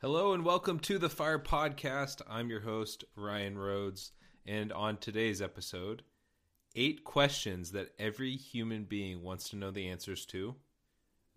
Hello 0.00 0.32
and 0.32 0.44
welcome 0.44 0.78
to 0.78 0.96
the 0.96 1.08
Fire 1.08 1.40
Podcast. 1.40 2.22
I'm 2.30 2.50
your 2.50 2.60
host, 2.60 3.02
Ryan 3.16 3.58
Rhodes. 3.58 4.12
And 4.46 4.72
on 4.72 4.96
today's 4.96 5.42
episode, 5.42 6.04
eight 6.76 7.02
questions 7.02 7.72
that 7.72 7.90
every 7.98 8.36
human 8.36 8.84
being 8.84 9.24
wants 9.24 9.48
to 9.48 9.56
know 9.56 9.72
the 9.72 9.88
answers 9.88 10.24
to, 10.26 10.54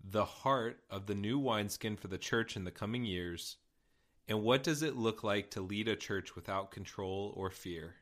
the 0.00 0.24
heart 0.24 0.78
of 0.88 1.06
the 1.06 1.14
new 1.16 1.40
wineskin 1.40 1.96
for 1.96 2.06
the 2.06 2.18
church 2.18 2.54
in 2.54 2.62
the 2.62 2.70
coming 2.70 3.04
years, 3.04 3.56
and 4.28 4.44
what 4.44 4.62
does 4.62 4.84
it 4.84 4.94
look 4.94 5.24
like 5.24 5.50
to 5.50 5.60
lead 5.60 5.88
a 5.88 5.96
church 5.96 6.36
without 6.36 6.70
control 6.70 7.34
or 7.36 7.50
fear? 7.50 7.96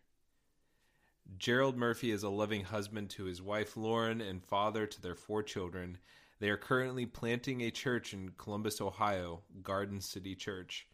Gerald 1.39 1.79
Murphy 1.79 2.11
is 2.11 2.23
a 2.23 2.29
loving 2.29 2.65
husband 2.65 3.09
to 3.09 3.25
his 3.25 3.41
wife 3.41 3.79
Lauren 3.79 4.21
and 4.21 4.45
father 4.45 4.87
to 4.87 5.01
their 5.01 5.15
four 5.15 5.43
children. 5.43 5.97
They 6.41 6.49
are 6.49 6.57
currently 6.57 7.05
planting 7.05 7.61
a 7.61 7.71
church 7.71 8.15
in 8.15 8.31
Columbus, 8.39 8.81
Ohio, 8.81 9.43
Garden 9.63 10.01
City 10.01 10.35
Church. 10.35 10.89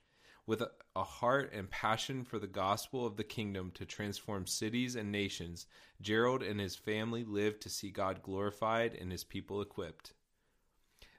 With 0.45 0.60
a, 0.60 1.05
heart 1.05 1.52
and 1.52 1.70
passion 1.70 2.24
for 2.24 2.38
the 2.41 2.48
gospel 2.48 3.06
of 3.06 3.16
the 3.16 3.24
kingdom 3.24 3.70
to 3.74 3.84
transform 3.84 4.46
cities 4.46 4.96
and 4.96 5.10
nations, 5.10 5.66
Gerald 6.00 6.42
and 6.42 6.60
his 6.60 6.74
family 6.74 7.24
live 7.24 7.60
to 7.60 7.70
see 7.70 7.91
God 7.91 8.22
glorified 8.22 8.95
and 8.95 9.10
his 9.10 9.24
people 9.24 9.60
equipped. 9.60 10.14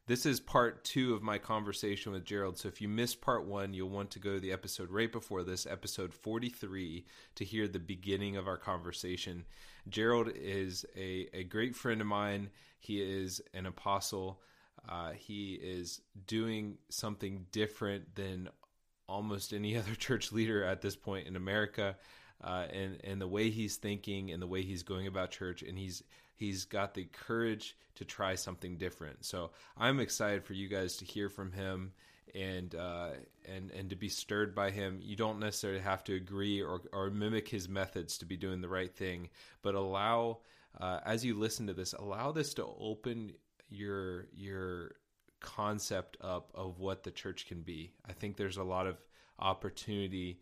This 0.08 0.26
is 0.26 0.40
part 0.40 0.86
two 0.86 1.14
of 1.14 1.22
my 1.22 1.38
conversation 1.38 2.14
with 2.14 2.24
Gerald. 2.24 2.58
So 2.58 2.70
if 2.70 2.80
you 2.80 2.88
missed 2.88 3.20
part 3.20 3.46
one, 3.46 3.74
you'll 3.74 3.90
want 3.90 4.10
to 4.12 4.20
go 4.20 4.36
to 4.36 4.40
the 4.40 4.54
episode 4.54 4.90
right 4.90 5.12
before 5.12 5.44
this, 5.44 5.66
episode 5.66 6.14
43, 6.14 7.06
to 7.36 7.44
hear 7.44 7.68
the 7.68 7.78
beginning 7.78 8.38
of 8.38 8.48
our 8.48 8.56
conversation. 8.56 9.44
Gerald 9.90 10.30
is 10.34 10.86
a, 10.96 11.28
a 11.34 11.44
great 11.44 11.76
friend 11.76 12.00
of 12.00 12.08
mine. 12.08 12.52
He 12.80 13.02
is 13.02 13.42
an 13.54 13.66
apostle. 13.66 14.40
Uh, 14.88 15.12
he 15.12 15.56
is 15.56 16.00
doing 16.26 16.78
something 16.88 17.46
different 17.52 18.16
than 18.16 18.48
almost 19.10 19.52
any 19.52 19.76
other 19.78 19.94
church 19.94 20.32
leader 20.32 20.64
at 20.64 20.82
this 20.82 20.96
point 20.96 21.28
in 21.28 21.36
America. 21.36 21.98
Uh, 22.42 22.66
and 22.72 23.02
and 23.04 23.20
the 23.20 23.28
way 23.28 23.50
he's 23.50 23.76
thinking 23.76 24.32
and 24.32 24.42
the 24.42 24.48
way 24.48 24.62
he's 24.62 24.84
going 24.84 25.08
about 25.08 25.32
church, 25.32 25.64
and 25.64 25.78
he's 25.78 26.04
he's 26.38 26.66
got 26.66 26.94
the 26.94 27.06
courage 27.06 27.76
to 27.96 28.06
try 28.06 28.36
something 28.36 28.78
different. 28.78 29.26
So 29.26 29.52
I'm 29.78 30.00
excited 30.00 30.44
for 30.44 30.54
you 30.54 30.68
guys 30.68 30.98
to 30.98 31.06
hear 31.06 31.30
from 31.30 31.52
him 31.52 31.94
and 32.36 32.74
uh, 32.76 33.10
and 33.46 33.72
and 33.72 33.90
to 33.90 33.96
be 33.96 34.10
stirred 34.10 34.54
by 34.54 34.72
him. 34.72 35.00
You 35.02 35.16
don't 35.16 35.40
necessarily 35.40 35.82
have 35.82 36.04
to 36.06 36.16
agree 36.16 36.62
or 36.62 36.82
or 36.94 37.10
mimic 37.10 37.48
his 37.50 37.68
methods 37.68 38.18
to 38.20 38.26
be 38.26 38.38
doing 38.38 38.62
the 38.62 38.70
right 38.70 38.94
thing, 38.94 39.30
but 39.62 39.76
allow 39.76 40.40
uh, 40.80 41.00
as 41.06 41.26
you 41.26 41.36
listen 41.36 41.68
to 41.68 41.74
this, 41.74 41.94
allow 41.94 42.32
this 42.32 42.54
to 42.56 42.66
open 42.80 43.34
your 43.70 44.28
your 44.34 44.96
concept 45.40 46.18
up 46.22 46.52
of 46.56 46.80
what 46.80 47.04
the 47.04 47.12
church 47.12 47.48
can 47.48 47.62
be. 47.62 47.94
I 48.08 48.14
think 48.14 48.38
there's 48.38 48.58
a 48.58 48.64
lot 48.64 48.88
of 48.88 48.98
opportunity 49.40 50.40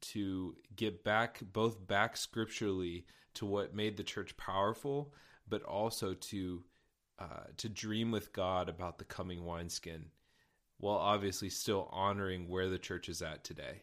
to 0.00 0.56
get 0.76 1.04
back 1.04 1.40
both 1.52 1.86
back 1.86 2.16
scripturally 2.16 3.06
to 3.34 3.46
what 3.46 3.74
made 3.74 3.96
the 3.96 4.02
church 4.02 4.36
powerful, 4.36 5.14
but 5.48 5.62
also 5.62 6.14
to 6.14 6.64
uh, 7.18 7.44
to 7.58 7.68
dream 7.68 8.10
with 8.10 8.32
God 8.32 8.68
about 8.68 8.98
the 8.98 9.04
coming 9.04 9.44
wineskin, 9.44 10.06
while 10.78 10.96
obviously 10.96 11.50
still 11.50 11.88
honoring 11.92 12.48
where 12.48 12.68
the 12.68 12.78
church 12.78 13.08
is 13.08 13.20
at 13.20 13.44
today. 13.44 13.82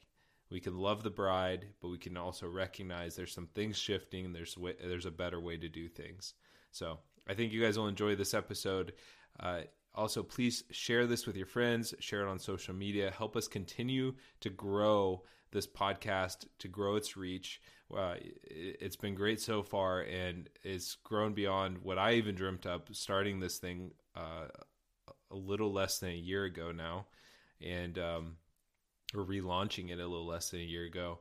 We 0.49 0.59
can 0.59 0.77
love 0.77 1.03
the 1.03 1.09
bride, 1.09 1.67
but 1.81 1.89
we 1.89 1.97
can 1.97 2.17
also 2.17 2.47
recognize 2.47 3.15
there's 3.15 3.33
some 3.33 3.49
things 3.53 3.77
shifting. 3.77 4.33
There's 4.33 4.57
way, 4.57 4.75
there's 4.81 5.05
a 5.05 5.11
better 5.11 5.39
way 5.39 5.57
to 5.57 5.69
do 5.69 5.87
things. 5.87 6.33
So 6.71 6.99
I 7.27 7.33
think 7.33 7.51
you 7.51 7.61
guys 7.61 7.77
will 7.77 7.87
enjoy 7.87 8.15
this 8.15 8.33
episode. 8.33 8.93
Uh, 9.39 9.61
also, 9.93 10.23
please 10.23 10.63
share 10.71 11.05
this 11.05 11.25
with 11.25 11.35
your 11.35 11.47
friends. 11.47 11.93
Share 11.99 12.21
it 12.21 12.29
on 12.29 12.39
social 12.39 12.73
media. 12.73 13.11
Help 13.11 13.35
us 13.35 13.47
continue 13.47 14.13
to 14.41 14.49
grow 14.49 15.23
this 15.51 15.67
podcast 15.67 16.45
to 16.59 16.67
grow 16.67 16.95
its 16.95 17.17
reach. 17.17 17.61
Uh, 17.95 18.15
it's 18.43 18.95
been 18.95 19.15
great 19.15 19.39
so 19.39 19.63
far, 19.63 20.01
and 20.01 20.49
it's 20.63 20.95
grown 21.03 21.33
beyond 21.33 21.77
what 21.79 21.97
I 21.97 22.13
even 22.13 22.35
dreamt 22.35 22.65
up 22.65 22.89
starting 22.91 23.39
this 23.39 23.59
thing 23.59 23.91
uh, 24.15 24.47
a 25.31 25.35
little 25.35 25.71
less 25.71 25.99
than 25.99 26.09
a 26.09 26.13
year 26.13 26.43
ago 26.43 26.71
now, 26.71 27.05
and 27.61 27.97
um, 27.97 28.35
we're 29.13 29.23
relaunching 29.23 29.89
it 29.89 29.99
a 29.99 30.07
little 30.07 30.27
less 30.27 30.49
than 30.49 30.59
a 30.59 30.63
year 30.63 30.85
ago. 30.85 31.19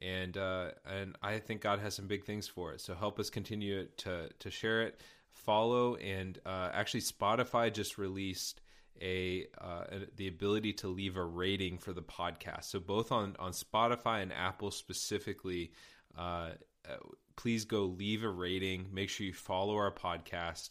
And 0.00 0.36
uh, 0.36 0.70
and 0.88 1.16
I 1.22 1.38
think 1.38 1.60
God 1.60 1.80
has 1.80 1.94
some 1.94 2.06
big 2.06 2.24
things 2.24 2.46
for 2.46 2.72
it. 2.72 2.80
So 2.80 2.94
help 2.94 3.18
us 3.18 3.30
continue 3.30 3.86
to 3.98 4.28
to 4.38 4.50
share 4.50 4.82
it, 4.82 5.00
follow, 5.30 5.96
and 5.96 6.38
uh, 6.46 6.70
actually 6.72 7.00
Spotify 7.00 7.72
just 7.72 7.98
released 7.98 8.60
a 9.00 9.46
uh, 9.60 9.84
the 10.16 10.28
ability 10.28 10.72
to 10.74 10.88
leave 10.88 11.16
a 11.16 11.24
rating 11.24 11.78
for 11.78 11.92
the 11.92 12.02
podcast. 12.02 12.64
So 12.64 12.80
both 12.80 13.12
on 13.12 13.36
on 13.38 13.52
Spotify 13.52 14.22
and 14.22 14.32
Apple 14.32 14.70
specifically, 14.70 15.72
uh, 16.16 16.50
uh, 16.88 16.96
please 17.36 17.64
go 17.64 17.84
leave 17.84 18.24
a 18.24 18.28
rating. 18.28 18.88
Make 18.92 19.08
sure 19.08 19.26
you 19.26 19.32
follow 19.32 19.76
our 19.76 19.92
podcast 19.92 20.70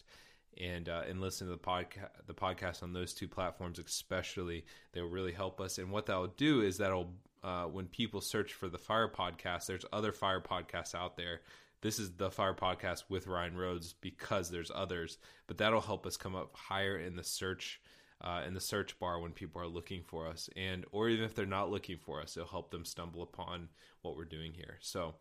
and 0.59 0.89
uh, 0.89 1.03
and 1.07 1.21
listen 1.21 1.47
to 1.47 1.53
the 1.53 1.59
podcast 1.59 2.09
the 2.25 2.33
podcast 2.33 2.83
on 2.83 2.93
those 2.93 3.13
two 3.13 3.27
platforms 3.27 3.79
especially. 3.79 4.65
They 4.93 5.01
will 5.01 5.09
really 5.09 5.33
help 5.33 5.61
us. 5.61 5.77
And 5.77 5.91
what 5.91 6.05
that'll 6.07 6.27
do 6.27 6.61
is 6.61 6.77
that'll 6.77 7.13
uh, 7.43 7.65
when 7.65 7.85
people 7.85 8.21
search 8.21 8.53
for 8.53 8.67
the 8.67 8.77
Fire 8.77 9.07
Podcast, 9.07 9.67
there's 9.67 9.85
other 9.93 10.11
Fire 10.11 10.41
podcasts 10.41 10.95
out 10.95 11.17
there. 11.17 11.41
This 11.81 11.99
is 11.99 12.11
the 12.13 12.31
Fire 12.31 12.55
Podcast 12.55 13.03
with 13.09 13.27
Ryan 13.27 13.55
Rhodes 13.55 13.93
because 13.93 14.49
there's 14.49 14.71
others, 14.73 15.19
but 15.45 15.59
that'll 15.59 15.79
help 15.79 16.07
us 16.07 16.17
come 16.17 16.35
up 16.35 16.55
higher 16.55 16.97
in 16.97 17.15
the 17.15 17.23
search 17.23 17.79
uh, 18.21 18.43
in 18.45 18.53
the 18.53 18.61
search 18.61 18.97
bar 18.99 19.19
when 19.19 19.31
people 19.31 19.61
are 19.61 19.67
looking 19.67 20.03
for 20.03 20.27
us, 20.27 20.49
and 20.55 20.85
or 20.91 21.09
even 21.09 21.25
if 21.25 21.35
they're 21.35 21.45
not 21.45 21.69
looking 21.69 21.97
for 21.97 22.21
us, 22.21 22.35
it'll 22.35 22.49
help 22.49 22.71
them 22.71 22.85
stumble 22.85 23.23
upon 23.23 23.69
what 24.01 24.15
we're 24.15 24.25
doing 24.25 24.53
here. 24.53 24.77
So. 24.81 25.15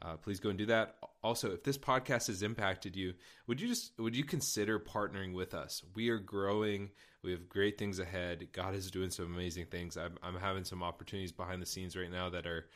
Uh, 0.00 0.16
please 0.16 0.40
go 0.40 0.48
and 0.48 0.58
do 0.58 0.66
that. 0.66 0.96
Also, 1.22 1.52
if 1.52 1.62
this 1.62 1.78
podcast 1.78 2.26
has 2.26 2.42
impacted 2.42 2.96
you, 2.96 3.14
would 3.46 3.60
you 3.60 3.68
just 3.68 3.92
would 4.00 4.16
you 4.16 4.24
consider 4.24 4.80
partnering 4.80 5.32
with 5.32 5.54
us? 5.54 5.80
We 5.94 6.08
are 6.08 6.18
growing. 6.18 6.90
We 7.22 7.30
have 7.30 7.48
great 7.48 7.78
things 7.78 8.00
ahead. 8.00 8.48
God 8.52 8.74
is 8.74 8.90
doing 8.90 9.10
some 9.10 9.26
amazing 9.26 9.66
things. 9.66 9.96
I'm, 9.96 10.18
I'm 10.20 10.34
having 10.34 10.64
some 10.64 10.82
opportunities 10.82 11.30
behind 11.30 11.62
the 11.62 11.66
scenes 11.66 11.96
right 11.96 12.10
now 12.10 12.30
that 12.30 12.46
are 12.46 12.66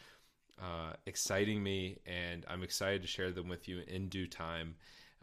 uh, 0.63 0.93
exciting 1.05 1.63
me, 1.63 1.99
and 2.07 2.47
I'm 2.49 2.63
excited 2.63 3.03
to 3.03 3.09
share 3.09 3.33
them 3.33 3.49
with 3.49 3.67
you 3.67 3.83
in 3.89 4.09
due 4.09 4.29
time. 4.29 4.77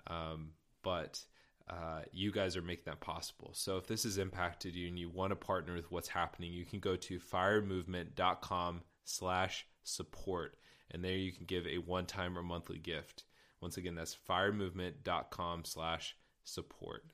Um, 0.08 0.50
but 0.84 1.24
uh, 1.70 2.02
you 2.12 2.32
guys 2.32 2.58
are 2.58 2.62
making 2.62 2.84
that 2.86 3.00
possible. 3.00 3.52
So 3.54 3.78
if 3.78 3.88
this 3.88 4.04
has 4.04 4.18
impacted 4.18 4.76
you 4.76 4.88
and 4.88 5.00
you 5.00 5.10
want 5.10 5.32
to 5.32 5.36
partner 5.36 5.74
with 5.74 5.92
what's 5.92 6.10
happening, 6.10 6.52
you 6.52 6.66
can 6.66 6.80
go 6.80 6.96
to 6.96 7.20
firemovement.com 7.20 8.82
slash 9.06 9.66
support. 9.84 10.58
And 10.92 11.04
there 11.04 11.16
you 11.16 11.32
can 11.32 11.46
give 11.46 11.66
a 11.66 11.78
one-time 11.78 12.38
or 12.38 12.44
monthly 12.44 12.80
gift. 12.80 13.24
Once 13.62 13.78
again, 13.78 13.96
that's 13.96 14.18
firemovement.com 14.30 15.64
slash 15.66 16.18
support. 16.44 17.06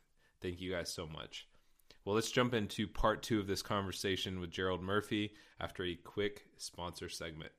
Thank 0.41 0.59
you 0.59 0.71
guys 0.71 0.91
so 0.91 1.05
much. 1.07 1.47
Well, 2.05 2.15
let's 2.15 2.31
jump 2.31 2.53
into 2.53 2.87
part 2.87 3.21
two 3.21 3.39
of 3.39 3.47
this 3.47 3.61
conversation 3.61 4.39
with 4.39 4.49
Gerald 4.49 4.81
Murphy 4.81 5.33
after 5.59 5.83
a 5.83 5.95
quick 5.95 6.45
sponsor 6.57 7.07
segment. 7.07 7.51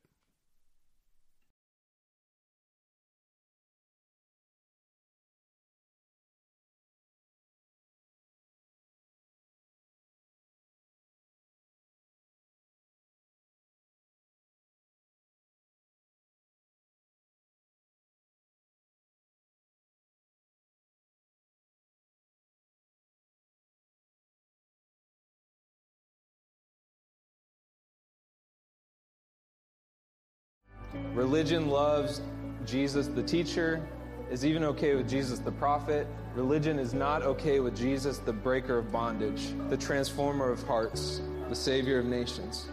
Religion 31.14 31.68
loves 31.68 32.22
Jesus 32.64 33.08
the 33.08 33.22
teacher, 33.22 33.86
is 34.30 34.46
even 34.46 34.62
okay 34.62 34.94
with 34.94 35.08
Jesus 35.08 35.40
the 35.40 35.50
prophet. 35.50 36.06
Religion 36.36 36.78
is 36.78 36.94
not 36.94 37.22
okay 37.22 37.58
with 37.58 37.76
Jesus 37.76 38.18
the 38.18 38.32
breaker 38.32 38.78
of 38.78 38.92
bondage, 38.92 39.52
the 39.68 39.76
transformer 39.76 40.50
of 40.50 40.62
hearts, 40.62 41.20
the 41.48 41.54
savior 41.54 41.98
of 41.98 42.06
nations. 42.06 42.68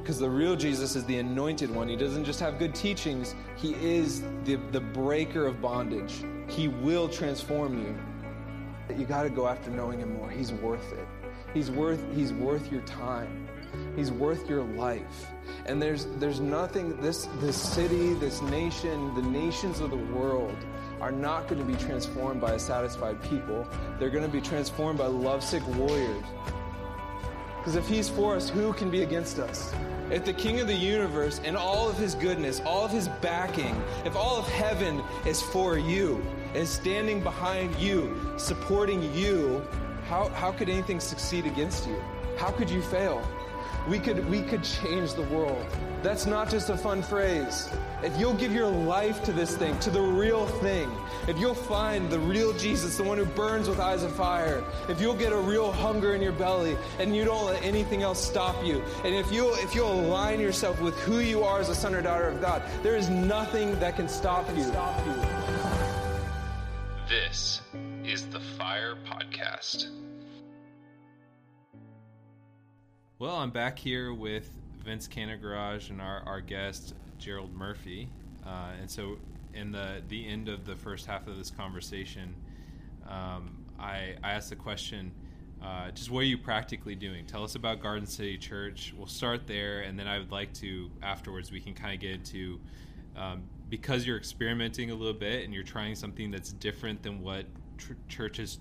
Because 0.00 0.18
the 0.20 0.30
real 0.30 0.54
Jesus 0.54 0.94
is 0.94 1.04
the 1.06 1.18
anointed 1.18 1.74
one. 1.74 1.88
He 1.88 1.96
doesn't 1.96 2.24
just 2.24 2.38
have 2.38 2.58
good 2.58 2.74
teachings, 2.74 3.34
he 3.56 3.74
is 3.74 4.22
the, 4.44 4.56
the 4.70 4.80
breaker 4.80 5.46
of 5.46 5.60
bondage. 5.60 6.24
He 6.48 6.68
will 6.68 7.08
transform 7.08 7.78
you. 7.78 8.96
You 8.96 9.04
got 9.04 9.24
to 9.24 9.30
go 9.30 9.46
after 9.46 9.70
knowing 9.70 10.00
him 10.00 10.16
more. 10.16 10.30
He's 10.30 10.52
worth 10.52 10.92
it. 10.92 11.06
He's 11.52 11.70
worth 11.70 12.04
he's 12.14 12.32
worth 12.32 12.70
your 12.70 12.82
time. 12.82 13.39
He's 13.96 14.10
worth 14.10 14.48
your 14.48 14.62
life. 14.62 15.26
And 15.66 15.80
there's 15.80 16.06
there's 16.18 16.40
nothing 16.40 17.00
this 17.00 17.28
this 17.40 17.56
city, 17.56 18.14
this 18.14 18.42
nation, 18.42 19.14
the 19.14 19.22
nations 19.22 19.80
of 19.80 19.90
the 19.90 19.96
world 19.96 20.56
are 21.00 21.12
not 21.12 21.48
going 21.48 21.60
to 21.60 21.64
be 21.64 21.78
transformed 21.82 22.40
by 22.40 22.52
a 22.52 22.58
satisfied 22.58 23.22
people. 23.22 23.66
They're 23.98 24.10
going 24.10 24.24
to 24.24 24.30
be 24.30 24.40
transformed 24.40 24.98
by 24.98 25.06
lovesick 25.06 25.66
warriors. 25.76 26.24
Because 27.56 27.76
if 27.76 27.86
he's 27.88 28.08
for 28.08 28.36
us, 28.36 28.48
who 28.48 28.72
can 28.72 28.90
be 28.90 29.02
against 29.02 29.38
us? 29.38 29.74
If 30.10 30.24
the 30.24 30.32
king 30.32 30.60
of 30.60 30.66
the 30.66 30.74
universe 30.74 31.40
and 31.44 31.56
all 31.56 31.88
of 31.88 31.96
his 31.98 32.14
goodness, 32.14 32.60
all 32.64 32.84
of 32.84 32.90
his 32.90 33.08
backing, 33.20 33.80
if 34.04 34.16
all 34.16 34.38
of 34.38 34.48
heaven 34.48 35.02
is 35.26 35.42
for 35.42 35.78
you, 35.78 36.24
is 36.54 36.70
standing 36.70 37.22
behind 37.22 37.76
you, 37.76 38.34
supporting 38.38 39.14
you, 39.14 39.62
how, 40.08 40.28
how 40.30 40.52
could 40.52 40.68
anything 40.68 41.00
succeed 41.00 41.46
against 41.46 41.86
you? 41.86 42.02
How 42.38 42.50
could 42.50 42.70
you 42.70 42.82
fail? 42.82 43.22
We 43.88 43.98
could, 43.98 44.28
we 44.28 44.42
could 44.42 44.62
change 44.62 45.14
the 45.14 45.22
world. 45.22 45.64
That's 46.02 46.26
not 46.26 46.48
just 46.50 46.70
a 46.70 46.76
fun 46.76 47.02
phrase. 47.02 47.68
If 48.02 48.18
you'll 48.18 48.34
give 48.34 48.52
your 48.52 48.68
life 48.68 49.22
to 49.24 49.32
this 49.32 49.56
thing, 49.56 49.78
to 49.80 49.90
the 49.90 50.00
real 50.00 50.46
thing, 50.46 50.90
if 51.28 51.38
you'll 51.38 51.54
find 51.54 52.08
the 52.08 52.18
real 52.18 52.52
Jesus, 52.54 52.96
the 52.96 53.02
one 53.02 53.18
who 53.18 53.26
burns 53.26 53.68
with 53.68 53.78
eyes 53.78 54.02
of 54.02 54.12
fire, 54.12 54.64
if 54.88 55.00
you'll 55.00 55.16
get 55.16 55.32
a 55.32 55.36
real 55.36 55.70
hunger 55.70 56.14
in 56.14 56.22
your 56.22 56.32
belly 56.32 56.76
and 56.98 57.14
you 57.14 57.24
don't 57.24 57.44
let 57.44 57.62
anything 57.62 58.02
else 58.02 58.24
stop 58.24 58.64
you, 58.64 58.82
and 59.04 59.14
if 59.14 59.30
you'll, 59.30 59.54
if 59.56 59.74
you'll 59.74 60.00
align 60.00 60.40
yourself 60.40 60.80
with 60.80 60.98
who 61.00 61.18
you 61.18 61.42
are 61.42 61.60
as 61.60 61.68
a 61.68 61.74
son 61.74 61.94
or 61.94 62.00
daughter 62.00 62.28
of 62.28 62.40
God, 62.40 62.62
there 62.82 62.96
is 62.96 63.10
nothing 63.10 63.78
that 63.80 63.96
can 63.96 64.04
you. 64.04 64.10
Stop 64.10 65.06
you. 65.06 65.14
This 67.08 67.60
is 68.04 68.26
the 68.28 68.40
Fire 68.40 68.96
Podcast. 69.06 69.88
Well, 73.20 73.36
I'm 73.36 73.50
back 73.50 73.78
here 73.78 74.14
with 74.14 74.50
Vince 74.82 75.06
Garage 75.06 75.90
and 75.90 76.00
our, 76.00 76.22
our 76.24 76.40
guest, 76.40 76.94
Gerald 77.18 77.52
Murphy. 77.52 78.08
Uh, 78.46 78.70
and 78.80 78.90
so, 78.90 79.18
in 79.52 79.70
the, 79.72 80.00
the 80.08 80.26
end 80.26 80.48
of 80.48 80.64
the 80.64 80.74
first 80.74 81.04
half 81.04 81.26
of 81.26 81.36
this 81.36 81.50
conversation, 81.50 82.34
um, 83.06 83.58
I, 83.78 84.14
I 84.24 84.30
asked 84.30 84.48
the 84.48 84.56
question 84.56 85.12
uh, 85.62 85.90
just 85.90 86.10
what 86.10 86.20
are 86.20 86.24
you 86.24 86.38
practically 86.38 86.94
doing? 86.94 87.26
Tell 87.26 87.44
us 87.44 87.56
about 87.56 87.82
Garden 87.82 88.06
City 88.06 88.38
Church. 88.38 88.94
We'll 88.96 89.06
start 89.06 89.46
there, 89.46 89.82
and 89.82 89.98
then 89.98 90.08
I 90.08 90.18
would 90.18 90.32
like 90.32 90.54
to, 90.54 90.90
afterwards, 91.02 91.52
we 91.52 91.60
can 91.60 91.74
kind 91.74 91.92
of 91.92 92.00
get 92.00 92.12
into 92.12 92.58
um, 93.18 93.42
because 93.68 94.06
you're 94.06 94.16
experimenting 94.16 94.92
a 94.92 94.94
little 94.94 95.12
bit 95.12 95.44
and 95.44 95.52
you're 95.52 95.62
trying 95.62 95.94
something 95.94 96.30
that's 96.30 96.54
different 96.54 97.02
than 97.02 97.20
what 97.20 97.44
tr- 97.76 97.92
churches, 98.08 98.60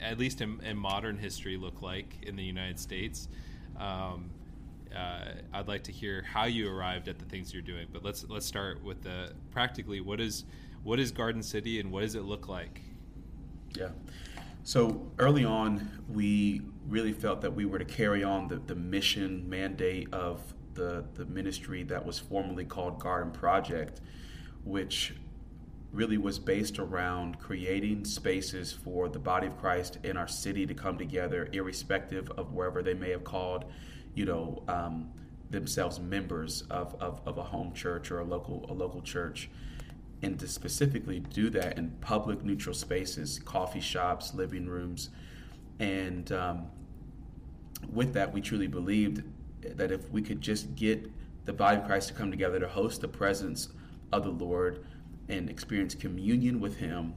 at 0.00 0.18
least 0.18 0.40
in, 0.40 0.58
in, 0.64 0.76
modern 0.76 1.16
history, 1.16 1.56
look 1.56 1.82
like 1.82 2.16
in 2.22 2.34
the 2.34 2.42
United 2.42 2.80
States. 2.80 3.28
Um, 3.76 4.30
uh, 4.94 5.24
I'd 5.52 5.68
like 5.68 5.84
to 5.84 5.92
hear 5.92 6.22
how 6.22 6.44
you 6.44 6.70
arrived 6.70 7.08
at 7.08 7.18
the 7.18 7.24
things 7.24 7.52
you're 7.52 7.62
doing. 7.62 7.86
But 7.92 8.04
let's 8.04 8.24
let's 8.28 8.46
start 8.46 8.82
with 8.82 9.02
the 9.02 9.32
practically. 9.50 10.00
What 10.00 10.20
is 10.20 10.44
what 10.82 10.98
is 10.98 11.10
Garden 11.10 11.42
City 11.42 11.80
and 11.80 11.90
what 11.90 12.02
does 12.02 12.14
it 12.14 12.22
look 12.22 12.48
like? 12.48 12.80
Yeah. 13.76 13.90
So 14.62 15.06
early 15.18 15.44
on, 15.44 16.02
we 16.08 16.62
really 16.88 17.12
felt 17.12 17.40
that 17.42 17.54
we 17.54 17.64
were 17.64 17.78
to 17.78 17.84
carry 17.84 18.22
on 18.22 18.48
the, 18.48 18.56
the 18.56 18.74
mission 18.74 19.48
mandate 19.48 20.12
of 20.12 20.40
the, 20.74 21.04
the 21.14 21.24
ministry 21.26 21.82
that 21.84 22.04
was 22.04 22.18
formerly 22.18 22.64
called 22.64 23.00
Garden 23.00 23.32
Project, 23.32 24.00
which 24.64 25.14
really 25.92 26.18
was 26.18 26.38
based 26.38 26.78
around 26.78 27.38
creating 27.38 28.04
spaces 28.04 28.72
for 28.72 29.08
the 29.08 29.18
body 29.18 29.46
of 29.46 29.58
Christ 29.58 29.98
in 30.04 30.16
our 30.16 30.28
city 30.28 30.64
to 30.66 30.74
come 30.74 30.96
together, 30.96 31.48
irrespective 31.52 32.30
of 32.32 32.52
wherever 32.52 32.82
they 32.82 32.94
may 32.94 33.10
have 33.10 33.24
called, 33.24 33.64
you 34.14 34.24
know, 34.24 34.62
um, 34.68 35.10
themselves 35.50 35.98
members 35.98 36.62
of, 36.70 36.94
of, 37.00 37.20
of, 37.26 37.38
a 37.38 37.42
home 37.42 37.72
church 37.72 38.12
or 38.12 38.20
a 38.20 38.24
local 38.24 38.64
a 38.68 38.72
local 38.72 39.02
church, 39.02 39.50
and 40.22 40.38
to 40.38 40.46
specifically 40.46 41.18
do 41.18 41.50
that 41.50 41.76
in 41.76 41.90
public 42.00 42.44
neutral 42.44 42.74
spaces, 42.74 43.40
coffee 43.44 43.80
shops, 43.80 44.32
living 44.32 44.68
rooms, 44.68 45.10
and 45.80 46.30
um, 46.30 46.66
with 47.92 48.12
that, 48.12 48.32
we 48.32 48.40
truly 48.40 48.68
believed 48.68 49.24
that 49.62 49.90
if 49.90 50.08
we 50.10 50.22
could 50.22 50.40
just 50.40 50.74
get 50.76 51.10
the 51.46 51.52
body 51.52 51.78
of 51.78 51.86
Christ 51.86 52.08
to 52.08 52.14
come 52.14 52.30
together 52.30 52.60
to 52.60 52.68
host 52.68 53.00
the 53.00 53.08
presence 53.08 53.70
of 54.12 54.24
the 54.24 54.30
Lord 54.30 54.84
and 55.30 55.48
experience 55.48 55.94
communion 55.94 56.60
with 56.60 56.76
Him, 56.76 57.14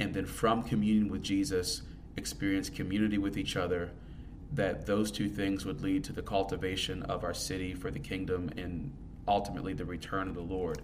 and 0.00 0.14
then 0.14 0.26
from 0.26 0.62
communion 0.62 1.08
with 1.08 1.22
Jesus, 1.22 1.82
experience 2.16 2.70
community 2.70 3.18
with 3.18 3.36
each 3.36 3.56
other, 3.56 3.92
that 4.52 4.86
those 4.86 5.10
two 5.10 5.28
things 5.28 5.64
would 5.64 5.80
lead 5.82 6.02
to 6.04 6.12
the 6.12 6.22
cultivation 6.22 7.02
of 7.02 7.22
our 7.24 7.34
city 7.34 7.74
for 7.74 7.90
the 7.90 7.98
kingdom 7.98 8.50
and 8.56 8.92
ultimately 9.28 9.74
the 9.74 9.84
return 9.84 10.28
of 10.28 10.34
the 10.34 10.40
Lord. 10.40 10.82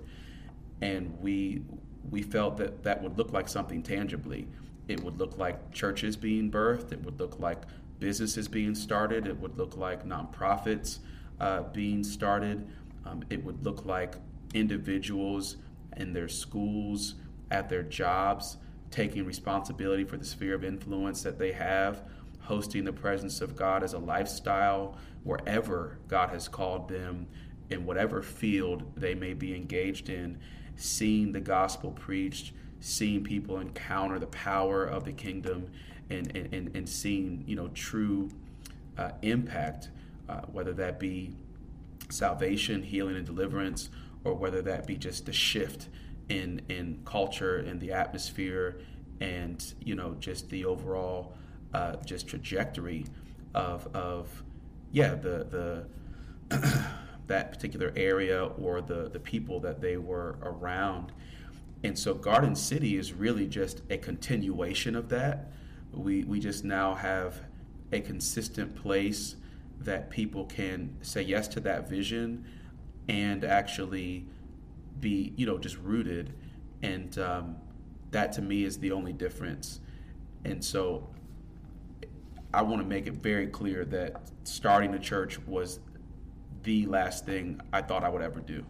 And 0.80 1.18
we 1.20 1.62
we 2.10 2.22
felt 2.22 2.56
that 2.56 2.82
that 2.82 3.02
would 3.02 3.18
look 3.18 3.32
like 3.32 3.48
something 3.48 3.82
tangibly. 3.82 4.48
It 4.88 5.02
would 5.04 5.18
look 5.18 5.38
like 5.38 5.72
churches 5.72 6.16
being 6.16 6.50
birthed. 6.50 6.92
It 6.92 7.04
would 7.04 7.20
look 7.20 7.38
like 7.38 7.62
businesses 7.98 8.48
being 8.48 8.74
started. 8.74 9.26
It 9.26 9.38
would 9.38 9.56
look 9.58 9.76
like 9.76 10.06
nonprofits 10.06 10.98
uh, 11.38 11.62
being 11.74 12.02
started. 12.02 12.66
Um, 13.04 13.22
it 13.30 13.44
would 13.44 13.64
look 13.64 13.84
like 13.84 14.14
individuals 14.54 15.56
in 15.96 16.12
their 16.12 16.28
schools, 16.28 17.14
at 17.50 17.68
their 17.68 17.82
jobs, 17.82 18.56
taking 18.90 19.24
responsibility 19.24 20.04
for 20.04 20.16
the 20.16 20.24
sphere 20.24 20.54
of 20.54 20.64
influence 20.64 21.22
that 21.22 21.38
they 21.38 21.52
have, 21.52 22.02
hosting 22.40 22.84
the 22.84 22.92
presence 22.92 23.40
of 23.40 23.56
God 23.56 23.82
as 23.82 23.92
a 23.92 23.98
lifestyle 23.98 24.96
wherever 25.22 25.98
God 26.08 26.30
has 26.30 26.48
called 26.48 26.88
them, 26.88 27.26
in 27.68 27.84
whatever 27.84 28.22
field 28.22 28.82
they 28.96 29.14
may 29.14 29.32
be 29.32 29.54
engaged 29.54 30.08
in, 30.08 30.38
seeing 30.76 31.32
the 31.32 31.40
gospel 31.40 31.92
preached, 31.92 32.52
seeing 32.80 33.22
people 33.22 33.60
encounter 33.60 34.18
the 34.18 34.26
power 34.26 34.84
of 34.84 35.04
the 35.04 35.12
kingdom, 35.12 35.70
and, 36.08 36.34
and, 36.36 36.74
and 36.74 36.88
seeing 36.88 37.44
you 37.46 37.54
know 37.54 37.68
true 37.68 38.28
uh, 38.98 39.12
impact, 39.22 39.90
uh, 40.28 40.40
whether 40.52 40.72
that 40.72 40.98
be 40.98 41.32
salvation, 42.08 42.82
healing, 42.82 43.16
and 43.16 43.26
deliverance, 43.26 43.88
or 44.24 44.34
whether 44.34 44.62
that 44.62 44.86
be 44.86 44.96
just 44.96 45.28
a 45.28 45.32
shift 45.32 45.88
in 46.28 46.60
in 46.68 47.00
culture 47.04 47.58
and 47.58 47.80
the 47.80 47.92
atmosphere 47.92 48.80
and 49.20 49.74
you 49.80 49.94
know 49.94 50.14
just 50.20 50.48
the 50.50 50.64
overall 50.64 51.34
uh, 51.74 51.96
just 52.04 52.26
trajectory 52.26 53.06
of 53.54 53.86
of 53.94 54.42
yeah 54.92 55.14
the 55.14 55.84
the 56.50 56.86
that 57.26 57.52
particular 57.52 57.92
area 57.96 58.44
or 58.44 58.80
the 58.80 59.08
the 59.10 59.20
people 59.20 59.60
that 59.60 59.80
they 59.80 59.96
were 59.96 60.36
around. 60.42 61.12
And 61.82 61.98
so 61.98 62.12
garden 62.12 62.54
city 62.54 62.96
is 62.96 63.12
really 63.12 63.46
just 63.46 63.82
a 63.88 63.96
continuation 63.96 64.94
of 64.96 65.08
that. 65.10 65.52
We 65.92 66.24
we 66.24 66.40
just 66.40 66.64
now 66.64 66.94
have 66.94 67.40
a 67.92 68.00
consistent 68.00 68.74
place 68.74 69.36
that 69.80 70.10
people 70.10 70.44
can 70.44 70.96
say 71.00 71.22
yes 71.22 71.48
to 71.48 71.60
that 71.60 71.88
vision 71.88 72.44
and 73.10 73.44
actually 73.44 74.24
be 75.00 75.32
you 75.36 75.44
know 75.44 75.58
just 75.58 75.76
rooted. 75.78 76.32
And 76.82 77.18
um, 77.18 77.56
that 78.12 78.32
to 78.34 78.42
me 78.42 78.64
is 78.64 78.78
the 78.78 78.92
only 78.92 79.12
difference. 79.12 79.80
And 80.44 80.64
so 80.64 81.10
i 82.52 82.60
want 82.60 82.82
to 82.82 82.88
make 82.88 83.06
it 83.06 83.14
very 83.14 83.46
clear 83.46 83.84
that 83.84 84.22
starting 84.42 84.92
a 84.94 84.98
church 84.98 85.38
was 85.46 85.78
the 86.64 86.84
last 86.86 87.24
thing 87.24 87.60
i 87.72 87.80
thought 87.80 88.02
i 88.02 88.08
would 88.08 88.22
ever 88.22 88.40
do. 88.40 88.64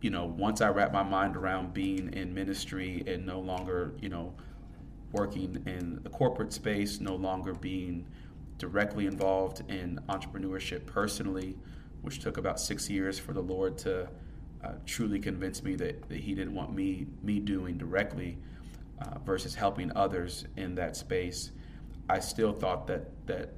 You 0.00 0.10
know 0.10 0.26
once 0.26 0.60
i 0.60 0.68
wrapped 0.68 0.92
my 0.92 1.02
mind 1.02 1.36
around 1.36 1.72
being 1.74 2.12
in 2.12 2.32
ministry 2.34 3.02
and 3.06 3.24
no 3.26 3.40
longer 3.40 3.94
you 4.00 4.08
know 4.08 4.34
working 5.12 5.62
in 5.66 6.00
the 6.02 6.10
corporate 6.10 6.52
space 6.52 7.00
no 7.00 7.14
longer 7.16 7.54
being 7.54 8.06
directly 8.58 9.06
involved 9.06 9.62
in 9.68 9.98
entrepreneurship 10.08 10.86
personally 10.86 11.56
which 12.02 12.18
took 12.18 12.36
about 12.36 12.60
six 12.60 12.90
years 12.90 13.18
for 13.18 13.32
the 13.32 13.40
Lord 13.40 13.78
to 13.78 14.08
uh, 14.64 14.72
truly 14.86 15.18
convince 15.18 15.62
me 15.62 15.74
that, 15.76 16.08
that 16.08 16.20
He 16.20 16.34
didn't 16.34 16.54
want 16.54 16.74
me 16.74 17.06
me 17.22 17.40
doing 17.40 17.78
directly 17.78 18.38
uh, 19.00 19.18
versus 19.20 19.54
helping 19.54 19.90
others 19.96 20.44
in 20.56 20.74
that 20.76 20.96
space. 20.96 21.50
I 22.08 22.20
still 22.20 22.52
thought 22.52 22.86
that 22.88 23.26
that 23.26 23.54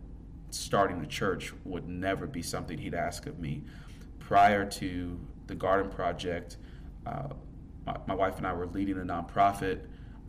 starting 0.50 1.00
a 1.02 1.06
church 1.06 1.52
would 1.64 1.88
never 1.88 2.26
be 2.26 2.42
something 2.42 2.78
He'd 2.78 2.94
ask 2.94 3.26
of 3.26 3.38
me. 3.38 3.64
Prior 4.20 4.64
to 4.64 5.20
the 5.46 5.54
Garden 5.54 5.90
Project, 5.90 6.56
uh, 7.06 7.28
my, 7.86 7.96
my, 8.06 8.14
wife 8.14 8.38
and 8.38 8.46
I 8.46 8.52
were 8.54 8.66
leading 8.66 8.96
a 8.96 9.04
nonprofit. 9.04 9.80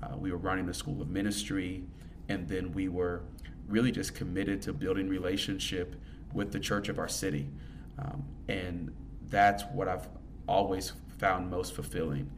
Uh, 0.04 0.18
we 0.18 0.32
were 0.32 0.38
running 0.38 0.66
the 0.66 0.74
School 0.74 1.02
of 1.02 1.10
Ministry, 1.10 1.86
and 2.28 2.48
then 2.50 2.74
we 2.74 2.90
were 2.90 3.24
really 3.68 3.92
just 3.92 4.14
committed 4.14 4.62
to 4.64 4.74
building 4.74 5.08
relationship 5.08 5.96
with 6.34 6.52
the 6.52 6.60
church 6.60 6.90
of 6.90 7.00
our 7.00 7.08
city. 7.08 7.50
Um, 8.00 8.24
and 8.48 8.94
that's 9.30 9.64
what 9.74 9.88
I've 9.88 10.08
always 10.48 10.94
found 11.18 11.50
most 11.50 11.74
fulfilling 11.74 12.30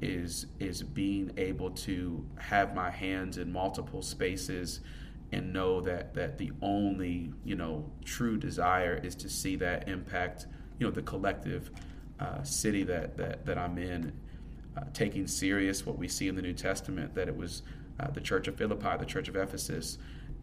is 0.00 0.46
is 0.58 0.82
being 0.82 1.30
able 1.36 1.70
to 1.70 2.24
have 2.38 2.74
my 2.74 2.90
hands 2.90 3.36
in 3.36 3.52
multiple 3.52 4.00
spaces 4.00 4.80
and 5.32 5.52
know 5.52 5.80
that 5.80 6.14
that 6.14 6.38
the 6.38 6.50
only 6.62 7.32
you 7.44 7.54
know 7.54 7.90
true 8.04 8.38
desire 8.38 8.98
is 9.02 9.14
to 9.14 9.28
see 9.28 9.56
that 9.56 9.88
impact 9.88 10.46
you 10.78 10.86
know 10.86 10.90
the 10.90 11.02
collective 11.02 11.70
uh, 12.18 12.42
city 12.42 12.82
that, 12.84 13.16
that 13.16 13.44
that 13.46 13.58
I'm 13.58 13.78
in. 13.78 14.12
Uh, 14.76 14.84
taking 14.94 15.26
serious 15.26 15.84
what 15.84 15.98
we 15.98 16.06
see 16.06 16.28
in 16.28 16.36
the 16.36 16.42
New 16.42 16.52
Testament 16.52 17.12
that 17.16 17.26
it 17.26 17.36
was 17.36 17.62
uh, 17.98 18.08
the 18.12 18.20
church 18.20 18.46
of 18.46 18.56
Philippi 18.56 18.96
the 18.98 19.04
church 19.04 19.28
of 19.28 19.34
Ephesus. 19.34 19.98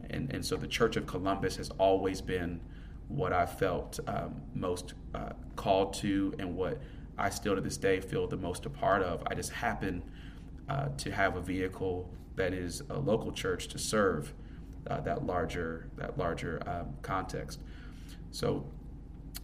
And, 0.10 0.32
and 0.34 0.46
so 0.46 0.58
the 0.58 0.68
Church 0.68 0.98
of 0.98 1.06
Columbus 1.08 1.56
has 1.56 1.70
always 1.80 2.22
been 2.22 2.60
what 3.08 3.34
I 3.34 3.46
felt 3.46 4.00
um, 4.08 4.42
most 4.54 4.94
uh, 5.14 5.30
called 5.56 5.94
to 5.96 6.34
and 6.40 6.56
what 6.56 6.82
I 7.18 7.30
still 7.30 7.56
to 7.56 7.62
this 7.62 7.78
day 7.78 8.00
feel 8.00 8.28
the 8.28 8.38
most 8.38 8.66
a 8.66 8.70
part 8.70 9.02
of. 9.02 9.24
I 9.28 9.34
just 9.34 9.52
happen 9.52 10.04
uh, 10.70 10.90
to 10.98 11.12
have 11.12 11.36
a 11.36 11.42
vehicle 11.42 12.10
that 12.36 12.54
is 12.54 12.84
a 12.90 13.00
local 13.00 13.32
church 13.32 13.68
to 13.70 13.80
serve 13.80 14.34
uh, 14.90 15.02
that 15.02 15.26
larger 15.26 15.90
that 15.98 16.18
larger 16.18 16.62
um, 16.68 16.94
context. 17.02 17.60
So 18.32 18.66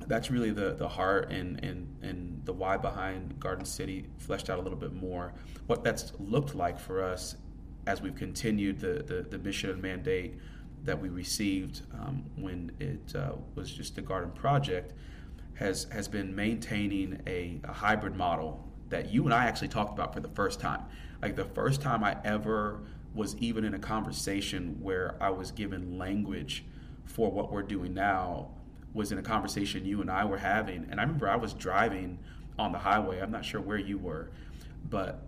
that's 0.08 0.30
really 0.30 0.52
the 0.52 0.74
the 0.74 0.88
heart 0.88 1.32
and 1.32 1.64
and 1.64 1.88
and 2.02 2.42
the 2.46 2.54
why 2.54 2.78
behind 2.78 3.40
Garden 3.40 3.66
City 3.66 4.06
fleshed 4.18 4.50
out 4.50 4.60
a 4.60 4.62
little 4.62 4.78
bit 4.78 4.94
more. 4.94 5.34
What 5.68 5.84
that's 5.84 6.14
looked 6.20 6.56
like 6.56 6.80
for 6.80 7.04
us 7.04 7.36
as 7.88 8.02
we've 8.02 8.16
continued 8.16 8.80
the 8.80 9.04
the, 9.04 9.26
the 9.30 9.40
mission 9.40 9.70
and 9.70 9.82
mandate 9.82 10.36
that 10.84 11.00
we 11.00 11.10
received 11.10 11.82
um, 11.94 12.24
when 12.36 12.72
it 12.80 13.16
uh, 13.16 13.34
was 13.56 13.72
just 13.72 13.96
the 13.96 14.02
garden 14.02 14.32
project 14.32 14.94
has 15.56 15.86
has 15.92 16.08
been 16.08 16.36
maintaining 16.36 17.22
a, 17.28 17.60
a 17.64 17.72
hybrid 17.72 18.16
model 18.16 18.68
that 18.90 19.12
you 19.12 19.24
and 19.26 19.34
I 19.34 19.46
actually 19.46 19.70
talked 19.70 19.94
about 19.94 20.14
for 20.14 20.20
the 20.20 20.30
first 20.30 20.60
time. 20.60 20.82
Like 21.22 21.36
the 21.36 21.46
first 21.46 21.82
time 21.82 22.04
I 22.04 22.18
ever 22.24 22.82
was 23.14 23.36
even 23.38 23.64
in 23.64 23.74
a 23.74 23.80
conversation 23.80 24.78
where 24.82 25.16
I 25.22 25.30
was 25.30 25.52
given 25.52 25.98
language 25.98 26.66
for 27.06 27.32
what 27.32 27.52
we're 27.52 27.64
doing 27.64 27.94
now 27.94 28.50
was 28.94 29.12
in 29.12 29.18
a 29.18 29.22
conversation 29.22 29.86
you 29.86 30.02
and 30.02 30.10
I 30.10 30.26
were 30.26 30.38
having. 30.38 30.88
And 30.90 31.00
I 31.00 31.04
remember 31.04 31.30
I 31.30 31.36
was 31.36 31.54
driving 31.54 32.20
on 32.60 32.72
the 32.72 32.78
highway. 32.78 33.20
I'm 33.20 33.32
not 33.32 33.46
sure 33.46 33.62
where 33.62 33.78
you 33.78 33.98
were, 33.98 34.30
but 34.90 35.26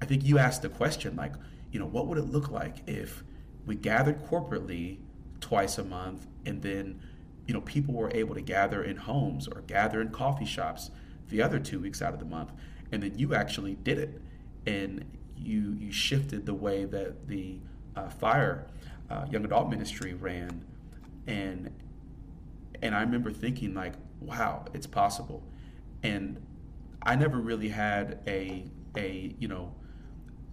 I 0.00 0.06
think 0.06 0.24
you 0.24 0.38
asked 0.38 0.62
the 0.62 0.68
question 0.68 1.16
like, 1.16 1.34
you 1.72 1.78
know, 1.78 1.86
what 1.86 2.06
would 2.06 2.18
it 2.18 2.30
look 2.30 2.50
like 2.50 2.88
if 2.88 3.22
we 3.68 3.76
gathered 3.76 4.24
corporately 4.26 4.98
twice 5.40 5.78
a 5.78 5.84
month 5.84 6.26
and 6.44 6.62
then, 6.62 7.00
you 7.46 7.54
know, 7.54 7.60
people 7.60 7.94
were 7.94 8.10
able 8.12 8.34
to 8.34 8.40
gather 8.40 8.82
in 8.82 8.96
homes 8.96 9.46
or 9.46 9.60
gather 9.62 10.00
in 10.00 10.08
coffee 10.08 10.44
shops 10.44 10.90
the 11.28 11.40
other 11.40 11.58
two 11.58 11.78
weeks 11.78 12.02
out 12.02 12.12
of 12.12 12.18
the 12.18 12.24
month. 12.24 12.50
And 12.90 13.02
then 13.02 13.18
you 13.18 13.34
actually 13.34 13.76
did 13.76 13.98
it. 13.98 14.20
And 14.66 15.04
you 15.40 15.76
you 15.78 15.92
shifted 15.92 16.46
the 16.46 16.54
way 16.54 16.84
that 16.84 17.28
the 17.28 17.58
uh, 17.96 18.08
fire 18.08 18.66
uh, 19.10 19.26
young 19.30 19.44
adult 19.44 19.70
ministry 19.70 20.14
ran, 20.14 20.64
and 21.26 21.70
and 22.82 22.94
I 22.94 23.00
remember 23.00 23.32
thinking 23.32 23.74
like, 23.74 23.94
wow, 24.20 24.64
it's 24.74 24.86
possible, 24.86 25.42
and 26.02 26.44
I 27.02 27.16
never 27.16 27.38
really 27.38 27.68
had 27.68 28.20
a 28.26 28.64
a 28.96 29.34
you 29.38 29.48
know 29.48 29.74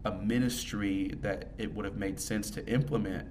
a 0.06 0.12
ministry 0.12 1.12
that 1.22 1.52
it 1.58 1.74
would 1.74 1.86
have 1.86 1.98
made 1.98 2.20
sense 2.20 2.50
to 2.52 2.66
implement 2.68 3.28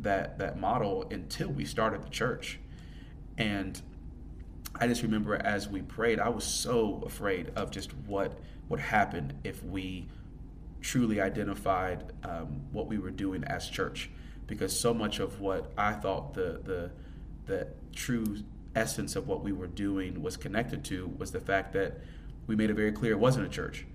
that 0.00 0.38
that 0.38 0.60
model 0.60 1.08
until 1.10 1.48
we 1.48 1.64
started 1.64 2.02
the 2.02 2.10
church, 2.10 2.60
and 3.36 3.80
I 4.76 4.86
just 4.86 5.02
remember 5.02 5.34
as 5.34 5.68
we 5.68 5.82
prayed, 5.82 6.20
I 6.20 6.28
was 6.28 6.44
so 6.44 7.02
afraid 7.04 7.50
of 7.56 7.70
just 7.70 7.94
what 8.06 8.38
would 8.68 8.80
happen 8.80 9.32
if 9.42 9.64
we 9.64 10.08
truly 10.80 11.20
identified 11.20 12.12
um, 12.22 12.60
what 12.70 12.86
we 12.86 12.98
were 12.98 13.10
doing 13.10 13.42
as 13.44 13.68
church 13.68 14.10
because 14.48 14.78
so 14.78 14.92
much 14.92 15.20
of 15.20 15.40
what 15.40 15.70
I 15.76 15.92
thought 15.92 16.34
the 16.34 16.60
the 16.64 16.90
the 17.46 17.68
true 17.94 18.38
essence 18.74 19.14
of 19.14 19.28
what 19.28 19.44
we 19.44 19.52
were 19.52 19.66
doing 19.66 20.22
was 20.22 20.36
connected 20.36 20.84
to 20.86 21.14
was 21.18 21.30
the 21.30 21.40
fact 21.40 21.72
that 21.74 22.00
we 22.46 22.56
made 22.56 22.70
it 22.70 22.74
very 22.74 22.92
clear 22.92 23.12
it 23.12 23.18
wasn't 23.18 23.46
a 23.46 23.48
church. 23.48 23.86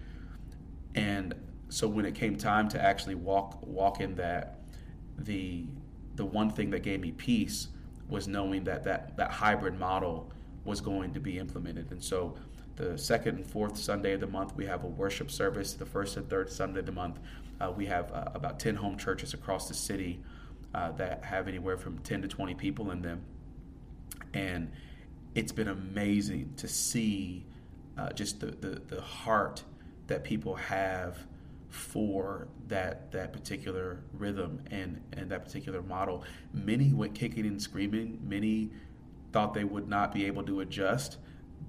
And 0.95 1.33
so 1.73 1.87
when 1.87 2.05
it 2.05 2.13
came 2.13 2.37
time 2.37 2.69
to 2.69 2.79
actually 2.79 3.15
walk 3.15 3.57
walk 3.65 3.99
in 3.99 4.13
that 4.13 4.59
the 5.17 5.65
the 6.15 6.23
one 6.23 6.51
thing 6.51 6.69
that 6.69 6.83
gave 6.83 7.01
me 7.01 7.11
peace 7.11 7.69
was 8.07 8.27
knowing 8.27 8.63
that 8.65 8.83
that 8.83 9.17
that 9.17 9.31
hybrid 9.31 9.79
model 9.79 10.31
was 10.65 10.79
going 10.81 11.11
to 11.13 11.19
be 11.19 11.39
implemented. 11.39 11.91
And 11.91 12.01
so 12.01 12.35
the 12.75 12.95
second 12.95 13.37
and 13.37 13.45
fourth 13.47 13.75
Sunday 13.75 14.13
of 14.13 14.19
the 14.19 14.27
month, 14.27 14.55
we 14.55 14.67
have 14.67 14.83
a 14.83 14.87
worship 14.87 15.31
service. 15.31 15.73
The 15.73 15.85
first 15.85 16.15
and 16.15 16.29
third 16.29 16.51
Sunday 16.51 16.81
of 16.81 16.85
the 16.85 16.91
month, 16.91 17.19
uh, 17.59 17.71
we 17.75 17.87
have 17.87 18.11
uh, 18.11 18.25
about 18.35 18.59
10 18.59 18.75
home 18.75 18.95
churches 18.95 19.33
across 19.33 19.67
the 19.67 19.73
city 19.73 20.21
uh, 20.75 20.91
that 20.91 21.23
have 21.23 21.47
anywhere 21.47 21.77
from 21.77 21.97
10 21.99 22.21
to 22.21 22.27
20 22.27 22.53
people 22.53 22.91
in 22.91 23.01
them. 23.01 23.23
And 24.35 24.71
it's 25.33 25.51
been 25.51 25.69
amazing 25.69 26.53
to 26.57 26.67
see 26.67 27.47
uh, 27.97 28.11
just 28.13 28.39
the, 28.39 28.47
the, 28.47 28.79
the 28.95 29.01
heart 29.01 29.63
that 30.05 30.23
people 30.23 30.55
have 30.55 31.17
for 31.73 32.47
that 32.67 33.11
that 33.11 33.33
particular 33.33 34.03
rhythm 34.13 34.61
and 34.69 35.01
and 35.13 35.29
that 35.31 35.43
particular 35.43 35.81
model. 35.81 36.23
Many 36.53 36.93
went 36.93 37.15
kicking 37.15 37.47
and 37.47 37.59
screaming. 37.61 38.19
Many 38.23 38.69
thought 39.31 39.55
they 39.55 39.63
would 39.63 39.87
not 39.87 40.13
be 40.13 40.25
able 40.25 40.43
to 40.43 40.61
adjust 40.61 41.17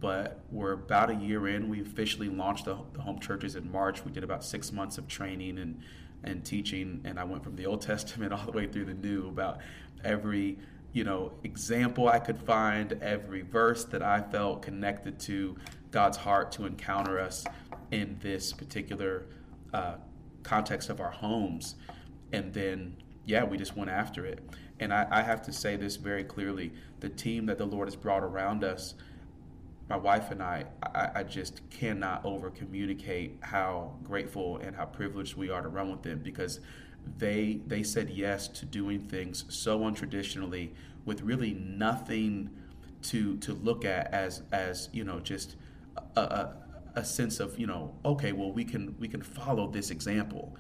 but 0.01 0.41
we're 0.51 0.73
about 0.73 1.09
a 1.09 1.15
year 1.15 1.49
in. 1.49 1.69
We 1.71 1.81
officially 1.81 2.29
launched 2.29 2.67
the, 2.67 2.77
the, 2.93 3.01
home 3.01 3.21
churches 3.21 3.57
in 3.57 3.71
March. 3.71 4.05
We 4.05 4.13
did 4.13 4.25
about 4.25 4.45
six 4.45 4.71
months 4.73 4.99
of 4.99 5.09
training 5.09 5.59
and 5.59 5.81
and 6.23 6.45
teaching, 6.45 7.01
and 7.05 7.19
I 7.19 7.25
went 7.25 7.45
from 7.45 7.57
the 7.57 7.65
Old 7.65 7.81
Testament 7.93 8.33
all 8.33 8.45
the 8.45 8.53
way 8.53 8.67
through 8.67 8.87
the 8.87 8.95
New 8.95 9.29
about 9.29 9.61
every 10.03 10.59
you 10.93 11.05
know 11.05 11.33
example 11.43 12.09
I 12.09 12.19
could 12.19 12.39
find, 12.39 12.93
every 13.01 13.43
verse 13.43 13.85
that 13.87 14.03
I 14.03 14.21
felt 14.21 14.61
connected 14.61 15.19
to 15.21 15.57
God's 15.91 16.19
heart 16.19 16.53
to 16.53 16.67
encounter 16.67 17.19
us 17.19 17.45
in 17.91 18.19
this 18.21 18.53
particular 18.53 19.27
uh, 19.75 19.97
context 20.43 20.89
of 20.91 21.01
our 21.01 21.11
homes, 21.11 21.75
and 22.33 22.53
then 22.53 22.97
yeah, 23.27 23.45
we 23.45 23.57
just 23.57 23.77
went 23.77 23.91
after 23.91 24.27
it. 24.27 24.41
And 24.81 24.93
I, 24.93 25.07
I 25.11 25.23
have 25.23 25.43
to 25.43 25.53
say 25.53 25.77
this 25.77 25.97
very 25.97 26.25
clearly: 26.25 26.73
the 27.01 27.09
team 27.09 27.47
that 27.47 27.59
the 27.59 27.67
Lord 27.67 27.89
has 27.89 27.97
brought 27.97 28.23
around 28.23 28.65
us 28.65 28.95
my 29.89 29.97
wife 29.97 30.31
and 30.31 30.43
I, 30.43 30.65
I, 30.83 31.11
I 31.17 31.23
just 31.25 31.69
cannot 31.71 32.25
over 32.25 32.51
communicate 32.51 33.37
how 33.41 33.95
grateful 34.03 34.57
and 34.59 34.75
how 34.75 34.87
privileged 34.87 35.37
we 35.37 35.51
are 35.51 35.63
to 35.63 35.69
run 35.69 35.91
with 35.91 36.03
them 36.03 36.21
because 36.23 36.61
they 37.19 37.61
they 37.67 37.83
said 37.83 38.09
yes 38.09 38.49
to 38.49 38.65
doing 38.65 39.01
things 39.01 39.45
so 39.49 39.81
untraditionally 39.81 40.71
with 41.05 41.21
really 41.21 41.53
nothing 41.53 42.49
to 43.03 43.37
to 43.39 43.53
look 43.53 43.85
at 43.85 44.13
as 44.15 44.43
as 44.53 44.89
you 44.93 45.05
know 45.05 45.21
just 45.21 45.57
a, 46.17 46.21
a, 46.21 46.57
a 46.97 47.05
sense 47.05 47.41
of 47.41 47.59
you 47.59 47.67
know 47.67 47.95
okay 48.05 48.33
well 48.33 48.53
we 48.53 48.65
can 48.65 48.95
we 48.99 49.09
can 49.09 49.23
follow 49.23 49.71
this 49.71 49.91
example. 49.91 50.57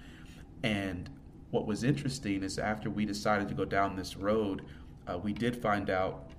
And 0.62 1.10
what 1.50 1.66
was 1.66 1.84
interesting 1.84 2.42
is 2.42 2.58
after 2.58 2.90
we 2.90 3.04
decided 3.04 3.48
to 3.48 3.54
go 3.54 3.64
down 3.64 3.96
this 3.96 4.16
road 4.16 4.62
uh, 5.06 5.18
we 5.18 5.32
did 5.32 5.60
find 5.60 5.90
out 5.90 6.30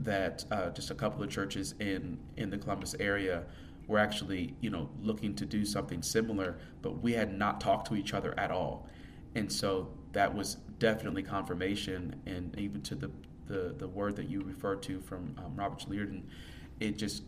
that 0.00 0.44
uh, 0.50 0.70
just 0.70 0.90
a 0.90 0.94
couple 0.94 1.22
of 1.22 1.30
churches 1.30 1.74
in 1.80 2.18
in 2.36 2.50
the 2.50 2.58
Columbus 2.58 2.94
area 3.00 3.44
were 3.86 3.98
actually 3.98 4.54
you 4.60 4.70
know 4.70 4.90
looking 5.00 5.34
to 5.36 5.46
do 5.46 5.64
something 5.64 6.02
similar, 6.02 6.58
but 6.82 7.02
we 7.02 7.12
had 7.12 7.36
not 7.36 7.60
talked 7.60 7.88
to 7.88 7.96
each 7.96 8.14
other 8.14 8.38
at 8.38 8.50
all, 8.50 8.88
and 9.34 9.50
so 9.50 9.88
that 10.12 10.34
was 10.34 10.56
definitely 10.78 11.22
confirmation, 11.22 12.20
and 12.26 12.56
even 12.58 12.82
to 12.82 12.94
the 12.94 13.10
the, 13.46 13.74
the 13.78 13.88
word 13.88 14.14
that 14.16 14.28
you 14.28 14.42
referred 14.42 14.82
to 14.82 15.00
from 15.00 15.34
um, 15.38 15.56
Robert 15.56 15.78
Liardon, 15.88 16.22
it 16.80 16.98
just 16.98 17.22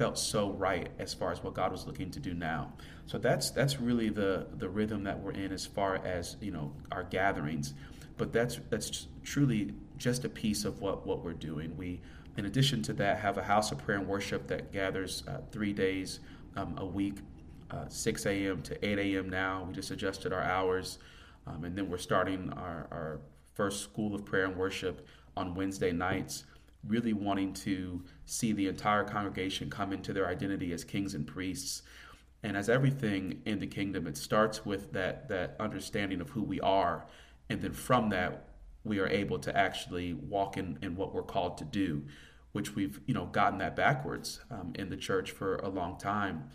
felt 0.00 0.16
so 0.16 0.52
right 0.52 0.88
as 0.98 1.12
far 1.12 1.30
as 1.30 1.42
what 1.42 1.52
God 1.52 1.70
was 1.70 1.86
looking 1.86 2.10
to 2.12 2.18
do 2.18 2.32
now. 2.32 2.72
So 3.04 3.18
that's 3.18 3.50
that's 3.50 3.78
really 3.82 4.08
the 4.08 4.46
the 4.56 4.66
rhythm 4.66 5.04
that 5.04 5.20
we're 5.20 5.32
in 5.32 5.52
as 5.52 5.66
far 5.66 5.96
as 5.96 6.38
you 6.40 6.52
know 6.52 6.72
our 6.90 7.02
gatherings, 7.02 7.74
but 8.16 8.32
that's 8.32 8.58
that's 8.70 9.08
truly 9.22 9.74
just 9.98 10.24
a 10.24 10.28
piece 10.30 10.64
of 10.64 10.80
what, 10.80 11.06
what 11.06 11.22
we're 11.22 11.34
doing. 11.34 11.76
We, 11.76 12.00
in 12.38 12.46
addition 12.46 12.80
to 12.84 12.94
that, 12.94 13.18
have 13.18 13.36
a 13.36 13.42
house 13.42 13.72
of 13.72 13.78
prayer 13.78 13.98
and 13.98 14.08
worship 14.08 14.46
that 14.46 14.72
gathers 14.72 15.22
uh, 15.28 15.42
three 15.52 15.74
days 15.74 16.20
um, 16.56 16.78
a 16.78 16.86
week, 16.86 17.16
uh, 17.70 17.86
6 17.86 18.24
a.m. 18.24 18.62
to 18.62 18.82
8 18.82 18.98
a.m. 18.98 19.28
now. 19.28 19.66
We 19.68 19.74
just 19.74 19.90
adjusted 19.90 20.32
our 20.32 20.42
hours. 20.42 20.98
Um, 21.46 21.64
and 21.64 21.76
then 21.76 21.90
we're 21.90 21.98
starting 21.98 22.50
our, 22.54 22.88
our 22.90 23.20
first 23.52 23.82
school 23.82 24.14
of 24.14 24.24
prayer 24.24 24.46
and 24.46 24.56
worship 24.56 25.06
on 25.36 25.54
Wednesday 25.54 25.92
nights, 25.92 26.44
really 26.86 27.12
wanting 27.12 27.52
to 27.52 28.02
see 28.24 28.52
the 28.52 28.68
entire 28.68 29.04
congregation 29.04 29.70
come 29.70 29.92
into 29.92 30.12
their 30.12 30.28
identity 30.28 30.72
as 30.72 30.84
kings 30.84 31.14
and 31.14 31.26
priests. 31.26 31.82
And 32.42 32.56
as 32.56 32.68
everything 32.68 33.42
in 33.44 33.58
the 33.58 33.66
kingdom, 33.66 34.06
it 34.06 34.16
starts 34.16 34.64
with 34.64 34.92
that, 34.92 35.28
that 35.28 35.56
understanding 35.60 36.20
of 36.20 36.30
who 36.30 36.42
we 36.42 36.60
are. 36.60 37.06
And 37.50 37.60
then 37.60 37.72
from 37.72 38.08
that, 38.10 38.50
we 38.84 38.98
are 38.98 39.08
able 39.08 39.38
to 39.40 39.56
actually 39.56 40.14
walk 40.14 40.56
in, 40.56 40.78
in 40.82 40.96
what 40.96 41.14
we're 41.14 41.22
called 41.22 41.58
to 41.58 41.64
do, 41.64 42.02
which 42.52 42.74
we've 42.74 43.00
you 43.06 43.14
know 43.14 43.26
gotten 43.26 43.58
that 43.58 43.76
backwards 43.76 44.40
um, 44.50 44.72
in 44.74 44.88
the 44.88 44.96
church 44.96 45.30
for 45.30 45.56
a 45.56 45.68
long 45.68 45.98
time. 45.98 46.48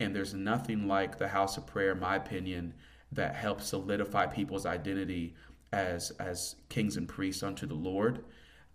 And 0.00 0.14
there's 0.14 0.34
nothing 0.34 0.88
like 0.88 1.18
the 1.18 1.28
house 1.28 1.56
of 1.56 1.66
prayer, 1.66 1.92
in 1.92 2.00
my 2.00 2.16
opinion, 2.16 2.74
that 3.10 3.34
helps 3.34 3.68
solidify 3.68 4.26
people's 4.26 4.66
identity 4.66 5.34
as 5.72 6.10
as 6.12 6.56
kings 6.68 6.96
and 6.96 7.08
priests 7.08 7.42
unto 7.42 7.66
the 7.66 7.74
Lord, 7.74 8.24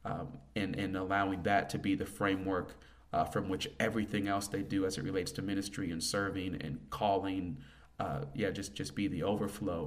um, 0.07 0.27
and 0.55 0.71
and 0.83 0.95
allowing 0.95 1.43
that 1.43 1.69
to 1.69 1.77
be 1.77 1.95
the 1.95 2.05
framework 2.05 2.69
uh, 3.13 3.25
from 3.25 3.49
which 3.49 3.65
everything 3.79 4.27
else 4.27 4.47
they 4.47 4.61
do 4.61 4.85
as 4.85 4.97
it 4.97 5.03
relates 5.03 5.31
to 5.33 5.41
ministry 5.41 5.91
and 5.91 6.01
serving 6.01 6.51
and 6.65 6.79
calling, 6.89 7.57
uh, 7.99 8.21
yeah, 8.33 8.51
just 8.51 8.73
just 8.73 8.95
be 8.95 9.07
the 9.07 9.23
overflow. 9.23 9.81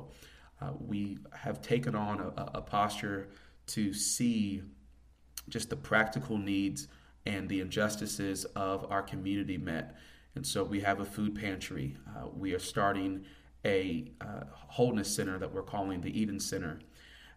uh, 0.61 0.73
we 0.79 1.19
have 1.33 1.63
taken 1.63 1.95
on 1.95 2.21
a, 2.21 2.59
a 2.59 2.63
posture 2.63 3.29
to 3.67 3.93
see 3.93 4.63
just 5.49 5.71
the 5.71 5.77
practical 5.77 6.37
needs 6.39 6.89
and 7.27 7.49
the 7.49 7.61
injustices 7.61 8.45
of 8.57 8.91
our 8.91 9.03
community 9.03 9.59
met. 9.59 9.97
And 10.35 10.47
so 10.47 10.63
we 10.63 10.81
have 10.81 11.01
a 11.01 11.05
food 11.05 11.35
pantry. 11.35 11.97
Uh, 12.09 12.29
we 12.35 12.55
are 12.55 12.59
starting 12.59 13.25
a 13.65 14.11
uh, 14.21 14.45
wholeness 14.53 15.15
center 15.15 15.39
that 15.39 15.53
we're 15.53 15.63
calling 15.63 16.01
the 16.01 16.19
Eden 16.19 16.41
Center. 16.41 16.79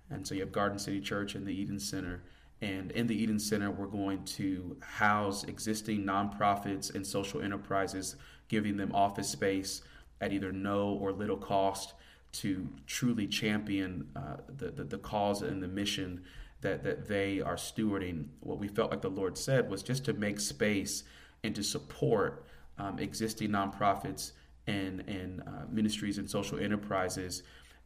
And 0.10 0.26
so 0.28 0.36
you 0.36 0.42
have 0.42 0.52
Garden 0.52 0.80
City 0.80 1.02
Church 1.02 1.36
and 1.36 1.46
the 1.46 1.52
Eden 1.52 1.80
Center. 1.80 2.24
And 2.62 2.92
in 2.92 3.08
the 3.08 3.16
Eden 3.22 3.40
Center, 3.40 3.72
we're 3.72 3.88
going 3.88 4.24
to 4.26 4.78
house 4.82 5.44
existing 5.44 6.04
nonprofits 6.04 6.94
and 6.94 7.06
social 7.06 7.42
enterprises, 7.42 8.16
giving 8.48 8.78
them 8.78 8.94
office 8.94 9.30
space 9.30 9.82
at 10.22 10.32
either 10.32 10.52
no 10.52 10.90
or 10.94 11.12
little 11.12 11.38
cost 11.38 11.94
to 12.34 12.68
truly 12.88 13.28
champion 13.28 14.08
uh, 14.16 14.38
the, 14.58 14.72
the, 14.72 14.84
the 14.84 14.98
cause 14.98 15.42
and 15.42 15.62
the 15.62 15.68
mission 15.68 16.24
that, 16.62 16.84
that 16.84 17.08
they 17.08 17.42
are 17.42 17.56
stewarding. 17.56 18.26
What 18.40 18.58
we 18.58 18.68
felt 18.68 18.92
like 18.92 19.02
the 19.02 19.10
Lord 19.10 19.38
said 19.38 19.70
was 19.70 19.84
just 19.84 20.06
to 20.06 20.14
make 20.14 20.40
space 20.40 21.04
and 21.44 21.54
to 21.56 21.64
support 21.64 22.46
um, 22.78 22.98
existing 23.00 23.52
nonprofits 23.52 24.32
and, 24.68 25.02
and 25.02 25.42
uh, 25.42 25.66
ministries 25.70 26.18
and 26.18 26.30
social 26.30 26.58
enterprises 26.58 27.44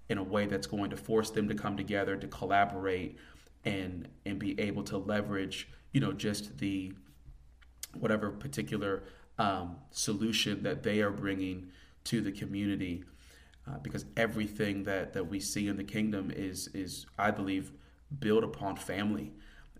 in 0.10 0.18
a 0.18 0.24
way 0.24 0.46
that's 0.46 0.68
going 0.68 0.90
to 0.90 0.98
force 0.98 1.30
them 1.30 1.50
to 1.50 1.56
come 1.56 1.76
together 1.76 2.16
to 2.16 2.28
collaborate 2.28 3.18
and 3.66 4.08
and 4.26 4.40
be 4.40 4.60
able 4.60 4.84
to 4.84 4.98
leverage 4.98 5.68
you 5.92 6.02
know 6.02 6.12
just 6.12 6.58
the 6.58 6.94
whatever 7.94 8.32
particular 8.32 9.04
um, 9.40 9.78
solution 9.92 10.64
that 10.64 10.84
they 10.84 11.02
are 11.02 11.12
bringing 11.12 11.68
to 12.04 12.22
the 12.22 12.32
community 12.32 13.04
uh, 13.68 13.78
because 13.80 14.06
everything 14.16 14.84
that 14.84 15.14
that 15.14 15.28
we 15.28 15.40
see 15.40 15.68
in 15.68 15.78
the 15.78 15.84
kingdom 15.84 16.32
is 16.34 16.70
is 16.74 17.06
I 17.18 17.32
believe 17.32 17.72
built 18.20 18.44
upon 18.44 18.76
family. 18.76 19.32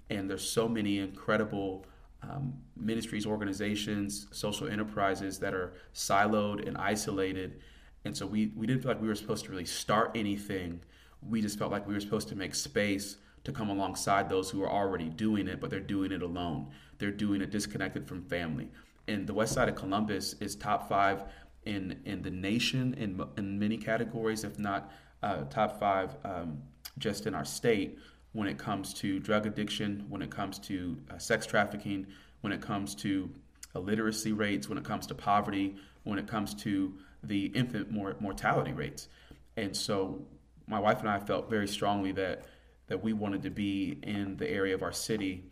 And 0.10 0.30
there's 0.30 0.48
so 0.48 0.68
many 0.68 1.00
incredible 1.00 1.86
um, 2.24 2.54
ministries 2.76 3.26
organizations 3.26 4.28
social 4.32 4.68
enterprises 4.68 5.40
that 5.40 5.54
are 5.54 5.74
siloed 5.94 6.68
and 6.68 6.78
isolated. 6.78 7.62
And 8.06 8.16
so 8.16 8.26
we 8.26 8.52
we 8.56 8.68
didn't 8.68 8.82
feel 8.82 8.92
like 8.92 9.02
we 9.02 9.08
were 9.08 9.16
supposed 9.16 9.46
to 9.46 9.52
really 9.52 9.66
start 9.66 10.12
anything. 10.16 10.82
We 11.22 11.42
just 11.42 11.58
felt 11.58 11.72
like 11.72 11.88
we 11.88 11.94
were 11.94 12.00
supposed 12.00 12.28
to 12.30 12.36
make 12.36 12.56
space 12.56 13.18
to 13.48 13.52
come 13.52 13.70
alongside 13.70 14.30
those 14.30 14.52
who 14.52 14.62
are 14.62 14.70
already 14.70 15.10
doing 15.10 15.48
it 15.48 15.60
but 15.60 15.70
they're 15.72 15.80
doing 15.80 16.12
it 16.12 16.22
alone 16.22 16.68
they're 17.00 17.10
doing 17.12 17.42
it 17.42 17.50
disconnected 17.50 18.08
from 18.08 18.22
family 18.24 18.70
and 19.08 19.26
the 19.26 19.34
west 19.34 19.54
side 19.54 19.68
of 19.68 19.76
columbus 19.76 20.36
is 20.40 20.56
top 20.56 20.88
five 20.88 21.24
in 21.68 22.00
in 22.06 22.22
the 22.22 22.32
nation 22.32 22.94
in 22.96 23.22
in 23.38 23.60
many 23.60 23.78
categories, 23.78 24.44
if 24.44 24.58
not 24.58 24.92
uh, 25.22 25.44
top 25.50 25.80
five, 25.80 26.16
um, 26.24 26.62
just 26.98 27.28
in 27.28 27.36
our 27.36 27.46
state 27.46 28.00
when 28.34 28.48
it 28.48 28.58
comes 28.58 28.94
to 28.94 29.20
drug 29.20 29.46
addiction, 29.46 30.06
when 30.10 30.22
it 30.22 30.30
comes 30.30 30.60
to 30.60 30.98
uh, 31.12 31.18
sex 31.18 31.46
trafficking, 31.46 32.08
when 32.42 32.54
it 32.54 32.62
comes 32.62 32.96
to 32.96 33.30
illiteracy 33.76 34.32
rates, 34.32 34.70
when 34.70 34.78
it 34.78 34.84
comes 34.84 35.08
to 35.08 35.16
poverty, 35.16 35.76
when 36.04 36.18
it 36.18 36.28
comes 36.28 36.54
to 36.54 36.94
the 37.24 37.48
infant 37.48 37.92
mor- 37.92 38.16
mortality 38.20 38.72
rates. 38.72 39.10
And 39.58 39.76
so 39.76 40.22
my 40.68 40.80
wife 40.80 41.00
and 41.00 41.10
I 41.10 41.20
felt 41.20 41.50
very 41.50 41.68
strongly 41.68 42.12
that 42.14 42.46
that 42.88 43.04
we 43.04 43.14
wanted 43.14 43.42
to 43.44 43.50
be 43.50 44.00
in 44.04 44.38
the 44.38 44.50
area 44.50 44.74
of 44.74 44.82
our 44.82 44.92
city 44.92 45.52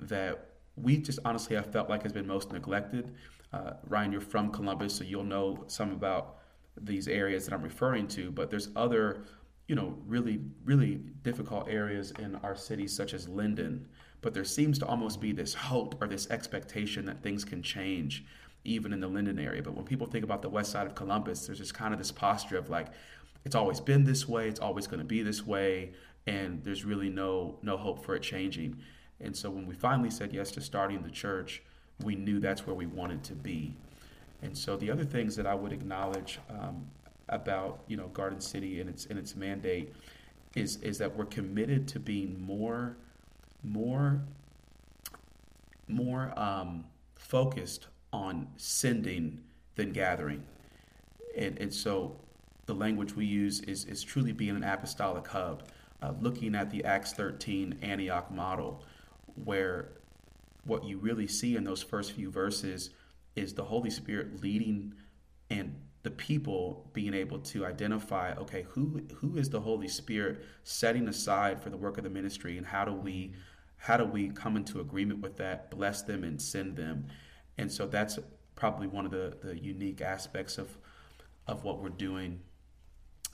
that 0.00 0.48
we 0.76 0.96
just 0.96 1.18
honestly 1.24 1.56
have 1.56 1.72
felt 1.72 1.88
like 1.88 2.02
has 2.02 2.12
been 2.12 2.26
most 2.26 2.52
neglected. 2.52 3.14
Uh, 3.52 3.72
Ryan, 3.88 4.12
you're 4.12 4.20
from 4.20 4.50
Columbus, 4.50 4.94
so 4.94 5.04
you'll 5.04 5.24
know 5.24 5.64
some 5.66 5.92
about 5.92 6.38
these 6.80 7.08
areas 7.08 7.44
that 7.44 7.54
I'm 7.54 7.62
referring 7.62 8.06
to. 8.08 8.30
But 8.30 8.50
there's 8.50 8.68
other, 8.76 9.24
you 9.66 9.74
know, 9.74 9.96
really, 10.06 10.40
really 10.64 10.96
difficult 11.22 11.68
areas 11.68 12.12
in 12.18 12.36
our 12.36 12.54
city, 12.54 12.86
such 12.86 13.14
as 13.14 13.28
Linden. 13.28 13.88
But 14.20 14.34
there 14.34 14.44
seems 14.44 14.78
to 14.80 14.86
almost 14.86 15.20
be 15.20 15.32
this 15.32 15.54
hope 15.54 16.00
or 16.00 16.06
this 16.06 16.30
expectation 16.30 17.04
that 17.06 17.22
things 17.22 17.44
can 17.44 17.62
change, 17.62 18.24
even 18.64 18.92
in 18.92 19.00
the 19.00 19.08
Linden 19.08 19.38
area. 19.38 19.62
But 19.62 19.74
when 19.74 19.84
people 19.84 20.06
think 20.06 20.24
about 20.24 20.42
the 20.42 20.48
west 20.48 20.72
side 20.72 20.86
of 20.86 20.94
Columbus, 20.94 21.46
there's 21.46 21.58
just 21.58 21.74
kind 21.74 21.92
of 21.92 21.98
this 21.98 22.12
posture 22.12 22.58
of 22.58 22.68
like, 22.68 22.88
it's 23.44 23.54
always 23.54 23.80
been 23.80 24.04
this 24.04 24.28
way, 24.28 24.48
it's 24.48 24.60
always 24.60 24.86
going 24.86 24.98
to 24.98 25.04
be 25.04 25.22
this 25.22 25.46
way, 25.46 25.92
and 26.28 26.62
there's 26.62 26.84
really 26.84 27.08
no 27.08 27.56
no 27.62 27.76
hope 27.76 28.04
for 28.04 28.14
it 28.14 28.22
changing. 28.22 28.76
And 29.20 29.34
so 29.34 29.50
when 29.50 29.66
we 29.66 29.74
finally 29.74 30.10
said 30.10 30.32
yes 30.32 30.50
to 30.52 30.60
starting 30.60 31.02
the 31.02 31.10
church, 31.10 31.62
we 32.04 32.14
knew 32.14 32.38
that's 32.38 32.66
where 32.66 32.76
we 32.76 32.86
wanted 32.86 33.24
to 33.24 33.34
be. 33.34 33.74
And 34.42 34.56
so 34.56 34.76
the 34.76 34.90
other 34.90 35.04
things 35.04 35.34
that 35.36 35.46
I 35.46 35.54
would 35.54 35.72
acknowledge 35.72 36.38
um, 36.50 36.86
about 37.28 37.80
you 37.88 37.96
know 37.96 38.08
Garden 38.08 38.40
City 38.40 38.80
and 38.80 38.88
its 38.90 39.06
and 39.06 39.18
its 39.18 39.34
mandate 39.34 39.94
is 40.54 40.76
is 40.76 40.98
that 40.98 41.16
we're 41.16 41.24
committed 41.24 41.88
to 41.88 41.98
being 41.98 42.40
more 42.40 42.96
more 43.64 44.20
more 45.88 46.38
um, 46.38 46.84
focused 47.16 47.86
on 48.12 48.46
sending 48.56 49.40
than 49.76 49.92
gathering. 49.92 50.44
And, 51.36 51.58
and 51.58 51.72
so 51.72 52.16
the 52.66 52.74
language 52.74 53.14
we 53.16 53.24
use 53.24 53.60
is, 53.60 53.86
is 53.86 54.02
truly 54.02 54.32
being 54.32 54.56
an 54.56 54.64
apostolic 54.64 55.26
hub, 55.26 55.62
uh, 56.02 56.12
looking 56.20 56.54
at 56.54 56.70
the 56.70 56.84
Acts 56.84 57.12
13 57.12 57.78
Antioch 57.82 58.30
model, 58.30 58.84
where 59.44 59.92
what 60.64 60.84
you 60.84 60.98
really 60.98 61.26
see 61.26 61.56
in 61.56 61.64
those 61.64 61.82
first 61.82 62.12
few 62.12 62.30
verses 62.30 62.90
is 63.34 63.54
the 63.54 63.64
Holy 63.64 63.90
Spirit 63.90 64.42
leading 64.42 64.94
and 65.50 65.74
the 66.02 66.10
people 66.10 66.88
being 66.92 67.14
able 67.14 67.38
to 67.38 67.66
identify 67.66 68.32
okay 68.34 68.64
who 68.70 69.02
who 69.16 69.36
is 69.36 69.50
the 69.50 69.60
Holy 69.60 69.88
Spirit 69.88 70.44
setting 70.62 71.08
aside 71.08 71.60
for 71.60 71.70
the 71.70 71.76
work 71.76 71.98
of 71.98 72.04
the 72.04 72.10
ministry 72.10 72.56
and 72.56 72.66
how 72.66 72.84
do 72.84 72.92
we 72.92 73.32
how 73.76 73.96
do 73.96 74.04
we 74.04 74.28
come 74.28 74.56
into 74.56 74.80
agreement 74.80 75.20
with 75.20 75.36
that 75.36 75.70
bless 75.70 76.02
them 76.02 76.24
and 76.24 76.40
send 76.40 76.76
them? 76.76 77.06
And 77.56 77.70
so 77.70 77.86
that's 77.86 78.18
probably 78.54 78.86
one 78.86 79.04
of 79.04 79.10
the 79.10 79.36
the 79.42 79.58
unique 79.58 80.00
aspects 80.00 80.58
of 80.58 80.78
of 81.46 81.64
what 81.64 81.82
we're 81.82 81.88
doing. 81.88 82.40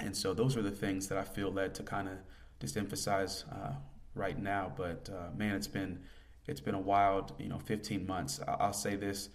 And 0.01 0.17
so 0.17 0.35
those 0.35 0.57
are 0.57 0.63
the 0.63 0.71
things 0.71 1.09
that 1.09 1.19
I 1.19 1.23
feel 1.23 1.53
led 1.53 1.75
to 1.77 1.83
kind 1.83 2.09
of 2.09 2.15
just 2.61 2.77
emphasize 2.77 3.45
uh, 3.53 3.73
right 4.15 4.39
now 4.39 4.73
but 4.77 5.09
uh, 5.13 5.37
man 5.37 5.55
it's 5.55 5.67
been 5.67 5.99
it's 6.47 6.61
been 6.61 6.75
a 6.75 6.81
wild, 6.81 7.33
you 7.39 7.49
know, 7.49 7.59
15 7.59 8.07
months. 8.07 8.41
I'll 8.47 8.73
say 8.73 8.97
this 8.97 9.31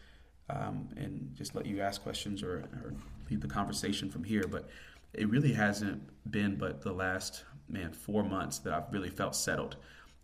um, 0.49 0.89
and 0.95 1.31
just 1.35 1.55
let 1.55 1.65
you 1.65 1.81
ask 1.81 2.01
questions 2.01 2.43
or, 2.43 2.69
or 2.83 2.93
lead 3.29 3.41
the 3.41 3.47
conversation 3.47 4.09
from 4.09 4.23
here. 4.23 4.45
But 4.47 4.69
it 5.13 5.29
really 5.29 5.53
hasn't 5.53 6.03
been 6.29 6.55
but 6.55 6.81
the 6.81 6.91
last, 6.91 7.43
man, 7.67 7.93
four 7.93 8.23
months 8.23 8.59
that 8.59 8.73
I've 8.73 8.91
really 8.91 9.09
felt 9.09 9.35
settled. 9.35 9.77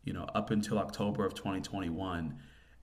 You 0.03 0.13
know, 0.13 0.27
up 0.35 0.51
until 0.51 0.77
October 0.77 1.25
of 1.25 1.33
2021, 1.33 2.37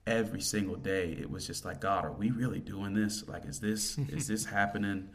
every 0.05 0.41
single 0.41 0.75
day 0.75 1.17
it 1.17 1.29
was 1.29 1.47
just 1.47 1.63
like, 1.63 1.79
God, 1.79 2.03
are 2.03 2.11
we 2.11 2.31
really 2.31 2.59
doing 2.59 2.93
this? 2.93 3.25
Like, 3.27 3.45
is 3.45 3.61
this 3.61 3.97
is 3.97 4.27
this 4.27 4.45
happening? 4.45 5.09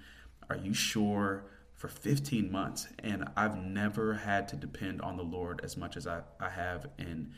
Are 0.48 0.56
you 0.56 0.72
sure? 0.72 1.44
For 1.78 1.88
15 1.88 2.50
months, 2.50 2.88
and 3.04 3.24
I've 3.36 3.56
never 3.56 4.12
had 4.12 4.48
to 4.48 4.56
depend 4.56 5.00
on 5.00 5.16
the 5.16 5.22
Lord 5.22 5.60
as 5.62 5.76
much 5.76 5.96
as 5.96 6.08
I, 6.08 6.22
I 6.40 6.50
have 6.50 6.88
in, 6.98 7.32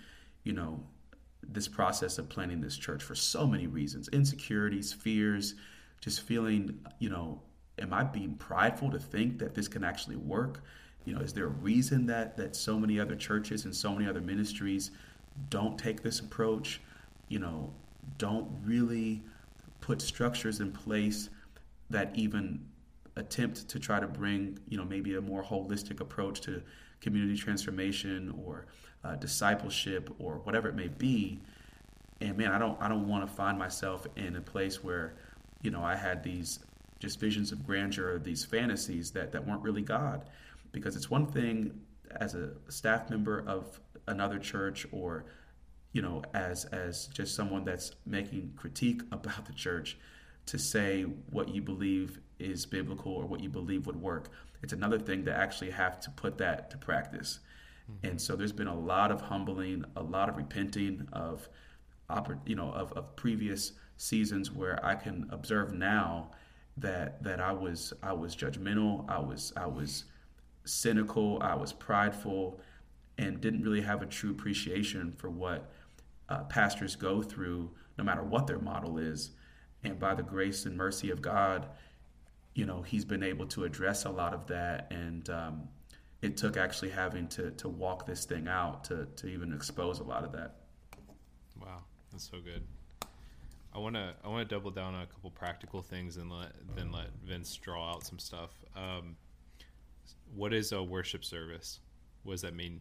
you 0.45 0.55
know, 0.55 0.83
this 1.47 1.69
process 1.69 2.17
of 2.17 2.31
planning 2.31 2.61
this 2.63 2.79
church 2.79 3.03
for 3.03 3.15
so 3.15 3.47
many 3.47 3.67
reasons 3.67 4.09
insecurities, 4.09 4.95
fears, 4.95 5.57
just 6.01 6.23
feeling, 6.23 6.81
you 6.99 7.11
know, 7.11 7.43
am 7.79 7.93
I 7.93 8.03
being 8.03 8.35
prideful 8.37 8.91
to 8.91 8.99
think 8.99 9.39
that 9.41 9.55
this 9.55 9.69
can 9.69 9.85
actually 9.85 10.17
work? 10.17 10.63
You 11.05 11.15
know, 11.15 11.21
is 11.21 11.35
there 11.35 11.45
a 11.45 11.49
reason 11.49 12.07
that 12.07 12.37
that 12.39 12.57
so 12.57 12.79
many 12.79 12.99
other 12.99 13.17
churches 13.17 13.67
and 13.67 13.75
so 13.75 13.93
many 13.93 14.09
other 14.09 14.23
ministries 14.23 14.91
don't 15.51 15.79
take 15.79 16.03
this 16.03 16.21
approach? 16.21 16.81
You 17.29 17.41
know, 17.41 17.75
don't 18.17 18.49
really 18.65 19.23
put 19.83 20.01
structures 20.01 20.61
in 20.61 20.73
place 20.73 21.29
that 21.91 22.11
even 22.15 22.65
attempt 23.21 23.69
to 23.69 23.79
try 23.79 24.01
to 24.01 24.09
bring, 24.09 24.59
you 24.69 24.77
know, 24.77 24.85
maybe 24.85 25.15
a 25.15 25.21
more 25.21 25.43
holistic 25.43 26.01
approach 26.01 26.41
to 26.43 26.63
community 27.01 27.37
transformation 27.37 28.35
or 28.45 28.67
uh, 29.05 29.15
discipleship 29.17 30.11
or 30.19 30.41
whatever 30.45 30.69
it 30.69 30.75
may 30.75 30.89
be. 30.89 31.41
And 32.21 32.37
man, 32.37 32.53
I 32.53 32.59
don't 32.59 32.81
I 32.83 32.89
don't 32.89 33.09
want 33.09 33.27
to 33.29 33.33
find 33.33 33.59
myself 33.59 34.07
in 34.17 34.37
a 34.37 34.41
place 34.41 34.83
where, 34.83 35.15
you 35.63 35.71
know, 35.71 35.83
I 35.83 35.95
had 35.95 36.23
these 36.23 36.61
just 36.99 37.19
visions 37.19 37.53
of 37.53 37.67
grandeur, 37.67 38.19
these 38.19 38.45
fantasies 38.45 39.11
that 39.13 39.33
that 39.33 39.47
weren't 39.47 39.63
really 39.63 39.83
God, 39.83 40.27
because 40.73 40.97
it's 40.97 41.09
one 41.09 41.27
thing 41.27 41.81
as 42.17 42.35
a 42.35 42.51
staff 42.69 43.09
member 43.09 43.45
of 43.47 43.81
another 44.07 44.39
church 44.39 44.87
or 44.93 45.25
you 45.93 46.03
know 46.03 46.23
as 46.35 46.65
as 46.67 47.07
just 47.09 47.35
someone 47.35 47.65
that's 47.65 47.93
making 48.07 48.53
critique 48.57 49.03
about 49.13 49.47
the 49.47 49.53
church 49.53 49.97
to 50.47 50.59
say 50.59 51.03
what 51.31 51.49
you 51.49 51.63
believe 51.63 52.21
is 52.41 52.67
biblical 52.67 53.13
or 53.13 53.27
what 53.27 53.41
you 53.41 53.49
believe 53.49 53.87
would 53.87 54.01
work 54.01 54.29
it's 54.63 54.73
another 54.73 54.99
thing 54.99 55.25
to 55.25 55.35
actually 55.35 55.71
have 55.71 56.01
to 56.01 56.11
put 56.11 56.39
that 56.39 56.71
to 56.71 56.77
practice 56.77 57.41
Mm-hmm. 57.91 58.07
And 58.07 58.21
so 58.21 58.37
there's 58.37 58.53
been 58.53 58.67
a 58.67 58.79
lot 58.79 59.11
of 59.11 59.21
humbling, 59.21 59.85
a 59.97 60.03
lot 60.03 60.29
of 60.29 60.37
repenting 60.37 61.09
of, 61.13 61.49
you 62.47 62.57
know, 62.57 62.71
of, 62.73 62.93
of 62.93 63.15
previous 63.17 63.73
seasons 63.97 64.51
where 64.51 64.85
I 64.85 64.95
can 64.95 65.29
observe 65.31 65.73
now 65.73 66.31
that 66.77 67.23
that 67.23 67.41
I 67.41 67.53
was 67.53 67.93
I 68.03 68.13
was 68.13 68.35
judgmental. 68.35 69.09
I 69.09 69.19
was 69.19 69.53
I 69.57 69.67
was 69.67 70.05
cynical, 70.65 71.39
I 71.43 71.55
was 71.55 71.73
prideful, 71.73 72.61
and 73.19 73.41
didn't 73.41 73.63
really 73.63 73.83
have 73.83 74.03
a 74.03 74.07
true 74.07 74.31
appreciation 74.31 75.13
for 75.13 75.31
what 75.31 75.71
uh, 76.29 76.45
pastors 76.45 76.97
go 76.97 77.23
through, 77.23 77.71
no 77.99 78.05
matter 78.05 78.23
what 78.23 78.47
their 78.47 78.59
model 78.59 78.99
is. 78.99 79.31
And 79.83 79.99
by 79.99 80.15
the 80.15 80.23
grace 80.23 80.67
and 80.67 80.77
mercy 80.77 81.11
of 81.11 81.23
God, 81.23 81.67
you 82.55 82.67
know, 82.67 82.83
He's 82.83 83.05
been 83.05 83.23
able 83.23 83.47
to 83.49 83.65
address 83.65 84.05
a 84.05 84.11
lot 84.11 84.35
of 84.35 84.47
that. 84.49 84.91
And 84.91 85.29
um, 85.31 85.69
it 86.23 86.37
took 86.37 86.57
actually 86.57 86.91
having 86.91 87.29
to, 87.29 87.51
to 87.53 87.69
walk 87.69 88.07
this 88.07 88.25
thing 88.25 88.49
out 88.49 88.85
to, 88.85 89.07
to 89.17 89.29
even 89.29 89.53
expose 89.53 90.01
a 90.01 90.05
lot 90.05 90.25
of 90.25 90.33
that. 90.33 90.57
Wow, 91.61 91.85
that's 92.13 92.29
so 92.31 92.39
good. 92.39 92.63
I 93.73 93.79
want 93.79 93.95
to 93.95 94.15
I 94.25 94.29
want 94.29 94.49
to 94.49 94.55
double 94.55 94.71
down 94.71 94.95
on 94.95 95.03
a 95.03 95.07
couple 95.07 95.31
practical 95.31 95.81
things 95.81 96.17
and 96.17 96.31
let 96.31 96.53
then 96.75 96.91
let 96.91 97.07
Vince 97.25 97.55
draw 97.57 97.93
out 97.93 98.05
some 98.05 98.19
stuff. 98.19 98.51
Um, 98.75 99.17
what 100.35 100.53
is 100.53 100.73
a 100.73 100.83
worship 100.83 101.25
service? 101.25 101.79
What 102.25 102.33
does 102.33 102.43
that 102.43 102.55
mean 102.55 102.81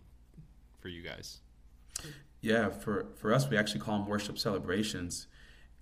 for 0.80 0.90
you 0.90 1.04
guys? 1.04 1.42
Yeah, 2.42 2.70
for 2.70 3.08
for 3.16 3.34
us, 3.34 3.48
we 3.50 3.58
actually 3.58 3.82
call 3.82 4.00
them 4.00 4.08
worship 4.08 4.40
celebrations. 4.40 5.28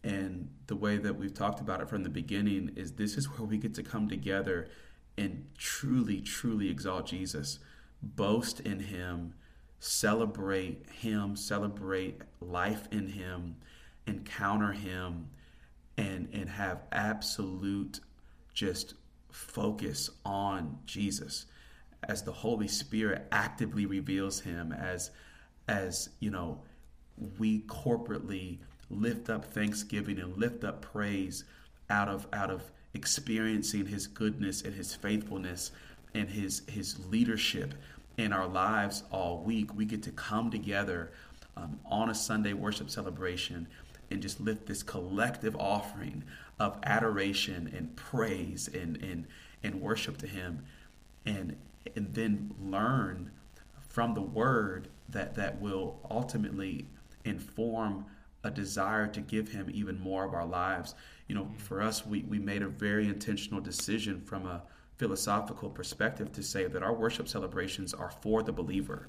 And 0.08 0.48
the 0.68 0.76
way 0.78 0.96
that 0.96 1.18
we've 1.18 1.34
talked 1.34 1.60
about 1.60 1.82
it 1.82 1.90
from 1.90 2.04
the 2.04 2.10
beginning 2.10 2.72
is 2.78 2.94
this 2.94 3.18
is 3.18 3.26
where 3.26 3.46
we 3.46 3.58
get 3.58 3.74
to 3.74 3.84
come 3.84 4.08
together 4.08 4.70
and 5.18 5.46
truly, 5.58 6.22
truly 6.22 6.70
exalt 6.70 7.08
Jesus, 7.08 7.60
boast 8.02 8.62
in 8.62 8.80
Him, 8.80 9.34
celebrate 9.82 10.90
Him, 10.90 11.36
celebrate 11.36 12.22
life 12.40 12.88
in 12.90 13.10
Him, 13.10 13.58
encounter 14.06 14.72
Him, 14.72 15.28
and 15.98 16.30
and 16.32 16.48
have 16.52 16.84
absolute 16.94 18.00
just 18.54 18.94
focus 19.30 20.10
on 20.24 20.78
Jesus. 20.86 21.48
As 22.04 22.24
the 22.24 22.32
Holy 22.32 22.70
Spirit 22.70 23.28
actively 23.34 23.86
reveals 23.86 24.40
Him 24.40 24.72
as 24.72 25.12
as 25.68 26.12
you 26.22 26.32
know 26.32 26.62
we 27.38 27.64
corporately 27.64 28.60
lift 28.90 29.30
up 29.30 29.46
thanksgiving 29.46 30.20
and 30.20 30.38
lift 30.38 30.64
up 30.64 30.82
praise 30.82 31.44
out 31.90 32.08
of 32.08 32.28
out 32.34 32.50
of 32.50 32.72
experiencing 32.94 33.86
his 33.86 34.08
goodness 34.08 34.62
and 34.62 34.74
his 34.74 34.96
faithfulness 34.96 35.72
and 36.14 36.30
his 36.30 36.62
his 36.68 37.06
leadership 37.08 37.74
in 38.18 38.34
our 38.34 38.48
lives 38.48 39.04
all 39.12 39.44
week. 39.44 39.76
We 39.76 39.86
get 39.86 40.04
to 40.04 40.12
come 40.12 40.50
together 40.50 41.12
um, 41.56 41.80
on 41.86 42.10
a 42.10 42.16
sunday 42.16 42.54
worship 42.54 42.90
celebration 42.90 43.68
and 44.10 44.22
just 44.22 44.40
lift 44.40 44.66
this 44.66 44.84
collective 44.84 45.56
offering 45.56 46.24
of 46.60 46.78
adoration 46.84 47.72
and 47.76 47.96
praise 47.96 48.68
and 48.68 48.98
and, 49.04 49.28
and 49.64 49.82
worship 49.82 50.18
to 50.18 50.28
him 50.28 50.64
and 51.26 51.56
and 51.96 52.14
then 52.14 52.54
learn 52.60 53.32
from 53.88 54.14
the 54.14 54.22
word 54.22 54.88
that 55.10 55.36
that 55.36 55.60
will 55.62 56.00
ultimately 56.10 56.86
inform 57.26 58.06
a 58.48 58.52
desire 58.52 59.08
to 59.08 59.22
give 59.22 59.50
him 59.50 59.70
even 59.72 60.00
more 60.00 60.24
of 60.24 60.34
our 60.34 60.46
lives. 60.46 60.96
You 61.28 61.36
know, 61.36 61.48
for 61.58 61.82
us, 61.82 62.06
we, 62.06 62.24
we 62.24 62.40
made 62.40 62.64
a 62.64 62.68
very 62.68 63.08
intentional 63.08 63.62
decision 63.62 64.22
from 64.22 64.48
a 64.48 64.64
philosophical 64.98 65.70
perspective 65.70 66.32
to 66.32 66.42
say 66.42 66.66
that 66.66 66.82
our 66.82 66.94
worship 66.94 67.28
celebrations 67.28 67.94
are 67.94 68.10
for 68.22 68.42
the 68.42 68.52
believer. 68.52 69.08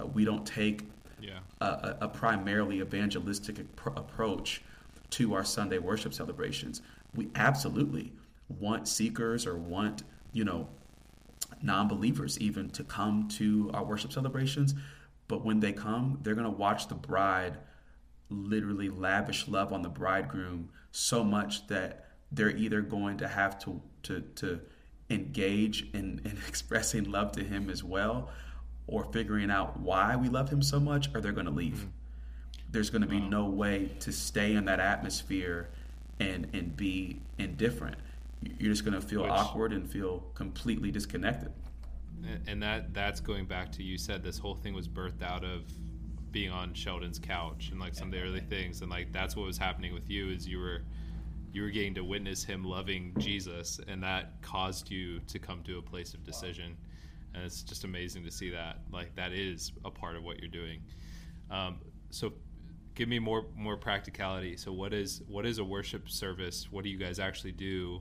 Uh, 0.00 0.06
we 0.06 0.24
don't 0.24 0.46
take 0.46 0.84
yeah. 1.20 1.40
a, 1.60 1.96
a, 2.02 2.08
primarily 2.08 2.80
evangelistic 2.80 3.58
approach 3.58 4.62
to 5.10 5.34
our 5.34 5.44
Sunday 5.44 5.78
worship 5.78 6.14
celebrations. 6.14 6.80
We 7.14 7.28
absolutely 7.34 8.12
want 8.60 8.88
seekers 8.88 9.46
or 9.46 9.56
want, 9.58 10.04
you 10.32 10.44
know, 10.44 10.68
non 11.60 11.88
believers 11.88 12.38
even 12.38 12.70
to 12.70 12.84
come 12.84 13.28
to 13.28 13.70
our 13.74 13.84
worship 13.84 14.12
celebrations. 14.12 14.74
But 15.28 15.44
when 15.44 15.60
they 15.60 15.72
come, 15.72 16.18
they're 16.22 16.34
going 16.34 16.50
to 16.50 16.50
watch 16.50 16.88
the 16.88 16.94
bride 16.94 17.58
literally 18.30 18.88
lavish 18.88 19.48
love 19.48 19.72
on 19.72 19.82
the 19.82 19.88
bridegroom 19.88 20.68
so 20.92 21.22
much 21.24 21.66
that 21.66 22.06
they're 22.32 22.56
either 22.56 22.80
going 22.80 23.16
to 23.18 23.28
have 23.28 23.58
to 23.58 23.82
to 24.02 24.20
to 24.34 24.60
engage 25.08 25.88
in, 25.92 26.20
in 26.24 26.38
expressing 26.48 27.10
love 27.10 27.32
to 27.32 27.44
him 27.44 27.68
as 27.68 27.82
well 27.82 28.30
or 28.86 29.04
figuring 29.12 29.50
out 29.50 29.78
why 29.78 30.16
we 30.16 30.28
love 30.28 30.48
him 30.50 30.62
so 30.62 30.80
much 30.80 31.08
or 31.14 31.20
they're 31.20 31.32
going 31.32 31.46
to 31.46 31.52
leave 31.52 31.74
mm-hmm. 31.74 31.88
there's 32.70 32.90
going 32.90 33.02
to 33.02 33.08
be 33.08 33.20
wow. 33.20 33.28
no 33.28 33.44
way 33.46 33.90
to 34.00 34.12
stay 34.12 34.54
in 34.54 34.64
that 34.64 34.80
atmosphere 34.80 35.68
and 36.18 36.48
and 36.52 36.76
be 36.76 37.20
indifferent 37.38 37.96
you're 38.58 38.72
just 38.72 38.84
going 38.84 38.98
to 38.98 39.06
feel 39.06 39.22
Which, 39.22 39.32
awkward 39.32 39.72
and 39.72 39.88
feel 39.88 40.20
completely 40.34 40.90
disconnected 40.90 41.52
and 42.46 42.62
that 42.62 42.92
that's 42.92 43.20
going 43.20 43.46
back 43.46 43.72
to 43.72 43.82
you 43.82 43.96
said 43.96 44.22
this 44.22 44.38
whole 44.38 44.54
thing 44.54 44.74
was 44.74 44.88
birthed 44.88 45.22
out 45.22 45.44
of 45.44 45.62
being 46.32 46.50
on 46.50 46.74
Sheldon's 46.74 47.18
couch 47.18 47.70
and 47.70 47.80
like 47.80 47.94
some 47.94 48.08
of 48.08 48.12
the 48.12 48.20
early 48.20 48.40
things 48.40 48.82
and 48.82 48.90
like 48.90 49.12
that's 49.12 49.36
what 49.36 49.46
was 49.46 49.58
happening 49.58 49.92
with 49.92 50.08
you 50.08 50.30
is 50.30 50.46
you 50.46 50.58
were 50.58 50.82
you 51.52 51.62
were 51.62 51.70
getting 51.70 51.94
to 51.94 52.04
witness 52.04 52.44
him 52.44 52.64
loving 52.64 53.12
Jesus 53.18 53.80
and 53.88 54.02
that 54.02 54.40
caused 54.42 54.90
you 54.90 55.20
to 55.20 55.38
come 55.38 55.62
to 55.64 55.78
a 55.78 55.82
place 55.82 56.14
of 56.14 56.24
decision. 56.24 56.76
And 57.34 57.44
it's 57.44 57.62
just 57.62 57.84
amazing 57.84 58.24
to 58.24 58.30
see 58.30 58.50
that 58.50 58.78
like 58.92 59.14
that 59.16 59.32
is 59.32 59.72
a 59.84 59.90
part 59.90 60.16
of 60.16 60.22
what 60.22 60.38
you're 60.38 60.48
doing. 60.48 60.80
Um, 61.50 61.78
so 62.10 62.32
give 62.94 63.08
me 63.08 63.18
more 63.18 63.46
more 63.56 63.76
practicality. 63.76 64.56
So 64.56 64.72
what 64.72 64.92
is 64.92 65.22
what 65.28 65.46
is 65.46 65.58
a 65.58 65.64
worship 65.64 66.08
service? 66.08 66.68
What 66.70 66.84
do 66.84 66.90
you 66.90 66.98
guys 66.98 67.18
actually 67.18 67.52
do? 67.52 68.00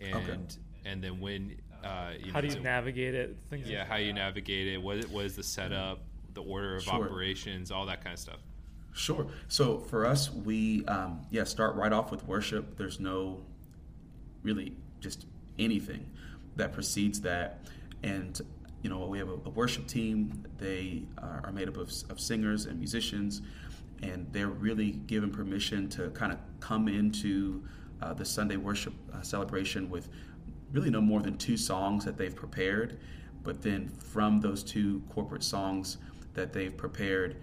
And 0.00 0.14
okay. 0.14 0.38
and 0.84 1.02
then 1.02 1.20
when 1.20 1.56
uh, 1.84 2.12
how 2.32 2.34
know, 2.34 2.40
do 2.42 2.46
you 2.46 2.52
so, 2.54 2.60
navigate 2.60 3.14
it? 3.14 3.36
Things 3.50 3.68
yeah 3.68 3.80
like 3.80 3.88
how 3.88 3.96
you 3.96 4.12
navigate 4.12 4.68
it? 4.68 4.82
What, 4.82 5.04
what 5.06 5.24
is 5.24 5.36
the 5.36 5.42
setup 5.42 6.00
the 6.34 6.42
order 6.42 6.76
of 6.76 6.84
sure. 6.84 6.94
operations, 6.94 7.70
all 7.70 7.86
that 7.86 8.02
kind 8.02 8.14
of 8.14 8.20
stuff? 8.20 8.40
Sure. 8.92 9.26
So 9.48 9.78
for 9.78 10.06
us, 10.06 10.30
we 10.30 10.84
um, 10.86 11.22
yeah 11.30 11.44
start 11.44 11.76
right 11.76 11.92
off 11.92 12.10
with 12.10 12.26
worship. 12.26 12.76
There's 12.76 13.00
no 13.00 13.42
really 14.42 14.76
just 15.00 15.26
anything 15.58 16.06
that 16.56 16.72
precedes 16.72 17.20
that, 17.22 17.66
and 18.02 18.40
you 18.82 18.90
know 18.90 19.06
we 19.06 19.18
have 19.18 19.28
a, 19.28 19.38
a 19.44 19.50
worship 19.50 19.86
team. 19.86 20.44
They 20.58 21.04
are 21.18 21.50
made 21.52 21.68
up 21.68 21.78
of, 21.78 21.90
of 22.10 22.20
singers 22.20 22.66
and 22.66 22.78
musicians, 22.78 23.40
and 24.02 24.26
they're 24.30 24.48
really 24.48 24.92
given 24.92 25.30
permission 25.30 25.88
to 25.90 26.10
kind 26.10 26.32
of 26.32 26.38
come 26.60 26.88
into 26.88 27.64
uh, 28.02 28.12
the 28.12 28.24
Sunday 28.24 28.56
worship 28.56 28.92
uh, 29.14 29.22
celebration 29.22 29.88
with 29.88 30.08
really 30.72 30.90
no 30.90 31.00
more 31.00 31.20
than 31.20 31.38
two 31.38 31.56
songs 31.56 32.04
that 32.04 32.16
they've 32.16 32.34
prepared. 32.34 32.98
But 33.42 33.62
then 33.62 33.88
from 33.88 34.40
those 34.40 34.62
two 34.62 35.02
corporate 35.10 35.42
songs, 35.42 35.98
that 36.34 36.52
they've 36.52 36.76
prepared, 36.76 37.36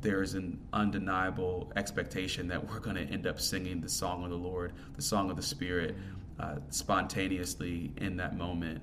there's 0.00 0.34
an 0.34 0.58
undeniable 0.72 1.72
expectation 1.76 2.48
that 2.48 2.68
we're 2.68 2.80
going 2.80 2.96
to 2.96 3.02
end 3.02 3.26
up 3.26 3.40
singing 3.40 3.80
the 3.80 3.88
song 3.88 4.24
of 4.24 4.30
the 4.30 4.36
Lord, 4.36 4.72
the 4.96 5.02
song 5.02 5.30
of 5.30 5.36
the 5.36 5.42
Spirit, 5.42 5.96
uh, 6.40 6.56
spontaneously 6.70 7.92
in 7.98 8.16
that 8.16 8.36
moment. 8.36 8.82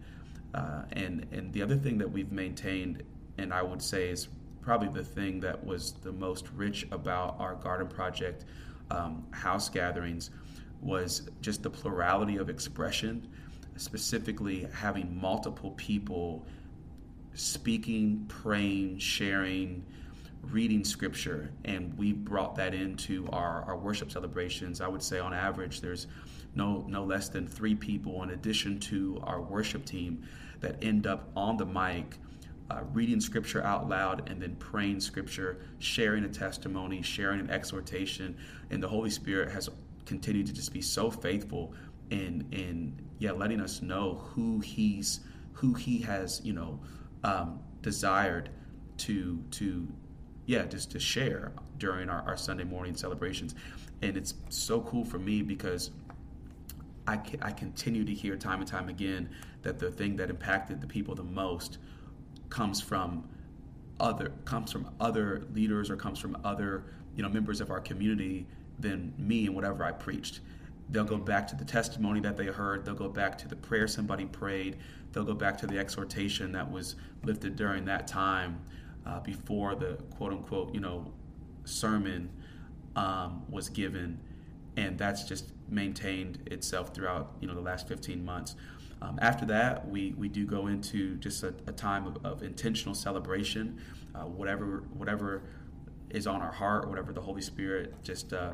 Uh, 0.53 0.83
and 0.93 1.27
and 1.31 1.53
the 1.53 1.61
other 1.61 1.75
thing 1.75 1.97
that 1.97 2.09
we've 2.09 2.31
maintained, 2.31 3.03
and 3.37 3.53
I 3.53 3.61
would 3.61 3.81
say 3.81 4.09
is 4.09 4.29
probably 4.61 4.89
the 4.89 5.03
thing 5.03 5.39
that 5.41 5.63
was 5.63 5.93
the 6.01 6.11
most 6.11 6.47
rich 6.55 6.87
about 6.91 7.39
our 7.39 7.55
garden 7.55 7.87
project 7.87 8.45
um, 8.91 9.25
house 9.31 9.69
gatherings, 9.69 10.31
was 10.81 11.29
just 11.41 11.63
the 11.63 11.69
plurality 11.69 12.37
of 12.37 12.49
expression, 12.49 13.27
specifically 13.75 14.67
having 14.73 15.19
multiple 15.19 15.71
people 15.71 16.45
speaking, 17.33 18.25
praying, 18.27 18.99
sharing, 18.99 19.85
reading 20.41 20.83
scripture, 20.83 21.51
and 21.65 21.97
we 21.97 22.13
brought 22.13 22.55
that 22.55 22.73
into 22.73 23.27
our, 23.31 23.63
our 23.63 23.77
worship 23.77 24.11
celebrations. 24.11 24.81
I 24.81 24.87
would 24.87 25.03
say 25.03 25.19
on 25.19 25.33
average, 25.33 25.81
there's 25.81 26.07
no 26.55 26.85
no 26.87 27.03
less 27.03 27.29
than 27.29 27.45
three 27.47 27.75
people 27.75 28.23
in 28.23 28.31
addition 28.31 28.79
to 28.79 29.21
our 29.23 29.41
worship 29.41 29.85
team 29.85 30.23
that 30.61 30.83
end 30.83 31.07
up 31.07 31.29
on 31.35 31.57
the 31.57 31.65
mic. 31.65 32.17
Uh, 32.71 32.83
reading 32.93 33.19
scripture 33.19 33.63
out 33.63 33.89
loud 33.89 34.29
and 34.29 34.39
then 34.39 34.55
praying 34.57 34.99
scripture, 34.99 35.59
sharing 35.79 36.23
a 36.23 36.29
testimony, 36.29 37.01
sharing 37.01 37.39
an 37.39 37.49
exhortation, 37.49 38.37
and 38.69 38.83
the 38.83 38.87
Holy 38.87 39.09
Spirit 39.09 39.49
has 39.49 39.69
continued 40.05 40.45
to 40.45 40.53
just 40.53 40.71
be 40.71 40.81
so 40.81 41.09
faithful 41.09 41.73
in 42.11 42.47
in 42.51 42.95
yeah 43.19 43.31
letting 43.31 43.59
us 43.59 43.81
know 43.81 44.21
who 44.33 44.59
he's 44.59 45.21
who 45.53 45.73
he 45.73 45.99
has 45.99 46.41
you 46.43 46.53
know 46.53 46.79
um, 47.23 47.59
desired 47.81 48.49
to 48.97 49.43
to 49.51 49.87
yeah 50.45 50.65
just 50.65 50.91
to 50.91 50.99
share 50.99 51.51
during 51.77 52.09
our, 52.09 52.21
our 52.27 52.37
Sunday 52.37 52.63
morning 52.63 52.95
celebrations, 52.95 53.55
and 54.01 54.17
it's 54.17 54.33
so 54.49 54.81
cool 54.81 55.05
for 55.05 55.19
me 55.19 55.41
because 55.41 55.91
I, 57.07 57.19
I 57.41 57.51
continue 57.51 58.05
to 58.05 58.13
hear 58.13 58.35
time 58.35 58.59
and 58.59 58.67
time 58.67 58.87
again 58.87 59.29
that 59.63 59.79
the 59.79 59.89
thing 59.89 60.15
that 60.17 60.29
impacted 60.29 60.79
the 60.79 60.87
people 60.87 61.15
the 61.15 61.23
most 61.23 61.79
comes 62.49 62.81
from 62.81 63.27
other 63.99 64.31
comes 64.45 64.71
from 64.71 64.89
other 64.99 65.45
leaders 65.53 65.89
or 65.89 65.95
comes 65.95 66.19
from 66.19 66.37
other 66.43 66.85
you 67.15 67.23
know 67.23 67.29
members 67.29 67.61
of 67.61 67.71
our 67.71 67.79
community 67.79 68.45
than 68.79 69.13
me 69.17 69.45
and 69.45 69.55
whatever 69.55 69.83
I 69.83 69.91
preached 69.91 70.39
They'll 70.91 71.03
go 71.03 71.17
back 71.17 71.47
to 71.49 71.55
the 71.55 71.65
testimony 71.65 72.19
that 72.21 72.35
they 72.35 72.47
heard. 72.47 72.83
They'll 72.83 72.95
go 72.95 73.09
back 73.09 73.37
to 73.39 73.47
the 73.47 73.55
prayer 73.55 73.87
somebody 73.87 74.25
prayed. 74.25 74.77
They'll 75.11 75.23
go 75.23 75.35
back 75.35 75.57
to 75.59 75.67
the 75.67 75.77
exhortation 75.77 76.51
that 76.53 76.69
was 76.69 76.95
lifted 77.23 77.55
during 77.55 77.85
that 77.85 78.07
time 78.07 78.59
uh, 79.05 79.19
before 79.19 79.75
the 79.75 79.99
quote 80.17 80.31
unquote, 80.31 80.73
you 80.73 80.79
know, 80.79 81.11
sermon 81.65 82.29
um, 82.95 83.43
was 83.49 83.69
given. 83.69 84.19
And 84.77 84.97
that's 84.97 85.23
just 85.23 85.51
maintained 85.69 86.47
itself 86.51 86.93
throughout, 86.93 87.35
you 87.39 87.47
know, 87.47 87.53
the 87.53 87.61
last 87.61 87.87
15 87.87 88.23
months. 88.23 88.55
Um, 89.01 89.17
after 89.21 89.45
that, 89.45 89.87
we, 89.87 90.13
we 90.17 90.27
do 90.27 90.45
go 90.45 90.67
into 90.67 91.15
just 91.17 91.43
a, 91.43 91.53
a 91.67 91.71
time 91.71 92.05
of, 92.05 92.25
of, 92.25 92.43
intentional 92.43 92.93
celebration, 92.93 93.79
uh, 94.13 94.23
whatever 94.23 94.83
whatever 94.93 95.43
is 96.09 96.27
on 96.27 96.41
our 96.41 96.51
heart, 96.51 96.87
whatever 96.89 97.13
the 97.13 97.21
Holy 97.21 97.41
Spirit 97.41 97.93
just 98.03 98.33
uh, 98.33 98.53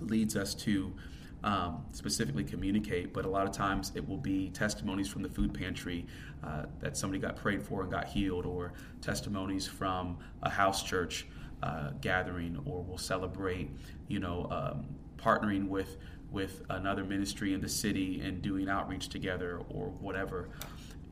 leads 0.00 0.36
us 0.36 0.54
to 0.54 0.94
um, 1.44 1.84
specifically 1.92 2.44
communicate. 2.44 3.12
But 3.12 3.24
a 3.24 3.28
lot 3.28 3.46
of 3.46 3.52
times 3.52 3.92
it 3.94 4.06
will 4.06 4.16
be 4.16 4.50
testimonies 4.50 5.08
from 5.08 5.22
the 5.22 5.28
food 5.28 5.54
pantry 5.54 6.06
uh, 6.44 6.66
that 6.80 6.96
somebody 6.96 7.20
got 7.20 7.36
prayed 7.36 7.62
for 7.62 7.82
and 7.82 7.90
got 7.90 8.06
healed, 8.06 8.46
or 8.46 8.72
testimonies 9.00 9.66
from 9.66 10.18
a 10.42 10.50
house 10.50 10.82
church 10.82 11.26
uh, 11.62 11.90
gathering, 12.00 12.60
or 12.64 12.82
we'll 12.82 12.98
celebrate, 12.98 13.70
you 14.08 14.18
know, 14.18 14.46
um, 14.50 14.86
partnering 15.16 15.68
with 15.68 15.96
with 16.30 16.62
another 16.70 17.04
ministry 17.04 17.54
in 17.54 17.60
the 17.60 17.68
city 17.68 18.20
and 18.20 18.42
doing 18.42 18.68
outreach 18.68 19.08
together 19.08 19.60
or 19.70 19.86
whatever. 20.00 20.48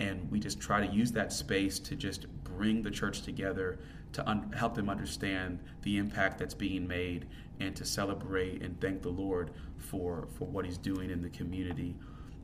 And 0.00 0.28
we 0.30 0.40
just 0.40 0.60
try 0.60 0.84
to 0.84 0.92
use 0.92 1.12
that 1.12 1.32
space 1.32 1.78
to 1.80 1.94
just 1.94 2.26
bring 2.42 2.82
the 2.82 2.90
church 2.90 3.22
together 3.22 3.78
to 4.12 4.28
un- 4.28 4.52
help 4.52 4.74
them 4.74 4.88
understand 4.90 5.60
the 5.82 5.98
impact 5.98 6.38
that's 6.38 6.54
being 6.54 6.86
made 6.86 7.26
and 7.60 7.74
to 7.76 7.84
celebrate 7.84 8.62
and 8.62 8.80
thank 8.80 9.02
the 9.02 9.08
Lord 9.08 9.50
for, 9.94 10.26
for 10.36 10.46
what 10.46 10.64
He's 10.64 10.78
doing 10.78 11.10
in 11.10 11.22
the 11.22 11.30
community. 11.30 11.94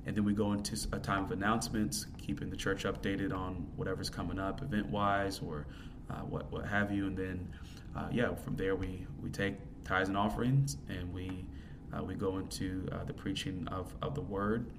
And 0.07 0.17
then 0.17 0.25
we 0.25 0.33
go 0.33 0.53
into 0.53 0.77
a 0.93 0.99
time 0.99 1.25
of 1.25 1.33
announcements, 1.33 2.07
keeping 2.19 2.49
the 2.49 2.57
church 2.57 2.85
updated 2.85 3.35
on 3.35 3.67
whatever's 3.77 4.09
coming 4.09 4.39
up 4.39 4.63
event 4.63 4.87
wise 4.87 5.41
or 5.41 5.67
uh, 6.11 6.15
what, 6.21 6.51
what 6.51 6.67
have 6.67 6.91
you. 6.91 7.07
And 7.07 7.17
then, 7.17 7.49
uh, 7.97 8.09
yeah, 8.11 8.35
from 8.35 8.57
there 8.57 8.77
we, 8.77 9.07
we 9.23 9.31
take 9.31 9.55
tithes 9.85 10.09
and 10.09 10.17
offerings 10.17 10.79
and 10.89 11.13
we, 11.13 11.45
uh, 11.93 12.03
we 12.03 12.15
go 12.15 12.39
into 12.39 12.89
uh, 12.93 13.05
the 13.05 13.13
preaching 13.13 13.69
of, 13.69 13.93
of 14.01 14.15
the 14.15 14.23
word. 14.23 14.71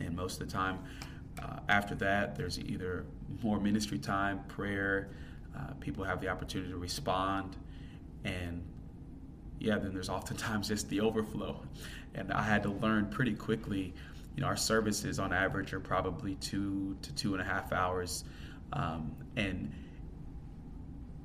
And 0.00 0.14
most 0.14 0.40
of 0.40 0.48
the 0.48 0.52
time, 0.52 0.80
uh, 1.42 1.60
after 1.68 1.94
that, 1.96 2.36
there's 2.36 2.58
either 2.58 3.06
more 3.42 3.60
ministry 3.60 3.98
time, 3.98 4.40
prayer, 4.48 5.10
uh, 5.56 5.72
people 5.80 6.04
have 6.04 6.20
the 6.20 6.28
opportunity 6.28 6.70
to 6.70 6.78
respond, 6.78 7.56
and 8.24 8.62
yeah, 9.60 9.78
then 9.78 9.92
there's 9.92 10.08
oftentimes 10.08 10.68
just 10.68 10.88
the 10.88 11.00
overflow. 11.00 11.62
And 12.14 12.32
I 12.32 12.42
had 12.42 12.62
to 12.64 12.70
learn 12.70 13.06
pretty 13.06 13.34
quickly. 13.34 13.94
You 14.34 14.42
know, 14.42 14.46
our 14.46 14.56
services 14.56 15.18
on 15.18 15.32
average 15.32 15.72
are 15.74 15.80
probably 15.80 16.36
two 16.36 16.96
to 17.02 17.14
two 17.14 17.34
and 17.34 17.42
a 17.42 17.44
half 17.44 17.72
hours, 17.72 18.24
um, 18.72 19.14
and 19.36 19.72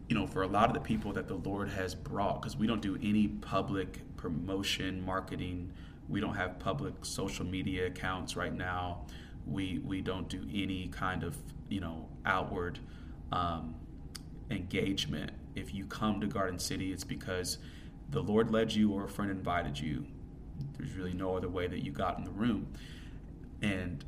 you 0.10 0.16
know, 0.16 0.28
for 0.28 0.44
a 0.44 0.48
lot 0.48 0.68
of 0.68 0.74
the 0.74 0.82
people 0.82 1.14
that 1.14 1.28
the 1.28 1.36
Lord 1.36 1.70
has 1.70 1.96
brought, 1.96 2.42
because 2.42 2.56
we 2.56 2.68
don't 2.68 2.82
do 2.82 2.98
any 3.02 3.28
public 3.28 4.02
promotion, 4.18 5.04
marketing, 5.04 5.72
we 6.08 6.20
don't 6.20 6.36
have 6.36 6.60
public 6.60 6.94
social 7.04 7.46
media 7.46 7.88
accounts 7.88 8.36
right 8.36 8.54
now. 8.54 9.06
We 9.48 9.80
we 9.80 10.02
don't 10.02 10.28
do 10.28 10.46
any 10.54 10.90
kind 10.90 11.24
of 11.24 11.38
you 11.70 11.80
know 11.80 12.10
outward 12.26 12.80
um, 13.32 13.76
engagement. 14.52 15.32
If 15.56 15.74
you 15.74 15.86
come 15.86 16.20
to 16.20 16.28
Garden 16.28 16.60
City, 16.60 16.92
it's 16.92 17.06
because 17.06 17.60
the 18.10 18.22
Lord 18.22 18.52
led 18.52 18.74
you 18.74 18.92
or 18.92 19.06
a 19.06 19.10
friend 19.10 19.32
invited 19.32 19.80
you. 19.80 20.06
There's 20.78 20.94
really 20.94 21.14
no 21.14 21.36
other 21.36 21.50
way 21.50 21.68
that 21.68 21.84
you 21.84 21.92
got 21.92 22.18
in 22.18 22.24
the 22.24 22.32
room. 22.32 22.68
And 23.62 24.04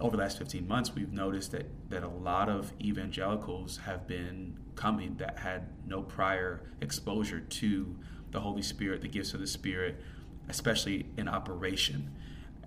over 0.00 0.16
the 0.16 0.22
last 0.22 0.38
15 0.38 0.66
months, 0.66 0.94
we've 0.94 1.12
noticed 1.12 1.52
that, 1.52 1.66
that 1.90 2.02
a 2.02 2.08
lot 2.08 2.48
of 2.48 2.72
evangelicals 2.80 3.78
have 3.78 4.06
been 4.06 4.56
coming 4.76 5.16
that 5.16 5.38
had 5.38 5.68
no 5.86 6.02
prior 6.02 6.62
exposure 6.80 7.40
to 7.40 7.96
the 8.30 8.40
Holy 8.40 8.62
Spirit, 8.62 9.00
the 9.02 9.08
gifts 9.08 9.34
of 9.34 9.40
the 9.40 9.46
Spirit, 9.46 10.00
especially 10.48 11.06
in 11.16 11.28
operation. 11.28 12.14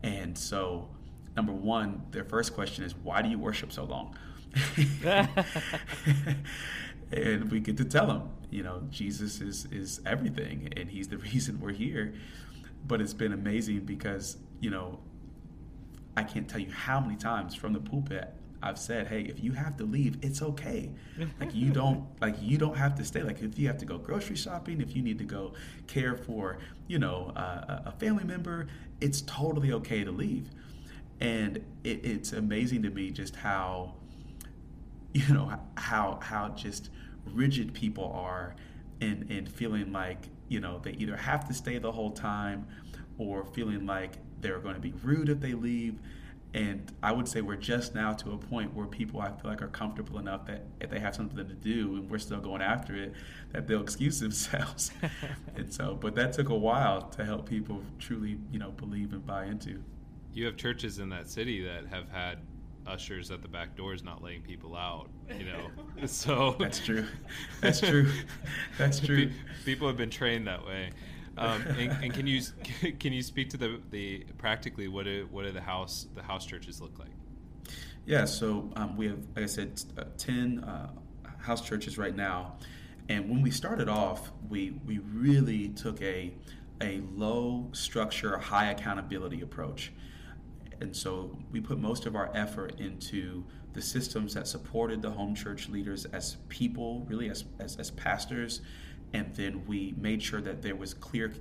And 0.03 0.37
so, 0.37 0.89
number 1.35 1.53
one, 1.53 2.03
their 2.11 2.25
first 2.25 2.53
question 2.53 2.83
is, 2.83 2.95
why 2.95 3.21
do 3.21 3.29
you 3.29 3.39
worship 3.39 3.71
so 3.71 3.85
long? 3.85 4.17
and 7.11 7.51
we 7.51 7.59
get 7.59 7.77
to 7.77 7.85
tell 7.85 8.07
them, 8.07 8.29
you 8.49 8.63
know, 8.63 8.83
Jesus 8.89 9.41
is 9.41 9.65
is 9.71 10.01
everything, 10.05 10.71
and 10.75 10.89
He's 10.89 11.07
the 11.07 11.17
reason 11.31 11.59
we're 11.59 11.71
here. 11.71 12.13
But 12.87 13.01
it's 13.01 13.13
been 13.13 13.33
amazing 13.33 13.81
because 13.81 14.37
you 14.59 14.69
know, 14.69 14.99
I 16.15 16.23
can't 16.23 16.47
tell 16.47 16.59
you 16.59 16.71
how 16.71 16.99
many 16.99 17.15
times 17.15 17.55
from 17.55 17.73
the 17.73 17.79
pulpit 17.79 18.33
I've 18.63 18.77
said, 18.77 19.07
"Hey, 19.07 19.21
if 19.21 19.43
you 19.43 19.53
have 19.53 19.75
to 19.77 19.83
leave, 19.83 20.17
it's 20.21 20.41
okay. 20.41 20.91
Like 21.39 21.55
you 21.55 21.71
don't 21.71 22.05
like 22.21 22.35
you 22.41 22.57
don't 22.57 22.77
have 22.77 22.95
to 22.95 23.05
stay. 23.05 23.23
Like 23.23 23.41
if 23.41 23.57
you 23.57 23.67
have 23.67 23.77
to 23.79 23.85
go 23.85 23.97
grocery 23.97 24.35
shopping, 24.35 24.81
if 24.81 24.95
you 24.95 25.01
need 25.01 25.17
to 25.17 25.23
go 25.23 25.53
care 25.87 26.15
for 26.15 26.59
you 26.87 26.99
know 26.99 27.31
uh, 27.35 27.81
a 27.85 27.91
family 27.91 28.23
member, 28.23 28.67
it's 28.99 29.21
totally 29.21 29.71
okay 29.73 30.03
to 30.03 30.11
leave." 30.11 30.49
And 31.19 31.57
it, 31.83 32.03
it's 32.03 32.33
amazing 32.33 32.81
to 32.83 32.89
me 32.89 33.11
just 33.11 33.35
how 33.35 33.93
you 35.13 35.33
know 35.33 35.51
how 35.75 36.19
how 36.21 36.49
just 36.49 36.89
rigid 37.25 37.73
people 37.73 38.11
are 38.15 38.55
and 39.01 39.29
and 39.29 39.49
feeling 39.49 39.91
like 39.91 40.29
you 40.47 40.59
know 40.59 40.79
they 40.83 40.91
either 40.91 41.15
have 41.15 41.47
to 41.47 41.53
stay 41.53 41.77
the 41.77 41.91
whole 41.91 42.11
time 42.11 42.67
or 43.17 43.45
feeling 43.45 43.85
like 43.85 44.13
they're 44.39 44.59
going 44.59 44.75
to 44.75 44.81
be 44.81 44.93
rude 45.03 45.29
if 45.29 45.39
they 45.39 45.53
leave 45.53 45.99
and 46.53 46.91
I 47.01 47.13
would 47.13 47.27
say 47.27 47.41
we're 47.41 47.55
just 47.55 47.95
now 47.95 48.11
to 48.11 48.31
a 48.33 48.37
point 48.37 48.73
where 48.73 48.85
people 48.85 49.21
I 49.21 49.29
feel 49.29 49.49
like 49.49 49.61
are 49.61 49.69
comfortable 49.69 50.19
enough 50.19 50.45
that 50.47 50.65
if 50.81 50.89
they 50.89 50.99
have 50.99 51.15
something 51.15 51.37
to 51.37 51.43
do 51.43 51.95
and 51.95 52.09
we're 52.09 52.17
still 52.17 52.41
going 52.41 52.61
after 52.61 52.95
it, 52.95 53.13
that 53.53 53.67
they'll 53.67 53.81
excuse 53.83 54.19
themselves. 54.19 54.91
and 55.55 55.73
so, 55.73 55.95
but 55.95 56.13
that 56.15 56.33
took 56.33 56.49
a 56.49 56.57
while 56.57 57.03
to 57.03 57.23
help 57.23 57.47
people 57.47 57.81
truly, 57.99 58.37
you 58.51 58.59
know, 58.59 58.71
believe 58.71 59.13
and 59.13 59.25
buy 59.25 59.45
into. 59.45 59.81
You 60.33 60.45
have 60.45 60.57
churches 60.57 60.99
in 60.99 61.09
that 61.09 61.29
city 61.29 61.63
that 61.63 61.87
have 61.87 62.09
had 62.09 62.39
ushers 62.91 63.31
at 63.31 63.41
the 63.41 63.47
back 63.47 63.75
doors 63.75 64.03
not 64.03 64.21
letting 64.21 64.41
people 64.41 64.75
out 64.75 65.09
you 65.37 65.45
know? 65.45 65.69
So 66.07 66.55
that's 66.59 66.79
true. 66.79 67.05
That's 67.61 67.79
true. 67.79 68.11
That's 68.77 68.99
true. 68.99 69.29
People 69.65 69.87
have 69.87 69.97
been 69.97 70.09
trained 70.09 70.47
that 70.47 70.65
way. 70.65 70.89
Um, 71.37 71.61
and, 71.61 71.91
and, 72.03 72.13
can 72.13 72.25
you 72.27 72.41
can 72.99 73.13
you 73.13 73.21
speak 73.21 73.49
to 73.51 73.57
the, 73.57 73.79
the 73.91 74.25
practically 74.37 74.87
what 74.87 75.05
do 75.05 75.27
what 75.31 75.45
do 75.45 75.51
the 75.51 75.61
house 75.61 76.07
the 76.15 76.23
house 76.23 76.45
churches 76.45 76.81
look 76.81 76.97
like? 76.97 77.11
Yeah 78.05 78.25
so 78.25 78.69
um, 78.75 78.97
we 78.97 79.07
have 79.07 79.19
like 79.35 79.43
i 79.43 79.47
said 79.47 79.81
uh, 79.97 80.05
10 80.17 80.63
uh, 80.63 80.89
house 81.37 81.61
churches 81.61 81.97
right 81.97 82.15
now. 82.15 82.55
And 83.07 83.29
when 83.29 83.41
we 83.41 83.51
started 83.51 83.87
off 83.87 84.31
we 84.49 84.71
we 84.85 84.99
really 84.99 85.69
took 85.69 86.01
a 86.01 86.33
a 86.81 87.01
low 87.13 87.69
structure 87.73 88.37
high 88.37 88.71
accountability 88.71 89.41
approach 89.41 89.93
and 90.81 90.95
so 90.95 91.37
we 91.51 91.61
put 91.61 91.79
most 91.79 92.05
of 92.05 92.15
our 92.15 92.31
effort 92.33 92.79
into 92.79 93.43
the 93.73 93.81
systems 93.81 94.33
that 94.33 94.47
supported 94.47 95.01
the 95.01 95.11
home 95.11 95.33
church 95.33 95.69
leaders 95.69 96.05
as 96.05 96.37
people, 96.49 97.05
really 97.07 97.29
as, 97.29 97.45
as, 97.59 97.77
as 97.77 97.91
pastors. 97.91 98.61
And 99.13 99.33
then 99.35 99.65
we 99.65 99.93
made 99.97 100.21
sure 100.21 100.41
that 100.41 100.61
there 100.61 100.75
was 100.75 100.93
clear 100.93 101.33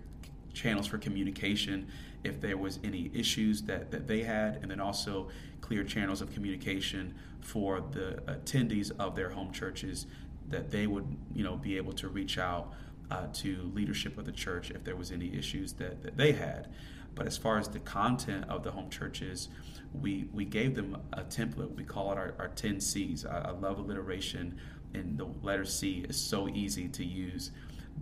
channels 0.52 0.86
for 0.86 0.98
communication 0.98 1.88
if 2.22 2.40
there 2.40 2.56
was 2.56 2.78
any 2.84 3.10
issues 3.14 3.62
that, 3.62 3.90
that 3.90 4.06
they 4.06 4.22
had, 4.22 4.56
and 4.62 4.70
then 4.70 4.80
also 4.80 5.28
clear 5.60 5.82
channels 5.84 6.20
of 6.20 6.32
communication 6.32 7.14
for 7.40 7.80
the 7.80 8.22
attendees 8.26 8.92
of 8.98 9.16
their 9.16 9.30
home 9.30 9.52
churches 9.52 10.06
that 10.48 10.70
they 10.70 10.86
would, 10.86 11.06
you 11.34 11.42
know, 11.42 11.56
be 11.56 11.76
able 11.76 11.92
to 11.94 12.08
reach 12.08 12.38
out 12.38 12.74
uh, 13.10 13.26
to 13.32 13.70
leadership 13.74 14.18
of 14.18 14.24
the 14.24 14.32
church 14.32 14.70
if 14.70 14.84
there 14.84 14.96
was 14.96 15.10
any 15.10 15.34
issues 15.34 15.72
that, 15.74 16.02
that 16.02 16.16
they 16.16 16.32
had. 16.32 16.68
But 17.14 17.26
as 17.26 17.36
far 17.36 17.58
as 17.58 17.68
the 17.68 17.80
content 17.80 18.46
of 18.48 18.62
the 18.62 18.70
home 18.70 18.90
churches, 18.90 19.48
we, 19.92 20.28
we 20.32 20.44
gave 20.44 20.74
them 20.74 20.96
a 21.12 21.22
template. 21.22 21.74
We 21.74 21.84
call 21.84 22.12
it 22.12 22.18
our, 22.18 22.34
our 22.38 22.48
10 22.48 22.80
C's. 22.80 23.26
I, 23.26 23.40
I 23.40 23.50
love 23.50 23.78
alliteration, 23.78 24.58
and 24.94 25.18
the 25.18 25.26
letter 25.42 25.64
C 25.64 26.04
is 26.08 26.20
so 26.20 26.48
easy 26.48 26.88
to 26.88 27.04
use. 27.04 27.50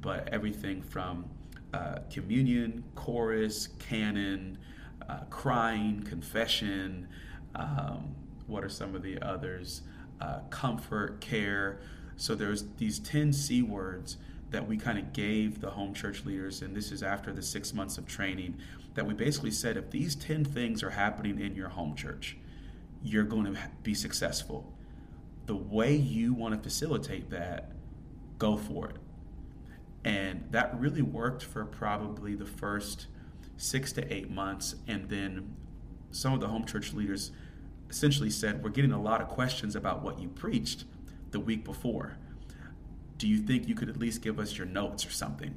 But 0.00 0.28
everything 0.28 0.82
from 0.82 1.24
uh, 1.72 2.00
communion, 2.10 2.84
chorus, 2.94 3.68
canon, 3.78 4.58
uh, 5.08 5.20
crying, 5.30 6.02
confession, 6.02 7.08
um, 7.54 8.14
what 8.46 8.64
are 8.64 8.68
some 8.68 8.94
of 8.94 9.02
the 9.02 9.20
others? 9.22 9.82
Uh, 10.20 10.40
comfort, 10.50 11.20
care. 11.20 11.80
So 12.16 12.34
there's 12.34 12.64
these 12.76 12.98
10 12.98 13.32
C 13.32 13.62
words 13.62 14.16
that 14.50 14.66
we 14.66 14.76
kind 14.76 14.98
of 14.98 15.12
gave 15.12 15.60
the 15.60 15.70
home 15.70 15.92
church 15.92 16.24
leaders, 16.24 16.62
and 16.62 16.74
this 16.74 16.90
is 16.90 17.02
after 17.02 17.32
the 17.32 17.42
six 17.42 17.74
months 17.74 17.98
of 17.98 18.06
training, 18.06 18.56
that 18.98 19.06
we 19.06 19.14
basically 19.14 19.52
said 19.52 19.76
if 19.76 19.92
these 19.92 20.16
10 20.16 20.44
things 20.44 20.82
are 20.82 20.90
happening 20.90 21.38
in 21.38 21.54
your 21.54 21.68
home 21.68 21.94
church, 21.94 22.37
you're 23.04 23.22
going 23.22 23.44
to 23.44 23.56
be 23.84 23.94
successful. 23.94 24.72
The 25.46 25.54
way 25.54 25.94
you 25.94 26.34
want 26.34 26.56
to 26.56 26.61
facilitate 26.61 27.30
that, 27.30 27.70
go 28.38 28.56
for 28.56 28.90
it. 28.90 28.96
And 30.04 30.48
that 30.50 30.76
really 30.80 31.02
worked 31.02 31.44
for 31.44 31.64
probably 31.64 32.34
the 32.34 32.44
first 32.44 33.06
six 33.56 33.92
to 33.92 34.12
eight 34.12 34.30
months. 34.32 34.74
And 34.88 35.08
then 35.08 35.54
some 36.11 36.34
of 36.34 36.40
the 36.40 36.48
home 36.48 36.64
church 36.64 36.92
leaders 36.92 37.30
essentially 37.88 38.30
said, 38.30 38.64
We're 38.64 38.70
getting 38.70 38.90
a 38.90 39.00
lot 39.00 39.20
of 39.20 39.28
questions 39.28 39.76
about 39.76 40.02
what 40.02 40.18
you 40.18 40.28
preached 40.28 40.87
the 41.30 41.38
week 41.38 41.64
before. 41.64 42.16
Do 43.18 43.28
you 43.28 43.38
think 43.38 43.68
you 43.68 43.74
could 43.74 43.88
at 43.88 43.96
least 43.96 44.22
give 44.22 44.38
us 44.38 44.57
your 44.57 44.66
notes 44.66 45.04
or 45.04 45.11
something? 45.11 45.54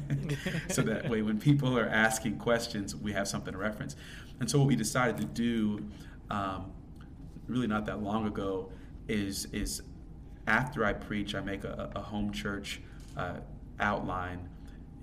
so 0.68 0.82
that 0.82 1.08
way, 1.08 1.22
when 1.22 1.38
people 1.38 1.76
are 1.76 1.88
asking 1.88 2.38
questions, 2.38 2.94
we 2.94 3.12
have 3.12 3.28
something 3.28 3.52
to 3.52 3.58
reference. 3.58 3.96
And 4.40 4.50
so, 4.50 4.58
what 4.58 4.68
we 4.68 4.76
decided 4.76 5.16
to 5.18 5.24
do, 5.24 5.84
um, 6.30 6.72
really 7.46 7.66
not 7.66 7.86
that 7.86 8.02
long 8.02 8.26
ago, 8.26 8.70
is 9.08 9.46
is 9.46 9.82
after 10.46 10.84
I 10.84 10.92
preach, 10.92 11.34
I 11.34 11.40
make 11.40 11.64
a, 11.64 11.90
a 11.96 12.00
home 12.00 12.32
church 12.32 12.80
uh, 13.16 13.38
outline. 13.80 14.48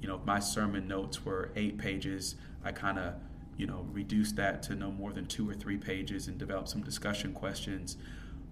You 0.01 0.07
know, 0.07 0.21
my 0.25 0.39
sermon 0.39 0.87
notes 0.87 1.25
were 1.25 1.51
eight 1.55 1.77
pages. 1.77 2.35
I 2.63 2.71
kind 2.71 2.97
of 2.97 3.15
you 3.61 3.67
know, 3.67 3.85
reduce 3.91 4.31
that 4.31 4.63
to 4.63 4.75
no 4.75 4.91
more 4.91 5.13
than 5.13 5.27
two 5.27 5.47
or 5.47 5.53
three 5.53 5.77
pages 5.77 6.27
and 6.27 6.37
develop 6.39 6.67
some 6.67 6.81
discussion 6.81 7.31
questions 7.31 7.95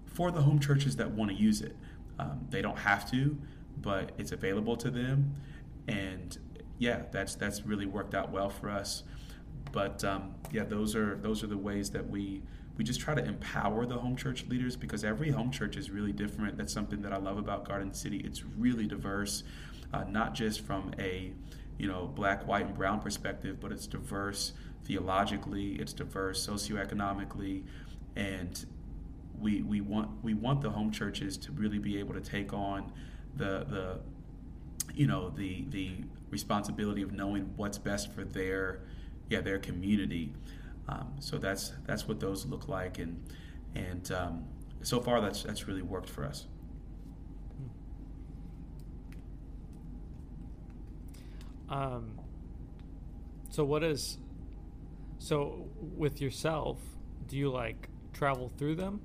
for 0.04 0.30
the 0.30 0.42
home 0.42 0.60
churches 0.60 0.94
that 0.94 1.10
want 1.10 1.32
to 1.32 1.36
use 1.36 1.60
it. 1.60 1.74
Um, 2.20 2.46
they 2.50 2.60
don't 2.60 2.78
have 2.78 3.10
to, 3.12 3.38
but 3.78 4.12
it's 4.18 4.32
available 4.32 4.76
to 4.76 4.90
them, 4.90 5.34
and 5.88 6.36
yeah, 6.78 7.02
that's 7.10 7.34
that's 7.34 7.64
really 7.64 7.86
worked 7.86 8.14
out 8.14 8.30
well 8.30 8.50
for 8.50 8.68
us. 8.68 9.04
But 9.72 10.04
um, 10.04 10.34
yeah, 10.52 10.64
those 10.64 10.94
are 10.94 11.16
those 11.16 11.42
are 11.42 11.46
the 11.46 11.56
ways 11.56 11.90
that 11.90 12.08
we 12.08 12.42
we 12.76 12.84
just 12.84 13.00
try 13.00 13.14
to 13.14 13.24
empower 13.24 13.86
the 13.86 13.98
home 13.98 14.16
church 14.16 14.46
leaders 14.48 14.76
because 14.76 15.04
every 15.04 15.30
home 15.30 15.50
church 15.50 15.76
is 15.76 15.90
really 15.90 16.12
different. 16.12 16.56
That's 16.58 16.72
something 16.72 17.02
that 17.02 17.12
I 17.12 17.16
love 17.18 17.38
about 17.38 17.66
Garden 17.66 17.94
City. 17.94 18.18
It's 18.18 18.44
really 18.44 18.86
diverse, 18.86 19.42
uh, 19.92 20.04
not 20.04 20.34
just 20.34 20.60
from 20.60 20.92
a 20.98 21.32
you 21.78 21.88
know 21.88 22.10
black, 22.14 22.46
white, 22.46 22.66
and 22.66 22.74
brown 22.74 23.00
perspective, 23.00 23.58
but 23.60 23.72
it's 23.72 23.86
diverse 23.86 24.52
theologically, 24.84 25.74
it's 25.74 25.92
diverse 25.92 26.46
socioeconomically, 26.46 27.62
and 28.16 28.66
we 29.40 29.62
we 29.62 29.80
want 29.80 30.10
we 30.22 30.34
want 30.34 30.60
the 30.60 30.70
home 30.70 30.90
churches 30.90 31.36
to 31.38 31.52
really 31.52 31.78
be 31.78 31.98
able 31.98 32.14
to 32.14 32.20
take 32.20 32.52
on 32.52 32.92
the 33.36 33.64
the 33.68 34.00
you 34.94 35.06
know 35.06 35.30
the 35.30 35.64
the 35.70 35.92
responsibility 36.30 37.02
of 37.02 37.12
knowing 37.12 37.52
what's 37.56 37.78
best 37.78 38.12
for 38.12 38.24
their 38.24 38.80
yeah 39.28 39.40
their 39.40 39.58
community. 39.58 40.32
Um, 40.88 41.14
so 41.20 41.38
that's 41.38 41.72
that's 41.86 42.08
what 42.08 42.20
those 42.20 42.46
look 42.46 42.68
like, 42.68 42.98
and 42.98 43.22
and 43.74 44.10
um, 44.12 44.44
so 44.82 45.00
far 45.00 45.20
that's 45.20 45.42
that's 45.42 45.68
really 45.68 45.82
worked 45.82 46.10
for 46.10 46.24
us. 46.24 46.46
Um, 51.68 52.18
so 53.48 53.64
what 53.64 53.84
is 53.84 54.18
so 55.18 55.68
with 55.80 56.20
yourself, 56.20 56.78
do 57.28 57.36
you 57.36 57.48
like 57.50 57.88
travel 58.12 58.50
through 58.58 58.74
them, 58.74 59.00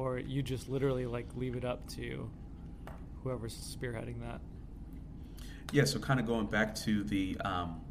or 0.00 0.18
you 0.18 0.42
just 0.42 0.70
literally 0.70 1.04
like 1.04 1.26
leave 1.36 1.56
it 1.56 1.64
up 1.64 1.86
to 1.86 2.30
whoever's 3.22 3.54
spearheading 3.54 4.18
that? 4.20 4.40
Yeah. 5.72 5.84
So 5.84 5.98
kind 5.98 6.18
of 6.18 6.26
going 6.26 6.46
back 6.46 6.74
to 6.76 7.04
the 7.04 7.36
um, 7.44 7.82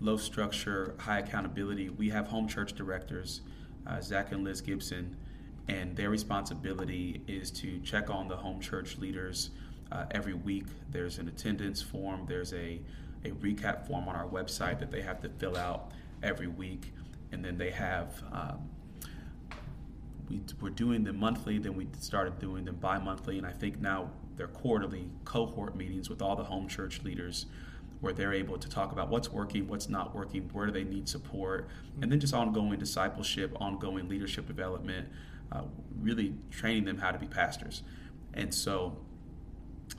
low 0.00 0.16
structure, 0.16 0.94
high 0.98 1.18
accountability, 1.18 1.88
we 1.88 2.08
have 2.10 2.28
home 2.28 2.46
church 2.46 2.72
directors, 2.72 3.40
uh, 3.84 4.00
Zach 4.00 4.30
and 4.30 4.44
Liz 4.44 4.60
Gibson, 4.60 5.16
and 5.66 5.96
their 5.96 6.08
responsibility 6.08 7.20
is 7.26 7.50
to 7.50 7.80
check 7.80 8.10
on 8.10 8.28
the 8.28 8.36
home 8.36 8.60
church 8.60 8.96
leaders 8.96 9.50
uh, 9.90 10.04
every 10.12 10.34
week. 10.34 10.66
There's 10.90 11.18
an 11.18 11.26
attendance 11.26 11.82
form. 11.82 12.26
There's 12.28 12.54
a 12.54 12.80
a 13.24 13.30
recap 13.30 13.84
form 13.88 14.06
on 14.06 14.14
our 14.14 14.28
website 14.28 14.78
that 14.78 14.92
they 14.92 15.02
have 15.02 15.20
to 15.22 15.28
fill 15.28 15.56
out 15.56 15.90
every 16.22 16.46
week, 16.46 16.92
and 17.32 17.44
then 17.44 17.58
they 17.58 17.72
have. 17.72 18.22
Um, 18.32 18.70
we 20.28 20.40
were 20.60 20.70
doing 20.70 21.04
them 21.04 21.18
monthly, 21.18 21.58
then 21.58 21.74
we 21.74 21.88
started 22.00 22.38
doing 22.38 22.64
them 22.64 22.76
bi-monthly, 22.76 23.38
and 23.38 23.46
I 23.46 23.52
think 23.52 23.80
now 23.80 24.10
they're 24.36 24.48
quarterly 24.48 25.08
cohort 25.24 25.76
meetings 25.76 26.08
with 26.08 26.22
all 26.22 26.36
the 26.36 26.44
home 26.44 26.68
church 26.68 27.02
leaders 27.02 27.46
where 28.00 28.12
they're 28.12 28.32
able 28.32 28.56
to 28.58 28.68
talk 28.68 28.92
about 28.92 29.08
what's 29.08 29.30
working, 29.32 29.66
what's 29.66 29.88
not 29.88 30.14
working, 30.14 30.48
where 30.52 30.66
do 30.66 30.72
they 30.72 30.84
need 30.84 31.08
support, 31.08 31.68
and 32.00 32.12
then 32.12 32.20
just 32.20 32.32
ongoing 32.32 32.78
discipleship, 32.78 33.56
ongoing 33.60 34.08
leadership 34.08 34.46
development, 34.46 35.08
uh, 35.50 35.62
really 36.00 36.34
training 36.50 36.84
them 36.84 36.98
how 36.98 37.10
to 37.10 37.18
be 37.18 37.26
pastors. 37.26 37.82
And 38.34 38.54
so 38.54 38.96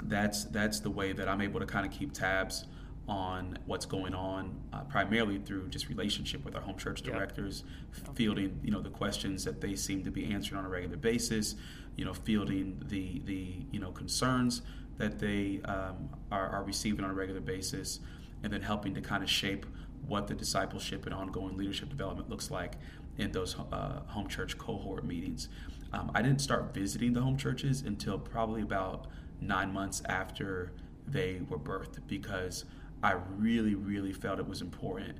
that's 0.03 0.45
that's 0.45 0.79
the 0.79 0.89
way 0.89 1.11
that 1.11 1.27
I'm 1.27 1.41
able 1.41 1.59
to 1.59 1.65
kind 1.65 1.85
of 1.85 1.91
keep 1.91 2.13
tabs 2.13 2.65
on 3.09 3.57
what's 3.65 3.85
going 3.85 4.13
on, 4.13 4.55
uh, 4.71 4.81
primarily 4.81 5.39
through 5.39 5.67
just 5.69 5.89
relationship 5.89 6.45
with 6.45 6.55
our 6.55 6.61
home 6.61 6.77
church 6.77 7.01
directors, 7.01 7.63
yeah. 7.93 8.11
fielding 8.13 8.59
you 8.63 8.71
know 8.71 8.81
the 8.81 8.89
questions 8.89 9.43
that 9.43 9.59
they 9.59 9.75
seem 9.75 10.03
to 10.03 10.11
be 10.11 10.31
answering 10.31 10.59
on 10.59 10.65
a 10.65 10.69
regular 10.69 10.95
basis, 10.95 11.55
you 11.95 12.05
know 12.05 12.13
fielding 12.13 12.81
the 12.87 13.21
the 13.25 13.65
you 13.71 13.79
know 13.79 13.91
concerns 13.91 14.61
that 14.97 15.17
they 15.17 15.59
um, 15.65 16.09
are, 16.31 16.49
are 16.49 16.63
receiving 16.63 17.03
on 17.03 17.09
a 17.09 17.13
regular 17.13 17.41
basis, 17.41 17.99
and 18.43 18.53
then 18.53 18.61
helping 18.61 18.93
to 18.93 19.01
kind 19.01 19.23
of 19.23 19.29
shape 19.29 19.65
what 20.07 20.27
the 20.27 20.35
discipleship 20.35 21.05
and 21.05 21.13
ongoing 21.13 21.57
leadership 21.57 21.89
development 21.89 22.29
looks 22.29 22.51
like 22.51 22.73
in 23.17 23.31
those 23.31 23.55
uh, 23.71 24.01
home 24.07 24.27
church 24.27 24.57
cohort 24.57 25.03
meetings. 25.03 25.49
Um, 25.91 26.11
I 26.13 26.21
didn't 26.21 26.41
start 26.41 26.73
visiting 26.73 27.13
the 27.13 27.21
home 27.21 27.37
churches 27.37 27.81
until 27.81 28.19
probably 28.19 28.61
about 28.61 29.07
nine 29.41 29.73
months 29.73 30.03
after 30.05 30.71
they 31.07 31.41
were 31.49 31.57
birthed 31.57 31.99
because 32.07 32.65
I 33.01 33.15
really, 33.37 33.75
really 33.75 34.13
felt 34.13 34.39
it 34.39 34.47
was 34.47 34.61
important 34.61 35.17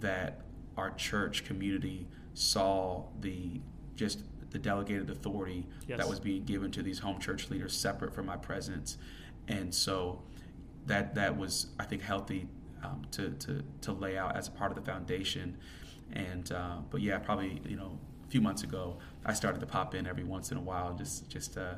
that 0.00 0.40
our 0.76 0.90
church 0.90 1.44
community 1.44 2.06
saw 2.34 3.04
the 3.20 3.60
just 3.94 4.20
the 4.50 4.58
delegated 4.58 5.08
authority 5.10 5.66
yes. 5.86 5.98
that 5.98 6.08
was 6.08 6.20
being 6.20 6.44
given 6.44 6.70
to 6.72 6.82
these 6.82 6.98
home 6.98 7.18
church 7.18 7.50
leaders 7.50 7.74
separate 7.74 8.14
from 8.14 8.26
my 8.26 8.36
presence, 8.36 8.98
and 9.48 9.74
so 9.74 10.22
that 10.86 11.14
that 11.14 11.36
was 11.36 11.68
I 11.78 11.84
think 11.84 12.02
healthy 12.02 12.48
um, 12.82 13.06
to, 13.12 13.30
to 13.30 13.62
to 13.82 13.92
lay 13.92 14.18
out 14.18 14.36
as 14.36 14.48
a 14.48 14.50
part 14.50 14.70
of 14.70 14.76
the 14.76 14.90
foundation. 14.90 15.56
And 16.12 16.50
uh, 16.52 16.78
but 16.90 17.00
yeah, 17.00 17.18
probably 17.18 17.62
you 17.66 17.76
know 17.76 17.98
a 18.26 18.30
few 18.30 18.40
months 18.40 18.62
ago 18.62 18.98
I 19.24 19.32
started 19.32 19.60
to 19.60 19.66
pop 19.66 19.94
in 19.94 20.06
every 20.06 20.24
once 20.24 20.50
in 20.50 20.58
a 20.58 20.62
while 20.62 20.94
just 20.94 21.28
just 21.28 21.56
uh, 21.56 21.74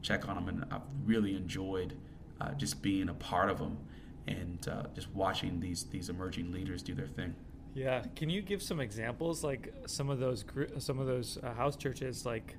check 0.00 0.28
on 0.28 0.36
them, 0.36 0.48
and 0.48 0.64
I've 0.72 0.82
really 1.04 1.36
enjoyed 1.36 1.96
uh, 2.40 2.52
just 2.52 2.82
being 2.82 3.08
a 3.08 3.14
part 3.14 3.50
of 3.50 3.58
them 3.58 3.78
and 4.26 4.66
uh, 4.68 4.84
just 4.94 5.10
watching 5.10 5.60
these 5.60 5.84
these 5.84 6.08
emerging 6.08 6.52
leaders 6.52 6.82
do 6.82 6.94
their 6.94 7.06
thing. 7.06 7.34
Yeah, 7.74 8.04
can 8.14 8.30
you 8.30 8.40
give 8.40 8.62
some 8.62 8.80
examples, 8.80 9.42
like 9.42 9.74
some 9.86 10.08
of 10.08 10.18
those 10.18 10.44
some 10.78 10.98
of 10.98 11.06
those 11.06 11.38
uh, 11.42 11.52
house 11.54 11.76
churches, 11.76 12.24
like 12.24 12.56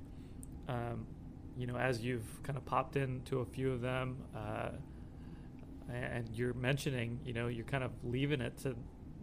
um, 0.68 1.06
you 1.56 1.66
know, 1.66 1.76
as 1.76 2.02
you've 2.02 2.42
kind 2.42 2.56
of 2.56 2.64
popped 2.64 2.96
into 2.96 3.40
a 3.40 3.44
few 3.44 3.72
of 3.72 3.80
them, 3.80 4.18
uh, 4.36 4.70
and 5.92 6.28
you're 6.34 6.54
mentioning, 6.54 7.20
you 7.24 7.32
know, 7.32 7.46
you're 7.48 7.64
kind 7.64 7.82
of 7.82 7.92
leaving 8.04 8.40
it 8.40 8.58
to 8.58 8.76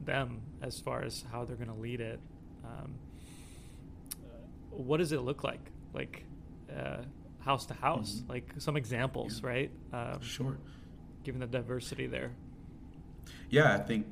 them 0.04 0.42
as 0.62 0.80
far 0.80 1.04
as 1.04 1.24
how 1.32 1.46
they're 1.46 1.56
going 1.56 1.70
to 1.70 1.76
lead 1.76 2.02
it. 2.02 2.20
Um, 2.64 2.96
what 4.72 4.98
does 4.98 5.12
it 5.12 5.22
look 5.22 5.44
like, 5.44 5.72
like 5.94 6.26
uh, 6.76 7.04
house 7.40 7.68
to 7.68 7.74
house? 7.76 8.16
Mm-hmm. 8.16 8.32
Like 8.32 8.54
some 8.58 8.78
examples, 8.78 9.42
yeah. 9.44 9.50
right? 9.50 9.72
Um, 9.94 10.22
sure 10.22 10.58
given 11.24 11.42
the 11.42 11.48
diversity 11.48 12.08
there? 12.08 12.32
Yeah, 13.50 13.74
I 13.74 13.78
think 13.78 14.06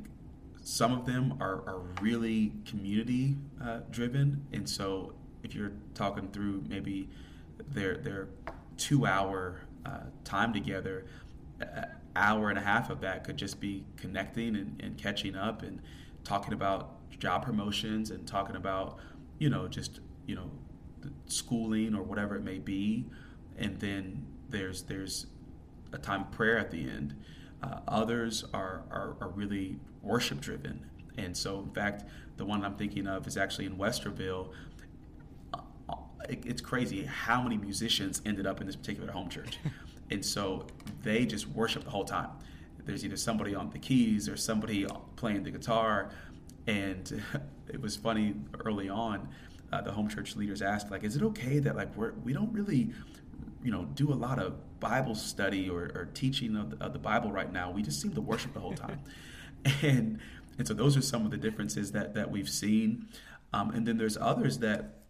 some 0.63 0.93
of 0.93 1.05
them 1.05 1.37
are, 1.41 1.67
are 1.67 1.81
really 2.01 2.53
community 2.65 3.35
uh, 3.63 3.79
driven, 3.89 4.45
and 4.53 4.69
so 4.69 5.13
if 5.43 5.55
you're 5.55 5.71
talking 5.95 6.29
through 6.29 6.63
maybe 6.67 7.09
their 7.69 7.97
their 7.97 8.27
two 8.77 9.05
hour 9.05 9.61
uh, 9.85 10.01
time 10.23 10.53
together, 10.53 11.05
an 11.59 11.85
hour 12.15 12.49
and 12.49 12.57
a 12.57 12.61
half 12.61 12.89
of 12.89 13.01
that 13.01 13.23
could 13.23 13.37
just 13.37 13.59
be 13.59 13.83
connecting 13.97 14.55
and, 14.55 14.81
and 14.81 14.97
catching 14.97 15.35
up 15.35 15.63
and 15.63 15.81
talking 16.23 16.53
about 16.53 16.97
job 17.19 17.43
promotions 17.43 18.11
and 18.11 18.27
talking 18.27 18.55
about 18.55 18.97
you 19.39 19.49
know 19.49 19.67
just 19.67 19.99
you 20.25 20.35
know 20.35 20.49
schooling 21.25 21.95
or 21.95 22.03
whatever 22.03 22.35
it 22.35 22.43
may 22.43 22.59
be, 22.59 23.05
and 23.57 23.79
then 23.79 24.25
there's 24.49 24.83
there's 24.83 25.27
a 25.93 25.97
time 25.97 26.21
of 26.21 26.31
prayer 26.31 26.57
at 26.57 26.71
the 26.71 26.81
end. 26.81 27.15
Uh, 27.63 27.79
others 27.87 28.43
are, 28.53 28.83
are, 28.89 29.15
are 29.21 29.29
really 29.29 29.79
worship 30.01 30.39
driven. 30.41 30.85
And 31.17 31.35
so, 31.35 31.59
in 31.59 31.71
fact, 31.71 32.05
the 32.37 32.45
one 32.45 32.63
I'm 32.65 32.75
thinking 32.75 33.07
of 33.07 33.27
is 33.27 33.37
actually 33.37 33.65
in 33.65 33.77
Westerville. 33.77 34.49
Uh, 35.53 35.59
it's 36.27 36.61
crazy 36.61 37.03
how 37.03 37.43
many 37.43 37.57
musicians 37.57 38.21
ended 38.25 38.47
up 38.47 38.61
in 38.61 38.67
this 38.67 38.75
particular 38.75 39.11
home 39.11 39.29
church. 39.29 39.59
and 40.11 40.23
so 40.23 40.65
they 41.03 41.25
just 41.25 41.47
worship 41.49 41.83
the 41.83 41.89
whole 41.89 42.05
time. 42.05 42.29
There's 42.85 43.05
either 43.05 43.17
somebody 43.17 43.53
on 43.53 43.69
the 43.69 43.79
keys 43.79 44.27
or 44.27 44.35
somebody 44.37 44.87
playing 45.15 45.43
the 45.43 45.51
guitar. 45.51 46.09
And 46.67 47.23
it 47.67 47.79
was 47.79 47.95
funny 47.95 48.35
early 48.65 48.89
on, 48.89 49.29
uh, 49.71 49.81
the 49.81 49.91
home 49.91 50.09
church 50.09 50.35
leaders 50.35 50.61
asked, 50.61 50.91
like, 50.91 51.03
is 51.03 51.15
it 51.15 51.23
okay 51.23 51.59
that 51.59 51.75
like 51.75 51.95
we're, 51.95 52.13
we 52.23 52.33
don't 52.33 52.51
really, 52.51 52.91
you 53.63 53.71
know, 53.71 53.85
do 53.93 54.11
a 54.11 54.15
lot 54.15 54.39
of 54.39 54.79
Bible 54.79 55.15
study 55.15 55.69
or, 55.69 55.91
or 55.95 56.09
teaching 56.13 56.55
of 56.55 56.71
the, 56.71 56.85
of 56.85 56.93
the, 56.93 56.99
Bible 56.99 57.31
right 57.31 57.51
now. 57.51 57.71
We 57.71 57.81
just 57.81 58.01
seem 58.01 58.13
to 58.13 58.21
worship 58.21 58.53
the 58.53 58.59
whole 58.59 58.73
time. 58.73 58.99
and 59.81 60.19
And 60.57 60.67
so 60.67 60.73
those 60.73 60.97
are 60.97 61.01
some 61.01 61.25
of 61.25 61.31
the 61.31 61.37
differences 61.37 61.91
that 61.91 62.13
that 62.15 62.31
we've 62.31 62.49
seen. 62.49 63.07
Um, 63.53 63.71
and 63.71 63.87
then 63.87 63.97
there's 63.97 64.17
others 64.17 64.59
that 64.59 65.01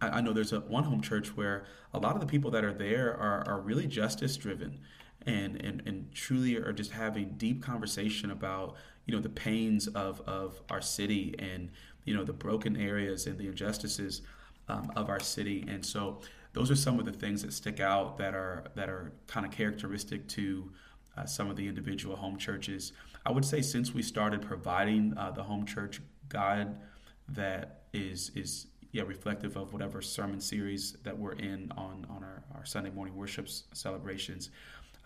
I, 0.00 0.18
I 0.18 0.20
know 0.20 0.32
there's 0.32 0.52
a 0.52 0.60
one 0.60 0.84
home 0.84 1.00
church 1.00 1.36
where 1.36 1.66
a 1.92 1.98
lot 1.98 2.14
of 2.14 2.20
the 2.20 2.26
people 2.26 2.50
that 2.52 2.64
are 2.64 2.72
there 2.72 3.16
are, 3.16 3.46
are 3.48 3.60
really 3.60 3.86
justice 3.86 4.36
driven 4.36 4.80
and, 5.26 5.62
and 5.62 5.82
and 5.86 6.12
truly 6.12 6.56
are 6.56 6.72
just 6.72 6.90
having 6.92 7.34
deep 7.36 7.62
conversation 7.62 8.30
about 8.30 8.76
you 9.06 9.14
know 9.14 9.20
the 9.20 9.28
pains 9.28 9.86
of 9.88 10.20
of 10.22 10.60
our 10.70 10.80
city 10.80 11.34
and 11.38 11.70
you 12.04 12.14
know 12.14 12.24
the 12.24 12.32
broken 12.32 12.76
areas 12.76 13.26
and 13.26 13.38
the 13.38 13.46
injustices 13.46 14.22
um, 14.68 14.90
of 14.96 15.08
our 15.08 15.20
city 15.20 15.64
and 15.68 15.84
so 15.84 16.20
those 16.54 16.70
are 16.70 16.76
some 16.76 16.98
of 16.98 17.04
the 17.04 17.12
things 17.12 17.42
that 17.42 17.52
stick 17.52 17.80
out 17.80 18.16
that 18.16 18.34
are 18.34 18.64
that 18.74 18.88
are 18.88 19.12
kind 19.26 19.44
of 19.44 19.52
characteristic 19.52 20.26
to 20.28 20.70
uh, 21.16 21.26
some 21.26 21.50
of 21.50 21.56
the 21.56 21.68
individual 21.68 22.16
home 22.16 22.38
churches. 22.38 22.92
I 23.26 23.32
would 23.32 23.44
say 23.44 23.60
since 23.60 23.92
we 23.92 24.02
started 24.02 24.40
providing 24.40 25.14
uh, 25.18 25.30
the 25.32 25.42
home 25.42 25.66
church 25.66 26.00
guide 26.28 26.76
that 27.28 27.82
is 27.92 28.30
is 28.34 28.66
yeah 28.92 29.02
reflective 29.02 29.56
of 29.56 29.72
whatever 29.72 30.00
sermon 30.00 30.40
series 30.40 30.96
that 31.02 31.16
we're 31.16 31.32
in 31.32 31.70
on 31.76 32.06
on 32.10 32.22
our, 32.22 32.44
our 32.54 32.64
sunday 32.64 32.90
morning 32.90 33.16
worship 33.16 33.48
celebrations 33.72 34.50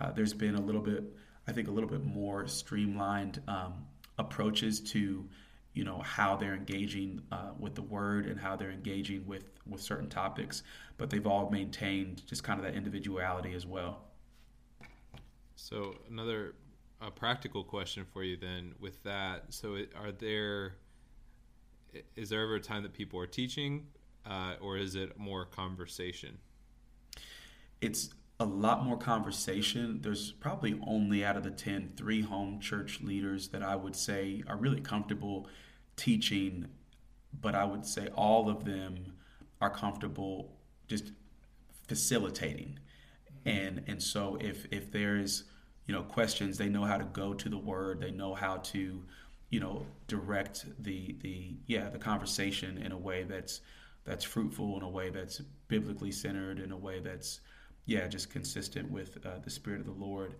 uh, 0.01 0.11
there's 0.11 0.35
been 0.35 0.57
a 0.57 0.61
little 0.61 0.81
bit 0.81 1.05
i 1.47 1.53
think 1.53 1.69
a 1.69 1.71
little 1.71 1.89
bit 1.89 2.05
more 2.05 2.47
streamlined 2.49 3.41
um, 3.47 3.75
approaches 4.19 4.81
to 4.81 5.25
you 5.79 5.85
know 5.85 6.01
how 6.01 6.35
they're 6.35 6.57
engaging 6.57 7.23
uh, 7.31 7.51
with 7.57 7.77
the 7.77 7.83
word 7.83 8.27
and 8.27 8.41
how 8.41 8.57
they're 8.57 8.73
engaging 8.73 9.25
with 9.29 9.45
with 9.65 9.81
certain 9.81 10.09
topics 10.09 10.65
but 10.97 11.09
they've 11.09 11.27
all 11.27 11.49
maintained 11.51 12.21
just 12.27 12.43
kind 12.43 12.59
of 12.59 12.67
that 12.67 12.75
individuality 12.75 13.55
as 13.55 13.65
well 13.65 14.01
so 15.55 15.95
another 16.11 16.55
a 17.01 17.13
practical 17.13 17.63
question 17.63 18.05
for 18.13 18.25
you 18.25 18.37
then 18.37 18.75
with 18.81 19.01
that 19.05 19.45
so 19.51 19.79
are 19.95 20.11
there 20.11 20.75
is 22.17 22.29
there 22.29 22.43
ever 22.43 22.57
a 22.57 22.61
time 22.61 22.83
that 22.83 22.93
people 22.93 23.21
are 23.21 23.27
teaching 23.29 23.87
uh, 24.27 24.55
or 24.61 24.77
is 24.77 24.97
it 24.97 25.17
more 25.17 25.45
conversation 25.45 26.39
it's 27.81 28.11
a 28.41 28.45
lot 28.45 28.85
more 28.85 28.97
conversation. 28.97 29.99
There's 30.01 30.31
probably 30.33 30.81
only 30.87 31.25
out 31.25 31.37
of 31.37 31.43
the 31.43 31.51
10, 31.51 31.95
three 31.97 32.23
home 32.23 32.61
church 32.61 33.01
leaders 33.01 33.49
that 33.49 33.63
I 33.63 33.75
would 33.75 33.97
say 33.97 34.45
are 34.47 34.57
really 34.57 34.81
comfortable 34.81 35.49
teaching, 35.99 36.67
but 37.39 37.55
I 37.55 37.65
would 37.65 37.85
say 37.85 38.09
all 38.15 38.49
of 38.49 38.65
them 38.65 39.13
are 39.61 39.71
comfortable 39.71 40.57
just 40.87 41.13
facilitating. 41.87 42.79
And 43.45 43.85
and 43.87 44.03
so 44.03 44.39
if 44.41 44.67
if 44.71 44.91
there's 44.91 45.45
you 45.87 45.95
know 45.95 46.03
questions, 46.03 46.57
they 46.57 46.69
know 46.69 46.85
how 46.85 46.97
to 46.97 47.05
go 47.05 47.35
to 47.35 47.49
the 47.49 47.59
word, 47.59 48.01
they 48.01 48.11
know 48.11 48.35
how 48.35 48.57
to 48.59 49.03
you 49.51 49.61
know 49.61 49.87
direct 50.07 50.65
the 50.83 51.17
the 51.21 51.57
yeah 51.67 51.91
the 51.91 51.99
conversation 51.99 52.79
in 52.79 52.93
a 52.93 52.99
way 52.99 53.25
that's 53.25 53.61
that's 54.05 54.25
fruitful 54.25 54.77
in 54.79 54.83
a 54.83 54.89
way 54.89 55.11
that's 55.11 55.43
biblically 55.69 56.11
centered 56.11 56.59
in 56.59 56.73
a 56.73 56.77
way 56.77 57.01
that's 57.01 57.41
yeah, 57.89 58.07
just 58.07 58.31
consistent 58.31 58.91
with 58.91 59.19
uh, 59.27 59.39
the 59.43 59.51
Spirit 59.51 59.81
of 59.81 59.87
the 59.87 59.93
Lord, 60.05 60.35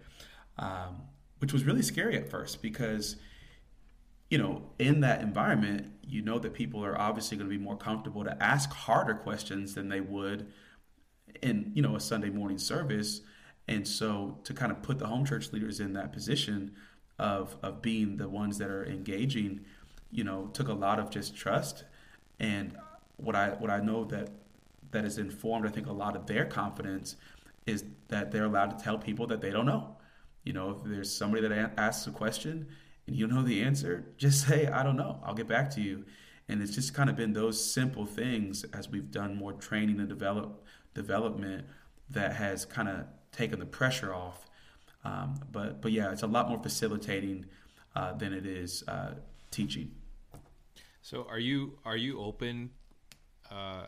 um, 0.59 1.01
which 1.39 1.53
was 1.53 1.65
really 1.65 1.83
scary 1.83 2.17
at 2.17 2.31
first 2.31 2.61
because, 2.61 3.17
you 4.31 4.39
know, 4.39 4.63
in 4.79 5.01
that 5.01 5.23
environment, 5.23 5.91
you 6.07 6.23
know 6.23 6.39
that 6.39 6.55
people 6.55 6.85
are 6.85 6.99
obviously 6.99 7.37
going 7.37 7.49
to 7.49 7.57
be 7.57 7.63
more 7.63 7.77
comfortable 7.77 8.25
to 8.25 8.43
ask 8.43 8.71
harder 8.73 9.15
questions 9.15 9.75
than 9.75 9.89
they 9.89 10.01
would 10.01 10.51
in, 11.43 11.73
you 11.75 11.83
know, 11.83 11.97
a 11.97 12.01
Sunday 12.01 12.31
morning 12.31 12.59
service. 12.59 13.23
And 13.67 13.87
so 13.87 14.39
to 14.45 14.55
kind 14.55 14.73
of 14.73 14.83
put 14.83 14.99
the 14.99 15.07
home 15.07 15.25
church 15.25 15.53
leaders 15.53 15.81
in 15.81 15.93
that 15.95 16.13
position 16.13 16.73
of, 17.19 17.57
of 17.63 17.83
being 17.83 18.17
the 18.17 18.29
ones 18.29 18.59
that 18.59 18.71
are 18.71 18.85
engaging, 18.87 19.61
you 20.11 20.25
know, 20.25 20.49
took 20.53 20.69
a 20.69 20.75
lot 20.75 20.99
of 20.99 21.11
just 21.11 21.37
trust. 21.37 21.85
And 22.41 22.77
what 23.17 23.35
I 23.35 23.51
what 23.51 23.71
I 23.71 23.81
know 23.81 24.05
that 24.05 24.31
that 24.91 25.05
has 25.05 25.19
informed, 25.19 25.67
I 25.67 25.71
think, 25.71 25.87
a 25.87 25.93
lot 25.93 26.17
of 26.17 26.27
their 26.27 26.47
confidence 26.47 27.17
is 27.67 27.85
that 28.09 28.31
they're 28.31 28.45
allowed 28.45 28.79
to 28.79 28.83
tell 28.83 28.97
people 28.97 29.27
that 29.27 29.41
they 29.41 29.51
don't 29.51 29.67
know. 29.67 29.97
You 30.45 30.55
know, 30.55 30.71
if 30.71 30.79
there's 30.85 31.15
somebody 31.15 31.47
that 31.47 31.73
asks 31.77 32.07
a 32.07 32.11
question 32.11 32.69
and 33.09 33.17
you 33.17 33.27
don't 33.27 33.37
know 33.37 33.43
the 33.43 33.63
answer, 33.63 34.05
just 34.17 34.47
say, 34.49 34.67
I 34.67 34.83
don't 34.83 34.97
know. 34.97 35.21
I'll 35.25 35.35
get 35.35 35.49
back 35.49 35.71
to 35.71 35.81
you. 35.81 36.05
And 36.49 36.63
it's 36.63 36.75
just 36.75 36.95
kind 36.95 37.11
of 37.11 37.17
been 37.17 37.33
those 37.33 37.63
simple 37.63 38.07
things 38.07 38.65
as 38.73 38.89
we've 38.89 39.11
done 39.11 39.37
more 39.37 39.53
training 39.53 39.99
and 39.99 40.09
develop 40.09 40.65
development 40.95 41.67
that 42.11 42.37
has 42.37 42.65
kind 42.65 42.89
of 42.89 43.07
taken 43.33 43.59
the 43.59 43.67
pressure 43.67 44.15
off. 44.15 44.47
Um, 45.05 45.41
but 45.53 45.83
but 45.83 45.93
yeah, 45.93 46.11
it's 46.11 46.23
a 46.23 46.27
lot 46.27 46.49
more 46.49 46.59
facilitating 46.63 47.47
uh, 47.95 48.15
than 48.15 48.33
it 48.33 48.47
is 48.47 48.83
uh, 48.89 49.15
teaching. 49.51 49.93
So 51.03 51.27
are 51.29 51.39
you 51.39 51.79
are 51.85 51.97
you 51.97 52.19
open 52.19 52.71
uh, 53.51 53.87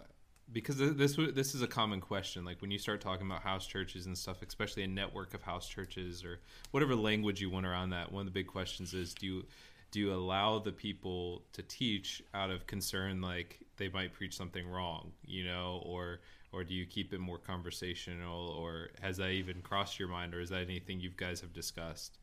because 0.52 0.76
this 0.78 1.16
this 1.16 1.54
is 1.54 1.62
a 1.62 1.66
common 1.66 2.00
question 2.00 2.44
like 2.44 2.60
when 2.60 2.70
you 2.70 2.78
start 2.78 3.00
talking 3.00 3.26
about 3.26 3.42
house 3.42 3.66
churches 3.66 4.06
and 4.06 4.16
stuff 4.16 4.42
especially 4.42 4.82
a 4.82 4.88
network 4.88 5.34
of 5.34 5.42
house 5.42 5.68
churches 5.68 6.24
or 6.24 6.40
whatever 6.70 6.94
language 6.94 7.40
you 7.40 7.50
want 7.50 7.66
around 7.66 7.90
that 7.90 8.10
one 8.10 8.22
of 8.22 8.26
the 8.26 8.32
big 8.32 8.46
questions 8.46 8.94
is 8.94 9.14
do 9.14 9.26
you 9.26 9.46
do 9.90 10.00
you 10.00 10.12
allow 10.12 10.58
the 10.58 10.72
people 10.72 11.42
to 11.52 11.62
teach 11.62 12.22
out 12.34 12.50
of 12.50 12.66
concern 12.66 13.20
like 13.20 13.60
they 13.76 13.88
might 13.88 14.12
preach 14.12 14.36
something 14.36 14.68
wrong 14.68 15.12
you 15.24 15.44
know 15.44 15.82
or 15.84 16.20
or 16.52 16.64
do 16.64 16.74
you 16.74 16.86
keep 16.86 17.12
it 17.12 17.20
more 17.20 17.38
conversational 17.38 18.48
or 18.48 18.90
has 19.00 19.16
that 19.18 19.30
even 19.30 19.62
crossed 19.62 19.98
your 19.98 20.08
mind 20.08 20.34
or 20.34 20.40
is 20.40 20.50
that 20.50 20.62
anything 20.62 21.00
you 21.00 21.10
guys 21.16 21.40
have 21.40 21.52
discussed? 21.52 22.18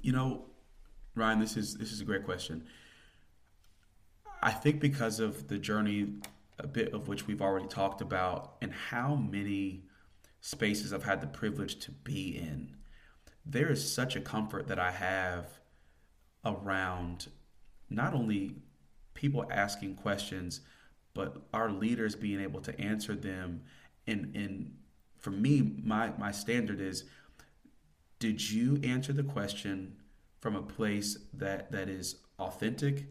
You 0.00 0.12
know 0.12 0.44
ryan 1.14 1.38
this 1.38 1.56
is 1.56 1.76
this 1.76 1.92
is 1.92 2.00
a 2.00 2.04
great 2.04 2.24
question. 2.24 2.64
I 4.42 4.52
think 4.52 4.80
because 4.80 5.20
of 5.20 5.48
the 5.48 5.58
journey 5.58 6.14
a 6.60 6.66
bit 6.66 6.92
of 6.92 7.08
which 7.08 7.26
we've 7.26 7.42
already 7.42 7.66
talked 7.66 8.00
about, 8.00 8.56
and 8.62 8.72
how 8.72 9.14
many 9.14 9.84
spaces 10.40 10.92
I've 10.92 11.04
had 11.04 11.20
the 11.20 11.26
privilege 11.26 11.78
to 11.80 11.90
be 11.90 12.36
in. 12.36 12.76
There 13.44 13.70
is 13.70 13.92
such 13.92 14.16
a 14.16 14.20
comfort 14.20 14.68
that 14.68 14.78
I 14.78 14.90
have 14.90 15.60
around 16.44 17.28
not 17.88 18.14
only 18.14 18.56
people 19.14 19.46
asking 19.50 19.96
questions, 19.96 20.60
but 21.14 21.36
our 21.52 21.70
leaders 21.70 22.14
being 22.14 22.40
able 22.40 22.60
to 22.60 22.80
answer 22.80 23.14
them. 23.14 23.62
And, 24.06 24.34
and 24.34 24.76
for 25.18 25.30
me, 25.30 25.76
my, 25.82 26.12
my 26.18 26.30
standard 26.30 26.80
is 26.80 27.04
did 28.18 28.50
you 28.50 28.80
answer 28.84 29.12
the 29.12 29.22
question 29.22 29.96
from 30.40 30.54
a 30.54 30.62
place 30.62 31.18
that, 31.34 31.72
that 31.72 31.88
is 31.88 32.16
authentic, 32.38 33.06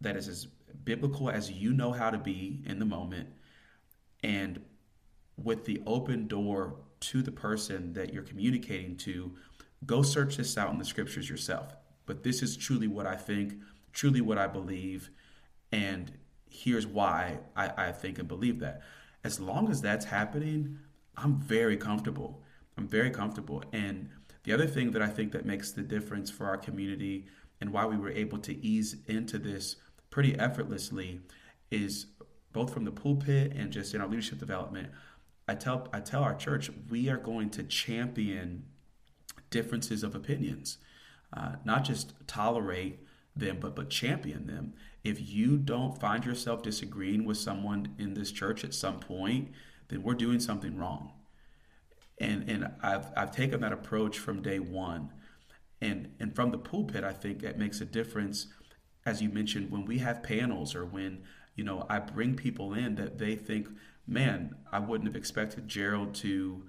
that 0.00 0.16
is 0.16 0.28
as 0.28 0.48
biblical 0.84 1.30
as 1.30 1.50
you 1.50 1.72
know 1.72 1.92
how 1.92 2.10
to 2.10 2.18
be 2.18 2.62
in 2.66 2.78
the 2.78 2.84
moment 2.84 3.28
and 4.22 4.60
with 5.36 5.64
the 5.64 5.82
open 5.86 6.26
door 6.26 6.76
to 7.00 7.22
the 7.22 7.32
person 7.32 7.92
that 7.94 8.12
you're 8.12 8.22
communicating 8.22 8.96
to 8.96 9.32
go 9.86 10.02
search 10.02 10.36
this 10.36 10.58
out 10.58 10.70
in 10.70 10.78
the 10.78 10.84
scriptures 10.84 11.28
yourself. 11.28 11.74
But 12.06 12.22
this 12.22 12.42
is 12.42 12.56
truly 12.56 12.88
what 12.88 13.06
i 13.06 13.16
think 13.16 13.54
truly 13.92 14.20
what 14.20 14.38
i 14.38 14.46
believe 14.46 15.10
and 15.72 16.12
here's 16.48 16.86
why 16.86 17.38
i, 17.56 17.88
I 17.88 17.92
think 17.92 18.18
and 18.18 18.28
believe 18.28 18.60
that. 18.60 18.82
As 19.24 19.40
long 19.40 19.70
as 19.70 19.80
that's 19.80 20.06
happening 20.06 20.78
i'm 21.16 21.40
very 21.40 21.76
comfortable. 21.76 22.42
I'm 22.76 22.88
very 22.88 23.10
comfortable. 23.10 23.62
And 23.72 24.08
the 24.44 24.52
other 24.52 24.66
thing 24.66 24.90
that 24.92 25.02
i 25.02 25.08
think 25.08 25.32
that 25.32 25.46
makes 25.46 25.72
the 25.72 25.82
difference 25.82 26.30
for 26.30 26.46
our 26.46 26.56
community 26.56 27.26
and 27.60 27.72
why 27.72 27.84
we 27.86 27.96
were 27.96 28.10
able 28.10 28.38
to 28.38 28.64
ease 28.64 28.96
into 29.06 29.38
this 29.38 29.76
pretty 30.10 30.38
effortlessly 30.38 31.20
is 31.70 32.06
both 32.52 32.72
from 32.72 32.84
the 32.84 32.90
pulpit 32.90 33.52
and 33.54 33.72
just 33.72 33.94
in 33.94 34.00
our 34.00 34.08
leadership 34.08 34.38
development. 34.38 34.90
I 35.48 35.54
tell 35.54 35.88
I 35.92 36.00
tell 36.00 36.22
our 36.22 36.34
church 36.34 36.70
we 36.90 37.08
are 37.08 37.16
going 37.16 37.50
to 37.50 37.62
champion 37.62 38.64
differences 39.50 40.02
of 40.02 40.14
opinions, 40.14 40.78
uh, 41.32 41.56
not 41.64 41.84
just 41.84 42.12
tolerate 42.26 43.00
them, 43.34 43.58
but 43.60 43.74
but 43.74 43.90
champion 43.90 44.46
them. 44.46 44.74
If 45.02 45.28
you 45.28 45.56
don't 45.56 45.98
find 45.98 46.24
yourself 46.24 46.62
disagreeing 46.62 47.24
with 47.24 47.38
someone 47.38 47.94
in 47.98 48.14
this 48.14 48.30
church 48.30 48.64
at 48.64 48.74
some 48.74 49.00
point, 49.00 49.50
then 49.88 50.02
we're 50.02 50.14
doing 50.14 50.40
something 50.40 50.76
wrong. 50.76 51.12
And 52.20 52.48
and 52.48 52.72
I've 52.82 53.06
I've 53.16 53.30
taken 53.30 53.60
that 53.60 53.72
approach 53.72 54.18
from 54.18 54.42
day 54.42 54.58
one, 54.58 55.12
and 55.80 56.14
and 56.20 56.34
from 56.34 56.50
the 56.50 56.58
pulpit, 56.58 57.02
I 57.02 57.12
think 57.12 57.42
it 57.42 57.58
makes 57.58 57.80
a 57.80 57.86
difference 57.86 58.46
as 59.06 59.22
you 59.22 59.28
mentioned, 59.28 59.70
when 59.70 59.84
we 59.84 59.98
have 59.98 60.22
panels 60.22 60.74
or 60.74 60.84
when, 60.84 61.22
you 61.54 61.64
know, 61.64 61.86
I 61.88 61.98
bring 61.98 62.34
people 62.34 62.74
in 62.74 62.96
that 62.96 63.18
they 63.18 63.34
think, 63.34 63.68
man, 64.06 64.54
I 64.70 64.78
wouldn't 64.78 65.08
have 65.08 65.16
expected 65.16 65.68
Gerald 65.68 66.14
to 66.16 66.64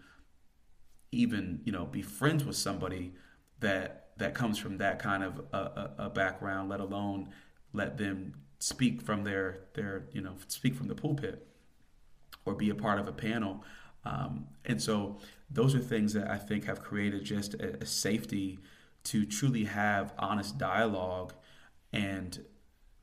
even, 1.11 1.61
you 1.65 1.71
know, 1.71 1.86
be 1.86 2.01
friends 2.01 2.45
with 2.45 2.55
somebody 2.55 3.13
that 3.59 3.97
that 4.17 4.34
comes 4.34 4.57
from 4.57 4.77
that 4.77 4.99
kind 4.99 5.23
of 5.23 5.41
a, 5.51 5.57
a, 5.57 5.93
a 6.05 6.09
background, 6.09 6.69
let 6.69 6.79
alone 6.79 7.29
let 7.73 7.97
them 7.97 8.34
speak 8.59 9.01
from 9.01 9.23
their 9.23 9.61
their 9.73 10.05
you 10.11 10.21
know 10.21 10.36
speak 10.47 10.75
from 10.75 10.88
the 10.88 10.95
pulpit 10.95 11.47
or 12.45 12.53
be 12.53 12.69
a 12.69 12.75
part 12.75 12.99
of 12.99 13.07
a 13.07 13.11
panel. 13.11 13.63
Um, 14.03 14.47
and 14.65 14.82
so 14.82 15.19
those 15.49 15.75
are 15.75 15.79
things 15.79 16.13
that 16.13 16.29
I 16.29 16.38
think 16.38 16.65
have 16.65 16.82
created 16.82 17.23
just 17.23 17.53
a, 17.55 17.82
a 17.82 17.86
safety 17.86 18.59
to 19.05 19.25
truly 19.25 19.65
have 19.65 20.13
honest 20.17 20.57
dialogue 20.57 21.34
and 21.93 22.45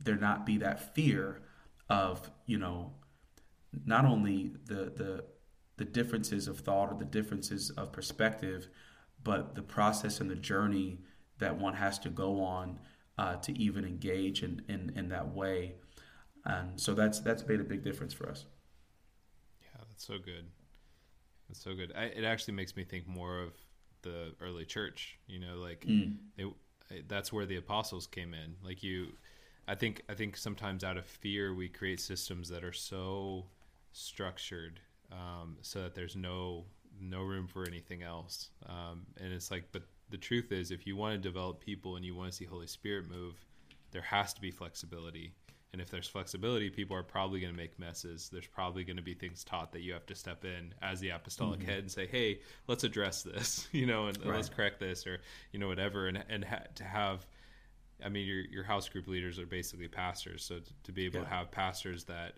there 0.00 0.16
not 0.16 0.46
be 0.46 0.58
that 0.58 0.94
fear 0.94 1.42
of 1.90 2.30
you 2.46 2.58
know 2.58 2.92
not 3.84 4.04
only 4.04 4.52
the 4.66 4.92
the 4.96 5.24
the 5.78 5.84
differences 5.84 6.48
of 6.48 6.58
thought 6.58 6.92
or 6.92 6.98
the 6.98 7.04
differences 7.04 7.70
of 7.70 7.92
perspective, 7.92 8.68
but 9.22 9.54
the 9.54 9.62
process 9.62 10.20
and 10.20 10.28
the 10.28 10.34
journey 10.34 10.98
that 11.38 11.56
one 11.56 11.74
has 11.74 11.98
to 12.00 12.10
go 12.10 12.42
on 12.42 12.78
uh, 13.16 13.36
to 13.36 13.56
even 13.56 13.84
engage 13.84 14.42
in, 14.42 14.62
in, 14.68 14.92
in 14.96 15.08
that 15.08 15.34
way. 15.34 15.74
And 16.44 16.80
so 16.80 16.94
that's 16.94 17.20
that's 17.20 17.46
made 17.46 17.60
a 17.60 17.64
big 17.64 17.82
difference 17.82 18.12
for 18.12 18.28
us. 18.28 18.46
Yeah, 19.62 19.80
that's 19.88 20.06
so 20.06 20.18
good. 20.18 20.46
That's 21.48 21.62
so 21.62 21.74
good. 21.74 21.92
I, 21.96 22.04
it 22.04 22.24
actually 22.24 22.54
makes 22.54 22.76
me 22.76 22.84
think 22.84 23.06
more 23.06 23.40
of 23.40 23.52
the 24.02 24.34
early 24.40 24.64
church. 24.64 25.18
You 25.26 25.40
know, 25.40 25.56
like 25.56 25.84
mm. 25.86 26.16
they, 26.36 26.44
that's 27.08 27.32
where 27.32 27.46
the 27.46 27.56
apostles 27.56 28.06
came 28.06 28.34
in. 28.34 28.56
Like 28.64 28.82
you, 28.82 29.08
I 29.66 29.74
think 29.74 30.02
I 30.08 30.14
think 30.14 30.36
sometimes 30.36 30.84
out 30.84 30.96
of 30.96 31.06
fear 31.06 31.54
we 31.54 31.68
create 31.68 32.00
systems 32.00 32.48
that 32.48 32.64
are 32.64 32.72
so 32.72 33.46
structured 33.92 34.80
um, 35.12 35.56
so 35.62 35.82
that 35.82 35.94
there's 35.94 36.16
no 36.16 36.64
no 37.00 37.22
room 37.22 37.46
for 37.46 37.66
anything 37.66 38.02
else. 38.02 38.50
Um, 38.66 39.06
and 39.20 39.32
it's 39.32 39.50
like, 39.50 39.64
but 39.72 39.82
the 40.10 40.16
truth 40.16 40.52
is, 40.52 40.70
if 40.70 40.86
you 40.86 40.96
want 40.96 41.14
to 41.14 41.18
develop 41.18 41.60
people 41.60 41.96
and 41.96 42.04
you 42.04 42.14
want 42.14 42.30
to 42.30 42.36
see 42.36 42.44
Holy 42.44 42.66
Spirit 42.66 43.08
move, 43.08 43.34
there 43.90 44.02
has 44.02 44.32
to 44.34 44.40
be 44.40 44.50
flexibility. 44.50 45.32
And 45.72 45.82
if 45.82 45.90
there's 45.90 46.08
flexibility, 46.08 46.70
people 46.70 46.96
are 46.96 47.02
probably 47.02 47.40
going 47.40 47.52
to 47.52 47.56
make 47.56 47.78
messes. 47.78 48.30
There's 48.32 48.46
probably 48.46 48.84
going 48.84 48.96
to 48.96 49.02
be 49.02 49.12
things 49.12 49.44
taught 49.44 49.70
that 49.72 49.82
you 49.82 49.92
have 49.92 50.06
to 50.06 50.14
step 50.14 50.44
in 50.44 50.72
as 50.80 50.98
the 51.00 51.10
apostolic 51.10 51.60
mm-hmm. 51.60 51.68
head 51.68 51.78
and 51.80 51.90
say, 51.90 52.06
"Hey, 52.06 52.40
let's 52.68 52.84
address 52.84 53.22
this," 53.22 53.68
you 53.72 53.84
know, 53.84 54.06
and 54.06 54.16
right. 54.24 54.36
let's 54.36 54.48
correct 54.48 54.80
this, 54.80 55.06
or 55.06 55.20
you 55.52 55.58
know, 55.58 55.68
whatever. 55.68 56.08
And 56.08 56.24
and 56.30 56.44
ha- 56.44 56.64
to 56.76 56.84
have, 56.84 57.26
I 58.02 58.08
mean, 58.08 58.26
your 58.26 58.40
your 58.46 58.64
house 58.64 58.88
group 58.88 59.08
leaders 59.08 59.38
are 59.38 59.46
basically 59.46 59.88
pastors, 59.88 60.42
so 60.42 60.58
to, 60.60 60.72
to 60.84 60.92
be 60.92 61.04
able 61.04 61.18
yeah. 61.18 61.24
to 61.24 61.30
have 61.30 61.50
pastors 61.50 62.04
that 62.04 62.36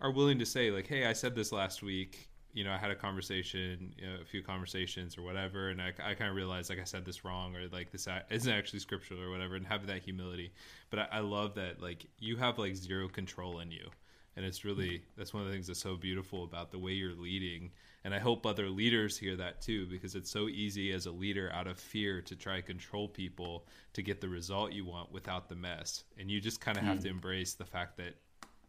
are 0.00 0.10
willing 0.10 0.40
to 0.40 0.46
say 0.46 0.72
like, 0.72 0.88
"Hey, 0.88 1.06
I 1.06 1.12
said 1.12 1.36
this 1.36 1.52
last 1.52 1.84
week. 1.84 2.29
You 2.52 2.64
know, 2.64 2.72
I 2.72 2.78
had 2.78 2.90
a 2.90 2.96
conversation, 2.96 3.94
you 3.96 4.06
know, 4.06 4.16
a 4.20 4.24
few 4.24 4.42
conversations 4.42 5.16
or 5.16 5.22
whatever, 5.22 5.68
and 5.68 5.80
I, 5.80 5.92
I 6.02 6.14
kind 6.14 6.30
of 6.30 6.36
realized 6.36 6.68
like 6.70 6.80
I 6.80 6.84
said 6.84 7.04
this 7.04 7.24
wrong 7.24 7.54
or 7.54 7.68
like 7.72 7.92
this 7.92 8.08
isn't 8.30 8.52
actually 8.52 8.80
scriptural 8.80 9.22
or 9.22 9.30
whatever, 9.30 9.54
and 9.56 9.66
having 9.66 9.86
that 9.86 10.02
humility. 10.02 10.52
But 10.90 11.00
I, 11.00 11.08
I 11.12 11.18
love 11.20 11.54
that 11.54 11.80
like 11.80 12.06
you 12.18 12.36
have 12.36 12.58
like 12.58 12.74
zero 12.74 13.08
control 13.08 13.60
in 13.60 13.70
you, 13.70 13.88
and 14.36 14.44
it's 14.44 14.64
really 14.64 15.02
that's 15.16 15.32
one 15.32 15.42
of 15.42 15.48
the 15.48 15.54
things 15.54 15.68
that's 15.68 15.80
so 15.80 15.96
beautiful 15.96 16.44
about 16.44 16.72
the 16.72 16.78
way 16.78 16.92
you're 16.92 17.14
leading. 17.14 17.70
And 18.02 18.14
I 18.14 18.18
hope 18.18 18.46
other 18.46 18.68
leaders 18.70 19.18
hear 19.18 19.36
that 19.36 19.60
too, 19.60 19.86
because 19.86 20.14
it's 20.14 20.30
so 20.30 20.48
easy 20.48 20.92
as 20.92 21.06
a 21.06 21.10
leader 21.10 21.52
out 21.54 21.66
of 21.66 21.78
fear 21.78 22.22
to 22.22 22.34
try 22.34 22.56
to 22.56 22.62
control 22.62 23.06
people 23.08 23.66
to 23.92 24.02
get 24.02 24.22
the 24.22 24.28
result 24.28 24.72
you 24.72 24.86
want 24.86 25.12
without 25.12 25.48
the 25.48 25.54
mess. 25.54 26.04
And 26.18 26.30
you 26.30 26.40
just 26.40 26.62
kind 26.62 26.78
of 26.78 26.84
mm. 26.84 26.86
have 26.86 27.00
to 27.00 27.10
embrace 27.10 27.52
the 27.52 27.66
fact 27.66 27.98
that 27.98 28.14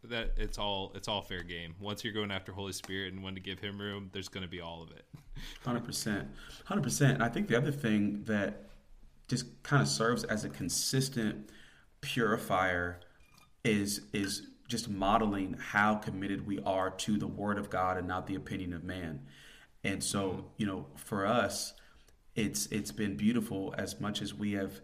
that 0.04 0.32
it's 0.36 0.58
all 0.58 0.92
it's 0.94 1.08
all 1.08 1.22
fair 1.22 1.42
game. 1.42 1.74
Once 1.80 2.04
you're 2.04 2.12
going 2.12 2.30
after 2.30 2.52
Holy 2.52 2.72
Spirit 2.72 3.12
and 3.12 3.22
when 3.22 3.34
to 3.34 3.40
give 3.40 3.60
Him 3.60 3.80
room, 3.80 4.10
there's 4.12 4.28
going 4.28 4.42
to 4.42 4.50
be 4.50 4.60
all 4.60 4.82
of 4.82 4.90
it. 4.90 5.04
Hundred 5.64 5.84
percent, 5.84 6.28
hundred 6.64 6.82
percent. 6.82 7.14
And 7.14 7.22
I 7.22 7.28
think 7.28 7.48
the 7.48 7.56
other 7.56 7.72
thing 7.72 8.22
that 8.24 8.70
just 9.28 9.62
kind 9.62 9.80
of 9.80 9.88
serves 9.88 10.24
as 10.24 10.44
a 10.44 10.48
consistent 10.48 11.50
purifier 12.00 13.00
is 13.64 14.02
is 14.12 14.46
just 14.68 14.88
modeling 14.88 15.56
how 15.58 15.96
committed 15.96 16.46
we 16.46 16.58
are 16.60 16.90
to 16.90 17.16
the 17.18 17.26
Word 17.26 17.58
of 17.58 17.70
God 17.70 17.96
and 17.96 18.06
not 18.06 18.26
the 18.26 18.34
opinion 18.34 18.72
of 18.72 18.84
man. 18.84 19.20
And 19.84 20.02
so, 20.02 20.28
mm-hmm. 20.28 20.40
you 20.58 20.66
know, 20.66 20.86
for 20.96 21.26
us, 21.26 21.74
it's 22.34 22.66
it's 22.66 22.92
been 22.92 23.16
beautiful 23.16 23.74
as 23.78 24.00
much 24.00 24.22
as 24.22 24.34
we 24.34 24.52
have 24.52 24.80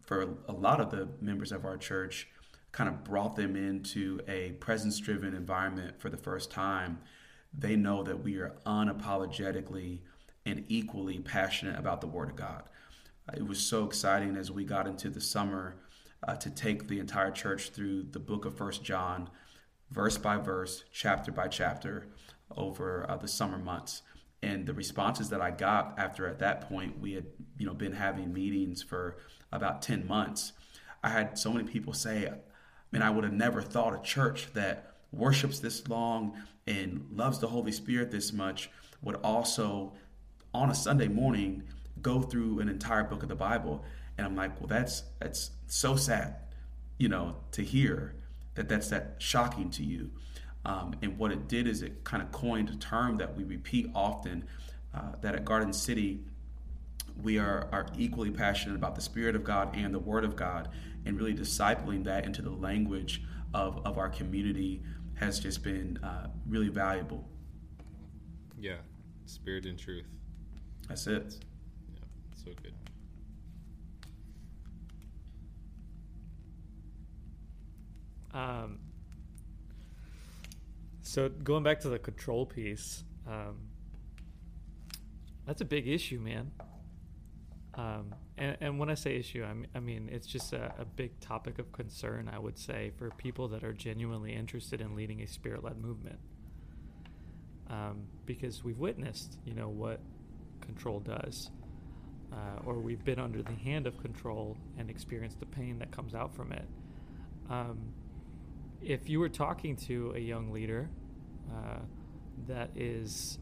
for 0.00 0.36
a 0.48 0.52
lot 0.52 0.80
of 0.80 0.90
the 0.90 1.08
members 1.20 1.52
of 1.52 1.64
our 1.64 1.76
church 1.76 2.28
kind 2.76 2.90
of 2.90 3.02
brought 3.04 3.36
them 3.36 3.56
into 3.56 4.20
a 4.28 4.50
presence 4.60 5.00
driven 5.00 5.34
environment 5.34 5.98
for 5.98 6.10
the 6.10 6.16
first 6.16 6.50
time, 6.50 6.98
they 7.56 7.74
know 7.74 8.02
that 8.02 8.22
we 8.22 8.36
are 8.36 8.54
unapologetically 8.66 10.00
and 10.44 10.62
equally 10.68 11.18
passionate 11.18 11.78
about 11.78 12.02
the 12.02 12.06
Word 12.06 12.28
of 12.28 12.36
God. 12.36 12.64
It 13.34 13.48
was 13.48 13.58
so 13.58 13.86
exciting 13.86 14.36
as 14.36 14.50
we 14.50 14.64
got 14.64 14.86
into 14.86 15.08
the 15.08 15.22
summer 15.22 15.76
uh, 16.28 16.36
to 16.36 16.50
take 16.50 16.86
the 16.86 16.98
entire 16.98 17.30
church 17.30 17.70
through 17.70 18.08
the 18.10 18.18
book 18.18 18.44
of 18.44 18.58
First 18.58 18.84
John, 18.84 19.30
verse 19.90 20.18
by 20.18 20.36
verse, 20.36 20.84
chapter 20.92 21.32
by 21.32 21.48
chapter, 21.48 22.08
over 22.58 23.06
uh, 23.08 23.16
the 23.16 23.26
summer 23.26 23.56
months. 23.56 24.02
And 24.42 24.66
the 24.66 24.74
responses 24.74 25.30
that 25.30 25.40
I 25.40 25.50
got 25.50 25.98
after 25.98 26.26
at 26.26 26.40
that 26.40 26.68
point, 26.68 27.00
we 27.00 27.14
had 27.14 27.24
you 27.58 27.64
know 27.64 27.72
been 27.72 27.92
having 27.92 28.34
meetings 28.34 28.82
for 28.82 29.16
about 29.50 29.80
ten 29.80 30.06
months. 30.06 30.52
I 31.02 31.08
had 31.08 31.38
so 31.38 31.52
many 31.52 31.66
people 31.66 31.94
say, 31.94 32.30
mean, 32.96 33.06
I 33.06 33.10
would 33.10 33.24
have 33.24 33.32
never 33.34 33.60
thought 33.60 33.94
a 33.94 34.02
church 34.02 34.48
that 34.54 34.94
worships 35.12 35.58
this 35.58 35.86
long 35.86 36.34
and 36.66 37.06
loves 37.12 37.38
the 37.38 37.46
Holy 37.46 37.72
Spirit 37.72 38.10
this 38.10 38.32
much 38.32 38.70
would 39.02 39.16
also, 39.16 39.92
on 40.54 40.70
a 40.70 40.74
Sunday 40.74 41.08
morning, 41.08 41.62
go 42.00 42.22
through 42.22 42.60
an 42.60 42.70
entire 42.70 43.04
book 43.04 43.22
of 43.22 43.28
the 43.28 43.34
Bible. 43.34 43.84
And 44.16 44.26
I'm 44.26 44.34
like, 44.34 44.58
well, 44.58 44.66
that's 44.66 45.02
that's 45.18 45.50
so 45.66 45.94
sad, 45.96 46.36
you 46.96 47.10
know, 47.10 47.36
to 47.52 47.62
hear 47.62 48.14
that 48.54 48.66
that's 48.66 48.88
that 48.88 49.16
shocking 49.18 49.68
to 49.72 49.84
you. 49.84 50.10
Um, 50.64 50.94
and 51.02 51.18
what 51.18 51.32
it 51.32 51.48
did 51.48 51.68
is 51.68 51.82
it 51.82 52.02
kind 52.02 52.22
of 52.22 52.32
coined 52.32 52.70
a 52.70 52.76
term 52.76 53.18
that 53.18 53.36
we 53.36 53.44
repeat 53.44 53.90
often. 53.94 54.44
Uh, 54.94 55.12
that 55.20 55.34
at 55.34 55.44
Garden 55.44 55.74
City, 55.74 56.20
we 57.22 57.38
are, 57.38 57.68
are 57.70 57.86
equally 57.98 58.30
passionate 58.30 58.74
about 58.74 58.94
the 58.94 59.02
Spirit 59.02 59.36
of 59.36 59.44
God 59.44 59.76
and 59.76 59.92
the 59.92 59.98
Word 59.98 60.24
of 60.24 60.34
God 60.34 60.70
and 61.06 61.18
really 61.18 61.34
discipling 61.34 62.04
that 62.04 62.24
into 62.24 62.42
the 62.42 62.50
language 62.50 63.22
of, 63.54 63.80
of 63.86 63.96
our 63.96 64.08
community 64.08 64.82
has 65.14 65.40
just 65.40 65.62
been 65.62 65.98
uh, 66.02 66.28
really 66.46 66.68
valuable. 66.68 67.26
Yeah, 68.58 68.76
spirit 69.24 69.64
and 69.64 69.78
truth. 69.78 70.06
That's 70.88 71.06
it. 71.06 71.38
Yeah, 71.94 72.00
so 72.44 72.50
good. 72.62 72.74
Um, 78.34 78.78
so 81.02 81.28
going 81.28 81.62
back 81.62 81.80
to 81.80 81.88
the 81.88 81.98
control 81.98 82.44
piece, 82.44 83.04
um, 83.26 83.56
that's 85.46 85.60
a 85.62 85.64
big 85.64 85.88
issue, 85.88 86.20
man. 86.20 86.50
Um, 87.74 88.14
and, 88.38 88.56
and, 88.60 88.78
when 88.78 88.90
I 88.90 88.94
say 88.94 89.16
issue, 89.16 89.44
I 89.44 89.54
mean, 89.54 89.66
I 89.74 89.80
mean 89.80 90.08
it's 90.12 90.26
just 90.26 90.52
a, 90.52 90.74
a, 90.78 90.84
big 90.84 91.18
topic 91.20 91.58
of 91.58 91.72
concern, 91.72 92.30
I 92.32 92.38
would 92.38 92.58
say, 92.58 92.92
for 92.98 93.10
people 93.10 93.48
that 93.48 93.64
are 93.64 93.72
genuinely 93.72 94.34
interested 94.34 94.80
in 94.80 94.94
leading 94.94 95.22
a 95.22 95.26
spirit 95.26 95.64
led 95.64 95.78
movement. 95.78 96.18
Um, 97.68 98.04
because 98.26 98.62
we've 98.62 98.78
witnessed, 98.78 99.38
you 99.44 99.54
know, 99.54 99.68
what 99.68 100.00
control 100.60 101.00
does, 101.00 101.50
uh, 102.32 102.60
or 102.64 102.78
we've 102.78 103.04
been 103.04 103.18
under 103.18 103.42
the 103.42 103.54
hand 103.54 103.86
of 103.86 103.98
control 103.98 104.56
and 104.78 104.90
experienced 104.90 105.40
the 105.40 105.46
pain 105.46 105.78
that 105.78 105.90
comes 105.90 106.14
out 106.14 106.34
from 106.34 106.52
it. 106.52 106.68
Um, 107.48 107.78
if 108.82 109.08
you 109.08 109.18
were 109.18 109.28
talking 109.28 109.76
to 109.88 110.12
a 110.14 110.18
young 110.18 110.52
leader 110.52 110.88
uh, 111.50 111.78
that 112.46 112.70
is 112.76 113.38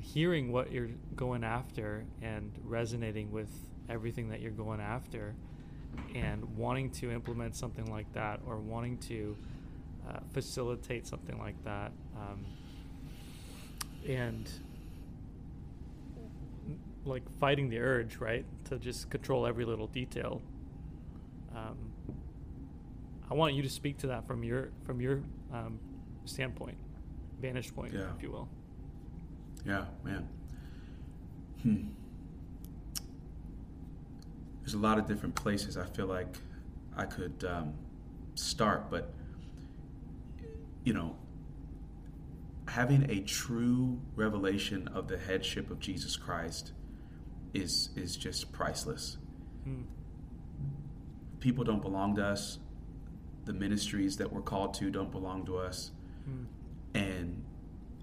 hearing 0.00 0.52
what 0.52 0.72
you're 0.72 0.90
going 1.16 1.44
after 1.44 2.04
and 2.22 2.52
resonating 2.62 3.30
with 3.30 3.50
everything 3.88 4.28
that 4.28 4.40
you're 4.40 4.50
going 4.50 4.80
after 4.80 5.34
and 6.14 6.44
wanting 6.56 6.90
to 6.90 7.10
implement 7.10 7.54
something 7.54 7.86
like 7.86 8.12
that 8.12 8.40
or 8.46 8.58
wanting 8.58 8.98
to 8.98 9.36
uh, 10.08 10.18
facilitate 10.32 11.06
something 11.06 11.38
like 11.38 11.62
that 11.64 11.92
um, 12.16 12.44
and 14.08 14.50
like 17.04 17.22
fighting 17.38 17.68
the 17.68 17.78
urge 17.78 18.16
right 18.16 18.44
to 18.64 18.78
just 18.78 19.10
control 19.10 19.46
every 19.46 19.64
little 19.64 19.86
detail 19.86 20.42
um, 21.54 21.76
i 23.30 23.34
want 23.34 23.54
you 23.54 23.62
to 23.62 23.68
speak 23.68 23.98
to 23.98 24.06
that 24.06 24.26
from 24.26 24.42
your 24.42 24.70
from 24.84 25.00
your 25.00 25.22
um, 25.52 25.78
standpoint 26.24 26.76
vantage 27.40 27.74
point 27.74 27.92
yeah. 27.92 28.06
if 28.16 28.22
you 28.22 28.30
will 28.30 28.48
yeah, 29.64 29.84
man. 30.04 30.28
Hmm. 31.62 31.76
There's 34.64 34.74
a 34.74 34.78
lot 34.78 34.98
of 34.98 35.06
different 35.06 35.34
places 35.34 35.76
I 35.76 35.84
feel 35.84 36.06
like 36.06 36.38
I 36.96 37.04
could 37.04 37.44
um, 37.46 37.74
start, 38.34 38.90
but 38.90 39.12
you 40.84 40.94
know, 40.94 41.16
having 42.68 43.10
a 43.10 43.20
true 43.20 44.00
revelation 44.16 44.88
of 44.88 45.06
the 45.06 45.18
headship 45.18 45.70
of 45.70 45.80
Jesus 45.80 46.16
Christ 46.16 46.72
is 47.52 47.90
is 47.94 48.16
just 48.16 48.52
priceless. 48.52 49.18
Hmm. 49.64 49.82
People 51.40 51.62
don't 51.62 51.82
belong 51.82 52.16
to 52.16 52.24
us. 52.24 52.58
The 53.44 53.52
ministries 53.52 54.16
that 54.16 54.32
we're 54.32 54.40
called 54.40 54.72
to 54.74 54.90
don't 54.90 55.10
belong 55.10 55.44
to 55.44 55.58
us. 55.58 55.90
Hmm. 56.24 56.44
And 56.94 57.44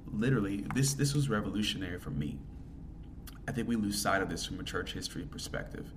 literally 0.06 0.66
this 0.76 0.94
this 0.94 1.16
was 1.16 1.28
revolutionary 1.28 2.00
for 2.00 2.12
me. 2.12 2.38
I 3.48 3.52
think 3.52 3.68
we 3.68 3.76
lose 3.76 4.00
sight 4.00 4.22
of 4.22 4.30
this 4.30 4.46
from 4.46 4.60
a 4.60 4.64
church 4.64 4.94
history 4.94 5.24
perspective. 5.24 5.92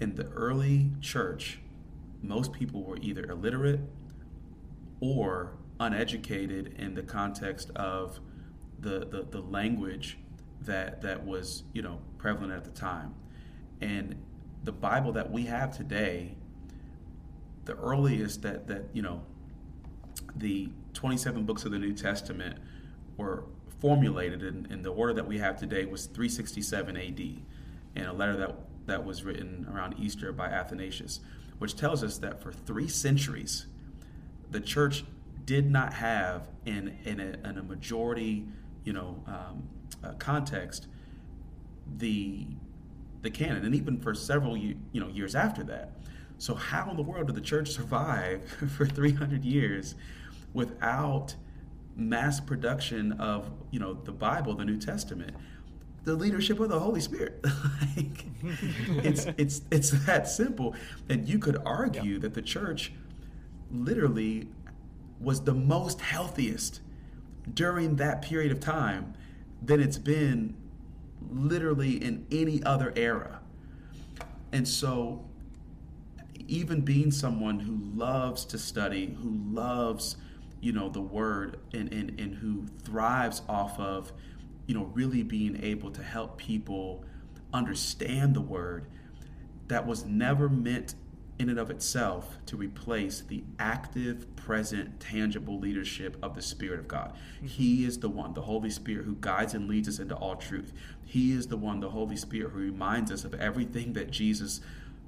In 0.00 0.14
the 0.14 0.26
early 0.28 0.90
church, 1.00 1.60
most 2.22 2.52
people 2.52 2.82
were 2.82 2.96
either 3.00 3.24
illiterate 3.24 3.80
or 5.00 5.52
uneducated 5.78 6.74
in 6.78 6.94
the 6.94 7.02
context 7.02 7.70
of 7.76 8.20
the, 8.80 9.00
the, 9.00 9.26
the 9.30 9.40
language 9.40 10.18
that 10.62 11.00
that 11.00 11.24
was 11.24 11.62
you 11.72 11.80
know 11.82 12.00
prevalent 12.18 12.52
at 12.52 12.64
the 12.64 12.70
time. 12.70 13.14
And 13.80 14.16
the 14.62 14.72
bible 14.72 15.12
that 15.12 15.30
we 15.30 15.44
have 15.44 15.74
today 15.74 16.36
the 17.64 17.74
earliest 17.76 18.42
that 18.42 18.66
that 18.66 18.84
you 18.92 19.00
know 19.00 19.22
the 20.36 20.68
27 20.94 21.44
books 21.44 21.64
of 21.64 21.72
the 21.72 21.78
new 21.78 21.92
testament 21.92 22.58
were 23.16 23.44
formulated 23.80 24.42
in, 24.42 24.66
in 24.70 24.82
the 24.82 24.90
order 24.90 25.12
that 25.12 25.26
we 25.26 25.38
have 25.38 25.58
today 25.58 25.84
was 25.84 26.06
367 26.06 26.96
AD, 26.96 27.20
and 27.96 28.06
a 28.06 28.12
letter 28.12 28.36
that 28.36 28.54
that 28.90 29.04
was 29.04 29.24
written 29.24 29.66
around 29.72 29.94
Easter 29.98 30.32
by 30.32 30.48
Athanasius, 30.48 31.20
which 31.58 31.76
tells 31.76 32.02
us 32.02 32.18
that 32.18 32.42
for 32.42 32.52
three 32.52 32.88
centuries, 32.88 33.66
the 34.50 34.60
church 34.60 35.04
did 35.44 35.70
not 35.70 35.94
have 35.94 36.48
in 36.66 36.98
in 37.04 37.20
a, 37.20 37.48
in 37.48 37.58
a 37.58 37.62
majority, 37.62 38.46
you 38.84 38.92
know, 38.92 39.22
um, 39.26 39.62
uh, 40.04 40.12
context, 40.14 40.88
the 41.98 42.46
the 43.22 43.30
canon, 43.30 43.64
and 43.64 43.74
even 43.74 43.98
for 44.00 44.14
several 44.14 44.56
you 44.56 44.76
know 44.92 45.08
years 45.08 45.34
after 45.34 45.62
that. 45.64 45.92
So 46.38 46.54
how 46.54 46.90
in 46.90 46.96
the 46.96 47.02
world 47.02 47.26
did 47.26 47.36
the 47.36 47.40
church 47.40 47.70
survive 47.80 48.42
for 48.76 48.86
300 48.86 49.44
years 49.44 49.94
without 50.52 51.34
mass 51.96 52.40
production 52.40 53.12
of 53.12 53.50
you 53.70 53.78
know 53.78 53.94
the 53.94 54.12
Bible, 54.12 54.54
the 54.54 54.64
New 54.64 54.78
Testament, 54.78 55.36
the 56.04 56.14
leadership 56.14 56.60
of 56.60 56.68
the 56.68 56.78
Holy 56.78 57.00
Spirit. 57.00 57.44
like, 57.96 58.24
it's 59.04 59.26
it's 59.36 59.62
it's 59.70 59.90
that 60.06 60.28
simple. 60.28 60.74
And 61.08 61.28
you 61.28 61.38
could 61.38 61.58
argue 61.64 62.14
yeah. 62.14 62.18
that 62.20 62.34
the 62.34 62.42
church 62.42 62.92
literally 63.70 64.48
was 65.20 65.42
the 65.42 65.54
most 65.54 66.00
healthiest 66.00 66.80
during 67.52 67.96
that 67.96 68.22
period 68.22 68.50
of 68.50 68.60
time 68.60 69.14
than 69.62 69.80
it's 69.80 69.98
been 69.98 70.54
literally 71.30 72.02
in 72.02 72.26
any 72.30 72.62
other 72.62 72.92
era. 72.96 73.40
And 74.52 74.66
so 74.66 75.24
even 76.48 76.80
being 76.80 77.10
someone 77.10 77.60
who 77.60 77.78
loves 77.94 78.44
to 78.46 78.58
study, 78.58 79.16
who 79.22 79.38
loves 79.52 80.16
you 80.60 80.72
know 80.72 80.88
the 80.88 81.00
word 81.00 81.58
and, 81.72 81.92
and 81.92 82.20
and 82.20 82.34
who 82.34 82.66
thrives 82.84 83.42
off 83.48 83.78
of 83.78 84.12
you 84.70 84.76
know 84.76 84.88
really 84.94 85.24
being 85.24 85.58
able 85.64 85.90
to 85.90 86.00
help 86.00 86.38
people 86.38 87.04
understand 87.52 88.34
the 88.34 88.40
word 88.40 88.86
that 89.66 89.84
was 89.84 90.04
never 90.04 90.48
meant 90.48 90.94
in 91.40 91.48
and 91.48 91.58
of 91.58 91.70
itself 91.70 92.38
to 92.46 92.56
replace 92.56 93.20
the 93.22 93.42
active, 93.58 94.36
present, 94.36 95.00
tangible 95.00 95.58
leadership 95.58 96.16
of 96.22 96.36
the 96.36 96.42
Spirit 96.42 96.78
of 96.78 96.86
God. 96.86 97.14
Mm-hmm. 97.38 97.46
He 97.48 97.84
is 97.84 97.98
the 97.98 98.08
one, 98.08 98.32
the 98.32 98.42
Holy 98.42 98.70
Spirit, 98.70 99.06
who 99.06 99.16
guides 99.16 99.54
and 99.54 99.68
leads 99.68 99.88
us 99.88 99.98
into 99.98 100.14
all 100.14 100.36
truth. 100.36 100.72
He 101.04 101.32
is 101.32 101.48
the 101.48 101.56
one, 101.56 101.80
the 101.80 101.90
Holy 101.90 102.14
Spirit, 102.14 102.52
who 102.52 102.60
reminds 102.60 103.10
us 103.10 103.24
of 103.24 103.34
everything 103.34 103.94
that 103.94 104.12
Jesus 104.12 104.60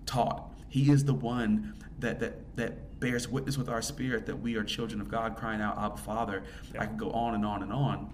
taught. 0.07 0.53
He 0.69 0.91
is 0.91 1.05
the 1.05 1.15
one 1.15 1.75
that 2.01 2.19
that 2.19 2.57
that 2.57 2.99
bears 2.99 3.29
witness 3.29 3.57
with 3.57 3.69
our 3.69 3.83
spirit 3.83 4.27
that 4.27 4.41
we 4.41 4.57
are 4.57 4.65
children 4.65 5.01
of 5.01 5.09
God, 5.09 5.37
crying 5.37 5.61
out, 5.61 5.79
Abba, 5.79 5.99
Father. 5.99 6.43
Yeah. 6.75 6.83
I 6.83 6.87
can 6.87 6.97
go 6.97 7.13
on 7.13 7.37
and 7.37 7.47
on 7.47 7.63
and 7.63 7.73
on. 7.73 8.13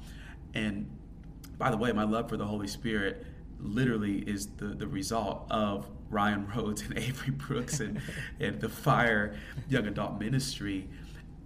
And 0.52 0.90
by 1.58 1.70
the 1.70 1.76
way, 1.76 1.92
my 1.92 2.04
love 2.04 2.28
for 2.28 2.36
the 2.36 2.46
Holy 2.46 2.68
Spirit 2.68 3.26
literally 3.60 4.18
is 4.18 4.46
the, 4.56 4.66
the 4.66 4.86
result 4.86 5.46
of 5.50 5.88
Ryan 6.10 6.46
Rhodes 6.54 6.82
and 6.82 6.96
Avery 6.98 7.30
Brooks 7.30 7.80
and, 7.80 8.00
and 8.40 8.60
the 8.60 8.68
Fire 8.68 9.36
Young 9.68 9.86
Adult 9.86 10.18
Ministry. 10.18 10.88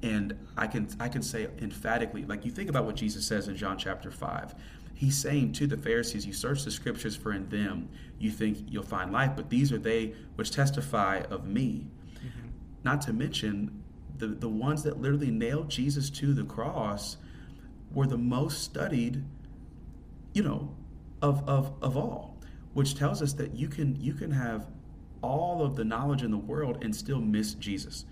And 0.02 0.36
I 0.56 0.66
can 0.66 0.88
I 0.98 1.08
can 1.08 1.22
say 1.22 1.48
emphatically, 1.60 2.24
like 2.24 2.44
you 2.44 2.50
think 2.50 2.68
about 2.68 2.84
what 2.84 2.96
Jesus 2.96 3.24
says 3.24 3.48
in 3.48 3.56
John 3.56 3.78
chapter 3.78 4.10
five. 4.10 4.54
He's 4.94 5.16
saying 5.16 5.52
to 5.54 5.66
the 5.66 5.76
Pharisees, 5.76 6.26
You 6.26 6.32
search 6.32 6.64
the 6.64 6.70
scriptures, 6.70 7.16
for 7.16 7.32
in 7.32 7.48
them 7.48 7.88
you 8.18 8.30
think 8.30 8.58
you'll 8.68 8.82
find 8.82 9.12
life, 9.12 9.32
but 9.34 9.48
these 9.48 9.72
are 9.72 9.78
they 9.78 10.14
which 10.36 10.50
testify 10.50 11.22
of 11.30 11.46
me. 11.46 11.86
Mm-hmm. 12.16 12.48
Not 12.84 13.00
to 13.02 13.12
mention, 13.12 13.82
the, 14.18 14.28
the 14.28 14.48
ones 14.48 14.84
that 14.84 15.00
literally 15.00 15.30
nailed 15.30 15.68
Jesus 15.68 16.08
to 16.10 16.32
the 16.32 16.44
cross 16.44 17.16
were 17.92 18.06
the 18.06 18.18
most 18.18 18.62
studied, 18.62 19.24
you 20.32 20.42
know, 20.42 20.74
of, 21.20 21.48
of, 21.48 21.72
of 21.82 21.96
all, 21.96 22.38
which 22.74 22.94
tells 22.94 23.22
us 23.22 23.32
that 23.34 23.54
you 23.54 23.68
can 23.68 24.00
you 24.00 24.14
can 24.14 24.30
have 24.30 24.66
all 25.22 25.62
of 25.62 25.76
the 25.76 25.84
knowledge 25.84 26.22
in 26.22 26.30
the 26.30 26.38
world 26.38 26.78
and 26.82 26.94
still 26.94 27.20
miss 27.20 27.54
Jesus. 27.54 28.04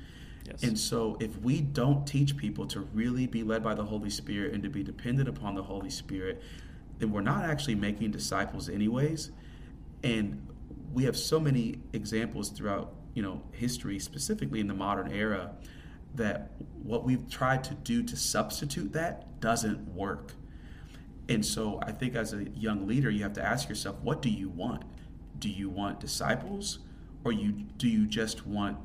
Yes. 0.47 0.63
And 0.63 0.79
so, 0.79 1.17
if 1.21 1.39
we 1.41 1.61
don't 1.61 2.07
teach 2.07 2.37
people 2.37 2.67
to 2.69 2.81
really 2.81 3.27
be 3.27 3.43
led 3.43 3.63
by 3.63 3.75
the 3.75 3.85
Holy 3.85 4.11
Spirit 4.11 4.55
and 4.55 4.63
to 4.63 4.71
be 4.71 4.83
dependent 4.83 5.29
upon 5.29 5.55
the 5.55 5.63
Holy 5.63 5.91
Spirit, 5.91 6.43
then 6.99 7.13
we're 7.13 7.21
not 7.21 7.45
actually 7.45 7.75
making 7.75 8.11
disciples 8.11 8.69
anyways. 8.69 9.31
And 10.03 10.47
we 10.93 11.05
have 11.05 11.17
so 11.17 11.39
many 11.39 11.81
examples 11.93 12.51
throughout, 12.51 12.95
you 13.15 13.23
know, 13.23 13.43
history, 13.53 13.99
specifically 13.99 14.61
in 14.61 14.67
the 14.67 14.75
modern 14.75 15.13
era, 15.13 15.53
that 16.15 16.53
what 16.83 17.05
we've 17.05 17.29
tried 17.29 17.63
to 17.65 17.75
do 17.75 18.03
to 18.03 18.17
substitute 18.17 18.93
that 18.93 19.41
doesn't 19.41 19.95
work. 19.95 20.35
And 21.31 21.47
so 21.47 21.79
I 21.83 21.93
think 21.93 22.17
as 22.17 22.35
a 22.35 22.45
young 22.51 22.87
leader, 22.87 23.09
you 23.09 23.23
have 23.23 23.33
to 23.35 23.43
ask 23.43 23.69
yourself, 23.69 23.97
what 24.03 24.21
do 24.21 24.29
you 24.29 24.49
want? 24.49 24.83
Do 25.39 25.49
you 25.49 25.71
want 25.71 26.01
disciples 26.01 26.81
or 27.25 27.33
you 27.33 27.53
do 27.77 27.89
you 27.89 28.07
just 28.07 28.47
want, 28.47 28.77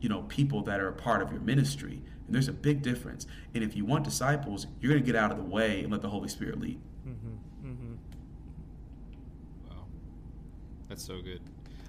you 0.00 0.08
know, 0.08 0.22
people 0.22 0.62
that 0.62 0.80
are 0.80 0.88
a 0.88 0.92
part 0.92 1.20
of 1.20 1.32
your 1.32 1.40
ministry? 1.40 2.02
And 2.26 2.34
there's 2.34 2.48
a 2.48 2.52
big 2.52 2.80
difference. 2.82 3.26
And 3.54 3.64
if 3.64 3.76
you 3.76 3.84
want 3.84 4.04
disciples, 4.04 4.68
you're 4.80 4.92
going 4.92 5.02
to 5.02 5.06
get 5.06 5.16
out 5.16 5.32
of 5.32 5.36
the 5.36 5.44
way 5.44 5.80
and 5.80 5.90
let 5.90 6.00
the 6.00 6.08
Holy 6.08 6.28
Spirit 6.28 6.60
lead. 6.60 6.80
Mm-hmm. 7.06 7.36
That's 10.90 11.04
so 11.04 11.22
good. 11.22 11.40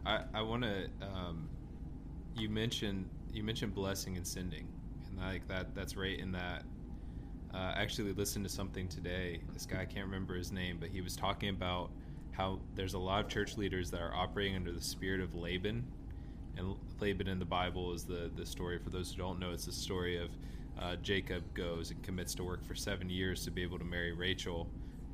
I 0.06 0.22
I 0.32 0.42
want 0.44 0.62
to. 0.62 0.88
Um, 1.02 1.50
you 2.36 2.50
mentioned 2.50 3.10
you 3.34 3.44
mentioned 3.44 3.74
blessing 3.74 4.16
and 4.16 4.26
sending, 4.26 4.68
and 5.08 5.18
like 5.20 5.48
that 5.48 5.74
that's 5.74 5.96
right 5.98 6.20
in 6.20 6.32
that. 6.34 6.64
Uh, 7.54 7.74
actually 7.76 8.14
listened 8.14 8.46
to 8.46 8.52
something 8.52 8.88
today. 8.88 9.42
This 9.52 9.66
guy 9.66 9.82
I 9.82 9.86
can't 9.86 10.06
remember 10.06 10.36
his 10.36 10.54
name, 10.54 10.78
but 10.80 10.90
he 10.90 11.02
was 11.02 11.18
talking 11.18 11.50
about 11.50 11.92
how 12.32 12.60
there's 12.76 12.94
a 12.94 13.00
lot 13.00 13.26
of 13.26 13.30
church 13.30 13.58
leaders 13.58 13.92
that 13.92 14.00
are 14.00 14.16
operating 14.16 14.56
under 14.56 14.72
the 14.72 14.82
spirit 14.82 15.20
of 15.20 15.36
Laban, 15.36 15.86
and 16.56 16.76
Laban 17.02 17.28
in 17.28 17.40
the 17.40 17.46
Bible 17.46 17.94
is 17.94 18.06
the 18.06 18.32
the 18.38 18.46
story. 18.46 18.80
For 18.80 18.90
those 18.90 19.12
who 19.12 19.18
don't 19.18 19.38
know, 19.38 19.52
it's 19.52 19.66
the 19.66 19.74
story 19.74 20.18
of 20.18 20.30
uh, 20.80 20.96
Jacob 20.98 21.44
goes 21.54 21.92
and 21.92 22.02
commits 22.04 22.34
to 22.36 22.44
work 22.44 22.66
for 22.66 22.74
seven 22.74 23.10
years 23.10 23.44
to 23.44 23.52
be 23.52 23.64
able 23.64 23.80
to 23.80 23.86
marry 23.86 24.14
Rachel, 24.14 24.70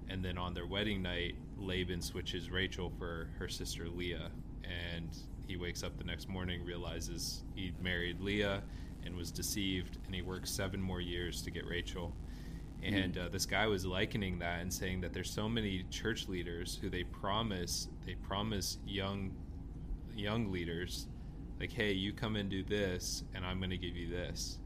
and 0.10 0.24
then 0.24 0.38
on 0.38 0.54
their 0.54 0.68
wedding 0.68 1.02
night, 1.02 1.36
Laban 1.58 2.02
switches 2.02 2.52
Rachel 2.52 2.92
for 3.00 3.30
her 3.40 3.48
sister 3.48 3.90
Leah, 3.90 4.30
and 4.64 5.10
he 5.48 5.58
wakes 5.58 5.82
up 5.82 5.98
the 5.98 6.04
next 6.04 6.30
morning, 6.30 6.64
realizes 6.64 7.44
he 7.56 7.74
married 7.82 8.22
Leah 8.22 8.62
and 9.04 9.16
was 9.16 9.32
deceived, 9.32 9.98
and 10.06 10.14
he 10.14 10.22
works 10.22 10.52
seven 10.52 10.82
more 10.82 11.02
years 11.02 11.42
to 11.42 11.50
get 11.50 11.66
Rachel. 11.66 12.14
And 12.96 13.18
uh, 13.18 13.30
this 13.30 13.46
guy 13.46 13.68
was 13.68 13.86
likening 13.86 14.40
that 14.40 14.62
and 14.62 14.74
saying 14.74 15.02
that 15.02 15.14
there's 15.14 15.30
so 15.30 15.50
many 15.50 15.84
church 15.90 16.28
leaders 16.28 16.78
who 16.82 16.90
they 16.90 17.04
promise 17.04 17.90
they 18.06 18.16
promise 18.16 18.78
young 18.86 19.32
young 20.16 20.52
leaders 20.52 21.08
like, 21.60 21.72
hey, 21.72 21.92
you 21.92 22.14
come 22.14 22.36
and 22.36 22.50
do 22.50 22.64
this, 22.64 23.24
and 23.34 23.44
I'm 23.44 23.58
going 23.58 23.72
to 23.72 23.78
give 23.78 23.96
you 23.96 24.08
this, 24.10 24.60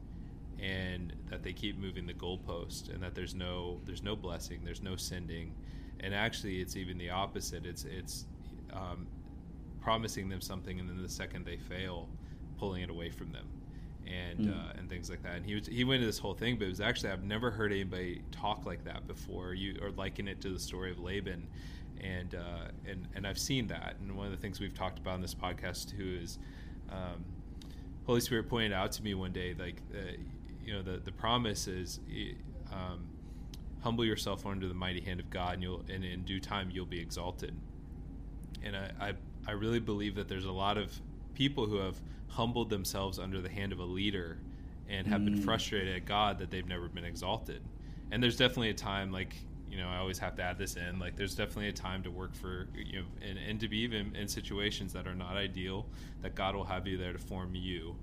and 0.60 1.12
that 1.30 1.42
they 1.42 1.54
keep 1.54 1.78
moving 1.78 2.06
the 2.06 2.12
goalpost, 2.12 2.92
and 2.92 3.02
that 3.02 3.14
there's 3.14 3.34
no 3.34 3.80
there's 3.84 4.02
no 4.02 4.14
blessing, 4.14 4.60
there's 4.64 4.82
no 4.82 4.96
sending, 4.96 5.54
and 6.00 6.14
actually 6.14 6.60
it's 6.60 6.76
even 6.76 6.98
the 6.98 7.10
opposite. 7.10 7.66
It's 7.66 7.84
it's 7.84 8.26
um, 8.72 9.06
promising 9.82 10.28
them 10.28 10.40
something 10.40 10.80
and 10.80 10.88
then 10.88 11.02
the 11.02 11.08
second 11.08 11.44
they 11.44 11.56
fail 11.56 12.08
pulling 12.58 12.82
it 12.82 12.90
away 12.90 13.10
from 13.10 13.32
them 13.32 13.46
and 14.12 14.46
mm. 14.46 14.52
uh, 14.52 14.72
and 14.78 14.88
things 14.88 15.08
like 15.08 15.22
that 15.22 15.36
and 15.36 15.46
he 15.46 15.54
was 15.54 15.66
he 15.66 15.84
went 15.84 15.96
into 15.96 16.06
this 16.06 16.18
whole 16.18 16.34
thing 16.34 16.56
but 16.56 16.64
it 16.66 16.68
was 16.68 16.80
actually 16.80 17.10
I've 17.10 17.24
never 17.24 17.50
heard 17.50 17.72
anybody 17.72 18.22
talk 18.30 18.66
like 18.66 18.84
that 18.84 19.06
before 19.06 19.54
you 19.54 19.78
or 19.80 19.90
liken 19.90 20.28
it 20.28 20.40
to 20.42 20.50
the 20.50 20.58
story 20.58 20.90
of 20.90 20.98
Laban 20.98 21.46
and 22.00 22.34
uh, 22.34 22.68
and 22.86 23.06
and 23.14 23.26
I've 23.26 23.38
seen 23.38 23.66
that 23.68 23.96
and 24.00 24.16
one 24.16 24.26
of 24.26 24.32
the 24.32 24.38
things 24.38 24.60
we've 24.60 24.74
talked 24.74 24.98
about 24.98 25.14
in 25.14 25.22
this 25.22 25.34
podcast 25.34 25.96
too 25.96 26.18
is 26.22 26.38
um, 26.90 27.24
Holy 28.06 28.20
Spirit 28.20 28.48
pointed 28.48 28.72
out 28.72 28.92
to 28.92 29.02
me 29.02 29.14
one 29.14 29.32
day 29.32 29.54
like 29.58 29.80
uh, 29.94 30.12
you 30.64 30.72
know 30.72 30.82
the 30.82 30.98
the 30.98 31.12
promise 31.12 31.68
is 31.68 32.00
um, 32.72 33.06
humble 33.82 34.04
yourself 34.04 34.46
under 34.46 34.68
the 34.68 34.74
mighty 34.74 35.00
hand 35.00 35.20
of 35.20 35.28
God, 35.30 35.54
and 35.54 35.62
you'll 35.62 35.84
and 35.88 36.04
in 36.04 36.22
due 36.22 36.40
time 36.40 36.70
you'll 36.72 36.86
be 36.86 37.00
exalted. 37.00 37.54
And 38.64 38.76
I, 38.76 38.90
I, 39.00 39.12
I 39.46 39.52
really 39.52 39.80
believe 39.80 40.14
that 40.14 40.28
there's 40.28 40.44
a 40.44 40.52
lot 40.52 40.78
of 40.78 41.00
people 41.34 41.66
who 41.66 41.76
have 41.76 42.00
humbled 42.32 42.70
themselves 42.70 43.18
under 43.18 43.40
the 43.40 43.48
hand 43.48 43.72
of 43.72 43.78
a 43.78 43.84
leader 43.84 44.38
and 44.88 45.06
have 45.06 45.20
mm. 45.20 45.26
been 45.26 45.42
frustrated 45.42 45.94
at 45.94 46.06
God 46.06 46.38
that 46.38 46.50
they've 46.50 46.66
never 46.66 46.88
been 46.88 47.04
exalted. 47.04 47.62
And 48.10 48.22
there's 48.22 48.36
definitely 48.36 48.70
a 48.70 48.74
time 48.74 49.12
like 49.12 49.34
you 49.72 49.78
know, 49.78 49.88
I 49.88 49.96
always 49.96 50.18
have 50.18 50.36
to 50.36 50.42
add 50.42 50.58
this 50.58 50.76
in. 50.76 50.98
Like, 50.98 51.16
there's 51.16 51.34
definitely 51.34 51.68
a 51.68 51.72
time 51.72 52.02
to 52.02 52.10
work 52.10 52.34
for 52.34 52.68
you 52.76 53.00
know, 53.00 53.06
and, 53.26 53.38
and 53.38 53.58
to 53.58 53.68
be 53.68 53.78
even 53.78 54.14
in 54.14 54.28
situations 54.28 54.92
that 54.92 55.06
are 55.06 55.14
not 55.14 55.36
ideal. 55.36 55.86
That 56.20 56.34
God 56.34 56.54
will 56.54 56.64
have 56.64 56.86
you 56.86 56.98
there 56.98 57.14
to 57.14 57.18
form 57.18 57.54
you. 57.54 57.96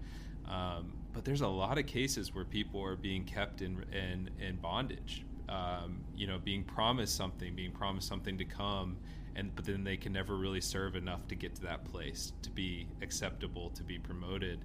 Um, 0.47 0.93
but 1.13 1.23
there's 1.23 1.41
a 1.41 1.47
lot 1.47 1.77
of 1.77 1.85
cases 1.85 2.33
where 2.33 2.43
people 2.43 2.83
are 2.83 2.95
being 2.95 3.23
kept 3.23 3.61
in 3.61 3.85
in, 3.93 4.31
in 4.43 4.55
bondage. 4.55 5.25
Um, 5.47 5.99
you 6.15 6.25
know, 6.25 6.39
being 6.39 6.63
promised 6.63 7.15
something, 7.15 7.55
being 7.55 7.71
promised 7.71 8.07
something 8.07 8.37
to 8.39 8.45
come, 8.45 8.97
and 9.39 9.55
but 9.55 9.65
then 9.65 9.83
they 9.83 9.97
can 9.97 10.13
never 10.13 10.35
really 10.35 10.61
serve 10.61 10.95
enough 10.95 11.27
to 11.27 11.35
get 11.35 11.55
to 11.55 11.61
that 11.63 11.85
place 11.85 12.33
to 12.41 12.49
be 12.49 12.87
acceptable, 13.01 13.69
to 13.71 13.83
be 13.83 13.97
promoted 13.97 14.59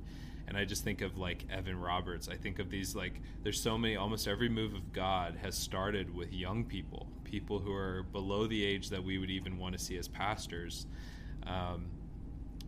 and 0.47 0.57
I 0.57 0.65
just 0.65 0.85
think 0.85 1.01
of 1.01 1.17
like 1.17 1.45
Evan 1.51 1.81
Roberts. 1.81 2.29
I 2.29 2.37
think 2.37 2.59
of 2.59 2.71
these 2.71 2.95
like 2.95 3.21
there's 3.43 3.61
so 3.61 3.79
many. 3.79 3.97
Almost 3.97 4.29
every 4.29 4.49
move 4.49 4.75
of 4.75 4.93
God 4.93 5.37
has 5.43 5.57
started 5.57 6.15
with 6.15 6.33
young 6.33 6.65
people, 6.65 7.07
people 7.25 7.59
who 7.59 7.73
are 7.73 8.05
below 8.13 8.47
the 8.47 8.63
age 8.65 8.91
that 8.91 9.03
we 9.03 9.19
would 9.19 9.31
even 9.31 9.59
want 9.59 9.77
to 9.77 9.83
see 9.83 9.97
as 9.97 10.09
pastors. 10.09 10.87
Um, 11.47 11.87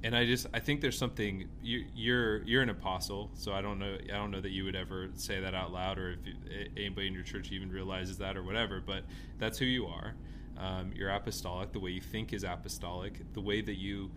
and 0.02 0.16
I 0.16 0.24
just 0.24 0.46
I 0.54 0.60
think 0.60 0.80
there's 0.80 0.98
something 0.98 1.48
you, 1.62 1.84
you're 1.94 2.42
you're 2.44 2.62
an 2.62 2.70
apostle, 2.70 3.30
so 3.34 3.52
I 3.52 3.60
don't 3.60 3.78
know 3.78 3.96
I 4.02 4.16
don't 4.16 4.30
know 4.30 4.40
that 4.40 4.50
you 4.50 4.64
would 4.64 4.76
ever 4.76 5.10
say 5.14 5.40
that 5.40 5.54
out 5.54 5.72
loud, 5.72 5.98
or 5.98 6.12
if 6.12 6.26
you, 6.26 6.34
anybody 6.76 7.08
in 7.08 7.14
your 7.14 7.24
church 7.24 7.52
even 7.52 7.70
realizes 7.70 8.16
that 8.18 8.36
or 8.36 8.42
whatever. 8.42 8.80
But 8.84 9.04
that's 9.38 9.58
who 9.58 9.66
you 9.66 9.86
are. 9.86 10.14
Um, 10.58 10.92
you're 10.94 11.10
apostolic. 11.10 11.72
The 11.72 11.80
way 11.80 11.90
you 11.90 12.00
think 12.00 12.32
is 12.32 12.44
apostolic. 12.44 13.32
The 13.34 13.40
way 13.40 13.60
that 13.60 13.76
you, 13.76 14.10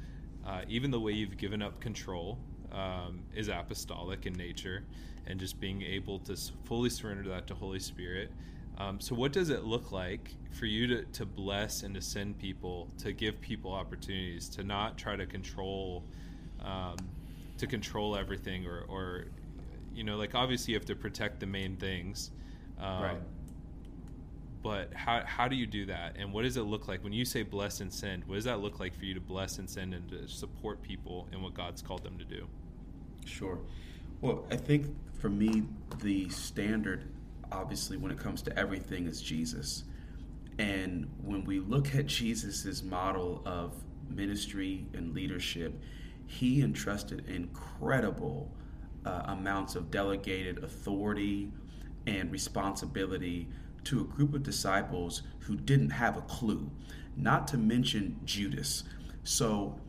uh, 0.46 0.62
even 0.68 0.92
the 0.92 1.00
way 1.00 1.12
you've 1.12 1.38
given 1.38 1.62
up 1.62 1.80
control 1.80 2.38
um, 2.72 3.22
is 3.36 3.50
apostolic 3.50 4.26
in 4.26 4.34
nature, 4.34 4.84
and 5.28 5.40
just 5.40 5.60
being 5.60 5.82
able 5.82 6.20
to 6.20 6.38
fully 6.64 6.90
surrender 6.90 7.28
that 7.30 7.48
to 7.48 7.56
Holy 7.56 7.80
Spirit. 7.80 8.32
Um, 8.78 9.00
so, 9.02 9.14
what 9.14 9.34
does 9.34 9.50
it 9.50 9.66
look 9.66 9.92
like 9.92 10.32
for 10.52 10.66
you 10.66 10.88
to, 10.88 11.04
to 11.04 11.26
bless 11.26 11.84
and 11.84 11.94
to 11.96 12.02
send 12.02 12.40
people, 12.40 12.90
to 13.00 13.12
give 13.12 13.40
people 13.42 13.74
opportunities, 13.74 14.48
to 14.50 14.64
not 14.64 14.98
try 14.98 15.18
to 15.18 15.26
control, 15.26 16.06
um, 16.64 16.96
to 17.58 17.68
control 17.68 18.16
everything, 18.16 18.66
or, 18.66 18.86
or, 18.88 19.26
you 19.94 20.06
know, 20.06 20.16
like 20.16 20.34
obviously 20.34 20.74
you 20.74 20.80
have 20.80 20.86
to 20.86 20.96
protect 20.96 21.42
the 21.42 21.46
main 21.46 21.76
things, 21.76 22.32
um, 22.80 23.02
right? 23.02 23.22
But 24.62 24.94
how 24.94 25.24
how 25.26 25.48
do 25.48 25.56
you 25.56 25.66
do 25.66 25.86
that, 25.86 26.18
and 26.18 26.34
what 26.34 26.44
does 26.44 26.58
it 26.58 26.64
look 26.64 26.88
like 26.88 27.04
when 27.04 27.14
you 27.14 27.24
say 27.24 27.44
bless 27.44 27.80
and 27.80 27.92
send? 27.92 28.26
What 28.26 28.36
does 28.36 28.44
that 28.44 28.60
look 28.60 28.80
like 28.80 28.94
for 28.94 29.06
you 29.06 29.14
to 29.14 29.22
bless 29.22 29.58
and 29.58 29.70
send 29.70 29.94
and 29.94 30.10
to 30.10 30.28
support 30.28 30.82
people 30.82 31.28
in 31.32 31.42
what 31.42 31.54
God's 31.54 31.82
called 31.82 32.04
them 32.04 32.18
to 32.18 32.26
do? 32.26 32.46
Sure. 33.26 33.60
Well, 34.22 34.46
I 34.52 34.58
think 34.58 34.88
for 35.20 35.30
me, 35.30 35.64
the 36.02 36.28
standard, 36.30 37.06
obviously, 37.52 37.96
when 37.96 38.12
it 38.12 38.20
comes 38.20 38.42
to 38.44 38.60
everything, 38.60 39.08
is 39.08 39.22
Jesus. 39.22 39.86
And 40.58 41.10
when 41.24 41.46
we 41.46 41.60
look 41.60 41.96
at 41.96 42.06
Jesus' 42.06 42.84
model 42.84 43.42
of 43.46 43.74
ministry 44.10 44.86
and 44.94 45.14
leadership, 45.14 45.74
he 46.26 46.62
entrusted 46.62 47.30
incredible 47.30 48.52
uh, 49.06 49.24
amounts 49.28 49.76
of 49.76 49.90
delegated 49.90 50.64
authority 50.64 51.52
and 52.08 52.32
responsibility 52.32 53.48
to 53.86 54.02
a 54.02 54.04
group 54.04 54.34
of 54.34 54.44
disciples 54.44 55.24
who 55.40 55.56
didn't 55.56 55.92
have 55.92 56.18
a 56.18 56.22
clue, 56.22 56.70
not 57.16 57.48
to 57.50 57.58
mention 57.58 58.20
Judas. 58.26 58.84
So 59.24 59.80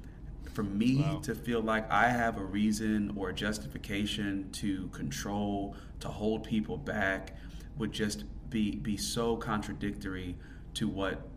for 0.53 0.63
me 0.63 0.97
wow. 0.97 1.21
to 1.23 1.35
feel 1.35 1.61
like 1.61 1.91
I 1.91 2.09
have 2.09 2.37
a 2.37 2.45
reason 2.45 3.13
or 3.17 3.31
a 3.31 3.35
justification 3.35 4.51
to 4.53 4.89
control, 4.89 5.77
to 6.01 6.09
hold 6.09 6.45
people 6.45 6.77
back, 6.77 7.37
would 7.79 7.93
just 7.93 8.25
be 8.51 8.77
be 8.77 8.97
so 8.97 9.37
contradictory 9.37 10.37
to 10.75 10.89
what 10.89 11.29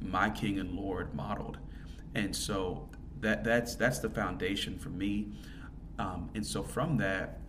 my 0.00 0.30
King 0.30 0.58
and 0.58 0.72
Lord 0.72 1.14
modeled, 1.14 1.58
and 2.14 2.34
so 2.34 2.88
that 3.20 3.44
that's 3.44 3.74
that's 3.74 3.98
the 3.98 4.08
foundation 4.08 4.78
for 4.78 4.88
me. 4.88 5.32
Um, 5.98 6.30
and 6.34 6.46
so 6.46 6.62
from 6.62 6.96
that, 6.98 7.40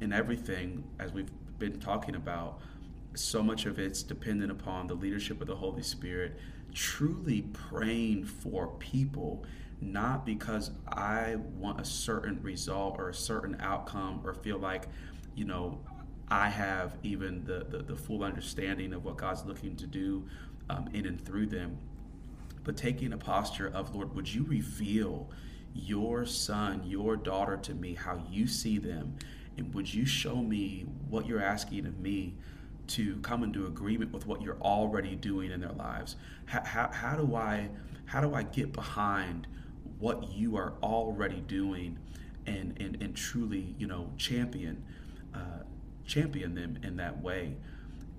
in 0.00 0.12
everything 0.12 0.84
as 0.98 1.12
we've 1.12 1.30
been 1.58 1.80
talking 1.80 2.14
about, 2.16 2.60
so 3.14 3.42
much 3.42 3.66
of 3.66 3.78
it's 3.78 4.02
dependent 4.02 4.50
upon 4.50 4.86
the 4.86 4.94
leadership 4.94 5.40
of 5.40 5.46
the 5.46 5.56
Holy 5.56 5.82
Spirit, 5.82 6.38
truly 6.72 7.42
praying 7.42 8.24
for 8.24 8.68
people 8.78 9.44
not 9.80 10.26
because 10.26 10.70
I 10.88 11.36
want 11.36 11.80
a 11.80 11.84
certain 11.84 12.42
result 12.42 12.96
or 12.98 13.10
a 13.10 13.14
certain 13.14 13.56
outcome 13.60 14.22
or 14.24 14.34
feel 14.34 14.58
like, 14.58 14.88
you 15.34 15.44
know, 15.44 15.80
I 16.30 16.48
have 16.48 16.96
even 17.02 17.44
the, 17.44 17.64
the, 17.68 17.82
the 17.82 17.96
full 17.96 18.22
understanding 18.22 18.92
of 18.92 19.04
what 19.04 19.16
God's 19.16 19.44
looking 19.44 19.76
to 19.76 19.86
do 19.86 20.26
um, 20.68 20.88
in 20.92 21.06
and 21.06 21.24
through 21.24 21.46
them, 21.46 21.78
but 22.64 22.76
taking 22.76 23.12
a 23.12 23.16
posture 23.18 23.70
of, 23.72 23.94
Lord, 23.94 24.14
would 24.14 24.32
you 24.32 24.44
reveal 24.44 25.30
your 25.74 26.26
son, 26.26 26.82
your 26.84 27.16
daughter 27.16 27.56
to 27.58 27.74
me, 27.74 27.94
how 27.94 28.22
you 28.28 28.46
see 28.46 28.78
them, 28.78 29.16
and 29.56 29.72
would 29.74 29.92
you 29.92 30.04
show 30.04 30.36
me 30.36 30.86
what 31.08 31.26
you're 31.26 31.42
asking 31.42 31.86
of 31.86 31.98
me? 31.98 32.34
To 32.88 33.16
come 33.16 33.42
into 33.44 33.66
agreement 33.66 34.12
with 34.12 34.26
what 34.26 34.42
you're 34.42 34.60
already 34.60 35.14
doing 35.14 35.50
in 35.50 35.60
their 35.60 35.72
lives 35.72 36.16
how, 36.46 36.64
how, 36.64 36.90
how 36.92 37.16
do 37.16 37.34
i 37.34 37.68
how 38.06 38.20
do 38.20 38.34
i 38.34 38.42
get 38.42 38.72
behind 38.72 39.46
what 39.98 40.32
you 40.32 40.56
are 40.56 40.74
already 40.82 41.40
doing 41.40 41.98
and, 42.46 42.76
and, 42.80 43.00
and 43.02 43.14
truly, 43.14 43.74
you 43.78 43.86
know, 43.86 44.10
champion, 44.16 44.82
uh, 45.34 45.62
champion 46.06 46.54
them 46.54 46.78
in 46.82 46.96
that 46.96 47.20
way. 47.22 47.56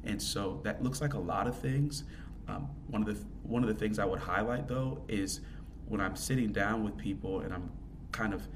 And 0.03 0.21
so 0.21 0.61
that 0.63 0.83
looks 0.83 1.01
like 1.01 1.13
a 1.13 1.19
lot 1.19 1.47
of 1.47 1.57
things. 1.57 2.03
Um, 2.47 2.69
one 2.87 3.01
of 3.01 3.07
the 3.07 3.25
one 3.43 3.63
of 3.63 3.69
the 3.69 3.75
things 3.75 3.99
I 3.99 4.05
would 4.05 4.19
highlight 4.19 4.67
though 4.67 5.03
is 5.07 5.41
when 5.87 6.01
I'm 6.01 6.15
sitting 6.15 6.51
down 6.51 6.83
with 6.83 6.97
people 6.97 7.41
and 7.41 7.53
I'm 7.53 7.69
kind 8.11 8.33
of, 8.33 8.47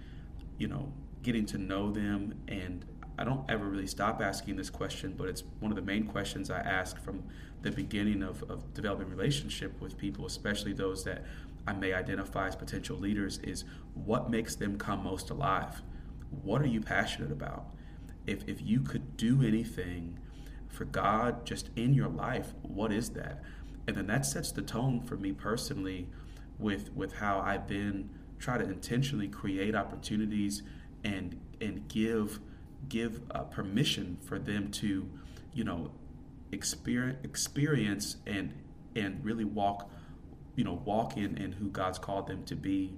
you 0.57 0.67
know, 0.67 0.91
getting 1.21 1.45
to 1.47 1.57
know 1.57 1.91
them 1.91 2.33
and 2.47 2.85
I 3.17 3.23
don't 3.23 3.49
ever 3.49 3.65
really 3.65 3.87
stop 3.87 4.21
asking 4.21 4.55
this 4.55 4.69
question, 4.69 5.13
but 5.15 5.29
it's 5.29 5.43
one 5.59 5.71
of 5.71 5.75
the 5.75 5.83
main 5.83 6.05
questions 6.05 6.49
I 6.49 6.59
ask 6.59 7.01
from 7.03 7.23
the 7.61 7.71
beginning 7.71 8.23
of, 8.23 8.43
of 8.49 8.73
developing 8.73 9.09
relationship 9.09 9.79
with 9.79 9.97
people, 9.97 10.25
especially 10.25 10.73
those 10.73 11.03
that 11.03 11.23
I 11.67 11.73
may 11.73 11.93
identify 11.93 12.47
as 12.47 12.55
potential 12.55 12.97
leaders 12.97 13.37
is 13.39 13.63
what 13.93 14.29
makes 14.29 14.55
them 14.55 14.77
come 14.77 15.03
most 15.03 15.29
alive? 15.29 15.81
What 16.41 16.61
are 16.61 16.67
you 16.67 16.81
passionate 16.81 17.31
about? 17.31 17.67
If, 18.25 18.47
if 18.47 18.61
you 18.61 18.81
could 18.81 19.15
do 19.15 19.43
anything 19.43 20.19
for 20.67 20.85
God 20.85 21.45
just 21.45 21.69
in 21.75 21.93
your 21.93 22.09
life, 22.09 22.53
what 22.63 22.91
is 22.91 23.11
that? 23.11 23.43
And 23.87 23.95
then 23.95 24.07
that 24.07 24.25
sets 24.25 24.51
the 24.51 24.61
tone 24.61 25.01
for 25.01 25.17
me 25.17 25.31
personally 25.31 26.09
with 26.59 26.91
with 26.93 27.13
how 27.13 27.39
I 27.39 27.57
then 27.57 28.09
try 28.39 28.57
to 28.57 28.63
intentionally 28.63 29.27
create 29.27 29.75
opportunities 29.75 30.63
and 31.03 31.39
and 31.59 31.87
give 31.87 32.39
give 32.89 33.21
uh, 33.31 33.43
permission 33.43 34.17
for 34.25 34.39
them 34.39 34.69
to, 34.71 35.09
you 35.53 35.63
know, 35.63 35.91
experience 36.51 37.17
experience 37.23 38.17
and 38.27 38.53
and 38.95 39.23
really 39.25 39.45
walk 39.45 39.89
you 40.55 40.63
know, 40.63 40.81
walk 40.85 41.17
in, 41.17 41.37
in 41.37 41.51
who 41.53 41.69
God's 41.69 41.97
called 41.97 42.27
them 42.27 42.43
to 42.45 42.55
be. 42.55 42.93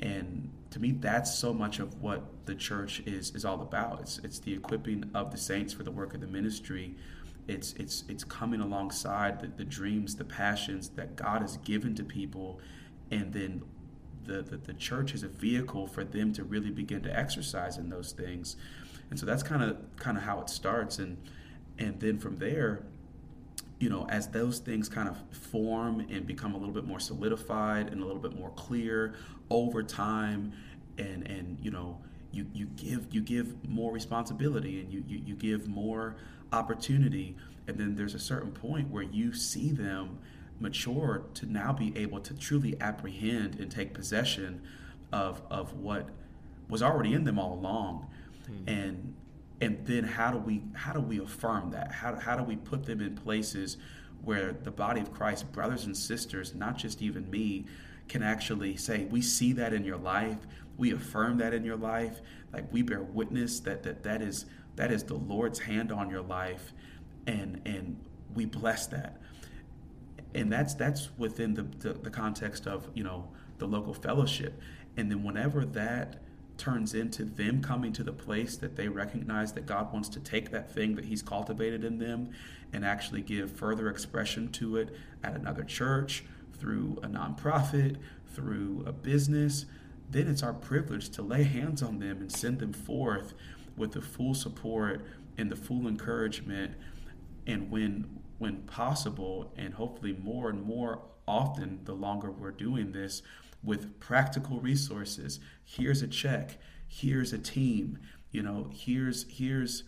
And 0.00 0.50
to 0.70 0.80
me, 0.80 0.92
that's 0.92 1.34
so 1.34 1.52
much 1.52 1.78
of 1.78 2.00
what 2.00 2.46
the 2.46 2.54
church 2.54 3.00
is 3.06 3.34
is 3.34 3.44
all 3.44 3.60
about. 3.62 4.00
It's 4.00 4.18
it's 4.18 4.38
the 4.38 4.54
equipping 4.54 5.10
of 5.14 5.30
the 5.30 5.36
saints 5.36 5.72
for 5.72 5.82
the 5.82 5.90
work 5.90 6.14
of 6.14 6.20
the 6.20 6.26
ministry. 6.26 6.96
It's 7.46 7.72
it's 7.74 8.04
it's 8.08 8.24
coming 8.24 8.60
alongside 8.60 9.40
the, 9.40 9.48
the 9.48 9.64
dreams, 9.64 10.16
the 10.16 10.24
passions 10.24 10.90
that 10.90 11.16
God 11.16 11.42
has 11.42 11.56
given 11.58 11.94
to 11.96 12.04
people, 12.04 12.60
and 13.10 13.32
then 13.32 13.62
the, 14.24 14.42
the, 14.42 14.56
the 14.56 14.74
church 14.74 15.14
is 15.14 15.24
a 15.24 15.28
vehicle 15.28 15.88
for 15.88 16.04
them 16.04 16.32
to 16.34 16.44
really 16.44 16.70
begin 16.70 17.02
to 17.02 17.16
exercise 17.16 17.76
in 17.76 17.88
those 17.88 18.12
things. 18.12 18.56
And 19.12 19.20
so 19.20 19.26
that's 19.26 19.42
kind 19.42 19.62
of 19.62 19.76
kind 19.96 20.16
of 20.16 20.24
how 20.24 20.40
it 20.40 20.48
starts. 20.48 20.98
And 20.98 21.18
and 21.78 22.00
then 22.00 22.18
from 22.18 22.38
there, 22.38 22.82
you 23.78 23.90
know, 23.90 24.06
as 24.08 24.28
those 24.28 24.58
things 24.58 24.88
kind 24.88 25.06
of 25.06 25.18
form 25.36 26.00
and 26.08 26.26
become 26.26 26.54
a 26.54 26.56
little 26.56 26.72
bit 26.72 26.86
more 26.86 26.98
solidified 26.98 27.88
and 27.92 28.02
a 28.02 28.06
little 28.06 28.22
bit 28.22 28.34
more 28.34 28.48
clear 28.52 29.12
over 29.50 29.82
time, 29.82 30.54
and 30.96 31.28
and 31.28 31.58
you 31.60 31.70
know, 31.70 32.00
you 32.32 32.46
you 32.54 32.64
give 32.68 33.08
you 33.10 33.20
give 33.20 33.68
more 33.68 33.92
responsibility 33.92 34.80
and 34.80 34.90
you 34.90 35.04
you, 35.06 35.20
you 35.26 35.34
give 35.34 35.68
more 35.68 36.16
opportunity, 36.50 37.36
and 37.66 37.76
then 37.76 37.94
there's 37.94 38.14
a 38.14 38.18
certain 38.18 38.50
point 38.50 38.88
where 38.88 39.02
you 39.02 39.34
see 39.34 39.72
them 39.72 40.20
mature 40.58 41.24
to 41.34 41.44
now 41.44 41.70
be 41.70 41.92
able 41.98 42.20
to 42.20 42.32
truly 42.32 42.80
apprehend 42.80 43.60
and 43.60 43.70
take 43.70 43.92
possession 43.92 44.62
of 45.12 45.42
of 45.50 45.74
what 45.74 46.08
was 46.70 46.82
already 46.82 47.12
in 47.12 47.24
them 47.24 47.38
all 47.38 47.52
along, 47.52 48.06
mm-hmm. 48.50 48.68
and 48.68 49.14
and 49.60 49.86
then 49.86 50.02
how 50.02 50.32
do 50.32 50.38
we 50.38 50.62
how 50.74 50.92
do 50.92 51.00
we 51.00 51.20
affirm 51.20 51.70
that? 51.70 51.92
How, 51.92 52.16
how 52.16 52.36
do 52.36 52.42
we 52.42 52.56
put 52.56 52.84
them 52.84 53.00
in 53.00 53.14
places 53.14 53.76
where 54.24 54.52
the 54.52 54.70
body 54.70 55.00
of 55.00 55.12
christ 55.12 55.50
brothers 55.52 55.84
and 55.84 55.96
sisters 55.96 56.54
not 56.54 56.78
just 56.78 57.02
even 57.02 57.28
me 57.28 57.66
can 58.08 58.22
actually 58.22 58.76
say 58.76 59.04
we 59.06 59.22
see 59.22 59.52
that 59.54 59.72
in 59.72 59.84
your 59.84 59.96
life. 59.96 60.38
We 60.76 60.92
affirm 60.92 61.38
that 61.38 61.54
in 61.54 61.64
your 61.64 61.76
life. 61.76 62.20
Like 62.52 62.70
we 62.72 62.82
bear 62.82 63.02
witness 63.02 63.60
that 63.60 63.82
that, 63.84 64.02
that 64.02 64.22
is 64.22 64.46
that 64.76 64.90
is 64.90 65.04
the 65.04 65.14
lord's 65.14 65.60
hand 65.60 65.92
on 65.92 66.10
your 66.10 66.22
life. 66.22 66.72
And 67.26 67.62
and 67.64 68.00
we 68.34 68.46
bless 68.46 68.86
that. 68.88 69.20
And 70.34 70.50
that's 70.50 70.74
that's 70.74 71.10
within 71.18 71.54
the, 71.54 71.62
the, 71.62 71.92
the 71.94 72.10
context 72.10 72.66
of 72.66 72.88
you 72.94 73.04
know 73.04 73.28
the 73.58 73.66
local 73.66 73.94
fellowship. 73.94 74.60
And 74.96 75.10
then 75.10 75.22
whenever 75.22 75.64
that 75.66 76.21
turns 76.62 76.94
into 76.94 77.24
them 77.24 77.60
coming 77.60 77.92
to 77.92 78.04
the 78.04 78.12
place 78.12 78.56
that 78.56 78.76
they 78.76 78.86
recognize 78.86 79.52
that 79.52 79.66
God 79.66 79.92
wants 79.92 80.08
to 80.10 80.20
take 80.20 80.52
that 80.52 80.72
thing 80.72 80.94
that 80.94 81.06
He's 81.06 81.20
cultivated 81.20 81.82
in 81.82 81.98
them 81.98 82.30
and 82.72 82.84
actually 82.84 83.20
give 83.20 83.50
further 83.50 83.88
expression 83.88 84.48
to 84.52 84.76
it 84.76 84.94
at 85.24 85.34
another 85.34 85.64
church, 85.64 86.24
through 86.52 87.00
a 87.02 87.08
nonprofit, 87.08 87.96
through 88.32 88.84
a 88.86 88.92
business, 88.92 89.66
then 90.08 90.28
it's 90.28 90.44
our 90.44 90.52
privilege 90.52 91.08
to 91.08 91.20
lay 91.20 91.42
hands 91.42 91.82
on 91.82 91.98
them 91.98 92.20
and 92.20 92.30
send 92.30 92.60
them 92.60 92.72
forth 92.72 93.34
with 93.76 93.90
the 93.92 94.00
full 94.00 94.32
support 94.32 95.04
and 95.36 95.50
the 95.50 95.56
full 95.56 95.88
encouragement. 95.88 96.74
And 97.44 97.70
when 97.70 98.20
when 98.38 98.58
possible, 98.62 99.52
and 99.56 99.74
hopefully 99.74 100.12
more 100.12 100.50
and 100.50 100.62
more 100.62 101.00
often, 101.26 101.80
the 101.84 101.92
longer 101.92 102.30
we're 102.30 102.50
doing 102.50 102.92
this, 102.92 103.22
with 103.62 103.98
practical 104.00 104.60
resources. 104.60 105.40
Here's 105.64 106.02
a 106.02 106.08
check. 106.08 106.58
Here's 106.86 107.32
a 107.32 107.38
team. 107.38 107.98
You 108.30 108.42
know, 108.42 108.70
here's 108.72 109.26
here's 109.28 109.84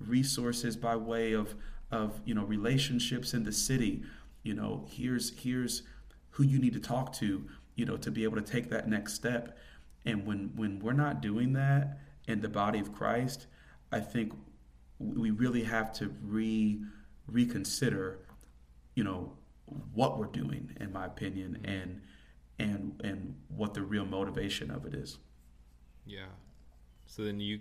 resources 0.00 0.76
by 0.76 0.96
way 0.96 1.32
of 1.32 1.54
of 1.90 2.20
you 2.24 2.34
know 2.34 2.44
relationships 2.44 3.34
in 3.34 3.44
the 3.44 3.52
city. 3.52 4.02
You 4.42 4.54
know, 4.54 4.86
here's 4.90 5.38
here's 5.38 5.82
who 6.30 6.44
you 6.44 6.58
need 6.58 6.74
to 6.74 6.80
talk 6.80 7.12
to. 7.14 7.44
You 7.76 7.84
know, 7.84 7.96
to 7.96 8.10
be 8.10 8.24
able 8.24 8.36
to 8.36 8.42
take 8.42 8.70
that 8.70 8.88
next 8.88 9.14
step. 9.14 9.56
And 10.04 10.26
when 10.26 10.52
when 10.54 10.80
we're 10.80 10.92
not 10.92 11.20
doing 11.20 11.52
that 11.54 11.98
in 12.28 12.40
the 12.40 12.48
body 12.48 12.78
of 12.78 12.92
Christ, 12.92 13.46
I 13.90 14.00
think 14.00 14.32
we 14.98 15.30
really 15.30 15.64
have 15.64 15.92
to 15.94 16.14
re 16.22 16.80
reconsider. 17.26 18.18
You 18.94 19.04
know 19.04 19.32
what 19.94 20.18
we're 20.18 20.26
doing, 20.26 20.76
in 20.78 20.92
my 20.92 21.06
opinion, 21.06 21.60
and 21.64 22.00
and 22.58 23.00
and 23.02 23.34
what 23.48 23.74
the 23.74 23.82
real 23.82 24.04
motivation 24.04 24.70
of 24.70 24.86
it 24.86 24.94
is. 24.94 25.18
Yeah. 26.06 26.26
So 27.06 27.22
then 27.22 27.40
you 27.40 27.60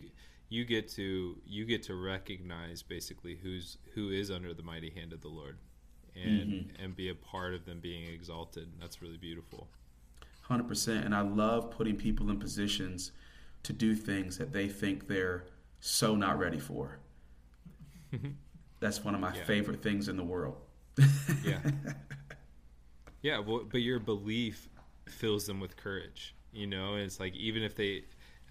you 0.50 0.66
get 0.66 0.90
to 0.90 1.38
you 1.46 1.66
get 1.66 1.84
to 1.84 1.96
recognize 1.96 2.84
basically 2.84 3.36
who's 3.36 3.78
who 3.94 4.10
is 4.10 4.30
under 4.30 4.54
the 4.54 4.64
mighty 4.64 4.90
hand 4.90 5.14
of 5.14 5.22
the 5.22 5.30
Lord 5.30 5.58
and 6.16 6.52
mm-hmm. 6.52 6.84
and 6.84 6.96
be 6.96 7.10
a 7.10 7.16
part 7.16 7.54
of 7.54 7.66
them 7.66 7.80
being 7.80 8.06
exalted. 8.06 8.70
That's 8.80 9.02
really 9.02 9.18
beautiful. 9.18 9.68
100% 10.50 11.06
and 11.06 11.16
I 11.16 11.22
love 11.22 11.72
putting 11.72 11.96
people 11.96 12.30
in 12.30 12.38
positions 12.38 13.14
to 13.64 13.72
do 13.72 13.96
things 13.96 14.38
that 14.38 14.52
they 14.52 14.68
think 14.68 15.08
they're 15.08 15.46
so 15.80 16.16
not 16.16 16.38
ready 16.38 16.60
for. 16.60 17.00
That's 18.82 19.04
one 19.06 19.16
of 19.16 19.22
my 19.22 19.34
yeah. 19.34 19.44
favorite 19.46 19.82
things 19.82 20.10
in 20.10 20.18
the 20.18 20.24
world. 20.24 20.58
yeah. 21.46 21.60
Yeah, 23.24 23.40
well, 23.40 23.64
but 23.72 23.78
your 23.78 24.00
belief 24.00 24.68
fills 25.10 25.46
them 25.46 25.60
with 25.60 25.76
courage 25.78 26.36
you 26.54 26.68
know? 26.68 26.94
And 26.94 27.04
it's 27.04 27.20
like 27.20 27.36
even 27.36 27.64
if 27.64 27.76
they 27.76 28.04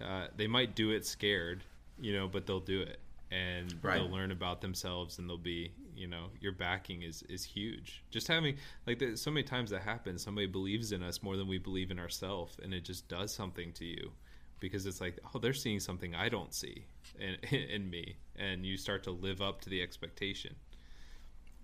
uh, 0.03 0.27
they 0.35 0.47
might 0.47 0.75
do 0.75 0.91
it 0.91 1.05
scared 1.05 1.63
you 1.99 2.11
know 2.13 2.27
but 2.27 2.45
they'll 2.45 2.59
do 2.59 2.81
it. 2.81 2.99
And 3.31 3.73
right. 3.81 3.95
they'll 3.95 4.11
learn 4.11 4.31
about 4.31 4.61
themselves 4.61 5.17
and 5.17 5.27
they'll 5.27 5.37
be 5.37 5.71
you 5.95 6.07
know 6.07 6.27
your 6.39 6.51
backing 6.51 7.01
is 7.01 7.23
is 7.23 7.43
huge. 7.43 8.03
Just 8.11 8.27
having 8.27 8.57
like 8.85 8.99
the, 8.99 9.15
so 9.15 9.31
many 9.31 9.43
times 9.43 9.71
that 9.71 9.81
happens 9.81 10.21
somebody 10.21 10.45
believes 10.47 10.91
in 10.91 11.01
us 11.01 11.23
more 11.23 11.37
than 11.37 11.47
we 11.47 11.57
believe 11.57 11.89
in 11.89 11.97
ourselves 11.97 12.57
and 12.61 12.73
it 12.73 12.83
just 12.83 13.07
does 13.07 13.33
something 13.33 13.71
to 13.73 13.85
you. 13.85 14.11
Because 14.59 14.85
it's 14.85 15.01
like 15.01 15.19
oh 15.33 15.39
they're 15.39 15.53
seeing 15.53 15.79
something 15.79 16.15
i 16.15 16.29
don't 16.29 16.53
see 16.53 16.85
in, 17.19 17.35
in 17.57 17.89
me. 17.89 18.17
And 18.35 18.65
you 18.65 18.77
start 18.77 19.03
to 19.03 19.11
live 19.11 19.41
up 19.41 19.61
to 19.61 19.69
the 19.69 19.81
expectation. 19.81 20.55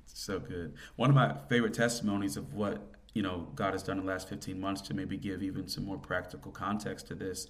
So 0.05 0.39
good. 0.39 0.73
One 0.95 1.09
of 1.09 1.15
my 1.15 1.35
favorite 1.49 1.73
testimonies 1.73 2.35
of 2.35 2.53
what 2.55 2.81
you 3.13 3.21
know 3.21 3.47
God 3.55 3.73
has 3.73 3.83
done 3.83 3.99
in 3.99 4.05
the 4.05 4.11
last 4.11 4.29
15 4.29 4.59
months 4.59 4.81
to 4.81 4.93
maybe 4.93 5.17
give 5.17 5.41
even 5.43 5.67
some 5.67 5.85
more 5.85 5.97
practical 5.97 6.51
context 6.51 7.07
to 7.07 7.15
this. 7.15 7.47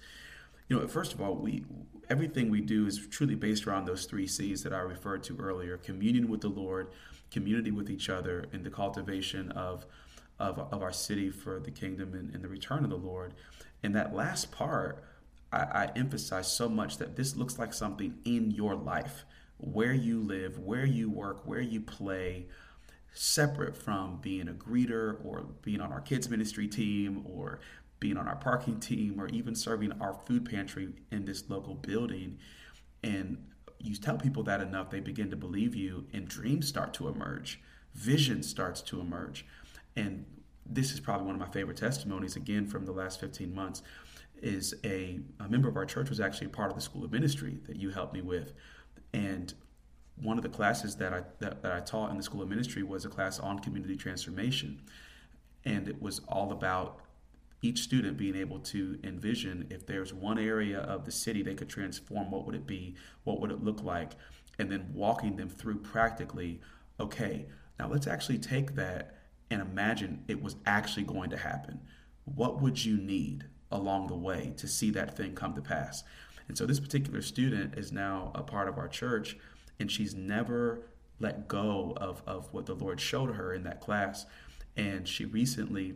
You 0.68 0.78
know, 0.78 0.86
first 0.86 1.12
of 1.12 1.20
all, 1.20 1.34
we 1.34 1.64
everything 2.08 2.50
we 2.50 2.60
do 2.60 2.86
is 2.86 3.06
truly 3.08 3.34
based 3.34 3.66
around 3.66 3.86
those 3.86 4.06
three 4.06 4.26
C's 4.26 4.62
that 4.62 4.72
I 4.72 4.78
referred 4.78 5.22
to 5.24 5.36
earlier: 5.38 5.76
communion 5.76 6.28
with 6.28 6.40
the 6.40 6.48
Lord, 6.48 6.88
community 7.30 7.70
with 7.70 7.90
each 7.90 8.08
other, 8.08 8.46
and 8.52 8.64
the 8.64 8.70
cultivation 8.70 9.50
of 9.52 9.86
of, 10.40 10.58
of 10.72 10.82
our 10.82 10.92
city 10.92 11.30
for 11.30 11.60
the 11.60 11.70
kingdom 11.70 12.14
and, 12.14 12.34
and 12.34 12.42
the 12.42 12.48
return 12.48 12.82
of 12.82 12.90
the 12.90 12.96
Lord. 12.96 13.34
And 13.82 13.94
that 13.94 14.14
last 14.14 14.50
part, 14.50 15.04
I, 15.52 15.58
I 15.58 15.90
emphasize 15.94 16.50
so 16.50 16.68
much 16.68 16.96
that 16.96 17.14
this 17.14 17.36
looks 17.36 17.58
like 17.58 17.74
something 17.74 18.18
in 18.24 18.50
your 18.50 18.74
life, 18.74 19.24
where 19.58 19.92
you 19.92 20.20
live, 20.20 20.58
where 20.58 20.86
you 20.86 21.10
work, 21.10 21.46
where 21.46 21.60
you 21.60 21.80
play 21.80 22.46
separate 23.12 23.76
from 23.76 24.18
being 24.20 24.48
a 24.48 24.52
greeter 24.52 25.24
or 25.24 25.46
being 25.62 25.80
on 25.80 25.92
our 25.92 26.00
kids 26.00 26.28
ministry 26.28 26.68
team 26.68 27.24
or 27.28 27.60
being 27.98 28.16
on 28.16 28.26
our 28.26 28.36
parking 28.36 28.80
team 28.80 29.20
or 29.20 29.28
even 29.28 29.54
serving 29.54 29.92
our 30.00 30.14
food 30.14 30.48
pantry 30.48 30.88
in 31.10 31.24
this 31.24 31.48
local 31.48 31.74
building. 31.74 32.38
And 33.02 33.44
you 33.78 33.96
tell 33.96 34.16
people 34.16 34.42
that 34.44 34.60
enough 34.60 34.90
they 34.90 35.00
begin 35.00 35.30
to 35.30 35.36
believe 35.36 35.74
you 35.74 36.06
and 36.12 36.26
dreams 36.28 36.68
start 36.68 36.94
to 36.94 37.08
emerge 37.08 37.60
vision 37.94 38.42
starts 38.42 38.80
to 38.82 39.00
emerge. 39.00 39.44
And 39.96 40.24
this 40.66 40.92
is 40.92 41.00
probably 41.00 41.26
one 41.26 41.34
of 41.34 41.40
my 41.40 41.52
favorite 41.52 41.76
testimonies 41.76 42.36
again 42.36 42.66
from 42.66 42.84
the 42.84 42.92
last 42.92 43.20
15 43.20 43.54
months 43.54 43.82
is 44.42 44.74
a, 44.84 45.20
a 45.38 45.48
member 45.48 45.68
of 45.68 45.76
our 45.76 45.84
church 45.84 46.08
was 46.08 46.20
actually 46.20 46.48
part 46.48 46.70
of 46.70 46.76
the 46.76 46.82
school 46.82 47.04
of 47.04 47.12
ministry 47.12 47.58
that 47.66 47.76
you 47.76 47.90
helped 47.90 48.14
me 48.14 48.22
with. 48.22 48.52
And 49.12 49.52
one 50.16 50.36
of 50.36 50.42
the 50.42 50.48
classes 50.48 50.96
that 50.96 51.12
I 51.12 51.22
that, 51.38 51.62
that 51.62 51.72
I 51.72 51.80
taught 51.80 52.10
in 52.10 52.16
the 52.16 52.22
School 52.22 52.42
of 52.42 52.48
Ministry 52.48 52.82
was 52.82 53.04
a 53.04 53.08
class 53.08 53.38
on 53.38 53.58
community 53.58 53.96
transformation, 53.96 54.82
and 55.64 55.88
it 55.88 56.00
was 56.00 56.20
all 56.28 56.52
about 56.52 57.00
each 57.62 57.80
student 57.80 58.16
being 58.16 58.36
able 58.36 58.58
to 58.58 58.98
envision 59.04 59.66
if 59.70 59.86
there's 59.86 60.14
one 60.14 60.38
area 60.38 60.78
of 60.80 61.04
the 61.04 61.12
city 61.12 61.42
they 61.42 61.54
could 61.54 61.68
transform, 61.68 62.30
what 62.30 62.46
would 62.46 62.54
it 62.54 62.66
be? 62.66 62.94
What 63.24 63.40
would 63.40 63.50
it 63.50 63.62
look 63.62 63.82
like? 63.82 64.12
And 64.58 64.70
then 64.70 64.90
walking 64.94 65.36
them 65.36 65.50
through 65.50 65.80
practically, 65.80 66.60
okay, 66.98 67.46
now 67.78 67.88
let's 67.88 68.06
actually 68.06 68.38
take 68.38 68.74
that 68.76 69.18
and 69.50 69.60
imagine 69.60 70.24
it 70.28 70.42
was 70.42 70.56
actually 70.64 71.02
going 71.02 71.30
to 71.30 71.36
happen. 71.36 71.80
What 72.24 72.62
would 72.62 72.82
you 72.82 72.96
need 72.96 73.44
along 73.70 74.06
the 74.06 74.16
way 74.16 74.54
to 74.56 74.66
see 74.66 74.90
that 74.92 75.16
thing 75.16 75.34
come 75.34 75.54
to 75.54 75.62
pass? 75.62 76.02
And 76.48 76.56
so 76.56 76.66
this 76.66 76.80
particular 76.80 77.22
student 77.22 77.76
is 77.76 77.92
now 77.92 78.32
a 78.34 78.42
part 78.42 78.68
of 78.68 78.78
our 78.78 78.88
church 78.88 79.36
and 79.80 79.90
she's 79.90 80.14
never 80.14 80.82
let 81.18 81.48
go 81.48 81.94
of, 81.96 82.22
of 82.26 82.52
what 82.52 82.66
the 82.66 82.74
Lord 82.74 83.00
showed 83.00 83.34
her 83.34 83.52
in 83.52 83.64
that 83.64 83.80
class. 83.80 84.26
And 84.76 85.08
she 85.08 85.24
recently 85.24 85.94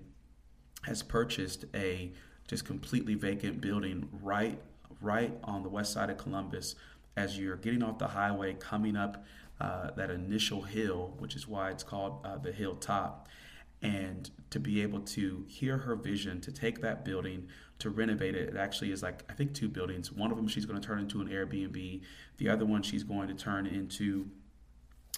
has 0.84 1.02
purchased 1.02 1.64
a 1.74 2.12
just 2.48 2.64
completely 2.64 3.14
vacant 3.14 3.60
building 3.60 4.08
right 4.22 4.60
right 5.00 5.36
on 5.44 5.62
the 5.62 5.68
west 5.68 5.92
side 5.92 6.10
of 6.10 6.16
Columbus 6.18 6.74
as 7.16 7.38
you're 7.38 7.56
getting 7.56 7.82
off 7.82 7.98
the 7.98 8.08
highway 8.08 8.54
coming 8.54 8.96
up 8.96 9.24
uh, 9.60 9.90
that 9.92 10.10
initial 10.10 10.62
hill, 10.62 11.14
which 11.18 11.36
is 11.36 11.46
why 11.46 11.70
it's 11.70 11.82
called 11.82 12.20
uh, 12.24 12.36
the 12.38 12.52
hilltop. 12.52 13.28
And 13.84 14.30
to 14.50 14.58
be 14.58 14.82
able 14.82 15.00
to 15.00 15.44
hear 15.46 15.78
her 15.78 15.94
vision, 15.94 16.40
to 16.40 16.50
take 16.50 16.80
that 16.80 17.04
building, 17.04 17.46
to 17.78 17.90
renovate 17.90 18.34
it. 18.34 18.48
It 18.48 18.56
actually 18.56 18.90
is 18.92 19.02
like, 19.02 19.22
I 19.28 19.34
think, 19.34 19.54
two 19.54 19.68
buildings. 19.68 20.10
One 20.10 20.30
of 20.30 20.36
them 20.36 20.48
she's 20.48 20.64
going 20.64 20.80
to 20.80 20.86
turn 20.86 21.00
into 21.00 21.20
an 21.20 21.28
Airbnb, 21.28 22.00
the 22.38 22.48
other 22.48 22.64
one 22.64 22.82
she's 22.82 23.04
going 23.04 23.28
to 23.28 23.34
turn 23.34 23.66
into 23.66 24.26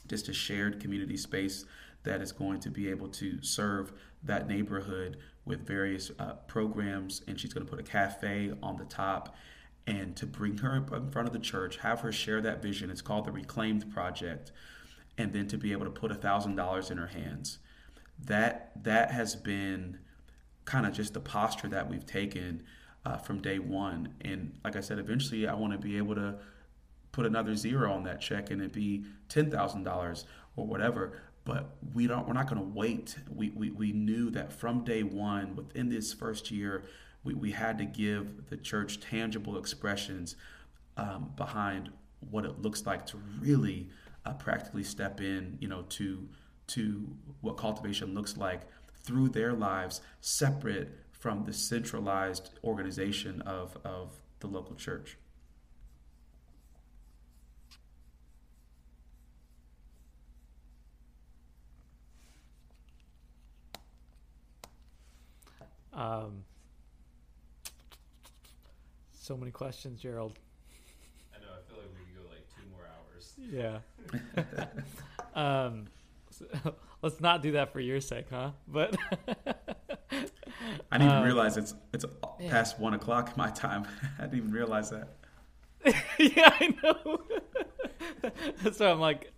just 0.09 0.29
a 0.29 0.33
shared 0.33 0.81
community 0.81 1.17
space 1.17 1.65
that 2.03 2.21
is 2.21 2.33
going 2.33 2.61
to 2.61 2.71
be 2.71 2.89
able 2.89 3.09
to 3.09 3.43
serve 3.43 3.93
that 4.23 4.49
neighborhood 4.49 5.19
with 5.45 5.67
various 5.67 6.11
uh, 6.19 6.35
programs. 6.47 7.23
And 7.27 7.39
she's 7.39 7.53
going 7.53 7.67
to 7.67 7.71
put 7.71 7.81
a 7.81 7.85
cafe 7.89 8.53
on 8.63 8.77
the 8.77 8.85
top 8.85 9.37
and 9.87 10.17
to 10.17 10.27
bring 10.27 10.59
her 10.59 10.77
in 10.77 11.11
front 11.11 11.29
of 11.29 11.33
the 11.33 11.39
church, 11.39 11.77
have 11.79 12.01
her 12.01 12.11
share 12.11 12.41
that 12.41 12.63
vision. 12.63 12.91
It's 12.91 13.03
called 13.03 13.25
the 13.25 13.33
Reclaimed 13.33 13.93
Project. 13.93 14.51
And 15.19 15.33
then 15.33 15.47
to 15.49 15.57
be 15.57 15.73
able 15.73 15.85
to 15.85 15.91
put 15.91 16.11
a 16.11 16.15
thousand 16.15 16.57
dollars 16.57 16.91
in 16.91 16.99
her 16.99 17.07
hands. 17.07 17.59
That 18.25 18.73
that 18.83 19.11
has 19.11 19.37
been 19.37 19.99
kind 20.65 20.87
of 20.87 20.93
just 20.93 21.15
the 21.15 21.21
posture 21.21 21.69
that 21.69 21.89
we've 21.89 22.07
taken 22.07 22.63
uh, 23.05 23.19
from 23.19 23.41
day 23.41 23.59
one. 23.59 24.15
And 24.23 24.59
like 24.65 24.75
I 24.77 24.81
said, 24.81 24.99
eventually 24.99 25.47
I 25.47 25.55
want 25.55 25.73
to 25.73 25.79
be 25.79 25.97
able 25.97 26.15
to 26.17 26.37
put 27.13 27.25
another 27.27 27.55
zero 27.55 27.93
on 27.93 28.03
that 28.05 28.21
check 28.21 28.51
and 28.51 28.61
it 28.61 28.73
be 28.73 29.05
ten 29.29 29.51
thousand 29.51 29.85
dollars 29.85 30.25
or 30.57 30.67
whatever. 30.67 31.21
But 31.45 31.77
we 31.95 32.09
don't. 32.09 32.27
We're 32.27 32.35
not 32.35 32.49
going 32.49 32.61
to 32.61 32.79
wait. 32.79 33.17
We, 33.33 33.51
we 33.51 33.71
we 33.71 33.93
knew 33.93 34.31
that 34.31 34.53
from 34.53 34.83
day 34.85 35.05
one, 35.05 35.55
within 35.55 35.89
this 35.89 36.13
first 36.13 36.51
year, 36.51 36.83
we, 37.23 37.35
we 37.35 37.53
had 37.53 37.79
to 37.79 37.85
give 37.85 38.49
the 38.51 38.57
church 38.57 38.99
tangible 38.99 39.57
expressions 39.57 40.35
um, 40.97 41.33
behind 41.37 41.91
what 42.31 42.45
it 42.45 42.63
looks 42.63 42.85
like 42.87 43.07
to 43.07 43.19
really 43.41 43.89
uh, 44.25 44.33
practically 44.33 44.83
step 44.83 45.21
in, 45.21 45.57
you 45.61 45.69
know, 45.69 45.83
to 45.83 46.29
to 46.69 47.07
what 47.41 47.57
cultivation 47.57 48.15
looks 48.15 48.37
like 48.37 48.63
through 49.03 49.29
their 49.29 49.53
lives 49.53 50.01
separate 50.21 50.99
from 51.13 51.45
the 51.45 51.53
centralized 51.53 52.51
organization 52.65 53.41
of, 53.43 53.77
of 53.85 54.13
the 54.41 54.47
local 54.47 54.75
church. 54.75 55.17
Um, 65.97 66.45
so 69.15 69.37
many 69.37 69.51
questions, 69.51 70.01
Gerald. 70.01 70.39
I 71.35 71.39
know. 71.41 71.47
I 71.53 71.69
feel 71.69 71.79
like 71.79 71.91
we 71.95 72.05
could 72.05 72.23
go 72.23 72.29
like 72.31 72.47
two 72.55 72.63
more 72.71 72.87
hours. 72.93 73.33
Yeah. 73.51 73.79
um, 75.67 75.87
so, 76.39 76.75
let's 77.03 77.21
not 77.21 77.43
do 77.43 77.53
that 77.53 77.73
for 77.73 77.81
your 77.81 78.01
sake, 78.01 78.27
huh? 78.31 78.51
But 78.69 78.97
I 80.11 80.99
didn't 80.99 81.03
even 81.03 81.09
Um, 81.19 81.25
realize 81.25 81.57
it's 81.57 81.75
it's 81.93 82.05
past 82.49 82.79
one 82.79 82.95
o'clock 82.95 83.37
my 83.37 83.51
time. 83.51 83.87
I 84.19 84.23
didn't 84.23 84.39
even 84.39 84.53
realize 84.53 84.91
that. 84.91 85.09
yeah, 86.19 86.51
I 86.61 86.75
know. 86.83 87.23
so 88.73 88.91
I'm 88.91 89.01
like, 89.01 89.33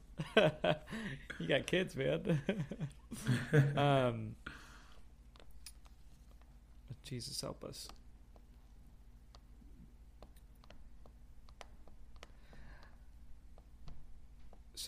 you 1.38 1.46
got 1.48 1.66
kids, 1.66 1.94
man. 1.96 2.40
um, 3.76 4.34
Jesus 7.04 7.40
help 7.40 7.64
us. 7.64 7.88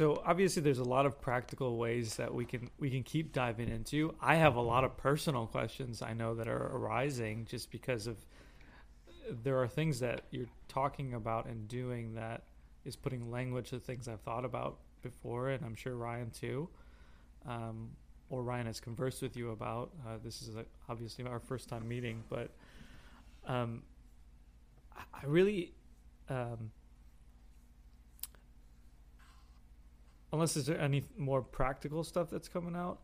So 0.00 0.22
obviously, 0.24 0.62
there's 0.62 0.78
a 0.78 0.82
lot 0.82 1.04
of 1.04 1.20
practical 1.20 1.76
ways 1.76 2.14
that 2.14 2.32
we 2.32 2.46
can 2.46 2.70
we 2.78 2.88
can 2.88 3.02
keep 3.02 3.34
diving 3.34 3.68
into. 3.68 4.14
I 4.18 4.36
have 4.36 4.56
a 4.56 4.60
lot 4.62 4.82
of 4.82 4.96
personal 4.96 5.46
questions 5.46 6.00
I 6.00 6.14
know 6.14 6.34
that 6.36 6.48
are 6.48 6.68
arising 6.74 7.44
just 7.44 7.70
because 7.70 8.06
of 8.06 8.16
there 9.44 9.58
are 9.58 9.68
things 9.68 10.00
that 10.00 10.22
you're 10.30 10.48
talking 10.68 11.12
about 11.12 11.44
and 11.44 11.68
doing 11.68 12.14
that 12.14 12.44
is 12.86 12.96
putting 12.96 13.30
language 13.30 13.68
to 13.70 13.78
things 13.78 14.08
I've 14.08 14.22
thought 14.22 14.46
about 14.46 14.78
before, 15.02 15.50
and 15.50 15.62
I'm 15.62 15.74
sure 15.74 15.94
Ryan 15.96 16.30
too, 16.30 16.70
um, 17.46 17.90
or 18.30 18.42
Ryan 18.42 18.68
has 18.68 18.80
conversed 18.80 19.20
with 19.20 19.36
you 19.36 19.50
about. 19.50 19.90
Uh, 20.08 20.16
this 20.24 20.40
is 20.40 20.56
uh 20.56 20.62
obviously 20.88 21.26
our 21.26 21.40
first 21.40 21.68
time 21.68 21.86
meeting, 21.86 22.24
but 22.30 22.52
um, 23.46 23.82
I 24.96 25.02
I 25.12 25.26
really, 25.26 25.74
um, 26.30 26.70
unless 30.32 30.54
there's 30.54 30.68
any 30.68 31.04
more 31.16 31.42
practical 31.42 32.04
stuff 32.04 32.30
that's 32.30 32.48
coming 32.48 32.76
out, 32.76 33.00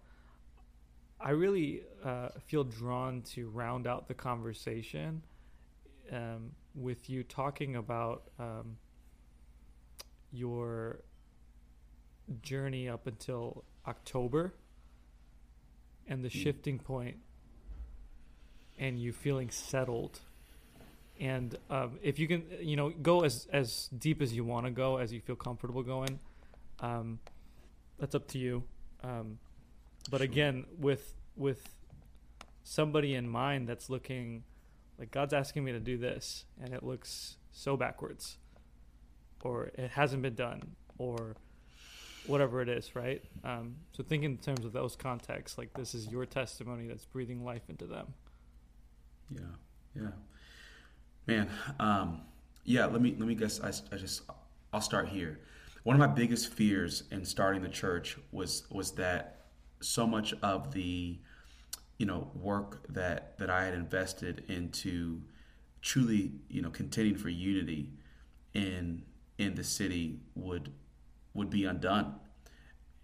I 1.20 1.31
really 1.31 1.83
uh, 2.05 2.29
feel 2.45 2.64
drawn 2.64 3.22
to 3.35 3.49
round 3.49 3.87
out 3.87 4.07
the 4.07 4.14
conversation 4.14 5.22
um, 6.12 6.53
with 6.74 7.09
you 7.09 7.22
talking 7.22 7.77
about 7.77 8.24
um, 8.39 8.77
your 10.31 11.01
journey 12.43 12.89
up 12.89 13.07
until 13.07 13.64
October 13.87 14.55
and 16.07 16.24
the 16.24 16.31
shifting 16.31 16.79
point 16.79 17.16
and 18.79 19.01
you 19.01 19.12
feeling 19.12 19.51
settled. 19.51 20.20
And 21.18 21.57
um, 21.70 21.99
if 22.03 22.18
you 22.18 22.29
can, 22.29 22.45
you 22.61 22.77
know, 22.77 22.91
go 22.91 23.20
as, 23.20 23.49
as 23.53 23.89
deep 23.97 24.20
as 24.20 24.35
you 24.35 24.45
want 24.45 24.66
to 24.66 24.70
go, 24.70 24.99
as 24.99 25.12
you 25.12 25.20
feel 25.20 25.37
comfortable 25.37 25.83
going, 25.83 26.18
um, 26.81 27.18
that's 27.99 28.14
up 28.14 28.27
to 28.29 28.39
you. 28.39 28.64
Um, 29.03 29.39
but 30.11 30.18
Sure. 30.18 30.24
again, 30.24 30.66
with 30.79 31.14
with 31.37 31.74
somebody 32.62 33.14
in 33.14 33.29
mind 33.29 33.68
that's 33.68 33.91
looking 33.91 34.45
like 34.99 35.11
God's 35.11 35.35
asking 35.35 35.64
me 35.64 35.72
to 35.72 35.81
do 35.81 35.99
this, 35.99 36.45
and 36.61 36.72
it 36.72 36.83
looks 36.83 37.37
so 37.53 37.77
backwards, 37.77 38.39
or 39.43 39.64
it 39.74 39.91
hasn't 39.91 40.22
been 40.22 40.35
done, 40.35 40.77
or 40.99 41.37
whatever 42.27 42.61
it 42.62 42.68
is, 42.68 42.97
right? 42.97 43.22
Um, 43.45 43.77
so 43.93 44.03
think 44.03 44.24
in 44.24 44.39
terms 44.39 44.64
of 44.64 44.72
those 44.72 44.97
contexts, 44.97 45.59
like 45.59 45.72
this 45.74 45.95
is 45.95 46.09
your 46.09 46.27
testimony 46.27 46.87
that's 46.87 47.05
breathing 47.05 47.45
life 47.45 47.62
into 47.68 47.87
them. 47.87 48.14
Yeah, 49.31 49.41
yeah, 49.95 50.11
man. 51.27 51.49
Um, 51.79 52.22
yeah, 52.64 52.87
let 52.87 53.01
me 53.01 53.14
let 53.18 53.29
me 53.29 53.35
guess. 53.35 53.61
I, 53.61 53.68
I 53.95 53.99
just 53.99 54.22
I'll 54.72 54.81
start 54.81 55.09
here. 55.09 55.41
One 55.87 55.95
of 55.95 56.01
my 56.01 56.12
biggest 56.12 56.53
fears 56.53 57.05
in 57.12 57.24
starting 57.24 57.62
the 57.62 57.68
church 57.68 58.18
was 58.32 58.64
was 58.72 58.97
that 58.97 59.47
so 59.80 60.05
much 60.05 60.34
of 60.43 60.72
the 60.72 61.20
you 61.97 62.07
know 62.07 62.28
work 62.34 62.84
that 62.89 63.39
that 63.39 63.51
I 63.51 63.66
had 63.66 63.74
invested 63.74 64.43
into 64.49 65.22
truly 65.82 66.32
you 66.49 66.61
know 66.61 66.70
contending 66.70 67.14
for 67.14 67.28
unity 67.28 67.93
in 68.53 69.05
in 69.39 69.55
the 69.55 69.62
city 69.62 70.22
would 70.34 70.72
would 71.34 71.51
be 71.51 71.66
undone 71.66 72.16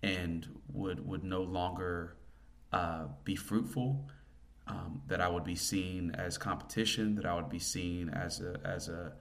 and 0.03 0.49
would 0.72 1.07
would 1.07 1.22
no 1.22 1.43
longer 1.43 2.16
uh, 2.72 3.05
be 3.22 3.37
fruitful 3.37 4.11
um, 4.66 5.03
that 5.07 5.20
I 5.20 5.28
would 5.28 5.45
be 5.45 5.55
seen 5.55 6.16
as 6.16 6.37
competition, 6.37 7.14
that 7.14 7.26
I 7.26 7.35
would 7.37 7.49
be 7.49 7.61
seen 7.61 8.09
as 8.09 8.41
a 8.41 8.61
as 8.64 8.89
a 8.89 9.12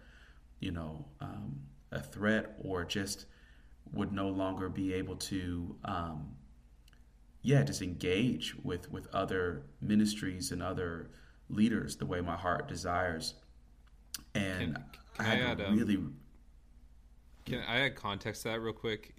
you 0.60 0.72
know 0.72 1.06
um, 1.20 1.60
a 1.92 2.02
threat, 2.02 2.56
or 2.64 2.84
just 2.86 3.28
would 3.94 4.12
no 4.12 4.30
longer 4.30 4.70
be 4.70 4.94
able 4.94 5.16
to 5.16 5.76
um, 5.86 6.36
yeah 7.42 7.64
just 7.64 7.82
engage 7.82 8.56
with 8.64 8.92
with 8.92 9.08
other 9.14 9.64
ministries 9.82 10.52
and 10.52 10.62
other 10.62 11.10
leaders 11.50 11.98
the 11.98 12.06
way 12.06 12.22
my 12.22 12.36
heart 12.36 12.68
desires. 12.68 13.36
And 14.36 14.76
Can- 14.76 14.86
I 15.20 15.24
can 15.24 15.26
had 15.26 15.40
I 15.40 15.52
add, 15.52 15.58
to 15.58 15.68
um, 15.68 15.78
really 15.78 15.98
Can 17.46 17.60
I 17.68 17.82
add 17.82 17.96
context 17.96 18.44
to 18.44 18.50
that 18.50 18.62
real 18.62 18.74
quick? 18.74 19.14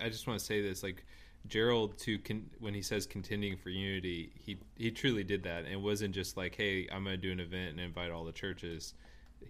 I 0.00 0.08
just 0.08 0.26
want 0.26 0.38
to 0.38 0.44
say 0.44 0.62
this: 0.62 0.82
like 0.82 1.04
Gerald, 1.48 1.98
to 2.00 2.18
con- 2.18 2.50
when 2.60 2.74
he 2.74 2.82
says 2.82 3.06
contending 3.06 3.56
for 3.56 3.70
unity, 3.70 4.32
he 4.36 4.58
he 4.76 4.90
truly 4.90 5.24
did 5.24 5.42
that, 5.44 5.64
and 5.64 5.72
it 5.72 5.80
wasn't 5.80 6.14
just 6.14 6.36
like, 6.36 6.54
"Hey, 6.54 6.88
I'm 6.92 7.04
going 7.04 7.16
to 7.16 7.20
do 7.20 7.32
an 7.32 7.40
event 7.40 7.70
and 7.70 7.80
invite 7.80 8.10
all 8.10 8.24
the 8.24 8.32
churches." 8.32 8.94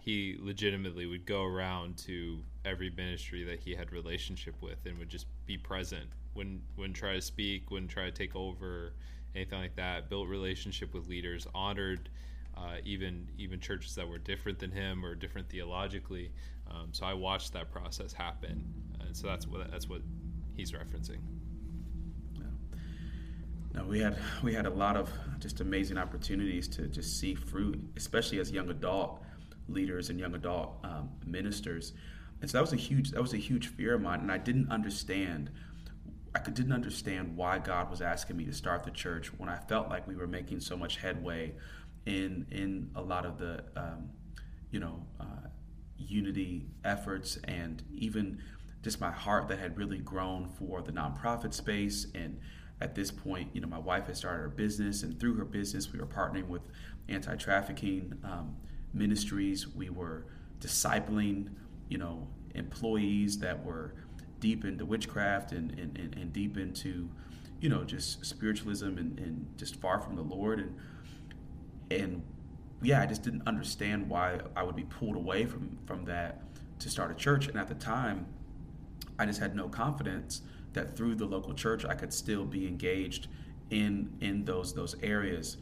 He 0.01 0.37
legitimately 0.41 1.07
would 1.07 1.27
go 1.27 1.45
around 1.45 1.97
to 1.99 2.39
every 2.65 2.91
ministry 2.91 3.45
that 3.45 3.61
he 3.61 3.75
had 3.75 3.93
relationship 3.93 4.55
with, 4.61 4.79
and 4.87 4.99
would 4.99 5.09
just 5.09 5.27
be 5.47 5.57
present. 5.57 6.07
Wouldn't 6.35 6.61
wouldn't 6.77 6.97
try 6.97 7.15
to 7.15 7.23
speak, 7.23 7.71
wouldn't 7.71 7.91
try 7.91 8.05
to 8.05 8.13
take 8.13 8.37
over, 8.37 8.93
anything 9.35 9.61
like 9.61 9.77
that. 9.77 10.09
Built 10.09 10.29
relationship 10.29 10.95
with 10.95 11.09
leaders, 11.09 11.47
honored 11.55 12.09
uh, 12.57 12.77
even 12.85 13.29
even 13.39 13.61
churches 13.61 13.95
that 13.95 14.09
were 14.09 14.19
different 14.19 14.59
than 14.59 14.71
him 14.71 15.05
or 15.05 15.15
different 15.15 15.49
theologically. 15.49 16.31
Um, 16.71 16.89
so 16.93 17.07
I 17.07 17.15
watched 17.15 17.53
that 17.53 17.71
process 17.71 18.13
happen, 18.13 18.65
and 19.01 19.17
so 19.17 19.27
that's 19.27 19.47
what 19.47 19.71
that's 19.71 19.89
what 19.89 20.03
he's 20.55 20.73
referencing. 20.73 21.19
No, 23.75 23.85
we 23.85 24.01
had 24.01 24.17
we 24.43 24.55
had 24.55 24.65
a 24.65 24.71
lot 24.71 24.97
of 24.97 25.11
just 25.39 25.61
amazing 25.61 25.99
opportunities 25.99 26.67
to 26.69 26.89
just 26.89 27.21
see 27.21 27.35
fruit, 27.35 27.79
especially 27.97 28.41
as 28.41 28.51
young 28.51 28.71
adult 28.71 29.23
leaders 29.69 30.11
and 30.11 30.19
young 30.19 30.35
adult 30.35 30.79
um, 30.85 31.11
ministers. 31.25 31.93
And 32.41 32.51
so 32.51 32.59
that 32.59 32.63
was 32.63 32.73
a 32.73 32.77
huge 32.77 33.13
that 33.13 33.23
was 33.23 33.33
a 33.33 33.39
huge 33.39 33.69
fear 33.69 33.95
of 33.95 34.03
mine, 34.03 34.21
and 34.21 34.31
I 34.31 34.39
didn't 34.39 34.71
understand. 34.71 35.51
I 36.35 36.51
didn't 36.51 36.73
understand 36.73 37.35
why 37.35 37.59
God 37.59 37.91
was 37.91 38.03
asking 38.03 38.37
me 38.37 38.45
to 38.45 38.53
start 38.53 38.85
the 38.85 38.91
church 38.91 39.29
when 39.39 39.49
I 39.49 39.57
felt 39.57 39.89
like 39.89 40.07
we 40.07 40.17
were 40.17 40.27
making 40.27 40.61
so 40.61 40.77
much 40.77 40.99
headway 40.99 41.55
in 42.05 42.47
in 42.51 42.91
a 42.95 43.01
lot 43.01 43.25
of 43.25 43.39
the 43.39 43.65
um, 43.77 44.11
you 44.71 44.81
know 44.81 45.03
uh, 45.21 45.49
unity 45.99 46.67
efforts 46.85 47.39
and 47.45 47.83
even 47.93 48.39
just 48.83 49.01
my 49.01 49.11
heart 49.11 49.49
that 49.49 49.59
had 49.59 49.77
really 49.77 49.99
grown 49.99 50.49
for 50.49 50.83
the 50.83 50.93
nonprofit 50.93 51.53
space 51.53 52.07
and 52.15 52.39
at 52.81 52.95
this 52.95 53.11
point 53.11 53.49
you 53.53 53.61
know 53.61 53.67
my 53.67 53.79
wife 53.79 54.07
had 54.07 54.17
started 54.17 54.43
her 54.43 54.49
business 54.49 55.03
and 55.03 55.19
through 55.19 55.35
her 55.35 55.45
business 55.45 55.93
we 55.93 55.99
were 55.99 56.07
partnering 56.07 56.47
with 56.47 56.63
anti-trafficking 57.09 58.13
um, 58.25 58.55
ministries 58.93 59.69
we 59.69 59.91
were 59.91 60.27
discipling 60.61 61.49
you 61.89 61.99
know 61.99 62.27
employees 62.55 63.39
that 63.39 63.63
were 63.65 63.95
deep 64.41 64.65
into 64.65 64.85
witchcraft 64.85 65.53
and, 65.53 65.71
and, 65.79 65.99
and, 65.99 66.15
and 66.15 66.33
deep 66.33 66.57
into 66.57 67.09
you 67.61 67.69
know 67.69 67.85
just 67.85 68.25
spiritualism 68.25 68.87
and, 68.87 69.19
and 69.19 69.47
just 69.57 69.77
far 69.77 70.01
from 70.01 70.17
the 70.17 70.23
lord 70.23 70.61
and 70.61 70.75
and 71.91 72.23
yeah, 72.83 73.01
I 73.03 73.07
just 73.07 73.23
didn't 73.23 73.47
understand 73.47 74.09
why 74.09 74.41
I 74.55 74.63
would 74.63 74.77
be 74.77 74.85
pulled 74.85 75.17
away 75.17 75.47
from 75.47 75.79
from 75.87 76.05
that 76.05 76.43
to 76.81 76.91
start 76.91 77.11
a 77.11 77.15
church. 77.15 77.49
And 77.49 77.57
at 77.57 77.69
the 77.69 77.75
time, 77.75 78.27
I 79.19 79.27
just 79.27 79.41
had 79.41 79.55
no 79.55 79.69
confidence 79.69 80.43
that 80.75 80.97
through 80.97 81.15
the 81.15 81.25
local 81.25 81.55
church 81.55 81.85
I 81.85 81.95
could 81.95 82.13
still 82.13 82.45
be 82.45 82.67
engaged 82.67 83.29
in 83.71 84.13
in 84.21 84.45
those 84.45 84.75
those 84.75 84.95
areas. 85.03 85.57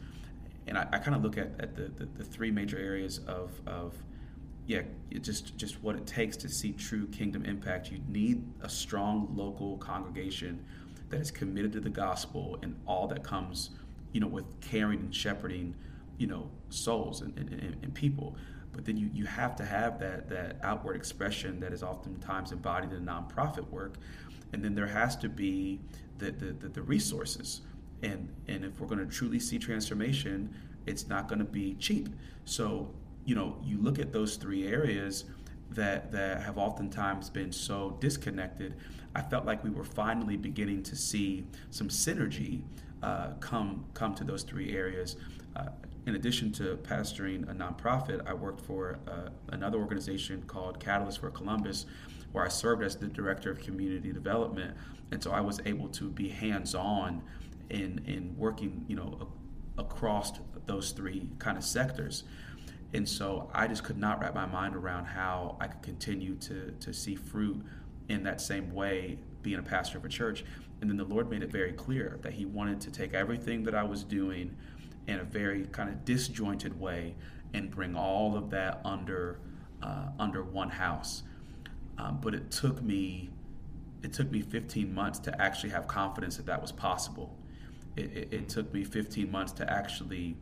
And 0.67 0.77
I, 0.77 0.87
I 0.91 0.97
kind 0.97 1.15
of 1.15 1.23
look 1.23 1.37
at, 1.37 1.51
at 1.59 1.75
the, 1.75 1.83
the, 1.83 2.05
the 2.05 2.23
three 2.23 2.51
major 2.51 2.77
areas 2.77 3.19
of 3.27 3.51
of 3.67 3.93
yeah, 4.67 4.81
just 5.21 5.55
just 5.57 5.81
what 5.83 5.95
it 5.95 6.07
takes 6.07 6.35
to 6.37 6.49
see 6.49 6.71
true 6.73 7.07
kingdom 7.07 7.45
impact. 7.45 7.91
You 7.91 7.99
need 8.07 8.43
a 8.61 8.69
strong 8.69 9.29
local 9.35 9.77
congregation 9.77 10.65
that 11.09 11.21
is 11.21 11.29
committed 11.31 11.71
to 11.73 11.79
the 11.79 11.89
gospel 11.89 12.57
and 12.63 12.75
all 12.87 13.07
that 13.07 13.23
comes, 13.23 13.69
you 14.11 14.19
know, 14.19 14.27
with 14.27 14.45
caring 14.61 14.99
and 14.99 15.15
shepherding, 15.15 15.75
you 16.17 16.25
know, 16.25 16.49
souls 16.69 17.21
and, 17.21 17.37
and, 17.37 17.49
and- 17.53 17.93
people. 17.93 18.35
But 18.73 18.83
then 18.83 18.97
you, 18.97 19.09
you 19.13 19.25
have 19.25 19.55
to 19.57 19.65
have 19.65 19.99
that 19.99 20.29
that 20.29 20.57
outward 20.63 20.95
expression 20.95 21.59
that 21.61 21.71
is 21.71 21.83
oftentimes 21.83 22.51
embodied 22.51 22.91
in 22.91 23.05
nonprofit 23.05 23.69
work, 23.69 23.95
and 24.51 24.63
then 24.63 24.75
there 24.75 24.87
has 24.87 25.15
to 25.17 25.29
be 25.29 25.79
the 26.17 26.31
the, 26.31 26.47
the, 26.53 26.67
the 26.69 26.81
resources. 26.81 27.61
And 28.03 28.29
and 28.47 28.65
if 28.65 28.79
we're 28.79 28.87
going 28.87 28.99
to 28.99 29.13
truly 29.13 29.39
see 29.39 29.57
transformation, 29.57 30.53
it's 30.85 31.07
not 31.07 31.27
going 31.27 31.39
to 31.39 31.45
be 31.45 31.75
cheap. 31.75 32.09
So, 32.45 32.93
you 33.25 33.35
know, 33.35 33.57
you 33.63 33.77
look 33.81 33.99
at 33.99 34.11
those 34.11 34.35
three 34.35 34.67
areas 34.67 35.25
that 35.71 36.11
that 36.11 36.41
have 36.41 36.57
oftentimes 36.57 37.29
been 37.29 37.51
so 37.51 37.97
disconnected. 37.99 38.75
I 39.15 39.21
felt 39.21 39.45
like 39.45 39.63
we 39.63 39.69
were 39.69 39.83
finally 39.83 40.37
beginning 40.37 40.83
to 40.83 40.95
see 40.95 41.45
some 41.71 41.87
synergy 41.87 42.61
uh, 43.01 43.31
come 43.39 43.85
come 43.93 44.13
to 44.15 44.23
those 44.23 44.43
three 44.43 44.75
areas. 44.75 45.15
Uh, 45.55 45.69
in 46.05 46.15
addition 46.15 46.51
to 46.51 46.77
pastoring 46.83 47.49
a 47.49 47.53
nonprofit, 47.53 48.27
I 48.27 48.33
worked 48.33 48.61
for 48.61 48.99
uh, 49.07 49.29
another 49.49 49.79
organization 49.79 50.43
called 50.45 50.79
Catalyst 50.79 51.19
for 51.19 51.31
Columbus, 51.31 51.87
where 52.31 52.45
I 52.45 52.49
served 52.49 52.83
as 52.83 52.95
the 52.95 53.07
director 53.07 53.49
of 53.49 53.59
community 53.59 54.11
development, 54.11 54.77
and 55.11 55.23
so 55.23 55.31
I 55.31 55.41
was 55.41 55.59
able 55.65 55.87
to 55.89 56.09
be 56.09 56.29
hands-on 56.29 57.23
in 57.69 58.03
in 58.05 58.35
working, 58.37 58.85
you 58.87 58.95
know, 58.95 59.29
across 59.77 60.33
those 60.65 60.91
three 60.91 61.29
kind 61.39 61.57
of 61.57 61.63
sectors. 61.63 62.23
And 62.93 63.07
so 63.07 63.49
I 63.53 63.67
just 63.67 63.83
could 63.83 63.97
not 63.97 64.21
wrap 64.21 64.33
my 64.33 64.45
mind 64.45 64.75
around 64.75 65.05
how 65.05 65.57
I 65.59 65.67
could 65.67 65.81
continue 65.81 66.35
to, 66.35 66.71
to 66.79 66.93
see 66.93 67.15
fruit 67.15 67.61
in 68.07 68.23
that 68.23 68.39
same 68.39 68.73
way 68.73 69.19
being 69.41 69.59
a 69.59 69.63
pastor 69.63 69.97
of 69.97 70.05
a 70.05 70.09
church. 70.09 70.45
And 70.79 70.89
then 70.89 70.97
the 70.97 71.03
Lord 71.03 71.29
made 71.29 71.43
it 71.43 71.51
very 71.51 71.73
clear 71.73 72.19
that 72.21 72.33
He 72.33 72.45
wanted 72.45 72.79
to 72.81 72.91
take 72.91 73.13
everything 73.13 73.63
that 73.63 73.75
I 73.75 73.83
was 73.83 74.03
doing 74.03 74.55
in 75.07 75.19
a 75.19 75.23
very 75.23 75.65
kind 75.67 75.89
of 75.89 76.05
disjointed 76.05 76.79
way 76.79 77.15
and 77.53 77.69
bring 77.69 77.95
all 77.95 78.35
of 78.35 78.49
that 78.51 78.81
under 78.85 79.39
uh, 79.81 80.07
under 80.17 80.43
one 80.43 80.69
house. 80.69 81.23
Um, 81.97 82.19
but 82.21 82.33
it 82.33 82.49
took 82.51 82.81
me 82.81 83.29
it 84.03 84.13
took 84.13 84.31
me 84.31 84.41
15 84.41 84.93
months 84.93 85.19
to 85.19 85.41
actually 85.41 85.71
have 85.71 85.87
confidence 85.87 86.37
that 86.37 86.45
that 86.45 86.61
was 86.61 86.71
possible. 86.71 87.35
It, 87.95 88.05
it, 88.17 88.33
it 88.33 88.49
took 88.49 88.73
me 88.73 88.83
15 88.83 89.31
months 89.31 89.51
to 89.53 89.71
actually 89.71 90.37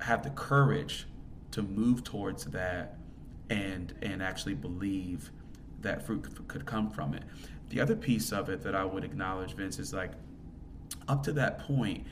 have 0.00 0.22
the 0.22 0.30
courage 0.30 1.06
to 1.52 1.62
move 1.62 2.02
towards 2.04 2.44
that 2.46 2.96
and 3.50 3.92
and 4.02 4.22
actually 4.22 4.54
believe 4.54 5.30
that 5.80 6.06
fruit 6.06 6.26
could 6.48 6.66
come 6.66 6.90
from 6.90 7.14
it. 7.14 7.24
The 7.70 7.80
other 7.80 7.96
piece 7.96 8.32
of 8.32 8.48
it 8.48 8.62
that 8.62 8.74
I 8.74 8.84
would 8.84 9.04
acknowledge, 9.04 9.54
Vince, 9.54 9.78
is 9.78 9.92
like 9.92 10.12
up 11.08 11.22
to 11.24 11.32
that 11.32 11.58
point, 11.60 12.06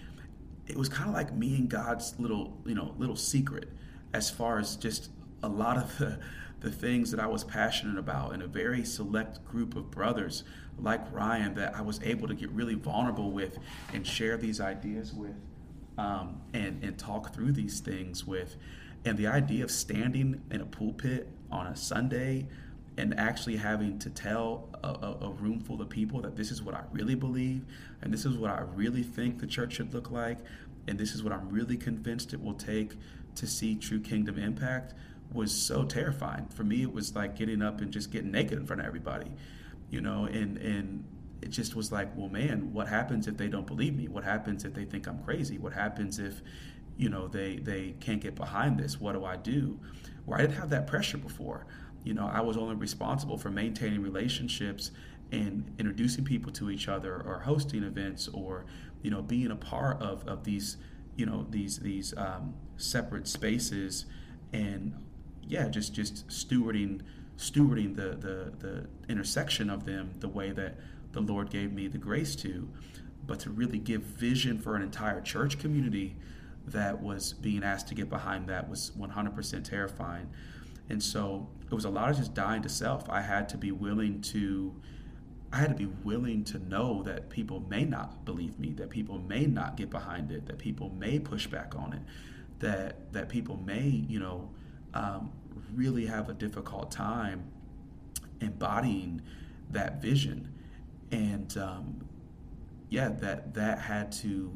it 0.67 0.77
was 0.77 0.89
kind 0.89 1.09
of 1.09 1.15
like 1.15 1.35
me 1.35 1.57
and 1.57 1.69
God's 1.69 2.15
little, 2.19 2.59
you 2.65 2.75
know, 2.75 2.95
little 2.99 3.17
secret 3.17 3.69
as 4.13 4.31
far 4.31 4.59
as 4.59 4.77
just 4.77 5.11
a 5.43 5.49
lot 5.49 5.77
of 5.77 5.99
the, 5.99 6.19
the 6.61 6.71
things 6.71 7.11
that 7.11 7.21
I 7.21 7.27
was 7.27 7.45
passionate 7.45 7.99
about 7.99 8.33
and 8.33 8.43
a 8.43 8.47
very 8.47 8.85
select 8.85 9.45
group 9.45 9.77
of 9.77 9.91
brothers 9.91 10.45
like 10.81 11.01
Ryan 11.13 11.55
that 11.55 11.75
I 11.77 11.83
was 11.83 12.01
able 12.03 12.29
to 12.29 12.35
get 12.35 12.51
really 12.51 12.75
vulnerable 12.75 13.31
with 13.31 13.59
and 13.93 14.07
share 14.07 14.37
these 14.37 14.61
ideas 14.61 15.13
with 15.13 15.35
um, 15.97 16.41
and, 16.55 16.83
and 16.83 16.99
talk 16.99 17.35
through 17.35 17.53
these 17.53 17.81
things 17.81 18.27
with. 18.27 18.57
And 19.05 19.17
the 19.17 19.27
idea 19.27 19.65
of 19.65 19.71
standing 19.71 20.43
in 20.51 20.61
a 20.61 20.67
pulpit 20.67 21.29
on 21.51 21.67
a 21.67 21.77
Sunday 21.77 22.47
and 22.97 23.19
actually 23.19 23.57
having 23.57 23.99
to 24.01 24.11
tell 24.11 24.69
a, 24.83 24.89
a, 24.89 25.19
a, 25.27 25.31
room 25.31 25.61
full 25.61 25.81
of 25.81 25.89
people 25.89 26.21
that 26.23 26.37
this 26.37 26.51
is 26.51 26.61
what 26.61 26.75
I 26.75 26.83
really 26.91 27.15
believe 27.15 27.65
and 28.03 28.13
this 28.13 28.25
is 28.25 28.37
what 28.37 28.51
I 28.51 28.63
really 28.75 29.05
think 29.05 29.39
the 29.39 29.47
church 29.47 29.75
should 29.75 29.95
look 29.95 30.11
like 30.11 30.39
and 30.89 30.99
this 30.99 31.15
is 31.15 31.23
what 31.23 31.33
I'm 31.33 31.49
really 31.49 31.77
convinced 31.77 32.33
it 32.33 32.43
will 32.43 32.55
take 32.55 32.95
to 33.37 33.47
see 33.47 33.77
true 33.77 34.01
kingdom 34.01 34.37
impact 34.37 34.95
was 35.33 35.53
so 35.53 35.85
terrifying. 35.85 36.47
For 36.47 36.65
me, 36.65 36.83
it 36.83 36.93
was 36.93 37.15
like 37.15 37.37
getting 37.37 37.63
up 37.63 37.81
and 37.81 37.93
just 37.93 38.11
getting 38.11 38.31
naked 38.31 38.59
in 38.59 38.67
front 38.67 38.81
of 38.81 38.87
everybody, 38.87 39.31
you 39.91 40.01
know, 40.01 40.25
and, 40.25 40.59
and 40.59 41.05
it 41.43 41.51
just 41.51 41.75
was 41.75 41.93
like, 41.93 42.09
well, 42.17 42.29
man, 42.29 42.73
what 42.73 42.89
happens 42.89 43.27
if 43.27 43.37
they 43.37 43.49
don't 43.49 43.67
believe 43.67 43.97
me? 43.97 44.09
What 44.09 44.25
happens 44.25 44.65
if 44.65 44.75
they 44.75 44.85
think 44.85 45.07
I'm 45.07 45.23
crazy? 45.23 45.59
What 45.59 45.73
happens 45.73 46.19
if, 46.19 46.43
you 46.97 47.09
know, 47.09 47.29
they, 47.29 47.57
they 47.57 47.95
can't 48.01 48.21
get 48.21 48.35
behind 48.35 48.79
this? 48.79 49.01
What 49.01 49.13
do 49.13 49.25
I 49.25 49.37
do? 49.37 49.79
Where 50.25 50.39
I 50.39 50.43
didn't 50.43 50.57
have 50.57 50.71
that 50.71 50.87
pressure 50.87 51.19
before. 51.19 51.67
You 52.05 52.15
know, 52.15 52.27
I 52.27 52.41
was 52.41 52.57
only 52.57 52.75
responsible 52.75 53.39
for 53.39 53.51
maintaining 53.51 54.03
relationships 54.03 54.91
and 55.31 55.75
introducing 55.79 56.25
people 56.25 56.51
to 56.53 56.71
each 56.71 56.89
other 56.89 57.23
or 57.23 57.41
hosting 57.41 57.83
events 57.83 58.29
or, 58.29 58.65
you 59.03 59.11
know, 59.11 59.23
being 59.23 59.51
a 59.51 59.57
part 59.57 60.01
of, 60.03 60.27
of 60.27 60.45
these, 60.45 60.77
you 61.17 61.27
know, 61.27 61.47
these, 61.51 61.79
these 61.79 62.17
um, 62.17 62.55
separate 62.77 63.29
spaces 63.29 64.07
and 64.53 64.95
yeah, 65.47 65.69
just, 65.69 65.95
just 65.95 66.27
stewarding, 66.29 67.01
stewarding 67.39 67.95
the, 67.97 68.17
the, 68.17 68.53
the 68.59 68.87
intersection 69.09 69.71
of 69.71 69.85
them 69.87 70.13
the 70.19 70.29
way 70.29 70.51
that 70.51 70.75
the 71.13 71.21
Lord 71.21 71.51
gave 71.51 71.73
me 71.73 71.89
the 71.89 71.99
grace 71.99 72.37
to, 72.37 72.69
but 73.27 73.39
to 73.41 73.51
really 73.51 73.79
give 73.79 74.03
vision 74.03 74.59
for 74.59 74.77
an 74.77 74.83
entire 74.83 75.21
church 75.21 75.59
community 75.59 76.17
that 76.67 77.01
was 77.01 77.33
being 77.33 77.63
asked 77.63 77.89
to 77.89 77.95
get 77.95 78.11
behind 78.11 78.49
that 78.49 78.69
was 78.69 78.93
100% 78.99 79.65
terrifying. 79.65 80.29
And 80.91 81.03
so 81.03 81.49
it 81.71 81.75
was 81.75 81.85
a 81.85 81.91
lot 81.91 82.11
of 82.11 82.17
just 82.17 82.35
dying 82.35 82.63
to 82.63 82.69
self. 82.69 83.09
I 83.09 83.21
had 83.21 83.49
to 83.51 83.57
be 83.57 83.73
willing 83.73 84.21
to 84.23 84.75
I 85.51 85.57
had 85.57 85.71
to 85.71 85.75
be 85.75 85.89
willing 86.05 86.45
to 86.45 86.59
know 86.59 87.03
that 87.05 87.31
people 87.31 87.65
may 87.71 87.83
not 87.85 88.27
believe 88.27 88.59
me, 88.59 88.75
that 88.75 88.91
people 88.91 89.19
may 89.19 89.47
not 89.47 89.79
get 89.79 89.89
behind 89.89 90.31
it, 90.31 90.45
that 90.45 90.59
people 90.59 90.91
may 90.99 91.19
push 91.19 91.47
back 91.47 91.75
on 91.75 91.95
it, 91.95 92.03
that 92.59 93.13
that 93.13 93.31
people 93.31 93.57
may, 93.57 94.05
you 94.09 94.21
know, 94.21 94.51
um, 94.93 95.33
really 95.75 96.07
have 96.07 96.29
a 96.29 96.35
difficult 96.35 96.91
time 96.91 97.51
embodying 98.41 99.21
that 99.71 100.01
vision, 100.01 100.53
and 101.11 101.57
um, 101.57 102.09
yeah, 102.89 103.09
that 103.09 103.55
that 103.55 103.79
had 103.79 104.13
to 104.13 104.53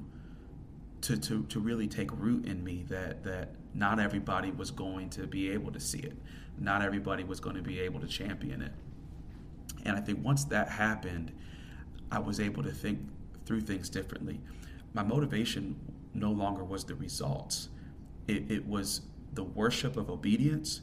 to 1.02 1.16
to 1.16 1.44
to 1.44 1.60
really 1.60 1.86
take 1.86 2.10
root 2.12 2.46
in 2.46 2.62
me. 2.62 2.84
That 2.88 3.24
that 3.24 3.50
not 3.74 3.98
everybody 3.98 4.50
was 4.50 4.70
going 4.70 5.10
to 5.10 5.26
be 5.26 5.50
able 5.50 5.72
to 5.72 5.80
see 5.80 5.98
it. 5.98 6.16
Not 6.58 6.82
everybody 6.82 7.24
was 7.24 7.40
going 7.40 7.56
to 7.56 7.62
be 7.62 7.80
able 7.80 8.00
to 8.00 8.06
champion 8.06 8.62
it. 8.62 8.72
And 9.84 9.96
I 9.96 10.00
think 10.00 10.24
once 10.24 10.44
that 10.44 10.68
happened, 10.68 11.32
I 12.10 12.18
was 12.18 12.38
able 12.38 12.62
to 12.62 12.70
think 12.70 13.00
through 13.46 13.62
things 13.62 13.88
differently. 13.88 14.40
My 14.92 15.02
motivation 15.02 15.76
no 16.14 16.30
longer 16.30 16.62
was 16.62 16.84
the 16.84 16.94
results, 16.94 17.68
it, 18.28 18.50
it 18.50 18.66
was 18.66 19.00
the 19.32 19.42
worship 19.42 19.96
of 19.96 20.10
obedience 20.10 20.82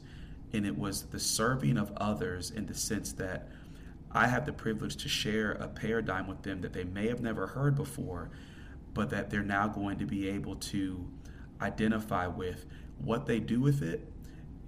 and 0.52 0.66
it 0.66 0.76
was 0.76 1.02
the 1.02 1.20
serving 1.20 1.76
of 1.76 1.92
others 1.96 2.50
in 2.50 2.66
the 2.66 2.74
sense 2.74 3.12
that 3.12 3.48
I 4.12 4.26
have 4.26 4.44
the 4.44 4.52
privilege 4.52 4.96
to 4.96 5.08
share 5.08 5.52
a 5.52 5.68
paradigm 5.68 6.26
with 6.26 6.42
them 6.42 6.60
that 6.62 6.72
they 6.72 6.84
may 6.84 7.08
have 7.08 7.20
never 7.20 7.46
heard 7.46 7.76
before, 7.76 8.30
but 8.92 9.10
that 9.10 9.30
they're 9.30 9.42
now 9.42 9.68
going 9.68 9.98
to 9.98 10.06
be 10.06 10.28
able 10.28 10.56
to 10.56 11.08
identify 11.60 12.26
with 12.26 12.66
what 12.98 13.26
they 13.26 13.38
do 13.38 13.60
with 13.60 13.82
it 13.82 14.10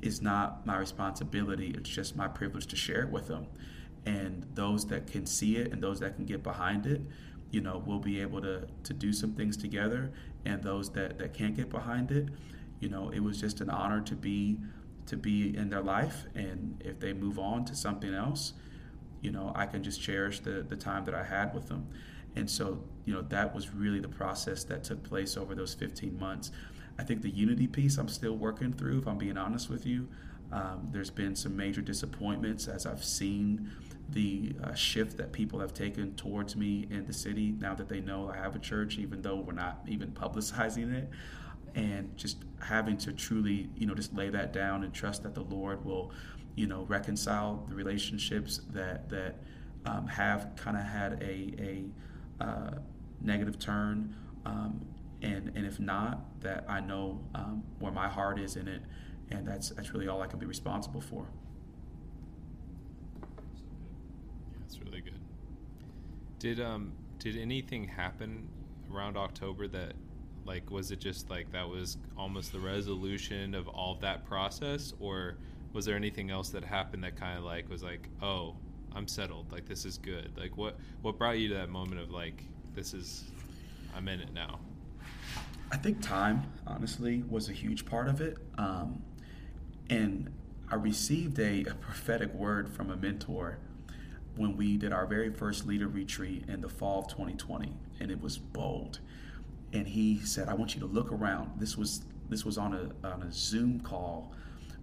is 0.00 0.22
not 0.22 0.64
my 0.66 0.78
responsibility. 0.78 1.74
It's 1.76 1.90
just 1.90 2.16
my 2.16 2.28
privilege 2.28 2.66
to 2.68 2.76
share 2.76 3.02
it 3.02 3.10
with 3.10 3.28
them. 3.28 3.46
And 4.06 4.46
those 4.54 4.86
that 4.88 5.06
can 5.06 5.26
see 5.26 5.56
it 5.56 5.72
and 5.72 5.82
those 5.82 6.00
that 6.00 6.16
can 6.16 6.24
get 6.24 6.42
behind 6.42 6.86
it, 6.86 7.00
you 7.50 7.60
know, 7.60 7.82
we'll 7.84 7.98
be 7.98 8.20
able 8.20 8.40
to, 8.42 8.66
to 8.84 8.92
do 8.92 9.12
some 9.12 9.32
things 9.32 9.56
together. 9.56 10.12
And 10.44 10.62
those 10.62 10.90
that, 10.92 11.18
that 11.18 11.34
can't 11.34 11.54
get 11.54 11.68
behind 11.68 12.10
it, 12.10 12.28
you 12.80 12.88
know, 12.88 13.10
it 13.10 13.20
was 13.20 13.40
just 13.40 13.60
an 13.60 13.70
honor 13.70 14.00
to 14.02 14.16
be 14.16 14.58
to 15.12 15.16
be 15.18 15.54
in 15.54 15.68
their 15.68 15.82
life. 15.82 16.24
And 16.34 16.82
if 16.82 16.98
they 16.98 17.12
move 17.12 17.38
on 17.38 17.66
to 17.66 17.76
something 17.76 18.14
else, 18.14 18.54
you 19.20 19.30
know, 19.30 19.52
I 19.54 19.66
can 19.66 19.82
just 19.82 20.00
cherish 20.00 20.40
the, 20.40 20.64
the 20.66 20.74
time 20.74 21.04
that 21.04 21.14
I 21.14 21.22
had 21.22 21.54
with 21.54 21.68
them. 21.68 21.86
And 22.34 22.48
so, 22.48 22.82
you 23.04 23.12
know, 23.12 23.20
that 23.20 23.54
was 23.54 23.74
really 23.74 24.00
the 24.00 24.08
process 24.08 24.64
that 24.64 24.84
took 24.84 25.02
place 25.02 25.36
over 25.36 25.54
those 25.54 25.74
15 25.74 26.18
months. 26.18 26.50
I 26.98 27.02
think 27.04 27.20
the 27.20 27.28
unity 27.28 27.66
piece 27.66 27.98
I'm 27.98 28.08
still 28.08 28.38
working 28.38 28.72
through, 28.72 29.00
if 29.00 29.06
I'm 29.06 29.18
being 29.18 29.36
honest 29.36 29.68
with 29.68 29.84
you. 29.84 30.08
Um, 30.50 30.88
there's 30.90 31.10
been 31.10 31.36
some 31.36 31.54
major 31.54 31.82
disappointments 31.82 32.66
as 32.66 32.86
I've 32.86 33.04
seen 33.04 33.70
the 34.08 34.54
uh, 34.64 34.72
shift 34.72 35.18
that 35.18 35.30
people 35.32 35.60
have 35.60 35.74
taken 35.74 36.14
towards 36.14 36.56
me 36.56 36.86
in 36.90 37.06
the 37.06 37.12
city 37.12 37.54
now 37.58 37.74
that 37.74 37.88
they 37.90 38.00
know 38.00 38.30
I 38.30 38.38
have 38.38 38.56
a 38.56 38.58
church, 38.58 38.96
even 38.96 39.20
though 39.20 39.36
we're 39.36 39.52
not 39.52 39.82
even 39.86 40.10
publicizing 40.12 40.94
it. 40.94 41.10
And 41.74 42.16
just 42.16 42.38
having 42.60 42.96
to 42.98 43.12
truly, 43.12 43.70
you 43.76 43.86
know, 43.86 43.94
just 43.94 44.14
lay 44.14 44.28
that 44.30 44.52
down 44.52 44.84
and 44.84 44.92
trust 44.92 45.22
that 45.22 45.34
the 45.34 45.42
Lord 45.42 45.84
will, 45.84 46.12
you 46.54 46.66
know, 46.66 46.84
reconcile 46.84 47.64
the 47.68 47.74
relationships 47.74 48.60
that 48.70 49.08
that 49.08 49.36
um, 49.86 50.06
have 50.06 50.50
kind 50.56 50.76
of 50.76 50.84
had 50.84 51.22
a 51.22 51.54
a 52.40 52.44
uh, 52.44 52.70
negative 53.20 53.58
turn 53.58 54.14
um, 54.44 54.84
and 55.22 55.52
and 55.54 55.66
if 55.66 55.78
not, 55.78 56.40
that 56.40 56.64
I 56.68 56.80
know 56.80 57.20
um, 57.34 57.62
where 57.78 57.92
my 57.92 58.08
heart 58.08 58.38
is 58.38 58.56
in 58.56 58.68
it, 58.68 58.82
and 59.30 59.46
that's 59.46 59.70
that's 59.70 59.92
really 59.92 60.08
all 60.08 60.20
I 60.20 60.26
can 60.26 60.38
be 60.38 60.46
responsible 60.46 61.00
for. 61.00 61.26
Yeah, 63.20 64.58
that's 64.60 64.80
really 64.80 65.00
good. 65.00 65.20
Did 66.38 66.60
um 66.60 66.92
did 67.18 67.36
anything 67.36 67.86
happen 67.86 68.48
around 68.92 69.16
October 69.16 69.68
that 69.68 69.92
like 70.44 70.70
was 70.70 70.90
it 70.90 70.98
just 70.98 71.30
like 71.30 71.50
that 71.52 71.68
was 71.68 71.96
almost 72.16 72.52
the 72.52 72.60
resolution 72.60 73.54
of 73.54 73.68
all 73.68 73.92
of 73.94 74.00
that 74.00 74.24
process 74.24 74.92
or 75.00 75.36
was 75.72 75.84
there 75.84 75.96
anything 75.96 76.30
else 76.30 76.50
that 76.50 76.64
happened 76.64 77.04
that 77.04 77.16
kind 77.16 77.38
of 77.38 77.44
like 77.44 77.68
was 77.70 77.82
like 77.82 78.08
oh 78.22 78.54
i'm 78.94 79.06
settled 79.06 79.50
like 79.52 79.66
this 79.66 79.84
is 79.84 79.98
good 79.98 80.30
like 80.36 80.56
what 80.56 80.76
what 81.02 81.16
brought 81.16 81.38
you 81.38 81.48
to 81.48 81.54
that 81.54 81.68
moment 81.68 82.00
of 82.00 82.10
like 82.10 82.44
this 82.74 82.92
is 82.94 83.24
i'm 83.96 84.08
in 84.08 84.20
it 84.20 84.32
now 84.34 84.58
I 85.72 85.78
think 85.78 86.02
time, 86.02 86.52
honestly, 86.66 87.24
was 87.30 87.48
a 87.48 87.52
huge 87.52 87.86
part 87.86 88.06
of 88.06 88.20
it. 88.20 88.36
Um, 88.58 89.02
and 89.88 90.30
I 90.70 90.74
received 90.74 91.38
a, 91.38 91.64
a 91.64 91.74
prophetic 91.74 92.32
word 92.34 92.68
from 92.68 92.90
a 92.90 92.96
mentor 92.96 93.56
when 94.36 94.58
we 94.58 94.76
did 94.76 94.92
our 94.92 95.06
very 95.06 95.30
first 95.30 95.66
leader 95.66 95.88
retreat 95.88 96.44
in 96.46 96.60
the 96.60 96.68
fall 96.68 97.00
of 97.00 97.08
2020, 97.08 97.72
and 98.00 98.10
it 98.10 98.20
was 98.20 98.36
bold. 98.36 99.00
And 99.72 99.86
he 99.86 100.20
said, 100.20 100.48
"I 100.48 100.54
want 100.54 100.74
you 100.74 100.80
to 100.80 100.86
look 100.86 101.12
around." 101.12 101.58
This 101.58 101.76
was 101.76 102.02
this 102.28 102.44
was 102.44 102.58
on 102.58 102.74
a 102.74 103.06
on 103.06 103.22
a 103.22 103.32
Zoom 103.32 103.80
call 103.80 104.32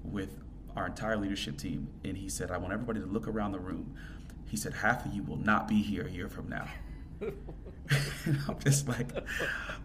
with 0.04 0.42
our 0.76 0.88
entire 0.88 1.18
leadership 1.18 1.58
team, 1.58 1.90
and 2.04 2.18
he 2.18 2.30
said, 2.30 2.52
"I 2.52 2.58
want 2.58 2.74
everybody 2.74 3.00
to 3.00 3.06
look 3.06 3.28
around 3.28 3.52
the 3.52 3.60
room." 3.60 3.96
He 4.46 4.58
said, 4.58 4.74
"Half 4.74 5.06
of 5.06 5.14
you 5.14 5.24
will 5.24 5.38
not 5.38 5.68
be 5.68 5.82
here 5.82 6.08
a 6.08 6.12
year 6.12 6.30
from 6.30 6.50
now." 6.50 6.68
I'm 8.48 8.60
just 8.60 8.88
like, 8.88 9.10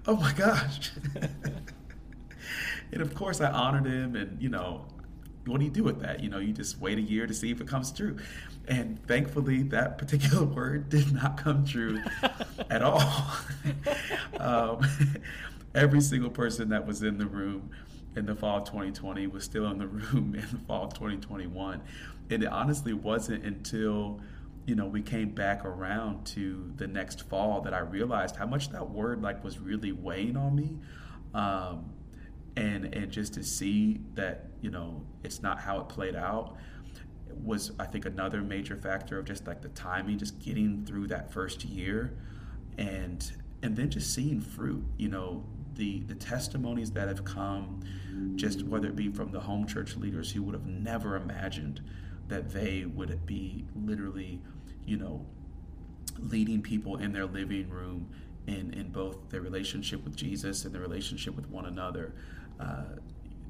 "Oh 0.07 0.17
my 0.17 0.33
gosh!" 0.33 0.93
and 2.93 3.03
of 3.03 3.15
course, 3.15 3.41
I 3.41 3.51
honored 3.51 3.87
him, 3.87 4.17
and 4.17 4.41
you 4.41 4.49
know, 4.49 4.87
what 5.47 5.59
do 5.59 5.65
you 5.65 5.71
do 5.71 5.85
with 5.85 6.01
that? 6.01 6.21
You 6.21 6.31
know, 6.31 6.39
you 6.39 6.53
just 6.53 6.79
wait 6.81 6.99
a 6.99 7.03
year 7.03 7.27
to 7.27 7.35
see 7.35 7.51
if 7.51 7.61
it 7.61 7.69
comes 7.69 7.93
true. 7.93 8.17
And 8.67 9.05
thankfully, 9.07 9.63
that 9.65 9.99
particular 9.99 10.45
word 10.57 10.89
did 10.89 11.13
not 11.13 11.37
come 11.37 11.65
true 11.67 12.01
at 12.71 12.83
all. 12.83 13.03
um, 14.41 14.81
every 15.75 16.01
single 16.01 16.31
person 16.31 16.69
that 16.71 16.87
was 16.87 17.03
in 17.03 17.19
the 17.19 17.27
room 17.27 17.71
in 18.17 18.27
the 18.27 18.35
fall 18.35 18.59
of 18.59 18.65
2020 18.65 19.27
was 19.27 19.45
still 19.45 19.67
in 19.67 19.79
the 19.79 19.87
room 19.87 20.35
in 20.35 20.49
the 20.51 20.59
fall 20.67 20.85
of 20.85 20.95
2021. 20.95 21.83
And 22.31 22.43
it 22.43 22.47
honestly 22.47 22.93
wasn't 22.93 23.45
until 23.45 24.21
you 24.67 24.75
know 24.75 24.87
we 24.87 25.03
came 25.03 25.31
back 25.31 25.65
around 25.65 26.25
to 26.25 26.73
the 26.77 26.87
next 26.87 27.29
fall 27.29 27.61
that 27.63 27.75
I 27.75 27.81
realized 27.81 28.37
how 28.37 28.47
much 28.47 28.71
that 28.71 28.89
word 28.89 29.21
like 29.21 29.45
was 29.45 29.59
really 29.59 29.93
weighing 29.93 30.37
on 30.37 30.55
me. 30.55 30.79
Um, 31.35 31.93
and 32.57 32.95
and 32.95 33.11
just 33.11 33.35
to 33.35 33.43
see 33.43 34.01
that 34.15 34.47
you 34.61 34.71
know 34.71 35.03
it's 35.23 35.43
not 35.43 35.61
how 35.61 35.81
it 35.81 35.89
played 35.89 36.15
out 36.17 36.57
was 37.43 37.73
I 37.79 37.87
think 37.87 38.07
another 38.07 38.43
major 38.43 38.77
factor 38.77 39.19
of 39.19 39.25
just 39.25 39.47
like 39.47 39.61
the 39.63 39.69
timing, 39.71 40.19
just 40.19 40.39
getting 40.39 40.85
through 40.85 41.09
that 41.09 41.33
first 41.33 41.65
year, 41.65 42.17
and 42.79 43.31
and 43.63 43.77
then 43.77 43.91
just 43.91 44.15
seeing 44.15 44.41
fruit. 44.41 44.85
You 44.97 45.09
know 45.09 45.45
the 45.75 46.01
the 46.01 46.15
testimonies 46.15 46.91
that 46.93 47.09
have 47.09 47.25
come, 47.25 47.81
just 48.37 48.63
whether 48.63 48.89
it 48.89 48.97
be 48.97 49.09
from 49.09 49.31
the 49.31 49.41
home 49.41 49.67
church 49.67 49.97
leaders 49.97 50.31
who 50.33 50.43
would 50.43 50.55
have 50.55 50.67
never 50.67 51.17
imagined 51.17 51.83
that 52.29 52.51
they 52.51 52.85
would 52.87 53.27
be 53.27 53.67
literally, 53.75 54.41
you 54.87 54.97
know, 54.97 55.27
leading 56.19 56.63
people 56.63 56.97
in 56.97 57.13
their 57.13 57.27
living 57.27 57.69
room 57.69 58.09
in 58.47 58.73
in 58.75 58.91
both 58.91 59.29
their 59.31 59.41
relationship 59.41 60.05
with 60.05 60.17
Jesus 60.17 60.65
and 60.65 60.75
their 60.75 60.83
relationship 60.83 61.35
with 61.35 61.49
one 61.49 61.67
another. 61.67 62.15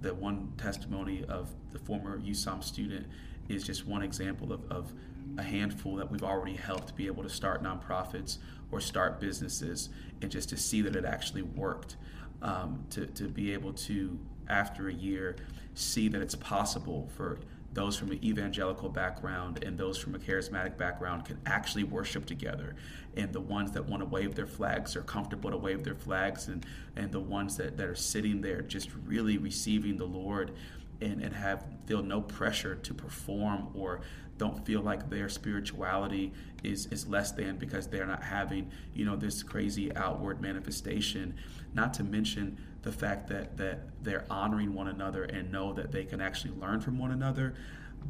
The 0.01 0.15
one 0.15 0.53
testimony 0.59 1.25
of 1.29 1.49
the 1.73 1.79
former 1.79 2.19
USAM 2.19 2.63
student 2.63 3.07
is 3.49 3.65
just 3.65 3.87
one 3.87 4.03
example 4.03 4.53
of, 4.53 4.71
of 4.71 4.93
a 5.39 5.43
handful 5.43 5.97
that 5.97 6.11
we've 6.11 6.23
already 6.23 6.55
helped 6.55 6.95
be 6.95 7.07
able 7.07 7.23
to 7.23 7.29
start 7.31 7.63
nonprofits 7.63 8.37
or 8.71 8.81
start 8.81 9.19
businesses 9.21 9.89
and 10.21 10.31
just 10.31 10.51
to 10.51 10.57
see 10.57 10.83
that 10.83 10.95
it 10.95 11.05
actually 11.05 11.43
worked. 11.43 11.97
Um, 12.43 12.85
to, 12.91 13.07
to 13.07 13.29
be 13.29 13.55
able 13.55 13.73
to, 13.73 14.19
after 14.49 14.89
a 14.89 14.93
year, 14.93 15.37
see 15.73 16.09
that 16.09 16.21
it's 16.21 16.35
possible 16.35 17.09
for 17.17 17.39
those 17.75 17.97
from 17.99 18.13
an 18.13 18.25
evangelical 18.25 18.89
background 18.89 19.63
and 19.65 19.77
those 19.77 19.99
from 19.99 20.15
a 20.15 20.19
charismatic 20.19 20.79
background 20.79 21.25
can 21.25 21.39
actually 21.45 21.85
worship 21.85 22.25
together. 22.25 22.77
And 23.17 23.33
the 23.33 23.41
ones 23.41 23.73
that 23.73 23.85
want 23.85 24.03
to 24.03 24.09
wave 24.09 24.35
their 24.35 24.47
flags 24.47 24.97
are 24.97 25.03
comfortable 25.03 25.51
to 25.51 25.57
wave 25.57 25.85
their 25.85 25.95
flags, 25.95 26.49
and, 26.49 26.65
and 26.97 27.11
the 27.11 27.21
ones 27.21 27.57
that, 27.57 27.77
that 27.77 27.87
are 27.87 27.95
sitting 27.95 28.41
there 28.41 28.63
just 28.63 28.91
really 29.05 29.39
receiving 29.39 29.97
the 29.97 30.07
Lord 30.07 30.53
and, 31.01 31.21
and 31.21 31.35
have 31.35 31.65
feel 31.87 32.03
no 32.03 32.21
pressure 32.21 32.77
to 32.77 32.95
perform 32.95 33.69
or 33.75 34.01
don't 34.39 34.65
feel 34.65 34.81
like 34.81 35.11
their 35.11 35.29
spirituality 35.29 36.33
is, 36.63 36.87
is 36.87 37.07
less 37.07 37.33
than 37.33 37.57
because 37.57 37.87
they're 37.87 38.07
not 38.07 38.23
having 38.23 38.71
you 38.95 39.05
know 39.05 39.17
this 39.17 39.43
crazy 39.43 39.95
outward 39.97 40.41
manifestation 40.41 41.35
not 41.75 41.93
to 41.95 42.05
mention 42.05 42.57
the 42.85 42.93
fact 42.93 43.29
that 43.29 43.57
that 43.57 43.81
they're 44.03 44.25
honoring 44.31 44.75
one 44.75 44.89
another 44.89 45.25
and 45.25 45.51
know 45.51 45.73
that 45.73 45.91
they 45.91 46.05
can 46.05 46.21
actually 46.21 46.55
learn 46.55 46.81
from 46.81 46.99
one 46.99 47.11
another 47.11 47.55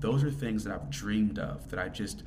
those 0.00 0.22
are 0.22 0.30
things 0.30 0.64
that 0.64 0.74
i've 0.74 0.90
dreamed 0.90 1.38
of 1.38 1.70
that 1.70 1.78
i 1.78 1.88
just 1.88 2.22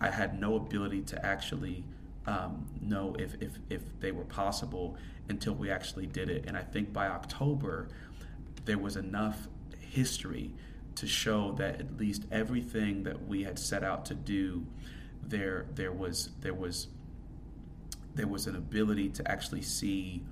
i 0.00 0.10
had 0.10 0.38
no 0.40 0.56
ability 0.56 1.00
to 1.02 1.24
actually 1.24 1.84
um, 2.26 2.66
know 2.82 3.16
if, 3.18 3.40
if 3.40 3.58
if 3.70 3.80
they 4.00 4.12
were 4.12 4.24
possible 4.24 4.96
until 5.30 5.54
we 5.54 5.70
actually 5.70 6.06
did 6.06 6.28
it. 6.28 6.44
And 6.46 6.56
i 6.58 6.62
think 6.62 6.92
by 6.92 7.06
october 7.08 7.88
there 8.66 8.76
was 8.76 8.96
enough 8.96 9.48
history 9.80 10.52
to 10.98 11.06
show 11.06 11.52
that 11.52 11.80
at 11.80 11.96
least 11.96 12.24
everything 12.32 13.04
that 13.04 13.26
we 13.26 13.44
had 13.44 13.56
set 13.58 13.84
out 13.84 14.04
to 14.06 14.14
do, 14.14 14.66
there 15.22 15.66
there 15.74 15.92
was 15.92 16.30
there 16.40 16.54
was 16.54 16.88
there 18.14 18.26
was 18.26 18.46
an 18.48 18.56
ability 18.56 19.08
to 19.08 19.30
actually 19.30 19.62
see 19.62 20.24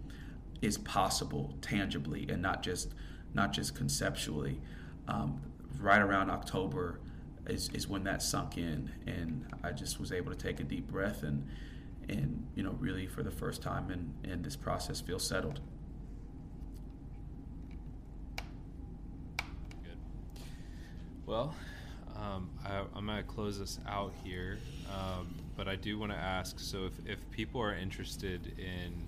is 0.62 0.78
possible 0.78 1.54
tangibly 1.60 2.26
and 2.28 2.42
not 2.42 2.62
just 2.62 2.94
not 3.34 3.52
just 3.52 3.74
conceptually. 3.74 4.60
Um, 5.08 5.40
right 5.78 6.00
around 6.00 6.30
October 6.30 7.00
is, 7.46 7.68
is 7.74 7.86
when 7.86 8.04
that 8.04 8.22
sunk 8.22 8.56
in, 8.56 8.90
and 9.06 9.46
I 9.62 9.72
just 9.72 10.00
was 10.00 10.10
able 10.10 10.32
to 10.32 10.38
take 10.38 10.58
a 10.60 10.64
deep 10.64 10.88
breath 10.88 11.22
and 11.22 11.46
and 12.08 12.46
you 12.54 12.62
know 12.62 12.76
really 12.78 13.06
for 13.06 13.22
the 13.22 13.30
first 13.30 13.62
time 13.62 13.90
in, 13.90 14.30
in 14.30 14.42
this 14.42 14.56
process 14.56 15.00
feel 15.00 15.18
settled. 15.18 15.60
Good. 19.82 19.98
Well, 21.26 21.54
um, 22.16 22.48
I, 22.64 22.78
am 22.96 23.06
going 23.06 23.18
to 23.18 23.22
close 23.22 23.58
this 23.58 23.78
out 23.86 24.12
here, 24.24 24.58
um, 24.92 25.34
but 25.56 25.68
I 25.68 25.76
do 25.76 25.98
want 25.98 26.12
to 26.12 26.18
ask 26.18 26.58
so, 26.58 26.86
if, 26.86 26.92
if 27.04 27.30
people 27.30 27.60
are 27.60 27.74
interested 27.74 28.54
in 28.58 29.06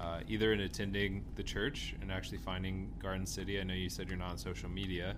uh, 0.00 0.20
either 0.28 0.52
in 0.52 0.60
attending 0.60 1.24
the 1.34 1.42
church 1.42 1.94
and 2.00 2.12
actually 2.12 2.38
finding 2.38 2.92
Garden 3.00 3.26
City, 3.26 3.60
I 3.60 3.64
know 3.64 3.74
you 3.74 3.88
said 3.88 4.08
you're 4.08 4.18
not 4.18 4.30
on 4.30 4.38
social 4.38 4.68
media, 4.68 5.16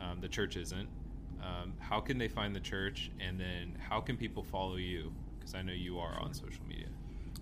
um, 0.00 0.20
the 0.20 0.28
church 0.28 0.56
isn't. 0.56 0.88
Um, 1.42 1.74
how 1.80 2.00
can 2.00 2.18
they 2.18 2.28
find 2.28 2.54
the 2.54 2.60
church, 2.60 3.10
and 3.18 3.40
then 3.40 3.76
how 3.88 4.00
can 4.00 4.16
people 4.16 4.44
follow 4.44 4.76
you? 4.76 5.12
Because 5.38 5.56
I 5.56 5.62
know 5.62 5.72
you 5.72 5.98
are 5.98 6.20
on 6.20 6.32
social 6.32 6.64
media. 6.68 6.86